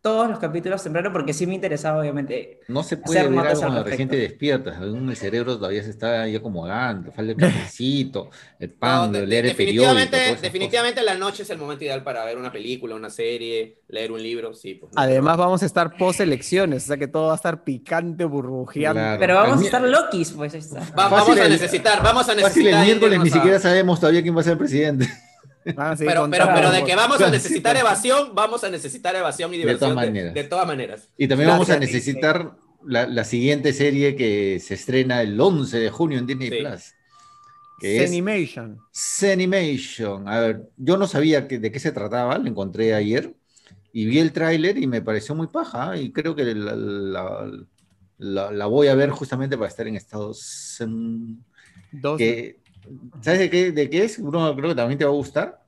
Todos 0.06 0.30
los 0.30 0.38
capítulos 0.38 0.84
temprano 0.84 1.12
porque 1.12 1.34
sí 1.34 1.48
me 1.48 1.56
interesaba, 1.56 2.00
obviamente. 2.00 2.60
No 2.68 2.84
se 2.84 2.96
puede 2.98 3.22
Hacer 3.22 3.32
ver 3.32 3.40
algo 3.40 3.52
al 3.54 3.58
cuando 3.58 3.84
recién 3.84 4.08
te 4.08 4.16
respecto. 4.18 4.32
despiertas. 4.32 4.78
Aún 4.78 5.10
el 5.10 5.16
cerebro 5.16 5.56
todavía 5.58 5.82
se 5.82 5.90
está 5.90 6.22
ahí 6.22 6.36
acomodando. 6.36 7.12
Falta 7.12 7.32
el 7.32 7.38
cafecito, 7.74 8.30
el 8.60 8.70
pan, 8.70 9.12
No, 9.12 9.18
de- 9.20 9.26
leer 9.26 9.48
el 9.48 9.56
periódico. 9.56 9.96
definitivamente, 10.40 11.02
la 11.02 11.16
noche 11.16 11.42
es 11.42 11.50
el 11.50 11.58
momento 11.58 11.84
ideal 11.86 12.04
para 12.04 12.24
ver 12.24 12.38
una 12.38 12.52
película, 12.52 12.94
una 12.94 13.10
serie, 13.10 13.80
leer 13.88 14.12
un 14.12 14.22
libro, 14.22 14.54
sí. 14.54 14.76
Pues, 14.76 14.94
¿no? 14.94 15.02
Además, 15.02 15.38
vamos 15.38 15.64
a 15.64 15.66
estar 15.66 15.98
post 15.98 16.20
elecciones, 16.20 16.84
o 16.84 16.88
sea 16.88 16.98
que 16.98 17.08
todo 17.08 17.28
va 17.28 17.34
a 17.34 17.38
estar 17.38 17.64
picante, 17.64 18.26
burbujeando. 18.26 19.00
Claro. 19.02 19.20
Pero 19.20 19.34
vamos 19.36 19.58
a 19.58 19.60
El 19.62 19.66
estar 19.66 19.82
mi- 19.82 19.90
Lokis, 19.90 20.32
pues. 20.34 20.54
Va- 20.54 20.82
Fácil 20.82 20.96
vamos 21.00 21.40
a 21.40 21.48
necesitar, 21.50 22.04
vamos 22.04 22.24
a 22.30 22.36
Fácil, 22.36 22.44
necesitar. 22.44 22.80
el 22.82 22.86
miércoles 22.86 23.20
ni 23.24 23.30
a- 23.30 23.34
siquiera 23.34 23.60
sabemos 23.60 24.00
todavía 24.00 24.22
quién 24.22 24.36
va 24.36 24.42
a 24.42 24.44
ser 24.44 24.54
el 24.54 24.60
presidente. 24.60 25.08
Van 25.74 25.92
a 25.94 25.98
seguir 25.98 26.14
Pero, 26.14 26.30
pero, 26.30 26.46
pero 26.54 26.72
de 26.72 26.84
que 26.84 26.96
vamos 26.96 27.20
a 27.22 27.30
necesitar 27.32 27.76
evasión, 27.76 28.36
vamos 28.36 28.64
a 28.64 28.70
necesitar 28.70 29.16
evasión 29.16 29.54
y 29.54 29.58
De 29.58 29.76
todas 29.76 29.96
diversión 29.96 30.34
de, 30.34 30.44
todas 30.44 30.68
maneras. 30.68 31.10
Y 31.18 31.28
también 31.28 31.50
vamos 31.50 31.70
a 31.70 31.80
necesitar 31.80 32.52
la, 32.86 33.08
la 33.08 33.24
siguiente 33.24 33.74
serie 33.74 34.16
que 34.16 34.60
se 34.60 34.76
estrena 34.76 35.22
el 35.22 35.40
11 35.40 35.80
de 35.80 35.90
junio 35.90 36.20
en 36.20 36.28
Disney 36.28 36.50
Sí. 36.50 36.58
Plus. 36.60 36.94
Que 37.80 38.04
es 38.04 38.10
Animation. 38.10 38.78
Zenimation. 38.94 40.28
A 40.30 40.40
ver, 40.40 40.70
yo 40.78 40.98
no 40.98 41.08
sabía 41.08 41.48
que- 41.48 41.60
de 41.60 41.72
qué 41.72 41.80
se 41.80 41.92
trataba, 41.92 42.38
lo 42.38 42.48
encontré 42.48 42.94
ayer 42.94 43.34
y 43.92 44.06
vi 44.06 44.20
el 44.20 44.32
tráiler 44.32 44.78
y 44.78 44.88
me 44.88 45.02
pareció 45.02 45.36
muy 45.36 45.48
paja 45.48 45.98
y 45.98 46.12
creo 46.12 46.36
que 46.36 46.44
la, 46.56 46.76
la- 46.76 47.52
la- 48.18 48.52
la 48.52 48.66
voy 48.68 48.88
a 48.88 48.96
ver 48.96 49.10
justamente 49.10 49.58
para 49.58 49.68
estar 49.68 49.88
en 49.88 49.96
Estados 49.96 50.78
Unidos. 50.80 51.40
Dos. 51.92 52.18
Que, 52.18 52.60
¿Sabes 53.22 53.40
de 53.40 53.50
qué, 53.50 53.72
de 53.72 53.90
qué 53.90 54.04
es? 54.06 54.22
Bruno, 54.22 54.56
creo 54.56 54.70
que 54.70 54.76
también 54.76 54.98
te 54.98 55.06
va 55.06 55.12
a 55.12 55.14
gustar. 55.16 55.62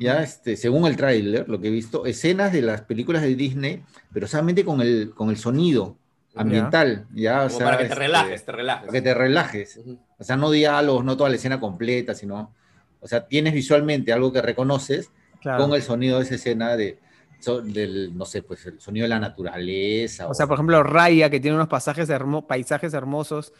Ya, 0.00 0.20
este, 0.22 0.56
según 0.56 0.84
el 0.86 0.96
tráiler, 0.96 1.48
lo 1.48 1.60
que 1.60 1.68
he 1.68 1.70
visto, 1.70 2.06
escenas 2.06 2.52
de 2.52 2.60
las 2.60 2.80
películas 2.82 3.22
de 3.22 3.36
Disney, 3.36 3.84
pero 4.12 4.26
solamente 4.26 4.64
con 4.64 4.80
el, 4.80 5.12
con 5.14 5.30
el 5.30 5.36
sonido 5.36 5.96
ambiental, 6.34 7.06
ya, 7.14 7.44
o 7.44 7.48
sea, 7.50 7.64
para 7.66 7.78
que 7.78 7.84
te 7.84 7.90
este, 7.92 7.98
relajes, 8.04 8.44
te 8.44 8.52
relajes. 8.52 8.80
para 8.86 8.92
que 8.92 9.02
te 9.02 9.14
relajes. 9.14 9.80
O 10.18 10.24
sea, 10.24 10.36
no 10.36 10.50
diálogos, 10.50 11.04
no 11.04 11.16
toda 11.16 11.30
la 11.30 11.36
escena 11.36 11.60
completa, 11.60 12.14
sino, 12.14 12.52
o 13.00 13.06
sea, 13.06 13.26
tienes 13.28 13.54
visualmente 13.54 14.12
algo 14.12 14.32
que 14.32 14.42
reconoces 14.42 15.10
Claro. 15.40 15.62
con 15.64 15.74
el 15.74 15.82
sonido 15.82 16.18
de 16.18 16.24
esa 16.24 16.34
escena 16.34 16.76
de, 16.76 16.98
so- 17.38 17.60
del, 17.62 18.16
no 18.18 18.24
sé, 18.24 18.42
pues 18.42 18.66
el 18.66 18.80
sonido 18.80 19.04
de 19.04 19.08
la 19.10 19.20
naturaleza. 19.20 20.26
O 20.28 20.34
sea, 20.34 20.46
por 20.48 20.54
ejemplo, 20.54 20.82
Raya, 20.82 21.30
que 21.30 21.38
tiene 21.38 21.54
unos 21.54 21.68
pasajes 21.68 22.08
hermo- 22.10 22.46
paisajes 22.46 22.92
hermosos, 22.92 23.52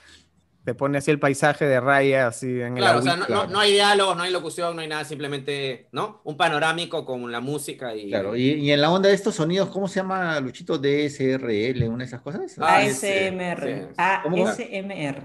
te 0.67 0.75
pone 0.75 0.99
así 0.99 1.13
el 1.13 1.21
paisaje 1.21 1.65
de 1.65 1.79
Raya, 1.81 2.27
así 2.27 2.61
en 2.61 2.75
Claro, 2.75 2.97
o 2.97 3.01
el 3.01 3.05
sea, 3.05 3.17
no, 3.17 3.29
no- 3.29 3.47
no 3.47 3.61
hay 3.61 3.73
diálogos, 3.73 4.17
no 4.17 4.25
hay 4.25 4.33
locución, 4.33 4.75
no 4.75 4.83
hay 4.83 4.89
nada, 4.89 5.05
simplemente, 5.05 5.87
¿no? 5.93 6.21
Un 6.25 6.37
panorámico 6.37 7.07
con 7.07 7.31
la 7.31 7.39
música 7.41 7.95
y... 7.95 8.09
Claro, 8.09 8.35
y, 8.35 8.51
y 8.55 8.73
en 8.73 8.81
la 8.81 8.91
onda 8.91 9.09
de 9.09 9.15
estos 9.15 9.37
sonidos, 9.37 9.69
¿cómo 9.69 9.87
se 9.87 10.01
llama, 10.01 10.41
Luchito? 10.41 10.77
DSRL, 10.77 11.85
una 11.89 11.99
de 11.99 12.05
esas 12.05 12.21
cosas. 12.21 12.41
Ah, 12.59 12.79
ASMR. 12.79 13.91
¿Cómo? 14.25 14.49
ASMR. 14.49 15.23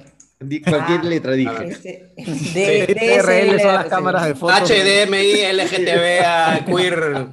Cualquier 0.64 1.00
Ah, 1.00 1.04
letra 1.04 1.32
dije. 1.34 2.12
DSRL 2.18 3.60
son 3.62 3.74
las 3.74 3.86
cámaras 3.86 4.26
de 4.28 4.36
fotos. 4.36 4.70
HDMI, 4.70 5.54
LGTB, 5.54 6.66
queer, 6.66 7.28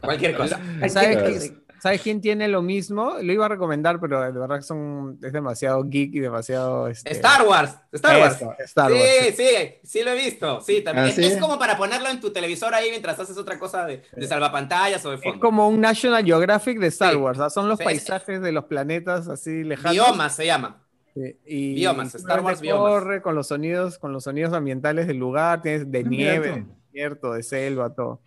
cualquier 0.00 0.34
cosa. 0.36 0.58
Cualquier 0.78 0.90
¿Sabes, 0.90 1.16
cosa. 1.16 1.40
qué- 1.40 1.63
¿Sabes 1.84 2.00
quién 2.00 2.22
tiene 2.22 2.48
lo 2.48 2.62
mismo? 2.62 3.16
Lo 3.20 3.30
iba 3.30 3.44
a 3.44 3.48
recomendar, 3.50 4.00
pero 4.00 4.18
de 4.22 4.32
verdad 4.32 4.56
que 4.56 4.62
son, 4.62 5.18
es 5.22 5.34
demasiado 5.34 5.84
geek 5.84 6.14
y 6.14 6.20
demasiado... 6.20 6.88
este, 6.88 7.12
Star 7.12 7.46
Wars, 7.46 7.76
Star 7.92 8.20
Wars. 8.22 8.36
Eso, 8.36 8.54
Star 8.60 8.90
Wars. 8.90 9.04
Sí, 9.04 9.32
sí, 9.36 9.74
sí 9.82 10.02
lo 10.02 10.12
he 10.12 10.16
visto. 10.16 10.62
Sí, 10.62 10.80
también. 10.80 11.04
¿Ah, 11.04 11.08
es, 11.10 11.14
sí? 11.16 11.24
es 11.26 11.36
como 11.36 11.58
para 11.58 11.76
ponerlo 11.76 12.08
en 12.08 12.20
tu 12.20 12.32
televisor 12.32 12.72
ahí 12.72 12.88
mientras 12.88 13.20
haces 13.20 13.36
otra 13.36 13.58
cosa 13.58 13.84
de, 13.84 14.02
de 14.16 14.26
salvapantallas 14.26 15.04
o 15.04 15.10
de 15.10 15.16
Es 15.16 15.22
fondo. 15.22 15.40
como 15.40 15.68
un 15.68 15.78
National 15.78 16.24
Geographic 16.24 16.78
de 16.78 16.86
Star 16.86 17.12
Sí. 17.12 17.18
Wars, 17.18 17.52
son 17.52 17.68
los 17.68 17.78
Sí, 17.78 17.84
paisajes 17.84 18.40
de 18.40 18.50
los 18.50 18.64
planetas 18.64 19.28
así 19.28 19.62
lejanos. 19.62 19.92
Biomas 19.92 20.34
se 20.34 20.46
llama. 20.46 20.80
Sí, 21.12 21.36
y 21.44 21.74
Biomas, 21.74 22.14
Star 22.14 22.40
Wars 22.40 22.60
simplemente 22.60 22.62
biomas. 22.62 22.90
corre 23.04 23.20
con 23.20 23.34
los 23.34 23.46
sonidos, 23.48 23.98
con 23.98 24.10
los 24.14 24.24
sonidos 24.24 24.54
ambientales 24.54 25.06
del 25.06 25.18
lugar, 25.18 25.60
tienes 25.60 25.90
de 25.92 25.98
Ah, 25.98 26.02
nieve, 26.08 26.48
de 26.48 26.64
desierto, 26.94 27.34
de 27.34 27.42
selva, 27.42 27.94
todo. 27.94 28.22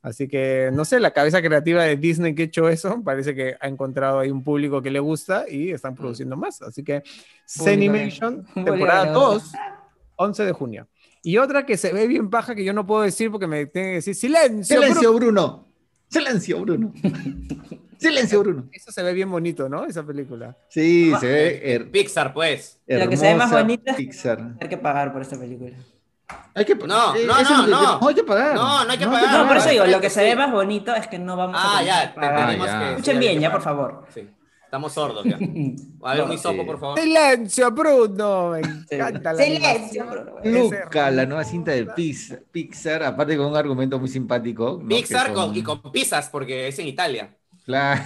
Así 0.00 0.28
que, 0.28 0.70
no 0.72 0.84
sé, 0.84 1.00
la 1.00 1.10
cabeza 1.12 1.42
creativa 1.42 1.82
de 1.82 1.96
Disney 1.96 2.34
que 2.34 2.42
ha 2.42 2.46
hecho 2.46 2.68
eso, 2.68 3.02
parece 3.02 3.34
que 3.34 3.56
ha 3.60 3.66
encontrado 3.68 4.20
ahí 4.20 4.30
un 4.30 4.44
público 4.44 4.80
que 4.80 4.90
le 4.90 5.00
gusta 5.00 5.44
y 5.48 5.70
están 5.70 5.94
produciendo 5.96 6.36
más. 6.36 6.62
Así 6.62 6.84
que, 6.84 7.02
Zenimation, 7.46 8.46
Un 8.54 8.64
temporada 8.64 9.06
goleador. 9.12 9.34
2, 9.40 9.52
11 10.16 10.44
de 10.44 10.52
junio. 10.52 10.88
Y 11.22 11.38
otra 11.38 11.66
que 11.66 11.76
se 11.76 11.92
ve 11.92 12.06
bien 12.06 12.30
paja 12.30 12.54
que 12.54 12.64
yo 12.64 12.72
no 12.72 12.86
puedo 12.86 13.02
decir 13.02 13.30
porque 13.30 13.46
me 13.48 13.66
tiene 13.66 13.88
que 13.88 13.94
decir 13.96 14.14
silencio. 14.14 14.80
Silencio, 14.80 15.12
Bruno". 15.12 15.42
Bruno. 15.42 15.68
Silencio, 16.08 16.60
Bruno. 16.60 16.92
Silencio, 17.98 18.40
Bruno. 18.40 18.68
Eso 18.72 18.92
se 18.92 19.02
ve 19.02 19.12
bien 19.12 19.28
bonito, 19.30 19.68
¿no? 19.68 19.84
Esa 19.84 20.06
película. 20.06 20.56
Sí, 20.68 21.12
se 21.18 21.26
ve 21.26 21.62
her- 21.64 21.90
Pixar, 21.90 22.32
pues. 22.32 22.80
Lo 22.86 23.08
que 23.08 23.16
se 23.16 23.26
ve 23.26 23.34
más 23.34 23.52
es- 23.52 23.96
Pixar. 23.96 24.54
Hay 24.60 24.68
que 24.68 24.78
pagar 24.78 25.12
por 25.12 25.20
esta 25.22 25.36
película. 25.38 25.76
Hay 26.54 26.64
que, 26.64 26.74
No, 26.74 27.14
eh, 27.14 27.24
no, 27.26 27.42
no, 27.42 27.64
que- 27.64 27.70
no. 27.70 28.08
hay 28.08 28.14
que 28.14 28.24
pagar. 28.24 28.54
No, 28.54 28.84
no 28.84 28.90
hay 28.90 28.98
que 28.98 29.06
pagar. 29.06 29.38
No, 29.40 29.46
por 29.48 29.56
eso 29.56 29.68
digo, 29.70 29.86
lo 29.86 30.00
que 30.00 30.10
se 30.10 30.22
ve 30.24 30.34
más 30.36 30.50
bonito 30.50 30.94
es 30.94 31.06
que 31.06 31.18
no 31.18 31.36
vamos 31.36 31.56
Ah, 31.58 31.78
a 31.78 31.82
ya, 31.82 32.14
pagar. 32.14 32.56
ya. 32.58 32.78
que. 32.80 32.90
Escuchen 32.90 33.14
sí, 33.14 33.20
bien, 33.20 33.40
ya, 33.40 33.52
por 33.52 33.62
favor. 33.62 34.04
Sí. 34.12 34.28
Estamos 34.64 34.92
sordos 34.92 35.24
ya. 35.24 35.36
A 36.02 36.12
ver, 36.12 36.22
un 36.22 36.28
No, 36.28 36.34
hisopo, 36.34 36.60
sí. 36.60 36.66
por 36.66 36.78
favor. 36.80 36.98
Silencio, 36.98 37.70
Bruno. 37.70 38.50
Me 38.50 38.60
encanta 38.96 39.32
la 39.32 39.42
Silencio. 39.42 40.04
Bruno. 40.04 40.32
Luca, 40.44 41.10
la 41.10 41.24
nueva 41.24 41.44
cinta 41.44 41.70
de 41.70 41.86
Pix- 41.86 42.36
Pixar, 42.50 43.02
aparte 43.04 43.36
con 43.38 43.46
un 43.46 43.56
argumento 43.56 43.98
muy 43.98 44.08
simpático. 44.08 44.78
¿no? 44.82 44.88
Pixar 44.88 45.28
Que 45.28 45.32
con- 45.32 45.46
son- 45.46 45.56
y 45.56 45.62
con 45.62 45.80
pizzas, 45.92 46.28
porque 46.28 46.68
es 46.68 46.78
en 46.80 46.88
Italia. 46.88 47.34
Claro. 47.64 48.02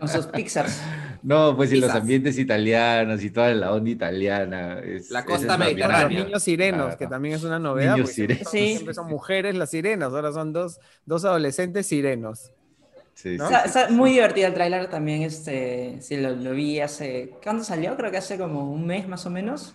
Con 0.00 0.08
sus 0.08 0.26
Pixars. 0.26 0.82
No, 1.26 1.56
pues 1.56 1.72
y 1.72 1.80
los 1.80 1.90
ambientes 1.90 2.38
italianos 2.38 3.20
y 3.24 3.30
toda 3.30 3.52
la 3.52 3.72
onda 3.72 3.90
italiana. 3.90 4.78
es- 4.78 5.10
La 5.10 5.24
costa 5.24 5.58
mediterránea. 5.58 6.02
Los 6.20 6.26
niños 6.26 6.42
sirenos, 6.44 6.80
Claro. 6.84 6.98
que 6.98 7.06
también 7.08 7.34
es 7.34 7.42
una 7.42 7.58
novedad. 7.58 7.94
Niños 7.96 8.10
sirenos. 8.10 8.44
son- 8.44 8.52
Sí. 8.52 8.68
Siempre 8.74 8.94
son 8.94 9.08
mujeres 9.08 9.54
las 9.56 9.70
sirenas, 9.70 10.12
ahora 10.12 10.30
son 10.32 10.52
dos, 10.52 10.78
dos 11.04 11.24
adolescentes 11.24 11.86
sirenos. 11.88 12.52
Sí, 13.14 13.36
¿no? 13.38 13.48
sí, 13.48 13.54
sí. 13.72 13.78
muy 13.92 14.10
divertido 14.12 14.46
el 14.46 14.54
tráiler 14.54 14.88
también, 14.88 15.22
este, 15.22 15.96
sí, 16.00 16.16
lo, 16.18 16.30
lo 16.36 16.52
vi 16.52 16.80
hace, 16.80 17.32
¿cuándo 17.42 17.64
salió? 17.64 17.96
Creo 17.96 18.10
que 18.10 18.18
hace 18.18 18.36
como 18.38 18.70
un 18.70 18.86
mes 18.86 19.08
más 19.08 19.24
o 19.26 19.30
menos. 19.30 19.74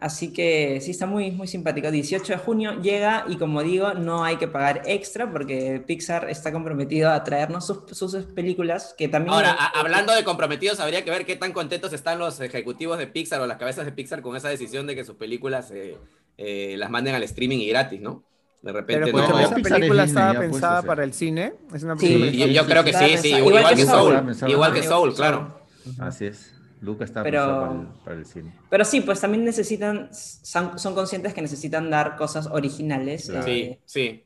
Así 0.00 0.32
que 0.32 0.80
sí, 0.80 0.92
está 0.92 1.06
muy, 1.06 1.32
muy 1.32 1.48
simpático. 1.48 1.90
18 1.90 2.34
de 2.34 2.38
junio 2.38 2.80
llega 2.80 3.24
y 3.28 3.36
como 3.36 3.64
digo, 3.64 3.94
no 3.94 4.22
hay 4.22 4.36
que 4.36 4.46
pagar 4.46 4.82
extra 4.86 5.28
porque 5.30 5.82
Pixar 5.84 6.30
está 6.30 6.52
comprometido 6.52 7.10
a 7.10 7.24
traernos 7.24 7.66
sus, 7.66 7.78
sus 7.98 8.14
películas 8.26 8.94
que 8.96 9.08
también... 9.08 9.34
Ahora, 9.34 9.50
a- 9.58 9.80
hablando 9.80 10.14
de 10.14 10.22
comprometidos, 10.22 10.78
habría 10.78 11.04
que 11.04 11.10
ver 11.10 11.26
qué 11.26 11.34
tan 11.34 11.52
contentos 11.52 11.92
están 11.92 12.20
los 12.20 12.38
ejecutivos 12.40 12.96
de 12.98 13.08
Pixar 13.08 13.40
o 13.40 13.46
las 13.48 13.56
cabezas 13.56 13.86
de 13.86 13.92
Pixar 13.92 14.22
con 14.22 14.36
esa 14.36 14.48
decisión 14.48 14.86
de 14.86 14.94
que 14.94 15.04
sus 15.04 15.16
películas 15.16 15.72
eh, 15.72 15.96
eh, 16.36 16.76
las 16.78 16.90
manden 16.90 17.16
al 17.16 17.24
streaming 17.24 17.58
y 17.58 17.68
gratis, 17.68 18.00
¿no? 18.00 18.22
De 18.62 18.72
repente 18.72 19.06
Pero 19.06 19.18
no. 19.18 19.24
escúchame, 19.24 19.42
no, 19.42 19.46
esa 19.48 19.56
es 19.56 19.62
película 19.68 20.02
Disney, 20.04 20.22
estaba 20.22 20.34
pues, 20.34 20.50
pensada 20.50 20.82
para 20.82 21.04
el 21.04 21.12
cine. 21.12 21.54
Es 21.74 21.82
una 21.82 21.96
Sí, 21.96 22.06
película 22.06 22.46
Y 22.46 22.54
yo 22.54 22.66
creo 22.66 22.84
que 22.84 22.92
sí, 22.92 23.16
sí, 23.18 23.28
Igual 23.34 23.46
igual, 23.46 23.68
que 23.74 23.74
que 23.76 23.86
Soul. 23.86 24.34
Soul. 24.34 24.50
Igual 24.50 24.72
que 24.74 24.82
Soul, 24.84 25.14
claro. 25.14 25.60
Así 25.98 26.26
es. 26.26 26.54
Lucas 26.80 27.10
está 27.10 27.22
Pero- 27.22 27.40
para 27.46 27.72
el, 27.72 27.86
para 28.04 28.16
el 28.16 28.26
cine. 28.26 28.54
Pero 28.70 28.84
sí, 28.84 29.00
pues 29.00 29.20
también 29.20 29.44
necesitan, 29.44 30.08
son, 30.12 30.78
son 30.78 30.94
conscientes 30.94 31.34
que 31.34 31.42
necesitan 31.42 31.90
dar 31.90 32.16
cosas 32.16 32.46
originales 32.46 33.26
Claro. 33.28 33.44
Sí, 33.44 33.50
eh, 33.50 33.80
sí. 33.84 34.24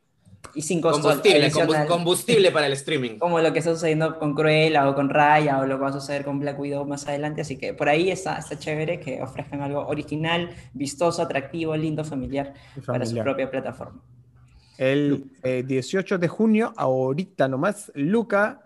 y 0.55 0.63
sin 0.63 0.81
costo 0.81 1.01
Combustible, 1.03 1.45
adicional. 1.47 1.87
combustible 1.87 2.51
para 2.51 2.67
el 2.67 2.73
streaming. 2.75 3.19
como 3.19 3.41
lo 3.41 3.53
que 3.53 3.61
está 3.61 3.73
sucediendo 3.73 4.19
con 4.19 4.35
Cruella 4.35 4.89
o 4.89 4.95
con 4.95 5.09
Raya 5.09 5.61
o 5.61 5.67
lo 5.67 5.77
que 5.77 5.83
va 5.83 5.89
a 5.89 5.93
suceder 5.93 6.25
con 6.25 6.41
Black 6.41 6.59
Widow 6.59 6.85
más 6.85 7.07
adelante. 7.09 7.41
Así 7.41 7.57
que 7.57 7.73
por 7.75 7.89
ahí 7.89 8.11
está, 8.11 8.37
está 8.39 8.59
chévere 8.59 9.01
que 9.01 9.23
ofrezcan 9.23 9.63
algo 9.63 9.87
original, 9.87 10.51
vistoso, 10.75 11.23
atractivo, 11.23 11.77
lindo, 11.77 12.05
familiar, 12.05 12.53
Y 12.77 12.81
para 12.81 13.05
su 13.05 13.11
familiar. 13.13 13.25
propia 13.25 13.51
plataforma. 13.51 14.03
El 14.79 15.31
eh, 15.43 15.63
18 15.67 16.19
de 16.19 16.29
junio, 16.29 16.73
ahorita 16.77 17.47
nomás, 17.47 17.93
Luca, 17.95 18.62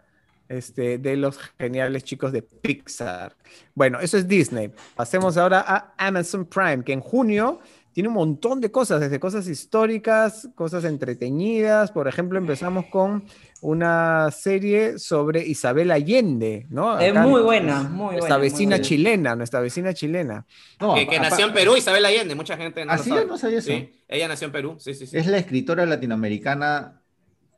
este, 0.48 0.98
de 0.98 1.16
los 1.16 1.38
geniales 1.58 2.04
chicos 2.04 2.32
de 2.32 2.42
Pixar. 2.42 3.36
Bueno, 3.74 4.00
eso 4.00 4.16
es 4.18 4.26
Disney. 4.28 4.70
Pasemos 4.94 5.36
ahora 5.36 5.64
a 5.66 5.94
Amazon 5.98 6.44
Prime, 6.46 6.82
que 6.84 6.92
en 6.92 7.00
junio 7.00 7.60
tiene 7.92 8.08
un 8.10 8.14
montón 8.14 8.60
de 8.60 8.70
cosas, 8.70 9.00
desde 9.00 9.18
cosas 9.18 9.48
históricas, 9.48 10.48
cosas 10.54 10.84
entretenidas. 10.84 11.90
Por 11.92 12.08
ejemplo, 12.08 12.38
empezamos 12.38 12.86
con 12.86 13.24
una 13.62 14.30
serie 14.30 14.98
sobre 14.98 15.46
Isabel 15.46 15.90
Allende, 15.90 16.66
¿no? 16.68 16.98
Es 16.98 17.10
Acá, 17.12 17.22
muy 17.22 17.40
buena, 17.40 17.82
muy 17.84 18.16
Nuestra 18.16 18.36
buena. 18.36 18.38
muy 18.38 18.48
vecina 18.50 18.70
buena. 18.76 18.84
chilena, 18.84 19.36
nuestra 19.36 19.60
vecina 19.60 19.94
chilena. 19.94 20.46
No, 20.78 20.94
Que, 20.94 21.18
nació 21.18 21.46
en 21.46 21.54
Perú, 21.54 21.74
Isabel 21.74 22.04
Allende, 22.04 22.34
mucha 22.34 22.56
gente 22.58 22.84
no 22.84 22.92
¿Ah, 22.92 22.96
lo 22.98 23.02
sí? 23.02 23.08
sabe. 23.08 23.24
No 23.26 23.38
sabía 23.38 23.58
eso. 23.58 23.68
Sí, 23.68 23.90
ella 24.08 24.28
nació 24.28 24.46
en 24.48 24.52
Perú, 24.52 24.76
sí, 24.78 24.92
sí, 24.92 25.06
sí. 25.06 25.16
Es 25.16 25.26
la 25.26 25.38
escritora 25.38 25.86
latinoamericana 25.86 27.00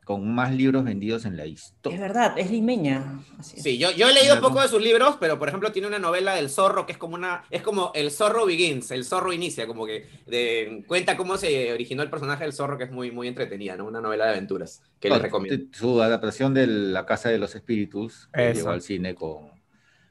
con 0.09 0.27
más 0.33 0.51
libros 0.51 0.83
vendidos 0.83 1.25
en 1.25 1.37
la 1.37 1.43
Es 1.45 1.51
historia. 1.51 1.99
verdad, 1.99 2.33
es 2.39 2.49
limeña. 2.49 3.19
Así 3.37 3.57
es. 3.57 3.61
Sí, 3.63 3.77
yo, 3.77 3.91
yo 3.91 4.09
he 4.09 4.13
leído 4.15 4.41
poco 4.41 4.59
de 4.59 4.67
sus 4.67 4.81
libros, 4.81 5.17
pero 5.19 5.37
por 5.37 5.49
ejemplo 5.49 5.71
tiene 5.71 5.87
una 5.87 5.99
novela 5.99 6.33
del 6.33 6.49
zorro 6.49 6.87
que 6.87 6.93
es 6.93 6.97
como 6.97 7.13
una, 7.13 7.43
es 7.51 7.61
como 7.61 7.91
el 7.93 8.09
zorro 8.09 8.47
begins, 8.47 8.89
el 8.89 9.05
zorro 9.05 9.31
inicia, 9.33 9.67
como 9.67 9.85
que 9.85 10.07
de- 10.25 10.83
cuenta 10.87 11.15
cómo 11.15 11.37
se 11.37 11.71
originó 11.71 12.01
el 12.01 12.09
personaje 12.09 12.43
del 12.43 12.53
zorro, 12.53 12.75
que 12.75 12.85
es 12.85 12.91
muy, 12.91 13.11
muy 13.11 13.27
entretenida, 13.27 13.77
¿no? 13.77 13.85
Una 13.85 14.01
novela 14.01 14.25
de 14.25 14.31
aventuras 14.31 14.81
que 14.99 15.11
les 15.11 15.21
recomiendo. 15.21 15.63
Su 15.77 16.01
adaptación 16.01 16.55
de 16.55 16.65
La 16.65 17.05
Casa 17.05 17.29
de 17.29 17.37
los 17.37 17.53
Espíritus, 17.53 18.29
que 18.33 18.51
llegó 18.55 18.71
al 18.71 18.81
cine 18.81 19.13
con 19.13 19.51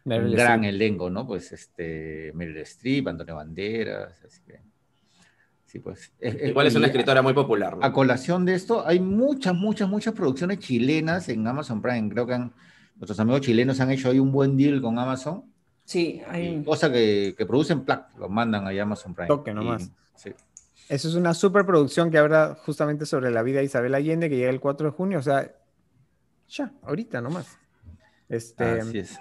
un 0.04 0.32
gran 0.32 0.62
elenco, 0.62 1.10
¿no? 1.10 1.26
Pues 1.26 1.50
este, 1.50 2.30
Meryl 2.36 2.58
Streep, 2.58 3.08
Antonio 3.08 3.34
Banderas, 3.34 4.14
así 4.24 4.42
que... 4.46 4.60
Sí, 5.68 5.78
pues. 5.80 6.10
es- 6.18 6.34
es- 6.34 6.48
Igual 6.48 6.66
es 6.66 6.74
una 6.74 6.86
escritora 6.86 7.20
muy 7.22 7.34
popular. 7.34 7.76
¿no? 7.76 7.84
A 7.84 7.92
colación 7.92 8.44
de 8.46 8.54
esto, 8.54 8.86
hay 8.86 9.00
muchas, 9.00 9.54
muchas, 9.54 9.88
muchas 9.88 10.14
producciones 10.14 10.58
chilenas 10.60 11.28
en 11.28 11.46
Amazon 11.46 11.80
Prime. 11.82 12.08
Creo 12.08 12.26
que 12.26 12.34
han- 12.34 12.52
nuestros 12.96 13.20
amigos 13.20 13.42
chilenos 13.42 13.78
han 13.78 13.90
hecho 13.90 14.08
ahí 14.10 14.18
un 14.18 14.32
buen 14.32 14.56
deal 14.56 14.80
con 14.80 14.98
Amazon. 14.98 15.44
Sí, 15.84 16.22
hay 16.28 16.62
cosa 16.64 16.90
que, 16.90 17.34
que 17.36 17.44
producen, 17.46 17.84
plac, 17.84 18.16
lo 18.18 18.28
mandan 18.30 18.66
ahí 18.66 18.78
a 18.78 18.82
Amazon 18.82 19.14
Prime. 19.14 19.28
Toque 19.28 19.50
Y- 19.50 19.54
nomás. 19.54 19.90
sí. 20.16 20.32
Eso 20.88 21.06
es 21.08 21.14
una 21.14 21.34
superproducción 21.34 22.10
que 22.10 22.16
habla 22.16 22.56
justamente 22.64 23.04
sobre 23.04 23.30
la 23.30 23.42
vida 23.42 23.58
de 23.58 23.66
Isabel 23.66 23.94
Allende, 23.94 24.30
que 24.30 24.36
llega 24.38 24.48
el 24.48 24.58
4 24.60 24.86
de 24.90 24.96
junio, 24.96 25.18
o 25.18 25.22
sea, 25.22 25.52
ya, 26.48 26.72
ahorita 26.82 27.20
nomás. 27.20 27.58
Este, 28.30 28.64
Así 28.64 28.98
es. 29.00 29.18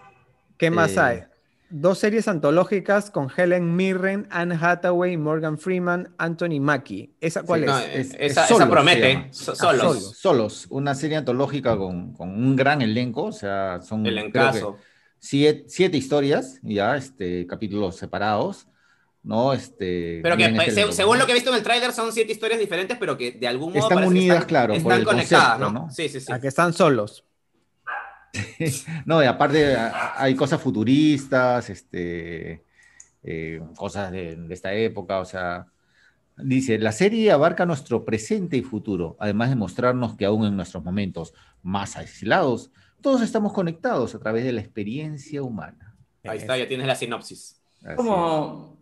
¿Qué 0.57 0.71
más 0.71 0.95
Eh, 0.95 0.99
hay? 1.01 1.23
Dos 1.69 1.99
series 1.99 2.29
antológicas 2.29 3.11
con 3.11 3.27
Helen 3.35 3.75
Mirren, 3.75 4.25
Anne 4.31 4.57
Hathaway, 4.59 5.17
Morgan 5.17 5.57
Freeman, 5.57 6.13
Anthony 6.17 6.61
Mackie. 6.61 7.13
¿Esa 7.19 7.43
cuál 7.43 7.61
Sí, 7.61 7.65
es? 7.65 7.71
No, 7.71 7.79
es- 7.79 7.87
es- 7.87 7.97
es 8.13 8.13
esa, 8.13 8.25
esa 8.25 8.47
Solos 8.47 8.63
se 8.67 8.71
promete, 8.71 9.13
llama. 9.13 9.27
so- 9.31 9.51
Ah, 9.51 9.55
solos. 9.55 9.81
Solos. 9.81 10.17
Solos, 10.17 10.67
una 10.69 10.95
serie 10.95 11.17
antológica 11.17 11.75
con, 11.75 12.13
con 12.13 12.29
un 12.29 12.55
gran 12.55 12.81
elenco, 12.81 13.25
o 13.25 13.31
sea, 13.33 13.81
son 13.81 14.05
El 14.05 14.13
creo 14.13 14.23
que 14.23 14.27
encaso. 14.39 14.77
siete, 15.19 15.65
siete 15.67 15.97
historias, 15.97 16.57
ya, 16.63 16.95
este, 16.95 17.45
capítulos 17.47 17.97
separados, 17.97 18.67
¿no? 19.21 19.51
Este, 19.51 20.21
Pero 20.23 20.37
que 20.37 20.47
pues, 20.55 20.69
este 20.69 20.85
se- 20.85 20.93
según 20.93 21.19
lo 21.19 21.25
que 21.25 21.33
he 21.33 21.35
visto 21.35 21.49
en 21.49 21.57
el 21.57 21.63
tráiler 21.63 21.91
son 21.91 22.13
siete 22.13 22.31
historias 22.31 22.61
diferentes, 22.61 22.97
pero 22.97 23.17
que 23.17 23.33
de 23.33 23.45
algún 23.45 23.73
modo 23.73 23.79
Están 23.83 23.95
parece 23.97 24.13
que 24.13 24.17
unidas, 24.19 24.45
claro, 24.45 24.67
por 24.73 24.77
están 24.77 24.99
el 24.99 25.05
conectadas, 25.05 25.47
concepto, 25.57 25.73
¿no? 25.73 25.85
¿no? 25.87 25.91
Sí, 25.91 26.07
sí, 26.07 26.21
sí. 26.21 26.31
A 26.31 26.39
que 26.39 26.47
están 26.47 26.71
solos. 26.71 27.25
No, 29.05 29.23
y 29.23 29.25
aparte 29.25 29.75
a- 29.75 30.21
hay 30.21 30.35
cosas 30.35 30.61
futuristas, 30.61 31.69
este, 31.69 32.63
eh, 33.23 33.61
cosas 33.77 34.11
de, 34.11 34.35
de 34.35 34.53
esta 34.53 34.73
época, 34.73 35.19
o 35.19 35.25
sea, 35.25 35.67
dice, 36.37 36.79
la 36.79 36.91
serie 36.91 37.31
abarca 37.31 37.65
nuestro 37.65 38.05
presente 38.05 38.57
y 38.57 38.63
futuro, 38.63 39.17
además 39.19 39.49
de 39.49 39.55
mostrarnos 39.55 40.15
que 40.17 40.25
aún 40.25 40.45
en 40.45 40.55
nuestros 40.55 40.83
momentos 40.83 41.33
más 41.63 41.97
aislados, 41.97 42.71
todos 43.01 43.21
estamos 43.21 43.53
conectados 43.53 44.15
a 44.15 44.19
través 44.19 44.43
de 44.45 44.53
la 44.53 44.61
experiencia 44.61 45.43
humana. 45.43 45.95
Ahí 46.23 46.39
está, 46.39 46.57
ya 46.57 46.67
tienes 46.67 46.87
la 46.87 46.95
sinopsis. 46.95 47.61
Así 47.83 47.95
como... 47.95 48.77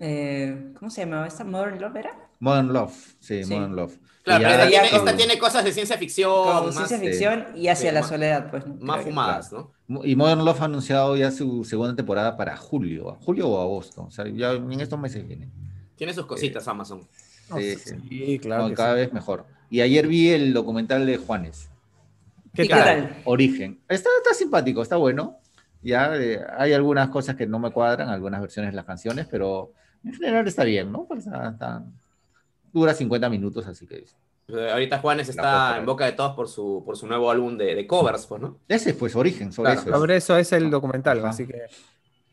eh, 0.00 0.72
¿Cómo 0.78 0.90
se 0.90 1.02
llamaba 1.02 1.26
esta? 1.26 1.44
¿Modern 1.44 1.80
Love 1.80 1.96
era? 1.96 2.28
Modern 2.40 2.72
Love, 2.72 3.16
sí, 3.20 3.44
Sí. 3.44 3.54
Modern 3.54 3.76
Love. 3.76 3.98
Claro, 4.22 4.44
pero 4.44 4.54
esta 4.62 4.68
tiene, 4.68 4.88
con- 4.90 4.98
esta 4.98 5.16
tiene 5.16 5.38
cosas 5.38 5.64
de 5.64 5.72
ciencia 5.72 5.98
ficción, 5.98 6.44
Con 6.44 6.66
más, 6.66 6.74
ciencia 6.74 6.96
eh, 6.96 7.00
ficción 7.10 7.46
y 7.56 7.68
hacia 7.68 7.88
sí, 7.90 7.94
la 7.94 8.00
más- 8.00 8.08
soledad, 8.08 8.50
pues. 8.50 8.66
¿no? 8.66 8.74
más 8.80 9.02
fumadas, 9.02 9.52
¿no? 9.52 9.72
Y 10.04 10.14
Modern 10.16 10.44
Love 10.44 10.60
ha 10.62 10.64
anunciado 10.66 11.16
ya 11.16 11.30
su 11.30 11.64
segunda 11.64 11.94
temporada 11.96 12.36
para 12.36 12.56
julio, 12.56 13.18
julio 13.20 13.48
o 13.48 13.60
agosto, 13.60 14.04
o 14.04 14.10
sea, 14.10 14.26
ya 14.28 14.52
en 14.52 14.80
estos 14.80 14.98
meses 14.98 15.26
viene. 15.26 15.50
Tiene 15.96 16.14
sus 16.14 16.26
cositas 16.26 16.66
Amazon. 16.68 17.00
Oh, 17.50 17.58
Sí, 17.58 17.74
sí, 17.76 17.96
sí. 18.08 18.38
claro. 18.38 18.68
No, 18.68 18.74
cada 18.74 18.94
sí. 18.94 19.00
vez 19.00 19.12
mejor. 19.12 19.44
Y 19.70 19.80
ayer 19.80 20.06
vi 20.06 20.30
el 20.30 20.52
documental 20.54 21.04
de 21.04 21.16
Juanes, 21.16 21.68
¿Qué 22.54 22.64
¿Y 22.64 22.68
tal? 22.68 22.78
qué 22.78 22.84
tal? 22.84 23.22
Origen. 23.24 23.80
Está, 23.88 24.08
está 24.22 24.34
simpático, 24.34 24.82
está 24.82 24.96
bueno. 24.96 25.38
Ya 25.82 26.14
eh, 26.16 26.38
hay 26.58 26.72
algunas 26.74 27.08
cosas 27.08 27.34
que 27.34 27.46
no 27.46 27.58
me 27.58 27.70
cuadran, 27.70 28.08
algunas 28.08 28.40
versiones 28.40 28.70
de 28.72 28.76
las 28.76 28.84
canciones, 28.84 29.26
pero 29.30 29.72
en 30.04 30.12
general 30.14 30.46
está 30.46 30.62
bien, 30.64 30.92
¿no? 30.92 31.06
Pues, 31.06 31.26
está- 31.26 31.48
está- 31.48 31.84
dura 32.72 32.94
50 32.94 33.28
minutos, 33.28 33.66
así 33.66 33.86
que 33.86 34.04
Ahorita 34.48 34.98
Juanes 34.98 35.28
está 35.28 35.78
en 35.78 35.86
boca 35.86 36.04
de 36.04 36.12
todos 36.12 36.34
por 36.34 36.48
su, 36.48 36.82
por 36.84 36.96
su 36.96 37.06
nuevo 37.06 37.30
álbum 37.30 37.56
de, 37.56 37.74
de 37.74 37.86
covers, 37.86 38.26
pues, 38.26 38.42
¿no? 38.42 38.58
ese 38.68 38.92
pues 38.94 39.14
Origen, 39.16 39.52
sobre 39.52 39.72
Claro. 39.72 39.88
eso. 39.88 39.98
Sobre 39.98 40.16
eso 40.16 40.36
es 40.36 40.52
el 40.52 40.68
documental, 40.70 41.20
Ajá. 41.20 41.28
así 41.30 41.46
que... 41.46 41.62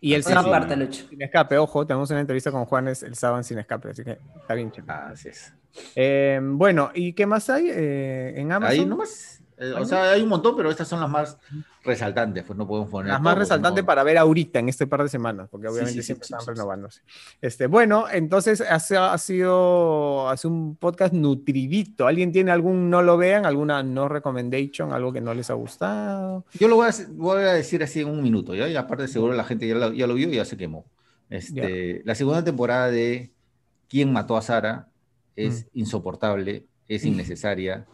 Y 0.02 0.14
el 0.14 0.24
sí. 0.24 0.30
sábado 0.30 0.50
parte, 0.50 0.76
Lucho. 0.76 1.06
sin 1.10 1.22
escape, 1.22 1.58
ojo, 1.58 1.86
tenemos 1.86 2.10
una 2.10 2.20
entrevista 2.22 2.52
con 2.52 2.66
Juanes 2.66 3.04
el 3.04 3.16
sábado 3.16 3.38
en 3.40 3.44
sin 3.44 3.60
escape, 3.60 3.90
así 3.92 4.04
que 4.04 4.18
está 4.42 4.54
bien 4.54 4.72
chévere. 4.72 4.92
Ah, 4.94 5.10
así 5.14 5.30
es. 5.30 5.54
Eh, 5.96 6.40
bueno, 6.42 6.92
¿y 6.94 7.14
qué 7.14 7.26
más 7.26 7.50
hay 7.50 7.70
eh, 7.70 8.34
en 8.38 8.52
Amazon? 8.52 8.80
Ahí 8.80 8.86
nomás. 8.86 9.42
Eh, 9.60 9.74
o 9.74 9.84
sea, 9.86 10.12
hay 10.12 10.22
un 10.22 10.30
montón, 10.30 10.56
pero 10.56 10.72
estas 10.72 10.88
son 10.88 11.00
las 11.02 11.10
más 11.10 11.38
resaltantes, 11.84 12.44
pues 12.46 12.58
no 12.58 12.66
podemos 12.68 12.90
poner. 12.90 13.12
Las 13.12 13.22
más 13.22 13.34
todo, 13.34 13.42
resaltantes 13.42 13.84
¿no? 13.84 13.86
para 13.88 14.04
ver 14.04 14.18
ahorita 14.18 14.60
en 14.60 14.70
este 14.70 14.88
par 14.88 15.04
de 15.04 15.10
semanas, 15.10 15.50
porque 15.52 15.68
obviamente 15.68 15.94
sí, 15.94 16.00
sí, 16.00 16.06
siempre 16.06 16.28
sí, 16.28 16.34
están 16.38 16.56
renovándose. 16.56 17.02
Este, 17.42 17.68
bueno, 17.68 18.06
entonces 18.12 18.62
hace- 18.62 18.98
ha 18.98 19.18
sido 19.18 20.30
hace 20.30 20.48
un 20.48 20.76
podcast 20.76 21.14
nutrivito. 21.14 22.08
¿Alguien 22.08 22.32
tiene 22.32 22.52
algún 22.52 22.90
no 22.90 23.02
lo 23.02 23.18
vean, 23.18 23.46
alguna 23.46 23.84
no 23.84 24.08
recommendation, 24.08 24.94
algo 24.94 25.12
que 25.12 25.22
no 25.22 25.34
les 25.34 25.50
ha 25.50 25.56
gustado? 25.56 26.46
Yo 26.54 26.68
lo 26.68 26.76
voy 26.78 26.88
a, 26.88 26.94
voy 27.12 27.44
a 27.44 27.54
decir 27.54 27.84
así 27.84 28.02
en 28.02 28.10
un 28.10 28.24
minuto, 28.24 28.56
¿ya? 28.56 28.68
Y 28.68 28.76
aparte 28.76 29.08
seguro 29.08 29.34
la 29.34 29.44
gente 29.44 29.68
ya 29.68 29.76
lo, 29.76 29.92
ya 29.92 30.08
lo 30.08 30.14
vio 30.14 30.30
y 30.30 30.36
ya 30.36 30.46
se 30.46 30.58
quemó. 30.58 30.86
Este, 31.30 32.02
La 32.06 32.16
segunda 32.16 32.44
temporada 32.44 32.90
de 32.90 33.32
¿Quién 33.88 34.14
mató 34.14 34.38
a 34.38 34.42
Sara? 34.42 34.88
es 35.36 35.68
insoportable, 35.74 36.66
es 36.88 37.06
innecesaria 37.06 37.86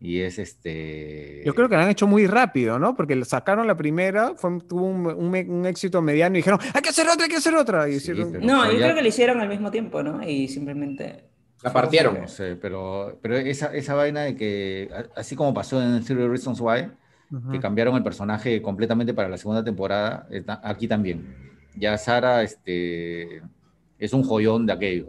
y 0.00 0.20
es 0.20 0.38
este... 0.38 1.42
Yo 1.44 1.54
creo 1.54 1.68
que 1.68 1.76
la 1.76 1.82
han 1.84 1.90
hecho 1.90 2.06
muy 2.06 2.26
rápido, 2.26 2.78
¿no? 2.78 2.96
Porque 2.96 3.22
sacaron 3.24 3.66
la 3.66 3.76
primera, 3.76 4.32
fue, 4.34 4.58
tuvo 4.66 4.86
un, 4.86 5.06
un- 5.06 5.50
un 5.50 5.66
éxito 5.66 6.00
mediano 6.00 6.36
y 6.36 6.38
dijeron, 6.38 6.58
hay 6.74 6.80
que 6.80 6.88
hacer 6.88 7.06
otra, 7.06 7.24
hay 7.24 7.30
que 7.30 7.36
hacer 7.36 7.54
otra. 7.54 7.88
Y 7.88 7.92
Sí, 7.92 8.12
hicieron- 8.12 8.32
pero- 8.32 8.44
No, 8.46 8.60
pero 8.62 8.72
yo 8.72 8.78
ya- 8.78 8.84
creo 8.86 8.96
que 8.96 9.02
lo 9.02 9.08
hicieron 9.08 9.40
al 9.40 9.48
mismo 9.48 9.70
tiempo, 9.70 10.02
¿no? 10.02 10.26
Y 10.26 10.48
simplemente... 10.48 11.24
La 11.62 11.72
partieron. 11.74 12.18
No 12.18 12.26
sé, 12.28 12.56
pero, 12.56 13.18
pero 13.20 13.36
esa, 13.36 13.74
esa 13.74 13.94
vaina 13.94 14.22
de 14.22 14.34
que, 14.34 14.90
así 15.14 15.36
como 15.36 15.52
pasó 15.52 15.82
en 15.82 16.02
Zero 16.02 16.26
Reasons 16.30 16.58
Why, 16.60 16.88
Ujú. 17.30 17.50
que 17.52 17.60
cambiaron 17.60 17.94
el 17.96 18.02
personaje 18.02 18.62
completamente 18.62 19.12
para 19.12 19.28
la 19.28 19.36
segunda 19.36 19.62
temporada, 19.62 20.26
está- 20.30 20.60
aquí 20.64 20.88
también. 20.88 21.26
Ya 21.76 21.98
Sara 21.98 22.42
este, 22.42 23.42
es 23.98 24.12
un 24.14 24.22
joyón 24.24 24.64
de 24.66 24.72
aquellos. 24.72 25.08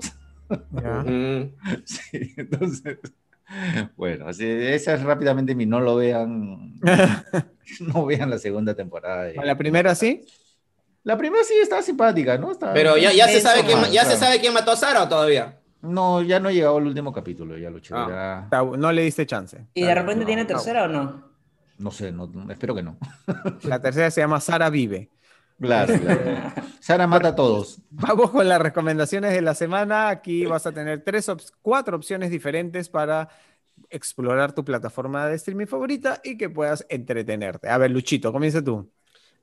Sí, 1.85 2.33
entonces, 2.37 2.97
bueno, 3.97 4.27
así, 4.27 4.45
esa 4.45 4.93
es 4.93 5.03
rápidamente 5.03 5.55
mi 5.55 5.65
no 5.65 5.79
lo 5.79 5.95
vean, 5.95 6.75
no 7.81 8.05
vean 8.05 8.29
la 8.29 8.37
segunda 8.39 8.73
temporada. 8.75 9.23
de- 9.23 9.35
La 9.35 9.57
primera 9.57 9.95
sí. 9.95 10.25
La 11.03 11.17
primera 11.17 11.43
sí 11.43 11.55
estaba 11.61 11.81
simpática, 11.81 12.37
¿no? 12.37 12.51
Estaba- 12.51 12.73
Pero 12.73 12.95
ya, 12.97 13.11
ya, 13.11 13.27
se 13.27 13.41
sabe 13.41 13.63
quién, 13.63 13.79
ya 13.91 14.05
se 14.05 14.17
sabe 14.17 14.39
quién 14.39 14.53
mató 14.53 14.71
a 14.71 14.75
Sara 14.75 15.03
o 15.03 15.09
todavía. 15.09 15.57
No, 15.81 16.21
ya 16.21 16.39
no 16.39 16.49
he 16.49 16.53
llegado 16.53 16.77
al 16.77 16.85
último 16.85 17.11
capítulo, 17.11 17.57
ya 17.57 17.69
lo 17.71 17.77
he 17.77 17.79
hecho, 17.79 17.95
Ah. 17.97 18.07
ya- 18.07 18.43
Está- 18.43 18.77
No 18.77 18.91
le 18.91 19.01
diste 19.03 19.25
chance. 19.25 19.65
¿Y 19.73 19.81
de 19.83 19.95
repente 19.95 20.19
no, 20.21 20.25
tiene 20.27 20.43
no. 20.43 20.47
tercera 20.47 20.83
o 20.83 20.87
no? 20.87 21.31
no 21.79 21.89
sé, 21.89 22.11
no, 22.11 22.29
espero 22.51 22.75
que 22.75 22.83
no. 22.83 22.97
La 23.63 23.81
tercera 23.81 24.11
se 24.11 24.21
llama 24.21 24.39
Sara 24.39 24.69
Vive. 24.69 25.09
Claro, 25.61 25.97
claro. 25.99 26.31
Sara 26.79 27.05
mata 27.07 27.29
a 27.29 27.35
todos. 27.35 27.81
Vamos 27.89 28.31
con 28.31 28.47
las 28.49 28.59
recomendaciones 28.61 29.33
de 29.33 29.41
la 29.41 29.53
semana. 29.55 30.09
Aquí 30.09 30.45
vas 30.45 30.65
a 30.65 30.73
tener 30.73 31.03
tres, 31.03 31.29
op- 31.29 31.41
cuatro 31.61 31.95
opciones 31.97 32.31
diferentes 32.31 32.89
para 32.89 33.29
explorar 33.89 34.53
tu 34.55 34.65
plataforma 34.65 35.27
de 35.27 35.35
streaming 35.35 35.67
favorita 35.67 36.21
y 36.23 36.37
que 36.37 36.49
puedas 36.49 36.85
entretenerte. 36.89 37.69
A 37.69 37.77
ver, 37.77 37.91
Luchito, 37.91 38.31
comienza 38.33 38.63
tú. 38.63 38.91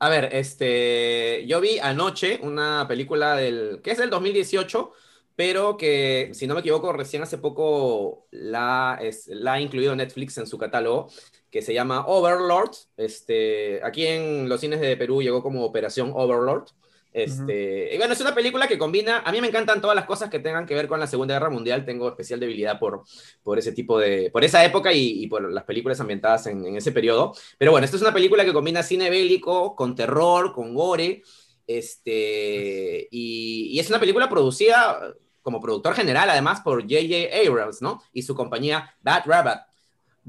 A 0.01 0.09
ver, 0.09 0.29
este, 0.33 1.45
yo 1.49 1.61
vi 1.61 1.79
anoche 1.81 2.39
una 2.43 2.87
película 2.87 3.35
del, 3.37 3.81
que 3.83 3.91
es 3.91 3.99
del 3.99 4.11
2018, 4.11 4.93
pero 5.35 5.77
que, 5.77 6.31
si 6.35 6.47
no 6.47 6.55
me 6.55 6.61
equivoco, 6.61 6.93
recién 6.93 7.23
hace 7.23 7.39
poco 7.39 8.27
la, 8.31 8.99
es, 9.03 9.27
la 9.29 9.55
ha 9.55 9.61
incluido 9.61 9.97
Netflix 9.97 10.39
en 10.39 10.47
su 10.47 10.57
catálogo, 10.57 11.09
que 11.51 11.63
se 11.63 11.75
llama 11.75 12.07
Overlord. 12.07 12.71
Este, 12.97 13.81
aquí 13.85 14.07
en 14.07 14.49
los 14.49 14.61
cines 14.61 14.81
de 14.81 14.97
Perú 14.97 15.23
llegó 15.23 15.43
como 15.43 15.65
Operación 15.65 16.13
Overlord. 16.15 16.69
Este, 17.11 17.93
y 17.93 17.97
bueno, 17.97 18.13
es 18.13 18.21
una 18.21 18.35
película 18.35 18.69
que 18.69 18.79
combina, 18.79 19.21
a 19.21 19.33
mí 19.33 19.41
me 19.41 19.49
encantan 19.49 19.81
todas 19.81 19.97
las 19.97 20.05
cosas 20.05 20.31
que 20.31 20.39
tengan 20.39 20.67
que 20.67 20.75
ver 20.75 20.87
con 20.87 21.01
la 21.01 21.07
Segunda 21.07 21.35
Guerra 21.35 21.51
Mundial, 21.51 21.85
tengo 21.85 22.09
especial 22.09 22.39
debilidad 22.39 22.79
por, 22.79 23.03
por 23.43 23.59
ese 23.59 23.73
tipo 23.73 23.99
de, 23.99 24.31
por 24.31 24.45
esa 24.45 24.65
época 24.65 24.93
y, 24.93 25.25
y 25.25 25.27
por 25.27 25.51
las 25.51 25.65
películas 25.65 25.99
ambientadas 26.01 26.47
en, 26.47 26.65
en 26.65 26.77
ese 26.77 26.93
periodo. 26.93 27.35
Pero 27.57 27.73
bueno, 27.73 27.87
esta 27.87 27.97
es 27.97 28.03
una 28.03 28.13
película 28.13 28.45
que 28.45 28.53
combina 28.53 28.83
cine 28.83 29.11
bélico 29.11 29.75
con 29.75 29.97
terror, 29.97 30.53
con 30.53 30.75
gore, 30.75 31.23
este, 31.67 33.09
y, 33.11 33.71
y 33.73 33.81
es 33.81 33.89
una 33.89 33.99
película 33.99 34.29
producida 34.29 35.15
como 35.43 35.61
productor 35.61 35.95
general, 35.95 36.29
además, 36.29 36.61
por 36.61 36.83
J.J. 36.83 37.49
Abrams, 37.49 37.81
¿no? 37.81 38.03
Y 38.13 38.23
su 38.23 38.35
compañía 38.35 38.95
Bad 39.01 39.23
Rabbit. 39.25 39.61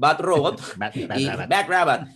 Bad 0.00 0.20
Robot 0.20 0.60
y 0.98 1.06
Bad 1.06 1.16
Rabbit. 1.36 1.48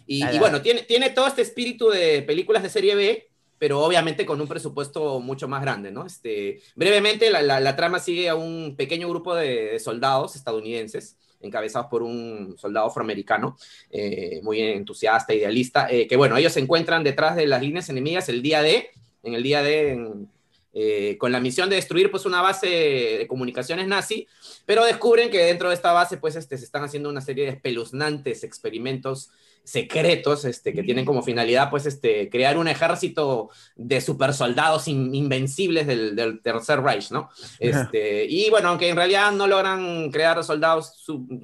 Y, 0.07 0.23
y 0.37 0.39
bueno, 0.39 0.63
tiene, 0.63 0.83
tiene 0.83 1.11
todo 1.11 1.27
este 1.27 1.43
espíritu 1.43 1.89
de 1.91 2.23
películas 2.23 2.63
de 2.63 2.69
serie 2.71 2.95
B, 2.95 3.29
pero 3.59 3.81
obviamente 3.81 4.27
con 4.27 4.41
un 4.41 4.49
presupuesto 4.49 5.21
mucho 5.21 5.49
más 5.49 5.63
grande, 5.63 5.91
¿no? 5.91 6.05
Este, 6.07 6.61
brevemente, 6.75 7.31
la, 7.31 7.41
la- 7.43 7.61
la 7.61 7.77
trama 7.77 7.99
sigue 7.99 8.29
a 8.29 8.35
un 8.35 8.75
pequeño 8.77 9.09
grupo 9.09 9.35
de, 9.35 9.73
de 9.73 9.79
soldados 9.79 10.35
estadounidenses 10.37 11.17
encabezados 11.41 11.89
por 11.89 12.03
un 12.03 12.57
soldado 12.59 12.87
afroamericano, 12.87 13.57
eh, 13.91 14.41
muy 14.43 14.61
entusiasta, 14.63 15.35
idealista, 15.35 15.89
eh, 15.91 16.07
que 16.07 16.17
bueno, 16.17 16.39
ellos 16.39 16.55
se 16.55 16.61
encuentran 16.61 17.05
detrás 17.05 17.37
de 17.37 17.47
las 17.47 17.61
líneas 17.61 17.89
enemigas 17.91 18.31
el 18.31 18.41
día 18.41 18.63
de, 18.63 18.89
en 19.23 19.35
el 19.35 19.43
día 19.43 19.63
de, 19.63 19.91
en- 19.93 20.29
eh, 20.77 21.17
con 21.19 21.31
la 21.31 21.39
misión 21.39 21.71
de 21.71 21.77
destruir 21.77 22.11
pues 22.11 22.27
una 22.27 22.43
base 22.43 22.67
de 22.67 23.27
comunicaciones 23.29 23.87
nazi, 23.87 24.27
pero 24.67 24.85
descubren 24.85 25.31
que 25.31 25.39
dentro 25.39 25.69
de 25.69 25.77
esta 25.77 25.93
base 25.93 26.17
pues 26.17 26.35
este, 26.35 26.59
se 26.59 26.65
están 26.65 26.83
haciendo 26.83 27.09
una 27.09 27.21
serie 27.21 27.45
de 27.45 27.51
espeluznantes 27.53 28.43
experimentos 28.43 29.31
secretos 29.65 30.45
este, 30.45 30.73
que 30.73 30.83
tienen 30.83 31.05
como 31.05 31.23
finalidad 31.23 31.71
pues 31.71 31.87
este, 31.87 32.29
crear 32.29 32.59
un 32.59 32.69
ejército 32.69 33.49
de 33.75 34.01
super 34.01 34.35
soldados 34.35 34.87
invencibles 34.89 35.87
del, 35.87 36.15
del 36.15 36.41
Tercer 36.43 36.83
Reich, 36.83 37.11
¿no? 37.11 37.31
Este, 37.59 38.27
y 38.27 38.51
bueno, 38.51 38.69
aunque 38.69 38.89
en 38.89 38.97
realidad 38.97 39.33
no 39.33 39.47
logran 39.47 40.11
crear 40.11 40.43
soldados 40.45 40.93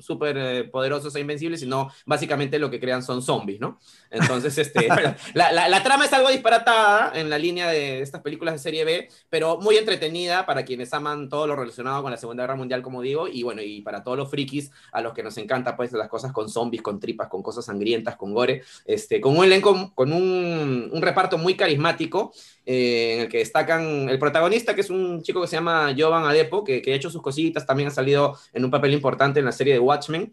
súper 0.00 0.36
eh, 0.36 0.64
poderosos 0.64 1.14
e 1.16 1.20
invencibles, 1.20 1.60
sino 1.60 1.90
básicamente 2.04 2.58
lo 2.58 2.70
que 2.70 2.78
crean 2.78 3.02
son 3.02 3.22
zombies, 3.22 3.58
¿no? 3.58 3.78
Entonces, 4.10 4.58
este, 4.58 4.88
la, 5.34 5.52
la, 5.52 5.68
la, 5.68 5.82
trama 5.82 6.04
es 6.04 6.12
algo 6.12 6.28
disparatada 6.28 7.12
en 7.18 7.30
la 7.30 7.38
línea 7.38 7.68
de 7.68 8.02
estas 8.02 8.20
películas 8.20 8.54
de 8.54 8.58
serie 8.58 8.84
B, 8.84 9.08
pero 9.30 9.58
muy 9.58 9.76
entretenida 9.76 10.44
para 10.44 10.64
quienes 10.64 10.92
aman 10.92 11.28
todo 11.28 11.46
lo 11.46 11.56
relacionado 11.56 12.02
con 12.02 12.10
la 12.10 12.16
Segunda 12.18 12.42
Guerra 12.42 12.56
Mundial, 12.56 12.82
como 12.82 13.00
digo, 13.00 13.28
y 13.28 13.42
bueno, 13.42 13.62
y 13.62 13.80
para 13.80 14.02
todos 14.02 14.18
los 14.18 14.30
frikis 14.30 14.70
a 14.92 15.00
los 15.00 15.14
que 15.14 15.22
nos 15.22 15.36
encanta 15.38 15.76
pues 15.76 15.92
las 15.92 16.08
cosas 16.08 16.32
con 16.32 16.48
zombies, 16.48 16.82
con 16.82 17.00
tripas, 17.00 17.28
con 17.28 17.42
cosas 17.42 17.64
sangrientas, 17.64 18.09
con 18.16 18.34
gore, 18.34 18.62
este, 18.84 19.20
con 19.20 19.36
un 19.36 19.44
elenco, 19.44 19.92
con 19.94 20.12
un, 20.12 20.90
un 20.92 21.02
reparto 21.02 21.38
muy 21.38 21.54
carismático, 21.54 22.32
eh, 22.66 23.14
en 23.14 23.20
el 23.20 23.28
que 23.28 23.38
destacan 23.38 24.08
el 24.08 24.18
protagonista, 24.18 24.74
que 24.74 24.80
es 24.82 24.90
un 24.90 25.22
chico 25.22 25.40
que 25.40 25.46
se 25.46 25.56
llama 25.56 25.94
Jovan 25.96 26.24
Adepo, 26.24 26.64
que, 26.64 26.82
que 26.82 26.92
ha 26.92 26.96
hecho 26.96 27.10
sus 27.10 27.22
cositas, 27.22 27.66
también 27.66 27.88
ha 27.88 27.92
salido 27.92 28.36
en 28.52 28.64
un 28.64 28.70
papel 28.70 28.92
importante 28.92 29.40
en 29.40 29.46
la 29.46 29.52
serie 29.52 29.72
de 29.72 29.80
Watchmen, 29.80 30.32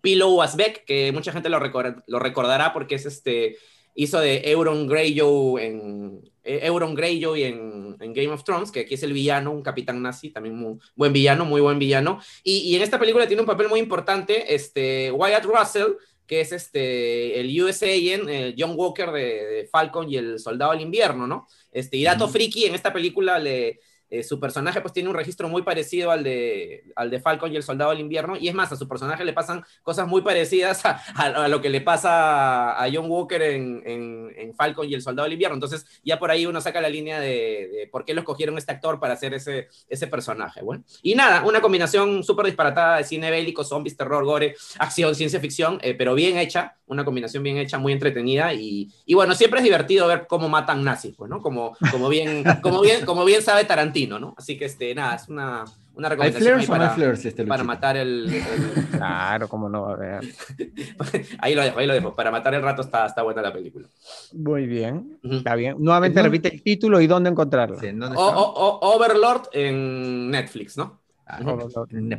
Pilo 0.00 0.42
Asbeck, 0.42 0.84
que 0.84 1.12
mucha 1.12 1.32
gente 1.32 1.48
lo, 1.48 1.58
record 1.58 2.02
lo 2.06 2.18
recordará 2.18 2.72
porque 2.72 2.96
es 2.96 3.06
este, 3.06 3.56
hizo 3.94 4.20
de 4.20 4.42
Euron 4.44 4.86
Greyjoy 4.86 5.62
en, 5.62 6.20
Euron 6.44 6.94
Greyjoy 6.94 7.42
en, 7.42 7.96
en, 8.00 8.12
Game 8.14 8.28
of 8.28 8.44
Thrones, 8.44 8.70
que 8.70 8.80
aquí 8.80 8.94
es 8.94 9.02
el 9.02 9.12
villano, 9.12 9.50
un 9.50 9.62
capitán 9.62 10.00
nazi, 10.00 10.30
también 10.30 10.56
muy 10.56 10.78
buen 10.94 11.12
villano, 11.12 11.44
muy 11.44 11.60
buen 11.60 11.78
villano. 11.78 12.20
Y, 12.42 12.58
y 12.58 12.76
en 12.76 12.82
esta 12.82 12.98
película 12.98 13.26
tiene 13.26 13.42
un 13.42 13.46
papel 13.46 13.68
muy 13.68 13.80
importante, 13.80 14.54
este, 14.54 15.10
Wyatt 15.10 15.44
Russell, 15.44 15.92
que 16.28 16.42
es 16.42 16.52
este, 16.52 17.40
el 17.40 17.60
US 17.62 17.82
Agent, 17.82 18.28
eh, 18.28 18.54
John 18.56 18.74
Walker 18.76 19.10
de, 19.10 19.46
de, 19.46 19.66
Falcon 19.66 20.08
y 20.08 20.16
el 20.16 20.38
Soldado 20.38 20.72
del 20.72 20.82
Invierno, 20.82 21.26
¿no? 21.26 21.48
Este, 21.72 21.96
y 21.96 22.04
dato 22.04 22.26
uh 22.26 22.28
-huh. 22.28 22.32
friki, 22.32 22.66
en 22.66 22.74
esta 22.74 22.92
película 22.92 23.38
le, 23.38 23.80
eh, 24.10 24.22
su 24.22 24.40
personaje 24.40 24.80
pues 24.80 24.92
tiene 24.92 25.08
un 25.08 25.14
registro 25.14 25.48
muy 25.48 25.62
parecido 25.62 26.10
al 26.10 26.22
de, 26.24 26.84
al 26.96 27.10
de 27.10 27.20
Falcon 27.20 27.52
y 27.52 27.56
el 27.56 27.62
Soldado 27.62 27.90
del 27.90 28.00
Invierno, 28.00 28.36
y 28.36 28.48
es 28.48 28.54
más, 28.54 28.72
a 28.72 28.76
su 28.76 28.88
personaje 28.88 29.24
le 29.24 29.32
pasan 29.32 29.64
cosas 29.82 30.08
muy 30.08 30.22
parecidas 30.22 30.82
a, 30.84 31.48
lo 31.48 31.60
que 31.60 31.70
le 31.70 31.80
pasa 31.80 32.82
a 32.82 32.88
John 32.92 33.10
Walker 33.10 33.42
en, 33.42 33.82
en, 33.84 34.54
Falcon 34.54 34.88
y 34.88 34.94
el 34.94 35.02
Soldado 35.02 35.24
del 35.24 35.34
Invierno, 35.34 35.54
entonces 35.54 35.84
ya 36.02 36.18
por 36.18 36.30
ahí 36.30 36.46
uno 36.46 36.60
saca 36.60 36.80
la 36.80 36.88
línea 36.88 37.20
de, 37.20 37.68
de 37.72 37.88
por 37.90 38.04
qué 38.04 38.14
lo 38.14 38.20
escogieron 38.20 38.58
este 38.58 38.72
actor 38.72 38.98
para 38.98 39.14
hacer 39.14 39.34
ese, 39.34 39.68
ese 39.88 40.06
personaje, 40.06 40.62
bueno. 40.62 40.82
Y 41.02 41.14
nada, 41.14 41.44
una 41.44 41.60
combinación 41.60 42.24
súper 42.24 42.46
disparatada 42.46 42.96
de 42.96 43.04
cine 43.04 43.30
bélico, 43.30 43.62
zombies, 43.62 43.96
terror, 43.96 44.24
gore, 44.24 44.56
acción, 44.78 45.14
ciencia 45.14 45.38
ficción, 45.38 45.78
eh, 45.82 45.94
pero 45.94 46.14
bien 46.14 46.38
hecha, 46.38 46.76
una 46.86 47.04
combinación 47.04 47.42
bien 47.42 47.58
hecha, 47.58 47.78
muy 47.78 47.92
entretenida, 47.92 48.54
y, 48.54 48.88
y 49.04 49.14
bueno, 49.14 49.34
siempre 49.34 49.60
es 49.60 49.64
divertido 49.64 50.06
ver 50.06 50.26
cómo 50.26 50.48
matan 50.48 50.82
nazis, 50.82 51.14
pues, 51.16 51.30
¿no? 51.30 51.40
Como, 51.40 51.76
como, 51.90 52.08
bien, 52.08 52.42
como, 52.62 52.80
bien, 52.80 53.04
como 53.04 53.24
bien 53.24 53.42
sabe 53.42 53.64
Tarantino, 53.64 53.97
¿no? 54.06 54.34
Así 54.36 54.56
que, 54.56 54.66
este, 54.66 54.94
nada, 54.94 55.16
es 55.16 55.28
una, 55.28 55.64
una 55.94 56.08
recomendación 56.08 56.64
para, 56.66 56.90
flares, 56.90 57.24
este 57.24 57.44
para 57.44 57.64
matar 57.64 57.96
el, 57.96 58.32
el... 58.32 58.86
Claro, 58.92 59.48
cómo 59.48 59.68
no, 59.68 59.86
a 59.86 59.96
ver. 59.96 60.20
ahí 61.40 61.54
lo 61.54 61.62
dejo, 61.62 61.78
ahí 61.78 61.86
lo 61.86 61.94
dejo. 61.94 62.14
Para 62.14 62.30
matar 62.30 62.54
el 62.54 62.62
rato 62.62 62.82
está, 62.82 63.06
está 63.06 63.22
buena 63.22 63.42
la 63.42 63.52
película. 63.52 63.88
Muy 64.32 64.66
bien, 64.66 65.18
uh 65.22 65.28
-huh. 65.28 65.38
está 65.38 65.54
bien. 65.56 65.76
Nuevamente 65.78 66.20
no, 66.20 66.24
repite 66.24 66.54
el 66.54 66.62
título 66.62 67.00
y 67.00 67.06
dónde 67.06 67.30
encontrarlo. 67.30 67.80
Sí, 67.80 67.88
¿dónde 67.88 68.16
o, 68.16 68.22
o, 68.22 68.94
Overlord 68.94 69.48
en 69.52 70.30
Netflix, 70.30 70.76
¿no? 70.76 71.00
Ah, 71.26 71.40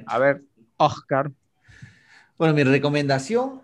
a 0.06 0.20
ver, 0.20 0.42
Oscar. 0.78 1.32
Bueno, 2.38 2.54
mi 2.54 2.64
recomendación 2.64 3.62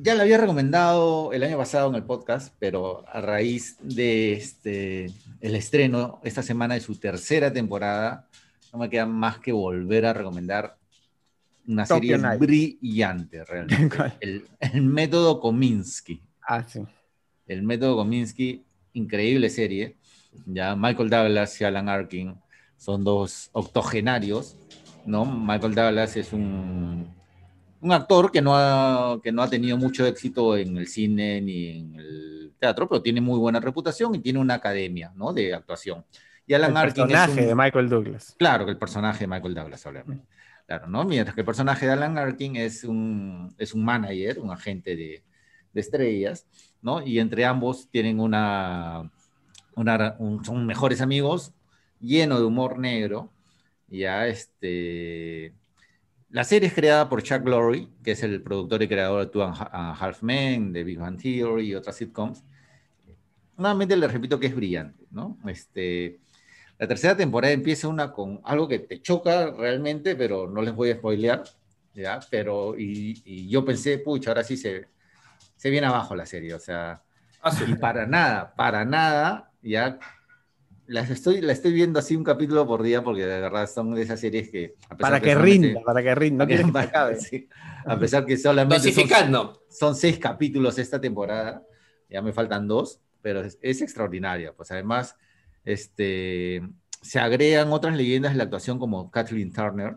ya 0.00 0.14
la 0.14 0.22
había 0.22 0.38
recomendado 0.38 1.32
el 1.32 1.42
año 1.42 1.56
pasado 1.56 1.88
en 1.88 1.96
el 1.96 2.04
podcast, 2.04 2.54
pero 2.58 3.04
a 3.08 3.20
raíz 3.20 3.76
de 3.80 4.32
este, 4.34 5.06
el 5.40 5.54
estreno 5.54 6.20
esta 6.22 6.42
semana 6.42 6.74
de 6.74 6.80
su 6.80 6.96
tercera 6.96 7.52
temporada, 7.52 8.28
no 8.72 8.78
me 8.78 8.88
queda 8.88 9.06
más 9.06 9.38
que 9.38 9.52
volver 9.52 10.06
a 10.06 10.12
recomendar 10.12 10.76
una 11.66 11.84
Tokyo 11.86 12.16
serie 12.16 12.18
Night. 12.18 12.40
brillante 12.40 13.44
realmente. 13.44 13.96
el, 14.20 14.44
el, 14.60 14.82
método 14.82 15.40
Kominsky. 15.40 16.22
Ah, 16.42 16.62
sí. 16.66 16.80
El 17.46 17.62
método 17.62 17.96
Kominsky, 17.96 18.64
increíble 18.92 19.50
serie. 19.50 19.96
Ya 20.46 20.76
Michael 20.76 21.10
Douglas 21.10 21.60
y 21.60 21.64
Alan 21.64 21.88
Arkin 21.88 22.34
son 22.76 23.04
dos 23.04 23.50
octogenarios, 23.52 24.56
¿no? 25.06 25.24
Michael 25.24 25.74
Douglas 25.74 26.16
es 26.16 26.32
un 26.32 27.08
un 27.84 27.92
actor 27.92 28.32
que 28.32 28.40
no, 28.40 28.56
ha, 28.56 29.20
que 29.22 29.30
no 29.30 29.42
ha 29.42 29.50
tenido 29.50 29.76
mucho 29.76 30.06
éxito 30.06 30.56
en 30.56 30.78
el 30.78 30.88
cine 30.88 31.42
ni 31.42 31.80
en 31.80 31.94
el 31.96 32.54
teatro, 32.58 32.88
pero 32.88 33.02
tiene 33.02 33.20
muy 33.20 33.38
buena 33.38 33.60
reputación 33.60 34.14
y 34.14 34.20
tiene 34.20 34.38
una 34.38 34.54
academia 34.54 35.12
¿no? 35.14 35.34
de 35.34 35.52
actuación. 35.52 36.02
Y 36.46 36.54
Alan 36.54 36.70
el 36.70 36.76
Arkin 36.78 37.06
personaje 37.06 37.32
es 37.32 37.38
un, 37.38 37.46
de 37.46 37.54
Michael 37.54 37.88
Douglas. 37.90 38.34
Claro, 38.38 38.64
que 38.64 38.70
el 38.70 38.78
personaje 38.78 39.20
de 39.20 39.26
Michael 39.26 39.54
Douglas, 39.54 39.84
obviamente. 39.84 40.24
Claro, 40.66 40.86
¿no? 40.86 41.04
Mientras 41.04 41.34
que 41.34 41.42
el 41.42 41.44
personaje 41.44 41.84
de 41.84 41.92
Alan 41.92 42.16
Arkin 42.16 42.56
es 42.56 42.84
un, 42.84 43.54
es 43.58 43.74
un 43.74 43.84
manager, 43.84 44.38
un 44.38 44.50
agente 44.50 44.96
de, 44.96 45.22
de 45.74 45.80
estrellas, 45.80 46.46
¿no? 46.80 47.06
Y 47.06 47.18
entre 47.18 47.44
ambos 47.44 47.90
tienen 47.90 48.18
una, 48.18 49.10
una 49.74 50.16
un, 50.18 50.42
son 50.42 50.64
mejores 50.64 51.02
amigos, 51.02 51.52
lleno 52.00 52.38
de 52.38 52.46
humor 52.46 52.78
negro, 52.78 53.30
ya 53.88 54.26
este 54.26 55.52
la 56.34 56.42
serie 56.42 56.66
es 56.66 56.74
creada 56.74 57.08
por 57.08 57.22
Chuck 57.22 57.46
Lorre, 57.46 57.86
que 58.02 58.10
es 58.10 58.22
el 58.24 58.42
productor 58.42 58.82
y 58.82 58.88
creador 58.88 59.24
de 59.24 59.30
Two 59.30 59.44
and 59.44 59.54
a 59.70 59.94
Half 59.94 60.22
Men, 60.24 60.72
de 60.72 60.82
Big 60.82 60.98
Bang 60.98 61.16
Theory 61.16 61.68
y 61.68 61.74
otras 61.76 61.94
sitcoms. 61.94 62.42
Nuevamente 63.56 63.96
le 63.96 64.08
repito 64.08 64.40
que 64.40 64.48
es 64.48 64.56
brillante, 64.56 65.06
¿no? 65.12 65.38
Este, 65.46 66.18
la 66.76 66.88
tercera 66.88 67.16
temporada 67.16 67.52
empieza 67.54 67.86
una 67.86 68.10
con 68.10 68.40
algo 68.42 68.66
que 68.66 68.80
te 68.80 69.00
choca 69.00 69.52
realmente, 69.52 70.16
pero 70.16 70.50
no 70.50 70.60
les 70.60 70.74
voy 70.74 70.90
a 70.90 70.96
spoilear, 70.96 71.44
¿ya? 71.94 72.18
Pero, 72.32 72.76
y, 72.76 73.22
y 73.24 73.48
yo 73.48 73.64
pensé, 73.64 73.98
pucha, 73.98 74.30
ahora 74.30 74.42
sí 74.42 74.56
se, 74.56 74.88
se 75.54 75.70
viene 75.70 75.86
abajo 75.86 76.16
la 76.16 76.26
serie, 76.26 76.52
o 76.52 76.58
sea, 76.58 77.00
Ah, 77.40 77.52
sí. 77.52 77.64
y 77.68 77.74
para 77.76 78.06
nada, 78.06 78.54
para 78.56 78.84
nada, 78.84 79.52
ya 79.62 80.00
las 80.86 81.08
estoy, 81.10 81.40
la 81.40 81.52
estoy 81.52 81.72
viendo 81.72 81.98
así 81.98 82.14
un 82.16 82.24
capítulo 82.24 82.66
por 82.66 82.82
día 82.82 83.02
porque 83.02 83.22
de 83.26 83.40
verdad 83.40 83.66
son 83.68 83.94
de 83.94 84.02
esas 84.02 84.20
series 84.20 84.50
que... 84.50 84.74
a 84.88 84.96
pesar 84.96 85.12
Para 85.12 85.20
que 85.20 85.34
rinda, 85.34 85.80
para 85.82 86.02
que 86.02 86.14
rinda. 86.14 86.44
No 86.44 86.48
que 86.48 86.64
para- 86.72 86.86
acabe. 86.88 87.16
sí, 87.20 87.48
a 87.86 87.98
pesar 87.98 88.26
que 88.26 88.36
solamente 88.36 88.92
son, 88.92 89.50
son 89.70 89.94
seis 89.94 90.18
capítulos 90.18 90.78
esta 90.78 91.00
temporada, 91.00 91.62
ya 92.08 92.20
me 92.22 92.32
faltan 92.32 92.68
dos, 92.68 93.00
pero 93.22 93.40
es, 93.40 93.58
es 93.62 93.80
extraordinaria. 93.82 94.52
Pues 94.52 94.70
además, 94.70 95.16
este, 95.64 96.62
se 97.02 97.18
agregan 97.18 97.72
otras 97.72 97.96
leyendas 97.96 98.32
de 98.32 98.38
la 98.38 98.44
actuación 98.44 98.78
como 98.78 99.10
Kathleen 99.10 99.52
Turner, 99.52 99.96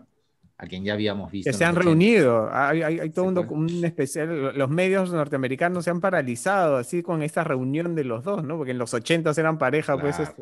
a 0.60 0.66
quien 0.66 0.84
ya 0.84 0.94
habíamos 0.94 1.32
visto. 1.32 1.52
Que 1.52 1.56
se 1.56 1.66
han 1.66 1.76
los 1.76 1.86
80. 1.86 1.90
reunido. 1.90 2.50
Hay, 2.52 2.82
hay- 2.82 3.00
hay 3.00 3.10
todo 3.12 3.30
Sí, 3.44 3.48
un, 3.52 3.64
un 3.78 3.86
especial. 3.86 4.58
Los 4.58 4.70
medios 4.70 5.12
norteamericanos 5.12 5.84
se 5.86 5.92
han 5.92 6.02
paralizado 6.02 6.78
así 6.78 7.04
con 7.04 7.22
esta 7.22 7.44
reunión 7.44 7.94
de 7.94 8.04
los 8.06 8.24
dos, 8.24 8.44
¿no? 8.44 8.58
Porque 8.58 8.72
en 8.72 8.80
los 8.80 8.94
80 8.94 9.32
eran 9.38 9.58
pareja, 9.60 9.98
pues, 10.00 10.16
Claro. 10.16 10.34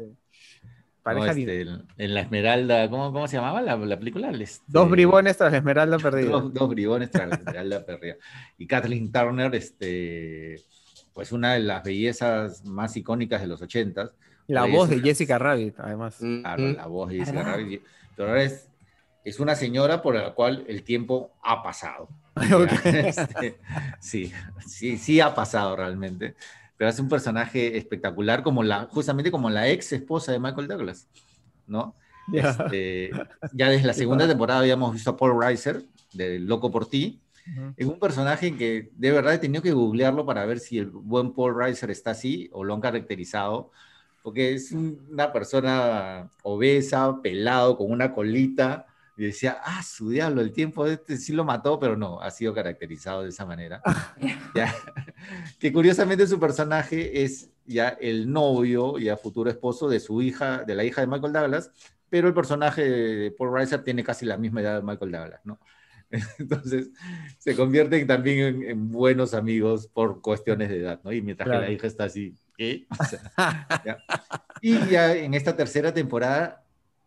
Este, 1.06 1.14
¿no? 1.14 1.20
pareja 1.26 1.32
Este, 1.32 2.04
en- 2.06 2.14
La 2.14 2.22
Esmeralda, 2.22 2.90
¿cómo, 2.90 3.12
cómo 3.14 3.28
se 3.28 3.38
llamaba 3.38 3.62
la, 3.62 3.76
la 3.78 3.98
película? 4.00 4.32
Este, 4.32 4.64
Dos 4.68 4.90
bribones 4.90 5.38
tras 5.38 5.52
la 5.52 5.58
esmeralda 5.60 5.98
perdida. 6.00 6.30
Dos, 6.30 6.54
dos 6.54 6.70
bribones 6.70 7.12
tras 7.12 7.30
la 7.30 7.36
Esmeralda 7.36 7.86
perdida. 7.86 8.16
Y 8.58 8.68
Kathleen 8.68 9.12
Turner, 9.12 9.54
este, 9.56 10.62
pues 11.14 11.32
una 11.32 11.54
de 11.54 11.60
las 11.60 11.84
bellezas 11.84 12.66
más 12.66 12.96
icónicas 12.98 13.42
de 13.42 13.48
los 13.48 13.62
ochentas. 13.62 14.12
La 14.48 14.64
Ahí 14.64 14.72
voz 14.72 14.90
de 14.90 14.96
una- 14.98 15.04
Jessica 15.06 15.38
Rabbit, 15.40 15.80
además. 15.80 16.18
Claro, 16.18 16.64
mm. 16.64 16.76
la 16.76 16.88
voz 16.88 17.10
de 17.10 17.18
Jessica 17.20 17.38
¿Verdad? 17.40 17.52
Rabbit. 17.54 17.82
Pero 18.16 18.30
ahora 18.30 18.44
es, 18.44 18.70
es 19.24 19.40
una 19.40 19.56
señora 19.56 20.02
por 20.02 20.16
la 20.16 20.34
cual 20.34 20.66
el 20.68 20.84
tiempo 20.84 21.32
ha 21.44 21.62
pasado. 21.64 22.10
Ok. 22.54 22.70
Este, 22.86 23.58
sí, 24.00 24.32
sí, 24.68 24.98
sí 24.98 25.20
ha 25.22 25.34
pasado 25.34 25.76
realmente. 25.76 26.36
Pero 26.78 26.90
es 26.90 27.00
un 27.00 27.08
personaje 27.10 27.78
espectacular, 27.78 28.44
como 28.44 28.64
la, 28.64 28.86
justamente 28.86 29.32
como 29.32 29.50
la 29.50 29.70
ex 29.70 29.94
esposa 29.94 30.32
de 30.32 30.40
Michael 30.40 30.68
Douglas, 30.68 31.08
¿no? 31.68 31.96
Ya. 32.32 32.50
Este, 32.50 33.12
ya 33.54 33.70
desde 33.70 33.88
la 33.88 33.94
segunda 34.04 34.28
temporada 34.28 34.60
habíamos 34.62 34.94
visto 34.94 35.12
a 35.12 35.18
Paul 35.18 35.40
Reiser, 35.42 35.84
de 36.14 36.40
Loco 36.40 36.72
por 36.72 36.88
Ti, 36.88 37.22
Ujú. 37.48 37.74
en 37.78 37.88
un 37.90 38.00
personaje 38.00 38.58
que 38.58 38.90
de 38.96 39.12
verdad 39.12 39.36
he 39.36 39.38
tenido 39.38 39.62
que 39.62 39.72
googlearlo 39.72 40.26
para 40.26 40.46
ver 40.46 40.60
si 40.60 40.80
el 40.80 40.88
buen 40.88 41.32
Paul 41.34 41.56
Reiser 41.56 41.92
está 41.92 42.12
así 42.12 42.50
o 42.52 42.64
lo 42.64 42.74
han 42.74 42.82
caracterizado, 42.82 43.72
porque 44.24 44.54
es 44.56 44.72
un- 44.72 45.08
una 45.12 45.32
persona 45.32 46.30
obesa, 46.42 47.22
pelado, 47.22 47.78
con 47.78 47.92
una 47.92 48.14
colita, 48.14 48.88
Y 49.18 49.26
decía, 49.26 49.58
ah, 49.64 49.82
su 49.82 50.10
diablo, 50.10 50.42
el 50.42 50.52
tiempo 50.52 50.86
de 50.86 50.94
este 50.96 51.18
sí 51.18 51.32
lo 51.32 51.46
mató, 51.46 51.80
pero 51.80 51.96
no, 51.96 52.20
ha 52.22 52.32
sido 52.32 52.54
caracterizado 52.54 53.24
de 53.24 53.30
esa 53.30 53.46
manera. 53.46 53.82
Ya. 54.56 54.74
Que 55.60 55.74
curiosamente 55.74 56.28
su 56.28 56.40
personaje 56.40 57.24
es 57.24 57.50
ya 57.66 57.90
el 57.90 58.32
novio, 58.32 58.98
ya 58.98 59.18
futuro 59.18 59.50
esposo 59.50 59.90
de 59.90 60.00
su 60.00 60.22
hija, 60.22 60.64
de 60.64 60.76
la 60.76 60.84
hija 60.86 61.02
de 61.02 61.08
Michael 61.08 61.34
Douglas, 61.34 61.72
pero 62.10 62.28
el 62.30 62.34
personaje 62.34 62.84
de 62.84 63.32
Paul 63.32 63.54
Reiser 63.54 63.84
tiene 63.84 64.04
casi 64.04 64.26
la 64.26 64.38
misma 64.38 64.62
edad 64.62 64.80
de 64.80 64.86
Michael 64.86 65.12
Douglas, 65.12 65.42
¿no? 65.44 65.60
Entonces 66.40 66.90
se 67.38 67.56
convierten 67.56 68.06
también 68.08 68.40
en, 68.40 68.64
en 68.64 68.92
buenos 68.92 69.34
amigos 69.34 69.88
por 69.88 70.22
cuestiones 70.22 70.70
de 70.70 70.80
edad, 70.80 71.02
¿no? 71.04 71.12
Y 71.12 71.22
mientras 71.22 71.48
Claro. 71.48 71.62
que 71.62 71.68
la 71.68 71.74
hija 71.74 71.88
está 71.88 72.06
así, 72.06 72.36
¿qué? 72.58 72.86
O 72.98 73.04
sea, 73.04 73.68
ya. 73.86 73.98
Y 74.62 74.78
ya 74.88 75.14
en 75.16 75.34
esta 75.34 75.56
tercera 75.56 75.94
temporada 75.94 76.64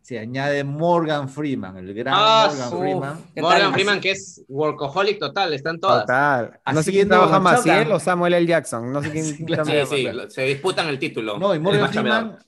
se 0.09 0.17
añade 0.17 0.63
Morgan 0.63 1.29
Freeman, 1.29 1.77
el 1.77 1.93
gran 1.93 2.15
Ah, 2.17 2.47
Morgan 2.49 2.73
uf. 2.73 2.79
Freeman. 2.79 3.23
¿Qué 3.35 3.41
Morgan? 3.43 3.73
Freeman, 3.73 4.01
que 4.01 4.09
es 4.09 4.43
workaholic 4.47 5.19
total, 5.19 5.53
están 5.53 5.79
todas. 5.79 6.01
Total. 6.01 6.59
No 6.73 6.81
sé 6.81 6.91
quién 6.91 7.07
trabaja 7.07 7.39
más, 7.39 7.61
si 7.61 7.69
Choca. 7.69 7.81
él 7.83 7.91
o 7.91 7.99
Samuel 7.99 8.33
L. 8.33 8.47
Jackson. 8.47 8.91
No 8.91 9.03
sé 9.03 9.11
quién. 9.11 9.23
Sí, 9.23 9.45
sí, 9.87 10.07
se 10.29 10.41
disputan 10.45 10.87
el 10.87 10.97
título. 10.97 11.37
No, 11.37 11.53
y 11.53 11.59
Morgan. 11.59 11.91
Freeman 11.93 12.39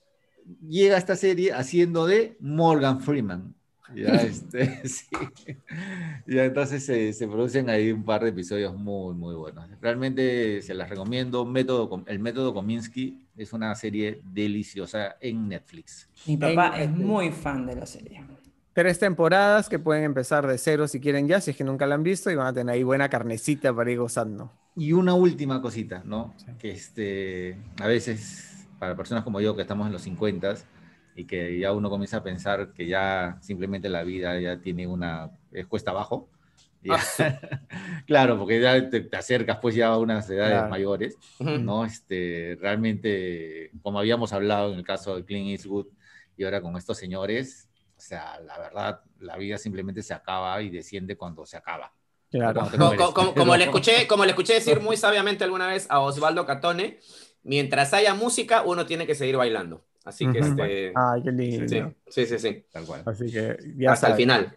llega 0.67 0.95
a 0.95 0.97
esta 0.97 1.15
serie 1.15 1.53
haciendo 1.53 2.07
de 2.07 2.35
Morgan 2.39 2.99
Freeman. 2.99 3.53
Ya, 3.95 4.13
este, 4.15 4.81
sí. 4.87 5.07
Ya, 6.27 6.45
entonces 6.45 6.85
se, 6.85 7.13
se 7.13 7.27
producen 7.27 7.69
ahí 7.69 7.91
un 7.91 8.03
par 8.03 8.23
de 8.23 8.29
episodios 8.29 8.75
muy, 8.75 9.13
muy 9.15 9.35
buenos. 9.35 9.67
Realmente 9.81 10.61
se 10.61 10.73
las 10.73 10.89
recomiendo. 10.89 11.45
Método, 11.45 12.03
el 12.07 12.19
método 12.19 12.53
Kominsky 12.53 13.25
es 13.37 13.53
una 13.53 13.73
serie 13.75 14.21
deliciosa 14.33 15.15
en 15.19 15.47
Netflix. 15.49 16.09
Mi 16.27 16.37
papá 16.37 16.81
En- 16.81 16.81
es 16.91 16.97
muy 16.97 17.31
fan 17.31 17.65
de 17.65 17.75
la 17.75 17.85
serie. 17.85 18.23
Tres 18.73 18.99
temporadas 18.99 19.67
que 19.67 19.79
pueden 19.79 20.05
empezar 20.05 20.47
de 20.47 20.57
cero 20.57 20.87
si 20.87 21.01
quieren 21.01 21.27
ya, 21.27 21.41
si 21.41 21.51
es 21.51 21.57
que 21.57 21.63
nunca 21.65 21.85
la 21.85 21.95
han 21.95 22.03
visto, 22.03 22.31
y 22.31 22.35
van 22.35 22.47
a 22.47 22.53
tener 22.53 22.73
ahí 22.73 22.83
buena 22.83 23.09
carnecita 23.09 23.73
para 23.75 23.91
ir 23.91 23.99
gozando. 23.99 24.49
Y 24.77 24.93
una 24.93 25.13
última 25.13 25.61
cosita, 25.61 26.01
¿no? 26.05 26.33
Sí. 26.37 26.45
Que 26.57 26.71
este, 26.71 27.57
a 27.81 27.87
veces, 27.87 28.65
para 28.79 28.95
personas 28.95 29.25
como 29.25 29.41
yo 29.41 29.57
que 29.57 29.63
estamos 29.63 29.87
en 29.87 29.91
los 29.93 30.03
50 30.03 30.55
y 31.15 31.25
que 31.25 31.59
ya 31.59 31.71
uno 31.73 31.89
comienza 31.89 32.17
a 32.17 32.23
pensar 32.23 32.73
que 32.73 32.87
ya 32.87 33.37
simplemente 33.41 33.89
la 33.89 34.03
vida 34.03 34.39
ya 34.39 34.59
tiene 34.61 34.87
una, 34.87 35.31
es 35.51 35.67
cuesta 35.67 35.91
abajo. 35.91 36.29
Ya. 36.83 36.97
claro, 38.07 38.37
porque 38.39 38.59
ya 38.59 38.89
te, 38.89 39.01
te 39.01 39.17
acercas 39.17 39.57
pues 39.61 39.75
ya 39.75 39.87
a 39.89 39.97
unas 39.97 40.29
edades 40.29 40.53
Claro. 40.53 40.69
mayores. 40.69 41.17
¿no? 41.39 41.85
Este, 41.85 42.57
realmente, 42.59 43.71
como 43.81 43.99
habíamos 43.99 44.33
hablado 44.33 44.71
en 44.73 44.79
el 44.79 44.85
caso 44.85 45.15
de 45.15 45.25
Clint 45.25 45.49
Eastwood 45.49 45.87
y 46.37 46.43
ahora 46.43 46.61
con 46.61 46.75
estos 46.77 46.97
señores, 46.97 47.69
o 47.97 47.99
sea, 48.01 48.39
la 48.39 48.57
verdad, 48.57 49.01
la 49.19 49.37
vida 49.37 49.57
simplemente 49.57 50.01
se 50.01 50.13
acaba 50.13 50.59
y 50.61 50.69
desciende 50.71 51.15
cuando 51.15 51.45
se 51.45 51.57
acaba. 51.57 51.93
Claro. 52.31 52.53
Cuando 52.61 52.71
te 52.71 52.77
Co- 52.77 52.85
mueres. 52.85 53.05
co- 53.05 53.13
como, 53.13 53.35
como 53.35 53.55
le 53.57 53.63
escuché, 53.65 54.07
como 54.07 54.23
le 54.25 54.31
escuché 54.31 54.53
decir 54.53 54.79
muy 54.79 54.97
sabiamente 54.97 55.43
alguna 55.43 55.67
vez 55.67 55.85
a 55.89 55.99
Osvaldo 55.99 56.45
Catone, 56.45 56.99
mientras 57.43 57.93
haya 57.93 58.15
música, 58.15 58.63
uno 58.63 58.85
tiene 58.87 59.05
que 59.05 59.13
seguir 59.15 59.37
bailando. 59.37 59.85
Así 60.05 60.25
que 60.31 60.39
Ujú. 60.39 60.47
este. 60.49 60.93
Ay, 60.95 61.23
qué 61.23 61.31
lindo. 61.31 61.67
Sí, 61.67 61.81
sí, 62.09 62.25
sí, 62.25 62.39
sí. 62.39 62.65
Tal 62.71 62.85
cual. 62.85 63.03
Así 63.05 63.31
que 63.31 63.57
ya 63.77 63.91
Hasta 63.91 64.07
el 64.07 64.11
saben. 64.13 64.17
final. 64.17 64.55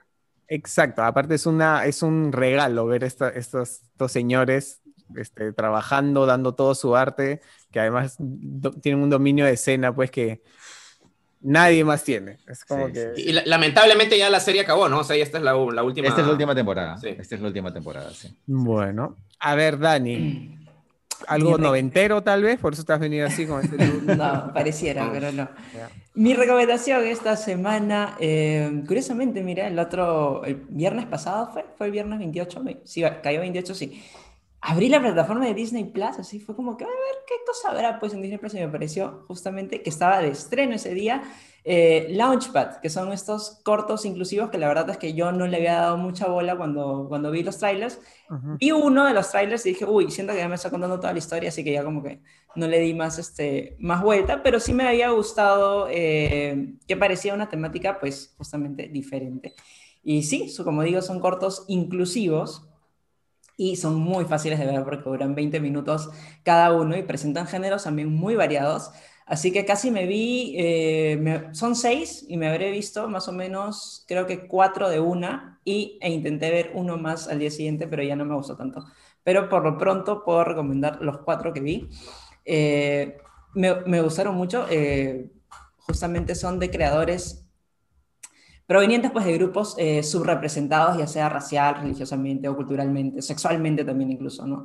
Exacto, 0.49 1.03
aparte 1.03 1.35
es, 1.37 1.47
una, 1.47 1.87
es 1.87 2.03
un 2.03 2.31
regalo 2.33 2.87
ver 2.87 3.03
esta- 3.05 3.31
estos, 3.31 3.83
estos 3.83 4.13
señores 4.13 4.83
este, 5.17 5.53
trabajando, 5.53 6.27
dando 6.27 6.55
todo 6.55 6.75
su 6.75 6.95
arte, 6.97 7.41
que 7.71 7.81
además 7.81 8.17
do- 8.19 8.73
tienen 8.73 9.03
un 9.03 9.11
dominio 9.11 9.47
de 9.47 9.53
escena 9.53 9.95
pues 9.95 10.11
que 10.11 10.43
nadie 11.41 11.85
más 11.85 12.05
tiene. 12.05 12.39
Es 12.47 12.65
como 12.65 12.87
Sí, 12.89 12.93
que... 12.93 13.13
Y 13.17 13.33
la- 13.33 13.43
lamentablemente 13.47 14.19
ya 14.19 14.31
la 14.31 14.41
serie 14.41 14.63
acabó, 14.63 14.89
¿no? 14.89 15.01
O 15.01 15.05
sea, 15.05 15.17
ya 15.17 15.23
esta 15.25 15.39
es 15.39 15.45
la, 15.45 15.53
la 15.53 15.83
última. 15.83 16.09
Esta 16.09 16.21
es 16.21 16.27
la 16.27 16.33
última 16.33 16.55
temporada. 16.55 16.97
Sí. 16.99 17.09
Esta 17.09 17.35
es 17.35 17.41
la 17.41 17.49
última 17.49 17.73
temporada, 17.73 18.11
sí. 18.11 18.35
Bueno, 18.47 19.17
a 19.41 19.55
ver 19.55 19.79
Dani, 19.79 20.59
algo 21.29 21.59
noventero 21.59 22.23
tal 22.23 22.43
vez, 22.43 22.59
por 22.59 22.73
eso 22.73 22.85
te 22.85 22.93
has 22.93 23.01
venido 23.01 23.27
así 23.27 23.47
con 23.47 23.63
este. 23.65 23.77
No, 24.17 24.53
pareciera, 24.53 25.05
No. 25.07 25.13
pero 25.13 25.33
no. 25.33 25.49
Ya. 25.75 25.91
Mi 26.15 26.35
recomendación 26.35 27.05
esta 27.07 27.37
semana, 27.37 28.17
eh, 28.21 28.83
curiosamente, 28.87 29.43
mira, 29.43 29.67
el 29.67 29.79
otro, 29.79 30.45
el 30.45 30.55
viernes 30.69 31.07
pasado 31.07 31.51
fue, 31.53 31.65
fue 31.77 31.87
el 31.87 31.93
viernes 31.93 32.19
28, 32.21 32.63
me- 32.63 32.79
sí, 32.85 33.03
cayó 33.23 33.41
28, 33.41 33.75
sí. 33.75 34.03
Abrí 34.61 34.89
la 34.89 35.01
plataforma 35.01 35.45
de 35.47 35.55
Disney 35.55 35.85
Plus, 35.85 36.19
así 36.19 36.41
fue 36.41 36.57
como 36.57 36.77
que, 36.77 36.85
a 36.85 36.87
ver, 36.87 36.97
¿qué 37.27 37.35
cosa 37.47 37.71
habrá 37.71 38.01
pues 38.01 38.15
en 38.15 38.23
Disney 38.23 38.39
Plus? 38.39 38.55
Y 38.55 38.59
me 38.61 38.69
pareció 38.69 39.25
justamente 39.29 39.83
que 39.83 39.91
estaba 39.91 40.21
de 40.21 40.29
estreno 40.29 40.75
ese 40.75 40.95
día 40.95 41.23
eh, 41.65 42.09
Launchpad, 42.11 42.77
que 42.81 42.91
son 42.91 43.13
estos 43.13 43.61
cortos 43.65 44.05
inclusivos 44.05 44.51
que 44.51 44.59
la 44.59 44.69
verdad 44.69 44.91
es 44.91 44.99
que 44.99 45.15
yo 45.15 45.33
no 45.33 45.47
le 45.47 45.57
había 45.57 45.75
dado 45.81 45.97
mucha 45.97 46.29
bola 46.29 46.57
cuando, 46.57 47.07
cuando 47.09 47.31
vi 47.31 47.43
los 47.43 47.59
trailers. 47.59 48.01
Ujú. 48.31 48.57
Vi 48.61 48.71
uno 48.73 49.05
de 49.07 49.15
los 49.15 49.31
trailers 49.31 49.67
y 49.67 49.71
dije, 49.71 49.85
uy, 49.85 50.11
siento 50.11 50.33
que 50.33 50.39
ya 50.39 50.49
me 50.49 50.55
está 50.55 50.71
contando 50.71 50.99
toda 51.01 51.13
la 51.13 51.19
historia, 51.19 51.49
así 51.49 51.65
que 51.65 51.73
ya 51.73 51.85
como 51.85 52.03
que 52.03 52.21
no 52.55 52.67
le 52.69 52.79
di 52.81 52.95
más, 52.95 53.19
este, 53.19 53.77
más 53.81 54.03
vuelta, 54.03 54.43
pero 54.43 54.61
sí 54.61 54.73
me 54.73 54.87
había 54.89 55.11
gustado 55.11 55.89
eh, 55.91 56.75
que 56.87 56.97
parecía 56.97 57.35
una 57.35 57.49
temática 57.49 57.99
pues 57.99 58.35
justamente 58.39 58.89
diferente. 58.89 59.55
Y 60.03 60.23
sí, 60.23 60.49
so- 60.51 60.65
como 60.65 60.83
digo, 60.83 61.03
son 61.03 61.21
cortos 61.21 61.65
inclusivos 61.69 62.69
y 63.57 63.77
son 63.77 63.97
muy 63.97 64.25
fáciles 64.25 64.59
de 64.59 64.67
ver 64.67 64.85
porque 64.85 65.09
duran 65.09 65.35
20 65.35 65.61
minutos 65.61 66.11
cada 66.43 66.73
uno 66.73 66.97
y 66.97 67.03
presentan 67.05 67.47
géneros 67.47 67.85
también 67.85 68.11
muy 68.13 68.35
variados. 68.37 68.91
Así 69.27 69.53
que 69.53 69.65
casi 69.65 69.91
me 69.91 70.07
vi, 70.07 70.55
eh, 70.59 71.49
son 71.53 71.77
seis 71.77 72.27
y 72.29 72.37
me 72.37 72.49
habré 72.49 72.71
visto 72.71 73.09
más 73.09 73.27
o 73.29 73.33
menos, 73.33 74.05
creo 74.07 74.27
que 74.27 74.47
cuatro 74.47 74.91
de 74.91 75.01
una 75.01 75.61
y, 75.65 75.99
e 76.03 76.11
intenté 76.11 76.51
ver 76.51 76.73
uno 76.75 76.99
más 76.99 77.29
al 77.29 77.39
día 77.39 77.51
siguiente, 77.51 77.89
pero 77.89 78.03
ya 78.03 78.17
no 78.17 78.25
me 78.27 78.35
gustó 78.35 78.57
tanto. 78.57 78.85
Pero 79.23 79.49
por 79.49 79.63
lo 79.65 79.79
pronto 79.79 80.23
puedo 80.25 80.45
recomendar 80.45 81.01
los 81.01 81.19
cuatro 81.19 81.53
que 81.55 81.61
vi. 81.61 81.89
Eh, 82.45 83.17
me, 83.55 83.75
me 83.87 84.03
gustaron 84.03 84.35
mucho, 84.37 84.67
eh, 84.71 85.31
justamente 85.87 86.35
son 86.35 86.59
de 86.59 86.71
creadores 86.71 87.44
provenientes 88.67 89.11
pues 89.13 89.25
de 89.27 89.35
grupos 89.35 89.75
eh, 89.79 90.03
subrepresentados, 90.03 90.99
ya 90.99 91.07
sea 91.07 91.29
racial, 91.29 91.77
religiosamente 91.83 92.49
o 92.49 92.57
culturalmente, 92.57 93.23
sexualmente 93.23 93.85
también 93.85 94.13
incluso, 94.13 94.47
¿no? 94.47 94.65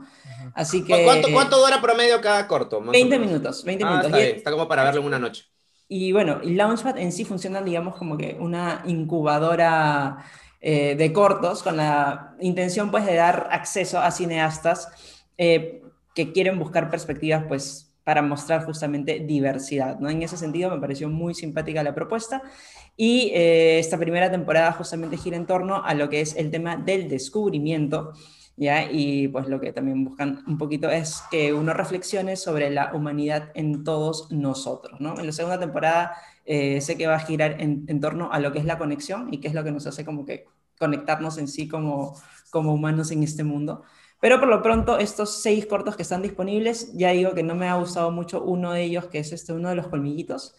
Así 0.54 0.84
que... 0.86 0.98
¿Cuánto, 1.04 1.32
¿Cuánto 1.32 1.58
dura 1.60 1.82
promedio 1.82 2.22
cada 2.22 2.48
corto? 2.48 2.82
más 2.82 3.02
o 3.04 3.08
20 3.08 3.18
menos? 3.18 3.26
minutos, 3.26 3.64
20 3.64 3.86
Ah, 3.86 3.86
minutos. 3.86 4.12
está, 4.12 4.18
Y- 4.18 4.38
está 4.38 4.52
como 4.52 4.68
para 4.68 4.84
verlo 4.84 5.02
en 5.02 5.08
una 5.08 5.20
noche. 5.20 5.46
y 5.88 6.12
bueno, 6.12 6.40
y 6.44 6.54
Launchpad 6.56 6.98
en 7.00 7.12
sí 7.12 7.26
funciona, 7.26 7.62
digamos, 7.62 7.96
como 7.98 8.18
que 8.18 8.38
una 8.40 8.84
incubadora 8.86 10.18
eh, 10.62 10.96
de 10.96 11.14
cortos 11.14 11.64
con 11.64 11.78
la 11.78 12.36
intención, 12.40 12.92
pues, 12.92 13.06
de 13.06 13.16
dar 13.16 13.48
acceso 13.52 14.00
a 14.00 14.12
cineastas 14.12 14.90
eh, 15.38 15.82
que 16.14 16.32
quieren 16.32 16.60
buscar 16.60 16.90
perspectivas, 16.92 17.46
pues, 17.48 17.89
para 18.10 18.24
mostrar 18.24 18.66
justamente 18.66 19.20
diversidad, 19.20 20.00
¿no? 20.00 20.10
En 20.10 20.24
ese 20.24 20.36
sentido 20.36 20.72
me 20.72 20.82
pareció 20.82 21.10
muy 21.10 21.36
simpática 21.36 21.84
la 21.84 21.94
propuesta 21.94 22.42
y 22.98 23.30
eh, 23.36 23.78
esta 23.78 24.00
primera 24.00 24.32
temporada 24.32 24.72
justamente 24.72 25.16
gira 25.16 25.38
en 25.38 25.46
torno 25.46 25.84
a 25.86 25.94
lo 25.94 26.10
que 26.10 26.22
es 26.22 26.36
el 26.36 26.50
tema 26.50 26.76
del 26.76 27.08
descubrimiento, 27.08 28.14
¿ya? 28.58 28.92
Y 28.92 29.28
pues 29.28 29.48
lo 29.48 29.60
que 29.60 29.74
también 29.74 30.04
buscan 30.06 30.44
un 30.48 30.58
poquito 30.58 30.90
es 30.90 31.22
que 31.30 31.54
uno 31.54 31.72
reflexione 31.72 32.36
sobre 32.36 32.72
la 32.72 32.96
humanidad 32.96 33.52
en 33.54 33.84
todos 33.84 34.32
nosotros, 34.32 35.00
¿no? 35.00 35.20
En 35.20 35.28
la 35.28 35.32
segunda 35.32 35.60
temporada 35.60 36.16
eh, 36.46 36.82
sé 36.82 36.98
que 36.98 37.06
va 37.06 37.14
a 37.18 37.20
girar 37.20 37.62
en, 37.62 37.86
en 37.90 38.00
torno 38.00 38.32
a 38.32 38.40
lo 38.40 38.52
que 38.52 38.58
es 38.58 38.66
la 38.66 38.80
conexión 38.80 39.32
y 39.32 39.40
qué 39.40 39.50
es 39.50 39.54
lo 39.54 39.64
que 39.64 39.72
nos 39.72 39.86
hace 39.86 40.04
como 40.04 40.26
que 40.26 40.48
conectarnos 40.80 41.38
en 41.38 41.48
sí 41.48 41.68
como, 41.68 42.16
como 42.50 42.74
humanos 42.74 43.12
en 43.12 43.22
este 43.22 43.44
mundo. 43.44 43.84
Pero 44.22 44.40
por 44.40 44.50
lo 44.50 44.62
pronto, 44.62 44.98
estos 45.00 45.42
seis 45.42 45.66
cortos 45.66 45.96
que 45.96 46.02
están 46.04 46.22
disponibles, 46.22 46.92
ya 46.94 47.12
digo 47.12 47.34
que 47.34 47.44
no 47.44 47.56
me 47.56 47.68
ha 47.70 47.76
gustado 47.76 48.12
mucho 48.12 48.44
uno 48.44 48.74
de 48.74 48.84
ellos, 48.84 49.06
que 49.08 49.20
es 49.20 49.32
este, 49.32 49.54
uno 49.54 49.70
de 49.70 49.76
los 49.76 49.88
colmillitos. 49.88 50.56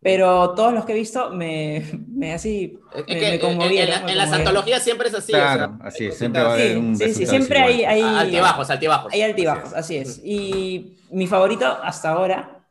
Pero 0.00 0.54
todos 0.54 0.72
los 0.72 0.84
que 0.84 0.92
he 0.92 0.96
visto 0.96 1.30
me, 1.30 1.84
me 2.08 2.32
así 2.32 2.78
Es 2.92 3.00
me, 3.00 3.06
que 3.06 3.20
me 3.20 3.34
en- 3.34 3.40
conmovieron. 3.40 3.98
en, 4.00 4.04
me 4.06 4.12
en 4.12 4.18
las 4.18 4.32
antologías 4.32 4.82
siempre 4.82 5.08
es 5.08 5.14
así. 5.14 5.30
Claro, 5.32 5.74
o 5.74 5.78
sea, 5.78 5.86
así 5.88 6.06
es, 6.06 6.18
siempre 6.18 6.42
va 6.42 6.50
a 6.50 6.54
haber 6.54 6.78
un 6.78 6.96
Sí, 6.96 7.04
sí, 7.08 7.14
sí, 7.14 7.26
siempre 7.26 7.58
hay, 7.60 7.84
hay, 7.84 8.00
Ah, 8.00 8.20
altibajos, 8.20 8.70
altibajos. 8.70 9.12
hay 9.12 9.22
altibajos, 9.22 9.68
es. 9.68 9.74
así 9.74 9.96
es. 9.96 10.20
Y 10.24 10.96
mi 11.10 11.26
favorito 11.28 11.66
hasta 11.66 12.10
ahora, 12.10 12.64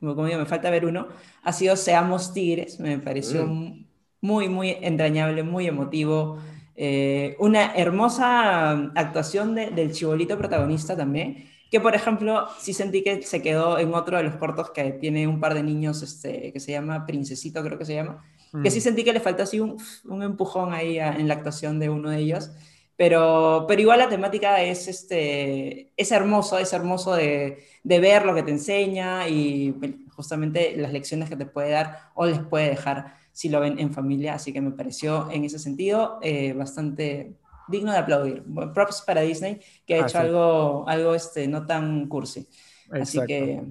como 0.00 0.14
como 0.14 0.26
digo, 0.26 0.38
me 0.38 0.46
falta 0.46 0.70
ver 0.70 0.86
uno, 0.86 1.08
ha 1.42 1.52
sido 1.52 1.76
Seamos 1.76 2.32
Tigres. 2.32 2.80
Me 2.80 2.98
pareció 2.98 3.44
Mm. 3.46 3.86
muy, 4.22 4.48
muy 4.48 4.70
entrañable, 4.80 5.42
muy 5.42 5.66
emotivo. 5.66 6.38
Eh, 6.76 7.36
una 7.38 7.74
hermosa 7.74 8.70
actuación 8.94 9.54
de- 9.54 9.70
del 9.70 9.92
chibolito 9.92 10.36
protagonista 10.38 10.96
también, 10.96 11.48
que 11.70 11.80
por 11.80 11.94
ejemplo, 11.94 12.46
sí 12.58 12.72
sentí 12.72 13.02
que 13.02 13.22
se 13.22 13.42
quedó 13.42 13.78
en 13.78 13.94
otro 13.94 14.16
de 14.16 14.24
los 14.24 14.36
cortos 14.36 14.70
que 14.70 14.92
tiene 14.92 15.26
un 15.28 15.40
par 15.40 15.54
de 15.54 15.62
niños, 15.62 16.02
este, 16.02 16.52
que 16.52 16.60
se 16.60 16.72
llama 16.72 17.06
Princesito, 17.06 17.62
creo 17.62 17.78
que 17.78 17.84
se 17.84 17.94
llama, 17.94 18.22
que 18.62 18.70
sí 18.70 18.80
sentí 18.80 19.02
que 19.04 19.12
le 19.12 19.20
faltó 19.20 19.42
así 19.42 19.58
un, 19.60 19.76
un 20.04 20.22
empujón 20.22 20.72
ahí 20.72 20.98
a- 20.98 21.12
en 21.16 21.26
la 21.28 21.34
actuación 21.34 21.78
de 21.80 21.90
uno 21.90 22.10
de 22.10 22.18
ellos. 22.18 22.50
Pero, 22.96 23.64
pero 23.66 23.80
igual 23.80 23.98
la 23.98 24.08
temática 24.08 24.62
es, 24.62 24.86
este, 24.86 25.90
es 25.96 26.12
hermoso, 26.12 26.58
es 26.60 26.72
hermoso 26.72 27.14
de, 27.16 27.64
de 27.82 27.98
ver 28.00 28.24
lo 28.24 28.34
que 28.36 28.44
te 28.44 28.52
enseña 28.52 29.28
y 29.28 29.74
justamente 30.14 30.76
las 30.76 30.92
lecciones 30.92 31.28
que 31.28 31.34
te 31.36 31.46
puede 31.46 31.70
dar 31.70 31.98
o 32.14 32.26
les 32.26 32.38
puede 32.38 32.68
dejar 32.70 33.16
si 33.34 33.48
lo 33.50 33.60
ven 33.60 33.78
en 33.80 33.92
familia, 33.92 34.34
así 34.34 34.52
que 34.52 34.60
me 34.62 34.70
pareció 34.70 35.28
en 35.30 35.44
ese 35.44 35.58
sentido 35.58 36.20
eh, 36.22 36.52
bastante 36.54 37.34
digno 37.68 37.90
de 37.92 37.98
aplaudir. 37.98 38.44
Props 38.72 39.02
para 39.02 39.22
Disney, 39.22 39.60
que 39.86 39.96
ha 39.96 39.98
Ah, 39.98 40.00
hecho 40.06 40.18
sí. 40.18 40.18
algo, 40.18 40.84
algo 40.88 41.14
este, 41.14 41.48
no 41.48 41.66
tan 41.66 42.06
cursi. 42.08 42.46
Así 42.90 43.18
Exacto. 43.18 43.26
que 43.26 43.62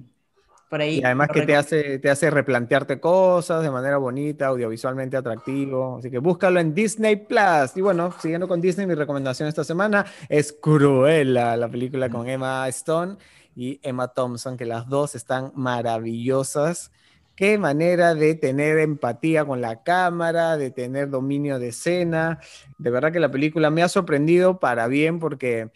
por 0.68 0.80
ahí... 0.82 0.98
Y 0.98 1.04
además 1.04 1.28
que 1.32 1.42
te 1.46 1.56
hace, 1.56 1.98
te 2.00 2.10
hace 2.10 2.30
replantearte 2.30 3.00
cosas 3.00 3.62
de 3.62 3.70
manera 3.70 3.96
bonita, 3.96 4.48
audiovisualmente 4.48 5.16
atractivo. 5.16 5.96
Así 5.98 6.10
que 6.10 6.18
búscalo 6.18 6.60
en 6.60 6.74
Disney 6.74 7.16
Plus. 7.16 7.76
Y 7.76 7.80
bueno, 7.80 8.12
siguiendo 8.20 8.48
con 8.48 8.60
Disney, 8.60 8.86
mi 8.86 8.94
recomendación 8.94 9.48
esta 9.48 9.64
semana 9.64 10.04
es 10.28 10.52
Cruella, 10.52 11.56
la 11.56 11.68
película 11.68 12.10
con 12.10 12.28
Emma 12.28 12.68
Stone 12.68 13.16
y 13.56 13.80
Emma 13.82 14.08
Thompson, 14.08 14.56
que 14.56 14.66
las 14.66 14.88
dos 14.88 15.14
están 15.14 15.52
maravillosas. 15.54 16.90
Qué 17.36 17.58
manera 17.58 18.14
de 18.14 18.34
tener 18.36 18.78
empatía 18.78 19.44
con 19.44 19.60
la 19.60 19.82
cámara, 19.82 20.56
de 20.56 20.70
tener 20.70 21.10
dominio 21.10 21.58
de 21.58 21.68
escena. 21.68 22.40
De 22.78 22.90
verdad 22.90 23.12
que 23.12 23.20
la 23.20 23.30
película 23.30 23.70
me 23.70 23.82
ha 23.82 23.88
sorprendido 23.88 24.60
para 24.60 24.86
bien 24.86 25.18
porque 25.18 25.70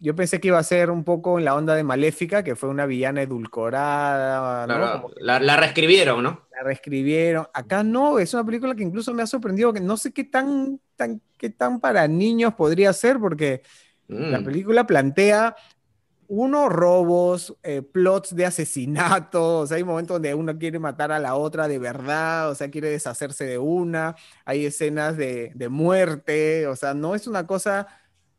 yo 0.00 0.14
pensé 0.14 0.40
que 0.40 0.48
iba 0.48 0.58
a 0.58 0.62
ser 0.64 0.90
un 0.90 1.04
poco 1.04 1.38
en 1.38 1.44
la 1.44 1.54
onda 1.54 1.74
de 1.74 1.84
Maléfica, 1.84 2.42
que 2.42 2.56
fue 2.56 2.68
una 2.68 2.86
villana 2.86 3.22
edulcorada, 3.22 4.66
la, 4.66 5.40
la 5.40 5.56
reescribieron, 5.56 6.22
¿no? 6.22 6.40
la 6.54 6.62
reescribieron. 6.62 7.46
Acá 7.52 7.82
no, 7.82 8.18
es 8.18 8.34
una 8.34 8.44
película 8.44 8.74
que 8.74 8.82
incluso 8.82 9.14
me 9.14 9.22
ha 9.22 9.26
sorprendido, 9.26 9.72
que 9.72 9.80
no 9.80 9.96
sé 9.96 10.12
qué 10.12 10.24
tan, 10.24 10.80
tan, 10.96 11.20
qué 11.38 11.50
tan 11.50 11.80
para 11.80 12.06
niños 12.08 12.54
podría 12.54 12.92
ser, 12.92 13.18
porque 13.18 13.62
la 14.06 14.40
Mm. 14.40 14.44
película 14.44 14.86
plantea 14.86 15.56
uno, 16.28 16.68
robos, 16.68 17.54
eh, 17.62 17.82
plots 17.82 18.34
de 18.34 18.46
asesinato, 18.46 19.58
o 19.60 19.66
sea, 19.66 19.76
hay 19.76 19.84
momentos 19.84 20.14
donde 20.16 20.34
uno 20.34 20.58
quiere 20.58 20.78
matar 20.78 21.12
a 21.12 21.18
la 21.18 21.34
otra 21.36 21.68
de 21.68 21.78
verdad, 21.78 22.50
o 22.50 22.54
sea, 22.54 22.70
quiere 22.70 22.88
deshacerse 22.90 23.44
de 23.44 23.58
una, 23.58 24.16
hay 24.44 24.66
escenas 24.66 25.16
de, 25.16 25.52
de 25.54 25.68
muerte, 25.68 26.66
o 26.66 26.76
sea, 26.76 26.94
no 26.94 27.14
es 27.14 27.26
una 27.26 27.46
cosa 27.46 27.86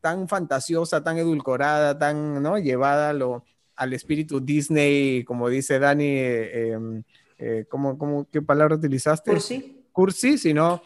tan 0.01 0.27
fantasiosa, 0.27 1.03
tan 1.03 1.17
edulcorada, 1.17 1.97
tan, 1.97 2.41
¿no? 2.43 2.57
Llevada 2.59 3.09
a 3.09 3.13
lo, 3.13 3.43
al 3.75 3.93
espíritu 3.93 4.39
Disney, 4.39 5.23
como 5.23 5.49
dice 5.49 5.79
Dani, 5.79 6.05
eh, 6.07 6.71
em, 6.73 7.03
eh, 7.37 7.65
¿cómo- 7.69 7.97
cómo- 7.97 8.27
qué 8.31 8.41
palabra 8.41 8.75
utilizaste? 8.75 9.31
Cursi. 9.31 9.83
cursi, 9.91 10.37
sino 10.37 10.81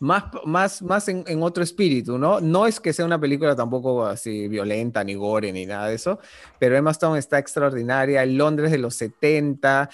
más, 0.00 0.24
más, 0.44 0.82
más 0.82 1.08
en, 1.08 1.24
en 1.26 1.42
otro 1.42 1.62
espíritu, 1.62 2.18
¿no? 2.18 2.40
No 2.40 2.66
es 2.66 2.80
que 2.80 2.92
sea 2.92 3.04
una 3.04 3.20
película 3.20 3.56
tampoco 3.56 4.04
así 4.04 4.48
violenta, 4.48 5.02
ni 5.04 5.14
gore, 5.14 5.52
ni 5.52 5.66
nada 5.66 5.88
de 5.88 5.94
eso, 5.94 6.18
pero 6.58 6.76
Emma 6.76 6.90
Stone 6.90 7.18
está 7.18 7.38
extraordinaria, 7.38 8.22
el 8.22 8.36
Londres 8.36 8.70
de 8.70 8.78
los 8.78 8.94
70, 8.94 9.88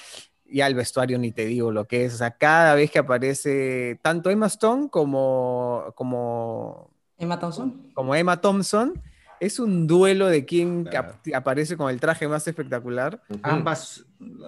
ya 0.52 0.66
el 0.66 0.74
vestuario 0.74 1.18
ni 1.18 1.32
te 1.32 1.46
digo 1.46 1.70
lo 1.70 1.86
que 1.86 2.04
es, 2.04 2.14
o 2.14 2.18
sea, 2.18 2.32
cada 2.32 2.74
vez 2.74 2.90
que 2.90 2.98
aparece 2.98 3.98
tanto 4.02 4.30
Emma 4.30 4.46
Stone 4.46 4.88
como, 4.90 5.92
como, 5.94 6.90
Emma 7.18 7.38
Thompson. 7.38 7.90
como 7.94 8.14
Emma 8.14 8.40
Thompson, 8.40 9.02
es 9.44 9.58
un 9.58 9.86
duelo 9.86 10.28
de 10.28 10.44
quién 10.44 10.84
Claro. 10.84 11.10
ap- 11.10 11.34
aparece 11.34 11.76
con 11.76 11.90
el 11.90 11.98
traje 11.98 12.28
más 12.28 12.46
espectacular. 12.46 13.20
Ambas, 13.42 14.04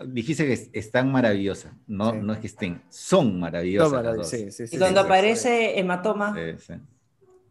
dijiste 0.07 0.47
que 0.47 0.53
es- 0.53 0.71
están 0.73 1.11
maravillosas. 1.11 1.73
No, 1.87 2.13
Sí. 2.13 2.19
no 2.23 2.33
es 2.33 2.39
que 2.39 2.47
estén, 2.47 2.81
son 2.91 3.41
maravillosas. 3.41 4.05
Las 4.05 4.17
dos. 4.17 4.31
sí, 4.31 4.51
sí, 4.51 4.67
sí, 4.69 4.77
Y 4.77 4.79
cuando 4.79 5.01
sí, 5.01 5.05
sí. 5.07 5.13
aparece 5.13 5.79
hematoma, 5.81 6.35
Sí, 6.35 6.59
sí. 6.67 6.75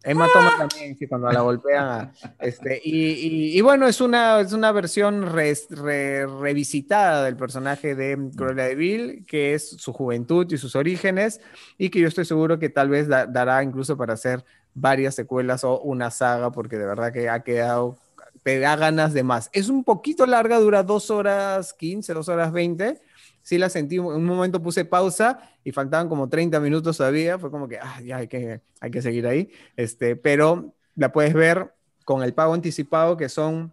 Emma 0.06 0.28
Thompson 0.30 0.68
también, 0.68 0.98
sí, 0.98 1.06
cuando 1.06 1.32
la 1.32 1.40
golpean. 1.40 1.84
a- 1.86 2.12
este, 2.40 2.78
y, 2.84 3.06
y- 3.12 3.58
y 3.58 3.60
bueno, 3.62 3.86
es 3.88 4.02
una, 4.02 4.38
es 4.40 4.52
una 4.52 4.70
versión 4.70 5.32
res- 5.32 5.66
re- 5.70 6.26
revisitada 6.26 7.24
del 7.24 7.36
personaje 7.36 7.94
de 7.94 8.30
Cruella 8.36 8.64
de 8.64 8.74
Vil, 8.74 9.24
que 9.26 9.54
es 9.54 9.66
su 9.70 9.94
juventud 9.94 10.46
y 10.52 10.58
sus 10.58 10.76
orígenes, 10.76 11.40
y 11.78 11.88
que 11.88 12.00
yo 12.00 12.08
estoy 12.08 12.26
seguro 12.26 12.58
que 12.58 12.68
tal 12.68 12.90
vez 12.90 13.08
da- 13.08 13.24
dará 13.26 13.62
incluso 13.62 13.96
para 13.96 14.12
hacer 14.12 14.44
varias 14.74 15.14
secuelas 15.14 15.64
o 15.64 15.80
una 15.80 16.10
saga, 16.10 16.50
porque 16.52 16.76
de 16.78 16.86
verdad 16.86 17.12
que 17.12 17.28
ha 17.28 17.40
quedado, 17.42 17.96
te 18.42 18.58
da 18.58 18.76
ganas 18.76 19.12
de 19.14 19.22
más. 19.22 19.50
Es 19.52 19.68
un 19.68 19.84
poquito 19.84 20.26
larga, 20.26 20.58
dura 20.58 20.82
dos 20.82 21.10
horas 21.10 21.72
15, 21.74 22.12
dos 22.12 22.28
horas 22.28 22.52
20. 22.52 23.00
Sí 23.42 23.58
la 23.58 23.68
sentí, 23.68 23.96
en 23.96 24.04
un 24.04 24.24
momento 24.24 24.62
puse 24.62 24.84
pausa 24.84 25.38
y 25.64 25.72
faltaban 25.72 26.08
como 26.08 26.28
30 26.28 26.60
minutos 26.60 26.96
todavía, 26.96 27.38
fue 27.38 27.50
como 27.50 27.68
que, 27.68 27.78
hay 27.78 28.26
que, 28.26 28.60
hay 28.80 28.90
que 28.90 29.02
seguir 29.02 29.26
ahí, 29.26 29.50
este, 29.76 30.16
pero 30.16 30.72
la 30.96 31.12
puedes 31.12 31.34
ver 31.34 31.74
con 32.04 32.22
el 32.22 32.32
pago 32.32 32.54
anticipado 32.54 33.16
que 33.16 33.28
son 33.28 33.72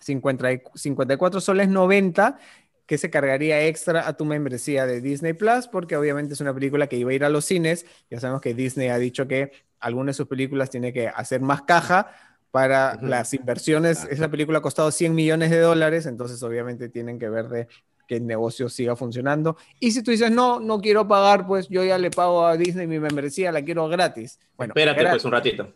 50 0.00 0.52
y- 0.52 0.62
54 0.74 1.40
soles 1.40 1.68
90 1.68 2.38
que 2.86 2.98
se 2.98 3.10
cargaría 3.10 3.64
extra 3.66 4.08
a 4.08 4.16
tu 4.16 4.24
membresía 4.24 4.84
de 4.84 5.00
Disney 5.00 5.32
Plus, 5.32 5.68
porque 5.68 5.96
obviamente 5.96 6.34
es 6.34 6.40
una 6.40 6.52
película 6.52 6.88
que 6.88 6.96
iba 6.96 7.12
a 7.12 7.14
ir 7.14 7.24
a 7.24 7.28
los 7.28 7.44
cines. 7.44 7.86
Ya 8.10 8.18
sabemos 8.18 8.40
que 8.40 8.52
Disney 8.52 8.88
ha 8.88 8.98
dicho 8.98 9.28
que 9.28 9.52
algunas 9.80 10.14
de 10.14 10.18
sus 10.18 10.26
películas 10.28 10.70
tiene 10.70 10.92
que 10.92 11.08
hacer 11.08 11.40
más 11.40 11.62
caja 11.62 12.12
para 12.50 12.94
Ujú. 12.96 13.06
las 13.06 13.32
inversiones. 13.34 14.04
Ah. 14.04 14.08
Esa 14.10 14.30
película 14.30 14.58
ha 14.58 14.62
costado 14.62 14.90
100 14.90 15.14
millones 15.14 15.50
de 15.50 15.60
dólares, 15.60 16.06
entonces 16.06 16.42
obviamente 16.42 16.88
tienen 16.88 17.18
que 17.18 17.28
ver 17.28 17.48
de 17.48 17.68
que 18.08 18.16
el 18.16 18.26
negocio 18.26 18.68
siga 18.68 18.96
funcionando. 18.96 19.56
Y 19.78 19.92
si 19.92 20.02
tú 20.02 20.10
dices, 20.10 20.32
no, 20.32 20.58
no 20.58 20.80
quiero 20.80 21.06
pagar, 21.06 21.46
pues 21.46 21.68
yo 21.68 21.84
ya 21.84 21.96
le 21.96 22.10
pago 22.10 22.44
a 22.44 22.56
Disney 22.56 22.88
mi 22.88 22.98
membresía, 22.98 23.52
la 23.52 23.62
quiero 23.62 23.86
gratis. 23.88 24.38
Bueno, 24.56 24.72
Espérate 24.72 24.98
espera- 24.98 25.10
pues 25.12 25.24
un 25.24 25.32
ratito. 25.32 25.74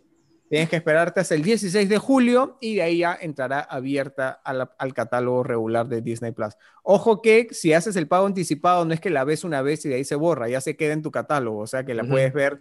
Tienes 0.51 0.69
que 0.69 0.77
esperarte 0.77 1.21
hasta 1.21 1.35
el 1.35 1.43
16 1.43 1.89
de 1.89 1.99
julio 1.99 2.59
y 2.61 2.75
de 2.77 2.83
ahí 2.83 2.99
ya 2.99 3.17
entrará 3.19 3.61
abierta 3.61 4.41
la- 4.45 4.75
al 4.79 4.93
catálogo 4.95 5.43
regular 5.43 5.89
de 5.89 6.03
Disney 6.03 6.33
Plus. 6.33 6.55
Ojo 6.83 7.23
que 7.23 7.49
si 7.53 7.73
haces 7.73 7.97
el 7.97 8.09
pago 8.09 8.27
anticipado, 8.27 8.85
no 8.85 8.93
es 8.93 9.01
que 9.01 9.11
la 9.11 9.25
ves 9.25 9.43
una 9.45 9.63
vez 9.63 9.85
y 9.87 9.89
de 9.89 9.95
ahí 9.97 10.05
se 10.05 10.17
borra, 10.17 10.49
ya 10.49 10.61
se 10.61 10.77
queda 10.77 10.93
en 10.93 11.03
tu 11.03 11.11
catálogo, 11.11 11.61
o 11.61 11.67
sea 11.67 11.85
que 11.85 11.95
la 11.95 12.03
Ujú. 12.03 12.13
puedes 12.13 12.33
ver 12.35 12.61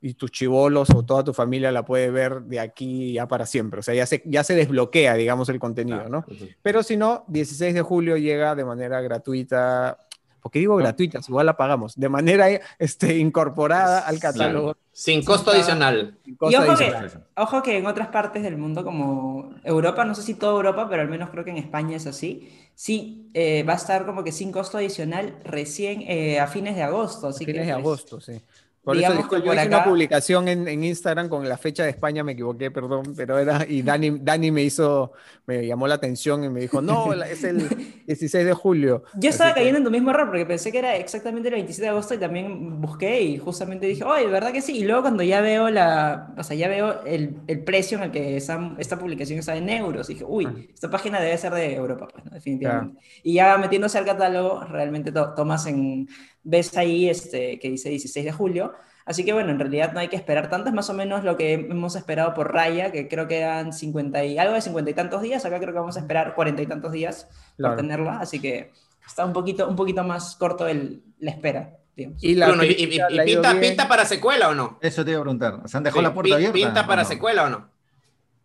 y 0.00 0.14
tus 0.14 0.30
chivolos 0.30 0.90
o 0.90 1.04
toda 1.04 1.24
tu 1.24 1.32
familia 1.34 1.72
la 1.72 1.84
puede 1.84 2.10
ver 2.10 2.42
de 2.42 2.60
aquí 2.60 3.12
ya 3.14 3.26
para 3.26 3.46
siempre. 3.46 3.80
O 3.80 3.82
sea, 3.82 3.94
ya 3.94 4.06
se, 4.06 4.22
ya 4.26 4.44
se 4.44 4.54
desbloquea, 4.54 5.14
digamos, 5.14 5.48
el 5.48 5.58
contenido, 5.58 6.08
¿no? 6.08 6.18
Ujú. 6.28 6.48
Pero 6.62 6.82
si 6.82 6.96
no, 6.96 7.24
16 7.28 7.74
de 7.74 7.82
julio 7.82 8.16
llega 8.16 8.54
de 8.54 8.64
manera 8.64 9.00
gratuita. 9.00 9.98
¿Por 10.40 10.52
qué 10.52 10.60
digo 10.60 10.74
¿No? 10.74 10.78
gratuita? 10.78 11.18
Igual 11.26 11.46
la 11.46 11.56
pagamos. 11.56 11.96
De 11.96 12.08
manera 12.08 12.46
este, 12.78 13.18
incorporada 13.18 14.00
al 14.00 14.20
catálogo. 14.20 14.76
Sin 14.92 15.24
costo 15.24 15.50
adicional. 15.50 16.16
sin 16.24 16.34
Y 16.34 16.36
costo 16.36 16.58
ojo 16.58 16.76
que, 16.76 16.84
adicional. 16.84 17.26
ojo 17.36 17.62
que 17.62 17.76
en 17.78 17.86
otras 17.86 18.08
partes 18.08 18.42
del 18.44 18.56
mundo 18.56 18.84
como 18.84 19.54
Europa, 19.64 20.04
no 20.04 20.14
sé 20.14 20.22
si 20.22 20.34
toda 20.34 20.52
Europa, 20.52 20.88
pero 20.88 21.02
al 21.02 21.08
menos 21.08 21.30
creo 21.30 21.44
que 21.44 21.50
en 21.50 21.58
España 21.58 21.96
es 21.96 22.06
así, 22.06 22.52
sí 22.74 23.30
eh, 23.34 23.64
va 23.64 23.72
a 23.72 23.76
estar 23.76 24.06
como 24.06 24.22
que 24.22 24.30
sin 24.30 24.52
costo 24.52 24.78
adicional 24.78 25.36
recién 25.44 26.02
eh, 26.02 26.38
a 26.38 26.46
fines 26.46 26.76
de 26.76 26.82
agosto. 26.84 27.28
Así 27.28 27.44
fines 27.44 27.62
que, 27.62 27.66
de 27.66 27.72
agosto, 27.72 28.20
sí. 28.20 28.40
Por 28.88 28.96
digamos 28.96 29.18
eso 29.18 29.28
que 29.28 29.36
disculpa, 29.36 29.44
yo 29.44 29.50
por 29.52 29.54
hice 29.58 29.68
una 29.68 29.76
acá- 29.78 29.84
publicación 29.90 30.48
en, 30.48 30.68
en 30.68 30.84
Instagram 30.84 31.28
con 31.28 31.48
la 31.48 31.56
fecha 31.58 31.84
de 31.84 31.90
España, 31.90 32.24
me 32.24 32.32
equivoqué, 32.32 32.70
perdón, 32.70 33.14
pero 33.16 33.38
era, 33.38 33.64
y 33.68 33.82
Dani, 33.82 34.18
Dani 34.22 34.50
me 34.50 34.62
hizo, 34.62 35.12
me 35.46 35.66
llamó 35.66 35.86
la 35.86 35.94
atención 35.96 36.42
y 36.44 36.48
me 36.48 36.60
dijo, 36.60 36.80
no, 36.80 37.12
es 37.22 37.44
el 37.44 37.68
16 38.06 38.44
de 38.46 38.52
julio. 38.54 39.04
Yo 39.16 39.30
estaba 39.30 39.50
Así 39.50 39.54
que- 39.54 39.60
cayendo 39.60 39.78
en 39.78 39.84
tu 39.84 39.90
mismo 39.90 40.10
error 40.10 40.26
porque 40.28 40.46
pensé 40.46 40.72
que 40.72 40.78
era 40.78 40.96
exactamente 40.96 41.48
el 41.48 41.54
27 41.54 41.82
de 41.82 41.88
agosto 41.90 42.14
y 42.14 42.18
también 42.18 42.80
busqué 42.80 43.20
y 43.22 43.38
justamente 43.38 43.86
dije, 43.86 44.04
oye, 44.04 44.26
¿verdad 44.26 44.52
que 44.52 44.62
sí? 44.62 44.78
Y 44.78 44.84
luego 44.84 45.02
cuando 45.02 45.22
ya 45.22 45.40
veo 45.40 45.70
la, 45.70 46.32
o 46.36 46.42
sea, 46.42 46.56
ya 46.56 46.68
veo 46.68 47.02
el, 47.04 47.36
el 47.46 47.64
precio 47.64 47.98
en 47.98 48.04
el 48.04 48.10
que 48.10 48.36
esa- 48.36 48.74
esta 48.78 48.98
publicación 48.98 49.38
está 49.38 49.56
en 49.56 49.68
euros, 49.68 50.06
dije, 50.08 50.24
uy, 50.26 50.46
Ah. 50.46 50.54
esta 50.72 50.90
página 50.90 51.20
debe 51.20 51.36
ser 51.36 51.52
de 51.52 51.74
Europa, 51.74 52.08
pues, 52.12 52.24
¿no? 52.24 52.30
definitivamente. 52.30 52.98
Y 53.22 53.34
ya 53.34 53.58
metiéndose 53.58 53.98
al 53.98 54.04
catálogo, 54.04 54.64
realmente 54.64 55.12
to- 55.12 55.34
tomas 55.34 55.66
en, 55.66 56.08
ves 56.50 56.76
ahí 56.78 57.08
este, 57.10 57.58
que 57.58 57.68
dice 57.70 57.90
16 57.90 58.24
de 58.24 58.32
julio. 58.32 58.72
Así 59.04 59.24
que 59.24 59.32
bueno, 59.32 59.50
en 59.50 59.58
realidad 59.58 59.92
no 59.92 60.00
hay 60.00 60.08
que 60.08 60.16
esperar 60.16 60.48
tanto, 60.50 60.68
es 60.68 60.74
más 60.74 60.88
o 60.90 60.94
menos 60.94 61.24
lo 61.24 61.36
que 61.36 61.52
hemos 61.54 61.94
esperado 61.96 62.34
por 62.34 62.52
Raya, 62.52 62.90
que 62.92 63.08
creo 63.08 63.26
que 63.26 63.38
eran 63.38 63.72
50 63.72 64.24
y 64.24 64.38
algo 64.38 64.54
de 64.54 64.60
50 64.60 64.90
y 64.90 64.94
tantos 64.94 65.22
días, 65.22 65.44
acá 65.44 65.58
creo 65.58 65.72
que 65.72 65.78
vamos 65.78 65.96
a 65.96 66.00
esperar 66.00 66.34
40 66.34 66.60
y 66.62 66.66
tantos 66.66 66.92
días 66.92 67.26
Claro. 67.56 67.74
por 67.74 67.82
tenerla, 67.82 68.18
así 68.20 68.38
que 68.40 68.70
está 69.06 69.24
un 69.24 69.32
poquito, 69.32 69.66
un 69.68 69.76
poquito 69.76 70.04
más 70.04 70.36
corto 70.36 70.66
el, 70.68 71.02
la 71.20 71.30
espera, 71.30 71.76
digamos. 71.96 72.22
Y 72.22 72.34
la 72.34 72.48
Bruno, 72.48 72.64
¿y, 72.64 72.68
y- 72.68 72.98
y 73.10 73.20
pinta, 73.24 73.58
pinta 73.58 73.88
para 73.88 74.04
secuela 74.04 74.50
o 74.50 74.54
no? 74.54 74.78
Eso 74.82 75.02
te 75.04 75.10
iba 75.12 75.20
a 75.20 75.22
preguntar. 75.22 75.60
¿Se 75.66 75.76
han 75.78 75.82
dejado 75.84 76.00
Sí, 76.00 76.04
la 76.06 76.14
puerta 76.14 76.34
abierta? 76.34 76.52
¿Pinta 76.54 76.86
para 76.86 77.00
¿O 77.00 77.04
no? 77.04 77.08
secuela 77.10 77.44
o 77.44 77.48
no? 77.50 77.70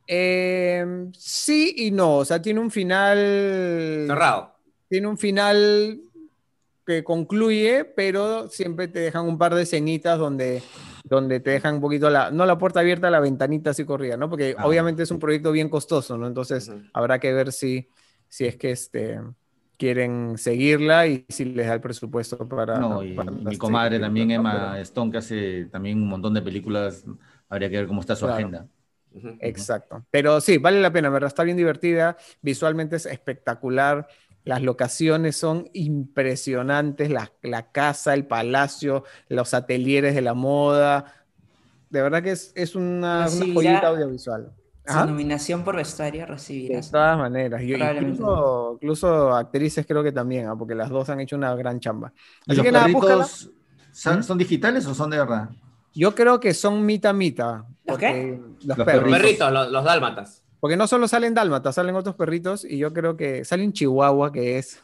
Eh, 0.08 0.86
sí 1.18 1.74
y 1.78 1.92
no, 1.92 2.18
o 2.18 2.26
sea, 2.26 2.42
tiene 2.42 2.60
un 2.62 2.72
final... 2.72 4.06
Cerrado. 4.08 4.56
Tiene 4.90 5.08
un 5.08 5.18
final 5.18 6.00
que 6.86 7.04
concluye, 7.04 7.86
pero 7.86 8.48
siempre 8.50 8.88
te 8.88 9.00
dejan 9.00 9.26
un 9.26 9.38
par 9.38 9.56
de 9.56 9.64
escenitas 9.64 10.18
donde, 10.20 10.62
donde 11.04 11.40
te 11.40 11.52
dejan 11.52 11.76
un 11.76 11.82
poquito 11.82 12.10
la, 12.10 12.32
no 12.32 12.46
la 12.46 12.58
puerta 12.58 12.82
abierta, 12.82 13.10
la 13.10 13.20
ventanita 13.20 13.70
así 13.72 13.86
corrida, 13.86 14.18
¿no? 14.18 14.30
Porque 14.30 14.56
Ah. 14.58 14.68
obviamente 14.68 15.04
es 15.04 15.12
un 15.12 15.20
proyecto 15.20 15.52
bien 15.52 15.70
costoso, 15.70 16.18
¿no? 16.18 16.28
Entonces 16.28 16.72
habrá 16.94 17.20
que 17.20 17.32
ver 17.34 17.52
si, 17.52 17.90
si 18.28 18.46
es 18.46 18.56
que 18.58 18.72
este, 18.72 19.20
quieren 19.78 20.38
seguirla 20.38 21.08
y 21.08 21.26
si 21.30 21.46
les 21.46 21.68
da 21.68 21.74
el 21.76 21.82
presupuesto 21.82 22.48
para... 22.48 22.78
No, 22.80 23.04
y 23.04 23.14
para 23.14 23.32
mi 23.32 23.58
comadre 23.58 24.00
también. 24.00 24.32
Emma 24.32 24.72
Pero- 24.74 24.82
Stone, 24.84 25.12
que 25.12 25.18
hace 25.18 25.66
también 25.66 26.02
un 26.02 26.08
montón 26.08 26.34
de 26.34 26.42
películas. 26.42 27.06
Habría 27.50 27.70
que 27.70 27.78
ver 27.78 27.88
cómo 27.88 28.02
está 28.02 28.16
su 28.16 28.26
Claro. 28.26 28.36
agenda. 28.38 28.68
Exacto. 29.42 30.04
Pero 30.10 30.42
sí, 30.42 30.58
vale 30.58 30.82
la 30.82 30.92
pena, 30.92 31.10
¿verdad? 31.10 31.28
Está 31.28 31.44
bien 31.44 31.58
divertida, 31.58 32.18
visualmente 32.42 32.96
es 32.96 33.06
espectacular. 33.06 34.08
Las 34.46 34.62
locaciones 34.62 35.36
son 35.38 35.70
impresionantes, 35.74 37.10
la, 37.10 37.32
la 37.42 37.72
casa, 37.72 38.14
el 38.14 38.26
palacio, 38.26 39.04
los 39.30 39.54
atelieres 39.54 40.16
de 40.16 40.22
la 40.22 40.34
moda. 40.34 41.14
De 41.90 42.02
verdad 42.02 42.22
que 42.24 42.32
es, 42.32 42.52
es 42.56 42.76
una, 42.76 43.20
una 43.20 43.26
Recibirá- 43.28 43.54
joyita 43.54 43.88
audiovisual. 43.88 44.52
Su 44.86 45.06
nominación 45.06 45.64
por 45.64 45.78
vestuario 45.78 46.22
De 46.22 46.26
recibirás. 46.26 46.92
todas 46.92 47.18
maneras. 47.18 47.62
Yo- 47.62 47.78
incluso, 47.78 48.74
incluso 48.82 49.34
actrices 49.34 49.86
creo 49.88 50.04
que 50.04 50.12
también, 50.12 50.48
¿ah? 50.48 50.56
porque 50.58 50.76
las 50.76 50.90
dos 50.90 51.10
han 51.10 51.22
hecho 51.22 51.38
una 51.38 51.56
gran 51.56 51.80
chamba. 51.80 52.12
¿Y 52.46 52.52
Así 52.52 52.58
los 52.58 52.66
que 52.66 52.72
nada, 52.74 52.86
perritos 52.88 53.50
son, 53.94 54.20
¿Mm? 54.20 54.24
son 54.24 54.38
digitales 54.38 54.86
o 54.86 54.94
son 54.94 55.10
de 55.10 55.20
verdad? 55.20 55.50
Yo 55.94 56.14
creo 56.14 56.38
que 56.42 56.54
son 56.54 56.86
mitad 56.86 57.14
mitad. 57.14 57.60
¿Los 57.60 57.68
porque- 57.86 58.42
Los, 58.66 58.78
Los 58.78 58.86
perros. 58.86 59.10
Los 59.10 59.20
perritos, 59.22 59.52
los, 59.54 59.72
los 59.72 59.84
dálmatas. 59.86 60.43
Porque 60.64 60.78
no 60.78 60.88
solo 60.88 61.10
salen 61.10 61.34
dálmatas, 61.34 61.76
salen 61.76 61.94
otros 61.94 62.16
perritos 62.16 62.64
y 62.64 62.78
yo 62.78 62.94
creo 62.94 63.18
que 63.18 63.44
sale 63.44 63.66
un 63.66 63.74
chihuahua 63.74 64.32
que 64.32 64.60
es... 64.60 64.82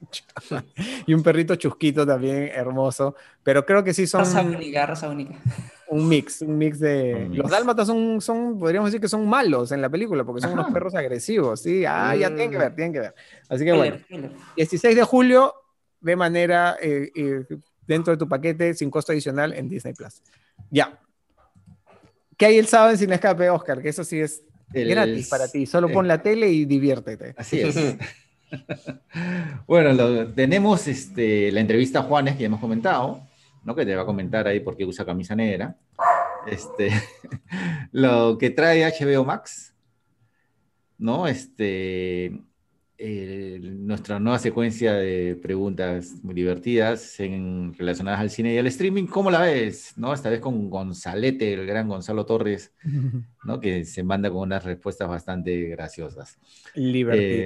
y 1.06 1.14
un 1.14 1.22
perrito 1.22 1.54
chusquito 1.54 2.04
también 2.04 2.50
hermoso, 2.52 3.14
pero 3.44 3.64
creo 3.64 3.84
que 3.84 3.94
sí 3.94 4.08
son 4.08 4.22
Raza 4.22 4.42
única, 4.42 4.84
raza 4.86 5.08
única. 5.08 5.36
un 5.86 6.08
mix, 6.08 6.42
un 6.42 6.58
mix 6.58 6.80
de... 6.80 7.14
Un 7.14 7.30
mix. 7.30 7.42
Los 7.42 7.48
dálmatas 7.52 7.86
son, 7.86 8.20
son, 8.20 8.58
podríamos 8.58 8.88
decir 8.88 9.00
que 9.00 9.06
son 9.06 9.28
malos 9.28 9.70
en 9.70 9.80
la 9.80 9.88
película, 9.88 10.24
porque 10.24 10.40
son 10.40 10.50
Ajá. 10.50 10.62
unos 10.62 10.72
perros 10.74 10.96
agresivos, 10.96 11.60
¿sí? 11.60 11.84
Ah, 11.86 12.16
ya 12.16 12.26
tienen 12.26 12.50
que 12.50 12.58
ver, 12.58 12.74
tienen 12.74 12.92
que 12.92 12.98
ver. 12.98 13.14
Así 13.48 13.64
que 13.64 13.72
bueno, 13.72 13.98
Spoiler, 13.98 14.30
spoiler. 14.30 14.56
16 14.56 14.96
de 14.96 15.04
julio, 15.04 15.54
de 16.00 16.16
manera 16.16 16.76
eh, 16.82 17.08
eh, 17.14 17.44
dentro 17.86 18.12
de 18.12 18.16
tu 18.16 18.28
paquete, 18.28 18.74
sin 18.74 18.90
costo 18.90 19.12
adicional 19.12 19.52
en 19.52 19.68
Disney 19.68 19.94
Plus. 19.94 20.22
Ya. 20.72 20.98
¿Qué 22.36 22.46
hay 22.46 22.58
el 22.58 22.66
sábado 22.66 22.90
en 22.90 22.98
Sin 22.98 23.12
Escape, 23.12 23.48
Oscar? 23.48 23.80
Que 23.80 23.90
eso 23.90 24.02
sí 24.02 24.18
es 24.18 24.42
El- 24.72 24.88
gratis 24.88 25.28
para 25.28 25.48
ti. 25.48 25.66
Solo 25.66 25.88
eh, 25.88 25.92
pon 25.92 26.06
la 26.08 26.22
tele 26.22 26.48
y 26.48 26.64
diviértete. 26.64 27.34
Así 27.36 27.60
es. 27.60 27.76
bueno, 29.66 29.92
lo- 29.92 30.28
tenemos 30.32 30.86
este, 30.88 31.52
la 31.52 31.60
entrevista 31.60 32.00
a 32.00 32.02
Juanes 32.02 32.34
que 32.34 32.40
ya 32.40 32.46
hemos 32.46 32.60
comentado, 32.60 33.20
¿no? 33.64 33.74
que 33.74 33.84
te 33.84 33.94
va 33.94 34.02
a 34.02 34.06
comentar 34.06 34.46
ahí 34.46 34.60
por 34.60 34.76
qué 34.76 34.84
usa 34.84 35.04
camisa 35.04 35.34
negra. 35.36 35.76
Este, 36.46 36.90
lo 37.92 38.38
que 38.38 38.50
trae 38.50 38.84
HBO 38.84 39.24
Max, 39.24 39.74
¿no? 40.98 41.26
Este, 41.26 42.40
el- 43.00 43.86
nuestra 43.86 44.20
nueva 44.20 44.38
secuencia 44.38 44.92
de 44.92 45.36
preguntas 45.42 46.14
muy 46.22 46.34
divertidas 46.34 47.18
en- 47.20 47.72
relacionadas 47.74 48.20
al 48.20 48.30
cine 48.30 48.54
y 48.54 48.58
al 48.58 48.66
streaming. 48.66 49.06
¿Cómo 49.06 49.30
la 49.30 49.40
ves? 49.40 49.94
¿No? 49.96 50.12
Esta 50.12 50.28
vez 50.30 50.40
con 50.40 50.68
Gonzalete, 50.70 51.54
el 51.54 51.66
gran 51.66 51.88
Gonzalo 51.88 52.26
Torres, 52.26 52.72
¿no? 53.44 53.58
que 53.60 53.84
se 53.84 54.02
manda 54.02 54.30
con 54.30 54.40
unas 54.40 54.64
respuestas 54.64 55.08
bastante 55.08 55.62
graciosas. 55.68 56.38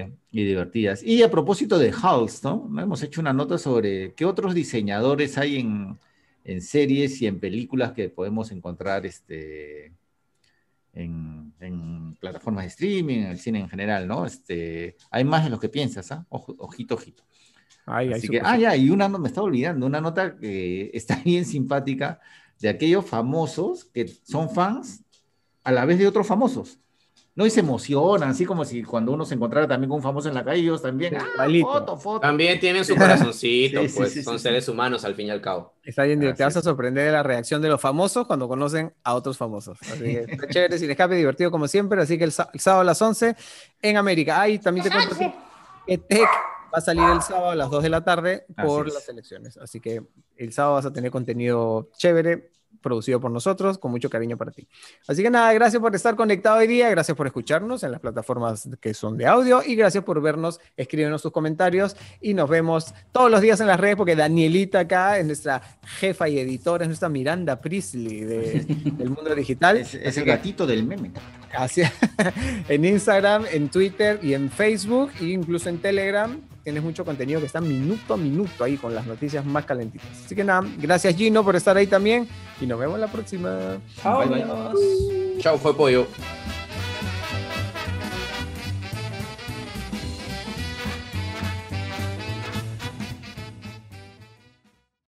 Eh, 0.08 0.12
y 0.32 0.44
divertidas. 0.44 1.02
Y 1.02 1.22
a 1.22 1.30
propósito 1.30 1.78
de 1.78 1.90
Hulk, 1.90 2.30
¿no? 2.42 2.66
¿no? 2.70 2.82
Hemos 2.82 3.02
hecho 3.02 3.20
una 3.20 3.32
nota 3.32 3.56
sobre 3.58 4.12
qué 4.14 4.24
otros 4.24 4.54
diseñadores 4.54 5.38
hay 5.38 5.60
en, 5.60 5.98
en 6.44 6.60
series 6.62 7.22
y 7.22 7.26
en 7.28 7.38
películas 7.38 7.92
que 7.92 8.08
podemos 8.08 8.50
encontrar 8.50 9.06
este, 9.06 9.92
en, 10.94 11.54
en 11.60 12.14
plataformas 12.16 12.64
de 12.64 12.68
streaming, 12.68 13.18
en 13.20 13.26
el 13.32 13.38
cine 13.38 13.60
en 13.60 13.68
general, 13.68 14.06
¿no? 14.08 14.26
Este, 14.26 14.96
hay 15.10 15.24
más 15.24 15.44
de 15.44 15.50
lo 15.50 15.60
que 15.60 15.68
piensas, 15.68 16.12
¿ah? 16.12 16.26
Ojo- 16.30 16.56
ojito, 16.58 16.94
ojito. 16.94 17.24
Ay, 17.86 18.12
Así 18.12 18.28
que, 18.30 18.40
ah, 18.44 18.56
ya, 18.58 18.76
y 18.76 18.90
una, 18.90 19.08
me 19.08 19.28
estaba 19.28 19.46
olvidando, 19.46 19.86
una 19.86 20.00
nota 20.00 20.36
que 20.38 20.90
está 20.94 21.16
bien 21.24 21.44
simpática 21.44 22.20
de 22.60 22.68
aquellos 22.68 23.06
famosos 23.06 23.84
que 23.86 24.08
son 24.08 24.50
fans 24.50 25.04
a 25.64 25.72
la 25.72 25.84
vez 25.84 25.98
de 25.98 26.06
otros 26.06 26.26
famosos. 26.26 26.80
¿No? 27.36 27.44
Y 27.44 27.50
se 27.50 27.60
emocionan, 27.60 28.28
así 28.30 28.44
como 28.46 28.64
si 28.64 28.84
cuando 28.84 29.10
uno 29.12 29.24
se 29.24 29.34
encontrara 29.34 29.66
también 29.66 29.88
con 29.88 29.96
un 29.96 30.02
famoso 30.04 30.28
en 30.28 30.34
la 30.34 30.44
calle, 30.44 30.60
ellos 30.60 30.80
también, 30.80 31.16
ah, 31.16 31.46
foto, 31.62 31.96
foto. 31.96 32.20
También 32.20 32.60
tienen 32.60 32.84
su 32.84 32.94
corazoncito, 32.96 33.82
Sí, 33.88 33.92
pues 33.96 34.12
sí, 34.12 34.22
son 34.22 34.38
sí, 34.38 34.44
seres 34.44 34.68
humanos 34.68 35.04
al 35.04 35.16
fin 35.16 35.26
y 35.26 35.30
al 35.30 35.40
cabo. 35.40 35.74
Está 35.82 36.04
bien, 36.04 36.20
te 36.20 36.28
Así 36.30 36.42
vas 36.44 36.56
a 36.56 36.62
sorprender 36.62 37.06
de 37.06 37.12
la 37.12 37.24
reacción 37.24 37.60
de 37.60 37.68
los 37.68 37.80
famosos 37.80 38.26
cuando 38.28 38.46
conocen 38.46 38.94
a 39.02 39.14
otros 39.14 39.36
famosos. 39.36 39.78
Así 39.82 39.98
que 40.04 40.26
está 40.28 40.46
chévere, 40.48 40.78
sin 40.78 40.88
escape, 40.90 41.16
divertido 41.16 41.50
como 41.50 41.66
siempre. 41.66 42.00
Así 42.00 42.16
que 42.18 42.24
el, 42.24 42.32
el 42.52 42.60
sábado 42.60 42.82
a 42.82 42.84
las 42.84 43.02
11 43.02 43.34
en 43.82 43.96
América. 43.96 44.40
Ahí 44.40 44.60
también 44.60 44.84
te 44.88 44.92
cuento 44.92 45.16
que- 45.18 45.34
que 45.86 45.98
Tech 45.98 46.28
va 46.72 46.78
a 46.78 46.80
salir 46.80 47.02
el 47.02 47.20
sábado 47.20 47.50
a 47.50 47.54
las 47.56 47.68
2 47.68 47.82
de 47.82 47.88
la 47.88 48.04
tarde 48.04 48.46
por 48.62 48.86
las 48.92 49.08
elecciones. 49.08 49.56
Así 49.58 49.80
que 49.80 50.02
el 50.36 50.52
sábado 50.52 50.74
vas 50.76 50.86
a 50.86 50.92
tener 50.92 51.10
contenido 51.10 51.90
chévere, 51.98 52.52
producido 52.84 53.18
por 53.18 53.32
nosotros, 53.32 53.78
con 53.78 53.90
mucho 53.90 54.08
cariño 54.08 54.36
para 54.36 54.52
ti. 54.52 54.68
Así 55.08 55.22
que 55.22 55.30
nada, 55.30 55.52
gracias 55.54 55.80
por 55.80 55.92
estar 55.94 56.14
conectado 56.14 56.58
hoy 56.58 56.68
día, 56.68 56.88
gracias 56.90 57.16
por 57.16 57.26
escucharnos 57.26 57.82
en 57.82 57.90
las 57.90 58.00
plataformas 58.00 58.68
que 58.80 58.94
son 58.94 59.16
de 59.16 59.26
audio 59.26 59.62
y 59.66 59.74
gracias 59.74 60.04
por 60.04 60.20
vernos, 60.22 60.60
escríbenos 60.76 61.22
sus 61.22 61.32
comentarios 61.32 61.96
y 62.20 62.34
nos 62.34 62.48
vemos 62.48 62.94
todos 63.10 63.30
los 63.30 63.40
días 63.40 63.60
en 63.60 63.66
las 63.66 63.80
redes 63.80 63.96
porque 63.96 64.14
Danielita 64.14 64.80
acá 64.80 65.18
es 65.18 65.26
nuestra 65.26 65.60
jefa 65.98 66.28
y 66.28 66.38
editora, 66.38 66.84
es 66.84 66.88
nuestra 66.88 67.08
Miranda 67.08 67.60
Priestley 67.60 68.20
de- 68.20 68.64
del 68.96 69.10
mundo 69.10 69.34
digital. 69.34 69.78
Es, 69.78 69.94
es 69.94 70.16
el 70.18 70.24
gatito 70.24 70.66
del 70.66 70.84
meme. 70.84 71.10
Así, 71.56 71.82
en 72.68 72.84
Instagram, 72.84 73.44
en 73.50 73.68
Twitter 73.70 74.20
y 74.22 74.34
en 74.34 74.50
Facebook 74.50 75.10
e 75.20 75.24
incluso 75.26 75.68
en 75.68 75.78
Telegram 75.78 76.38
tienes 76.64 76.82
mucho 76.82 77.04
contenido 77.04 77.38
que 77.40 77.46
está 77.46 77.60
minuto 77.60 78.14
a 78.14 78.16
minuto 78.16 78.64
ahí 78.64 78.76
con 78.76 78.94
las 78.94 79.06
noticias 79.06 79.44
más 79.44 79.66
calentitas. 79.66 80.08
Así 80.24 80.34
que 80.34 80.42
nada, 80.42 80.66
gracias 80.78 81.14
Gino 81.14 81.44
por 81.44 81.54
estar 81.54 81.76
ahí 81.76 81.86
también 81.86 82.26
y 82.60 82.66
nos 82.66 82.80
vemos 82.80 82.98
la 82.98 83.08
próxima. 83.08 83.78
Chao. 84.02 84.24
Chao, 85.38 85.58
fue 85.58 85.76
pollo. 85.76 86.06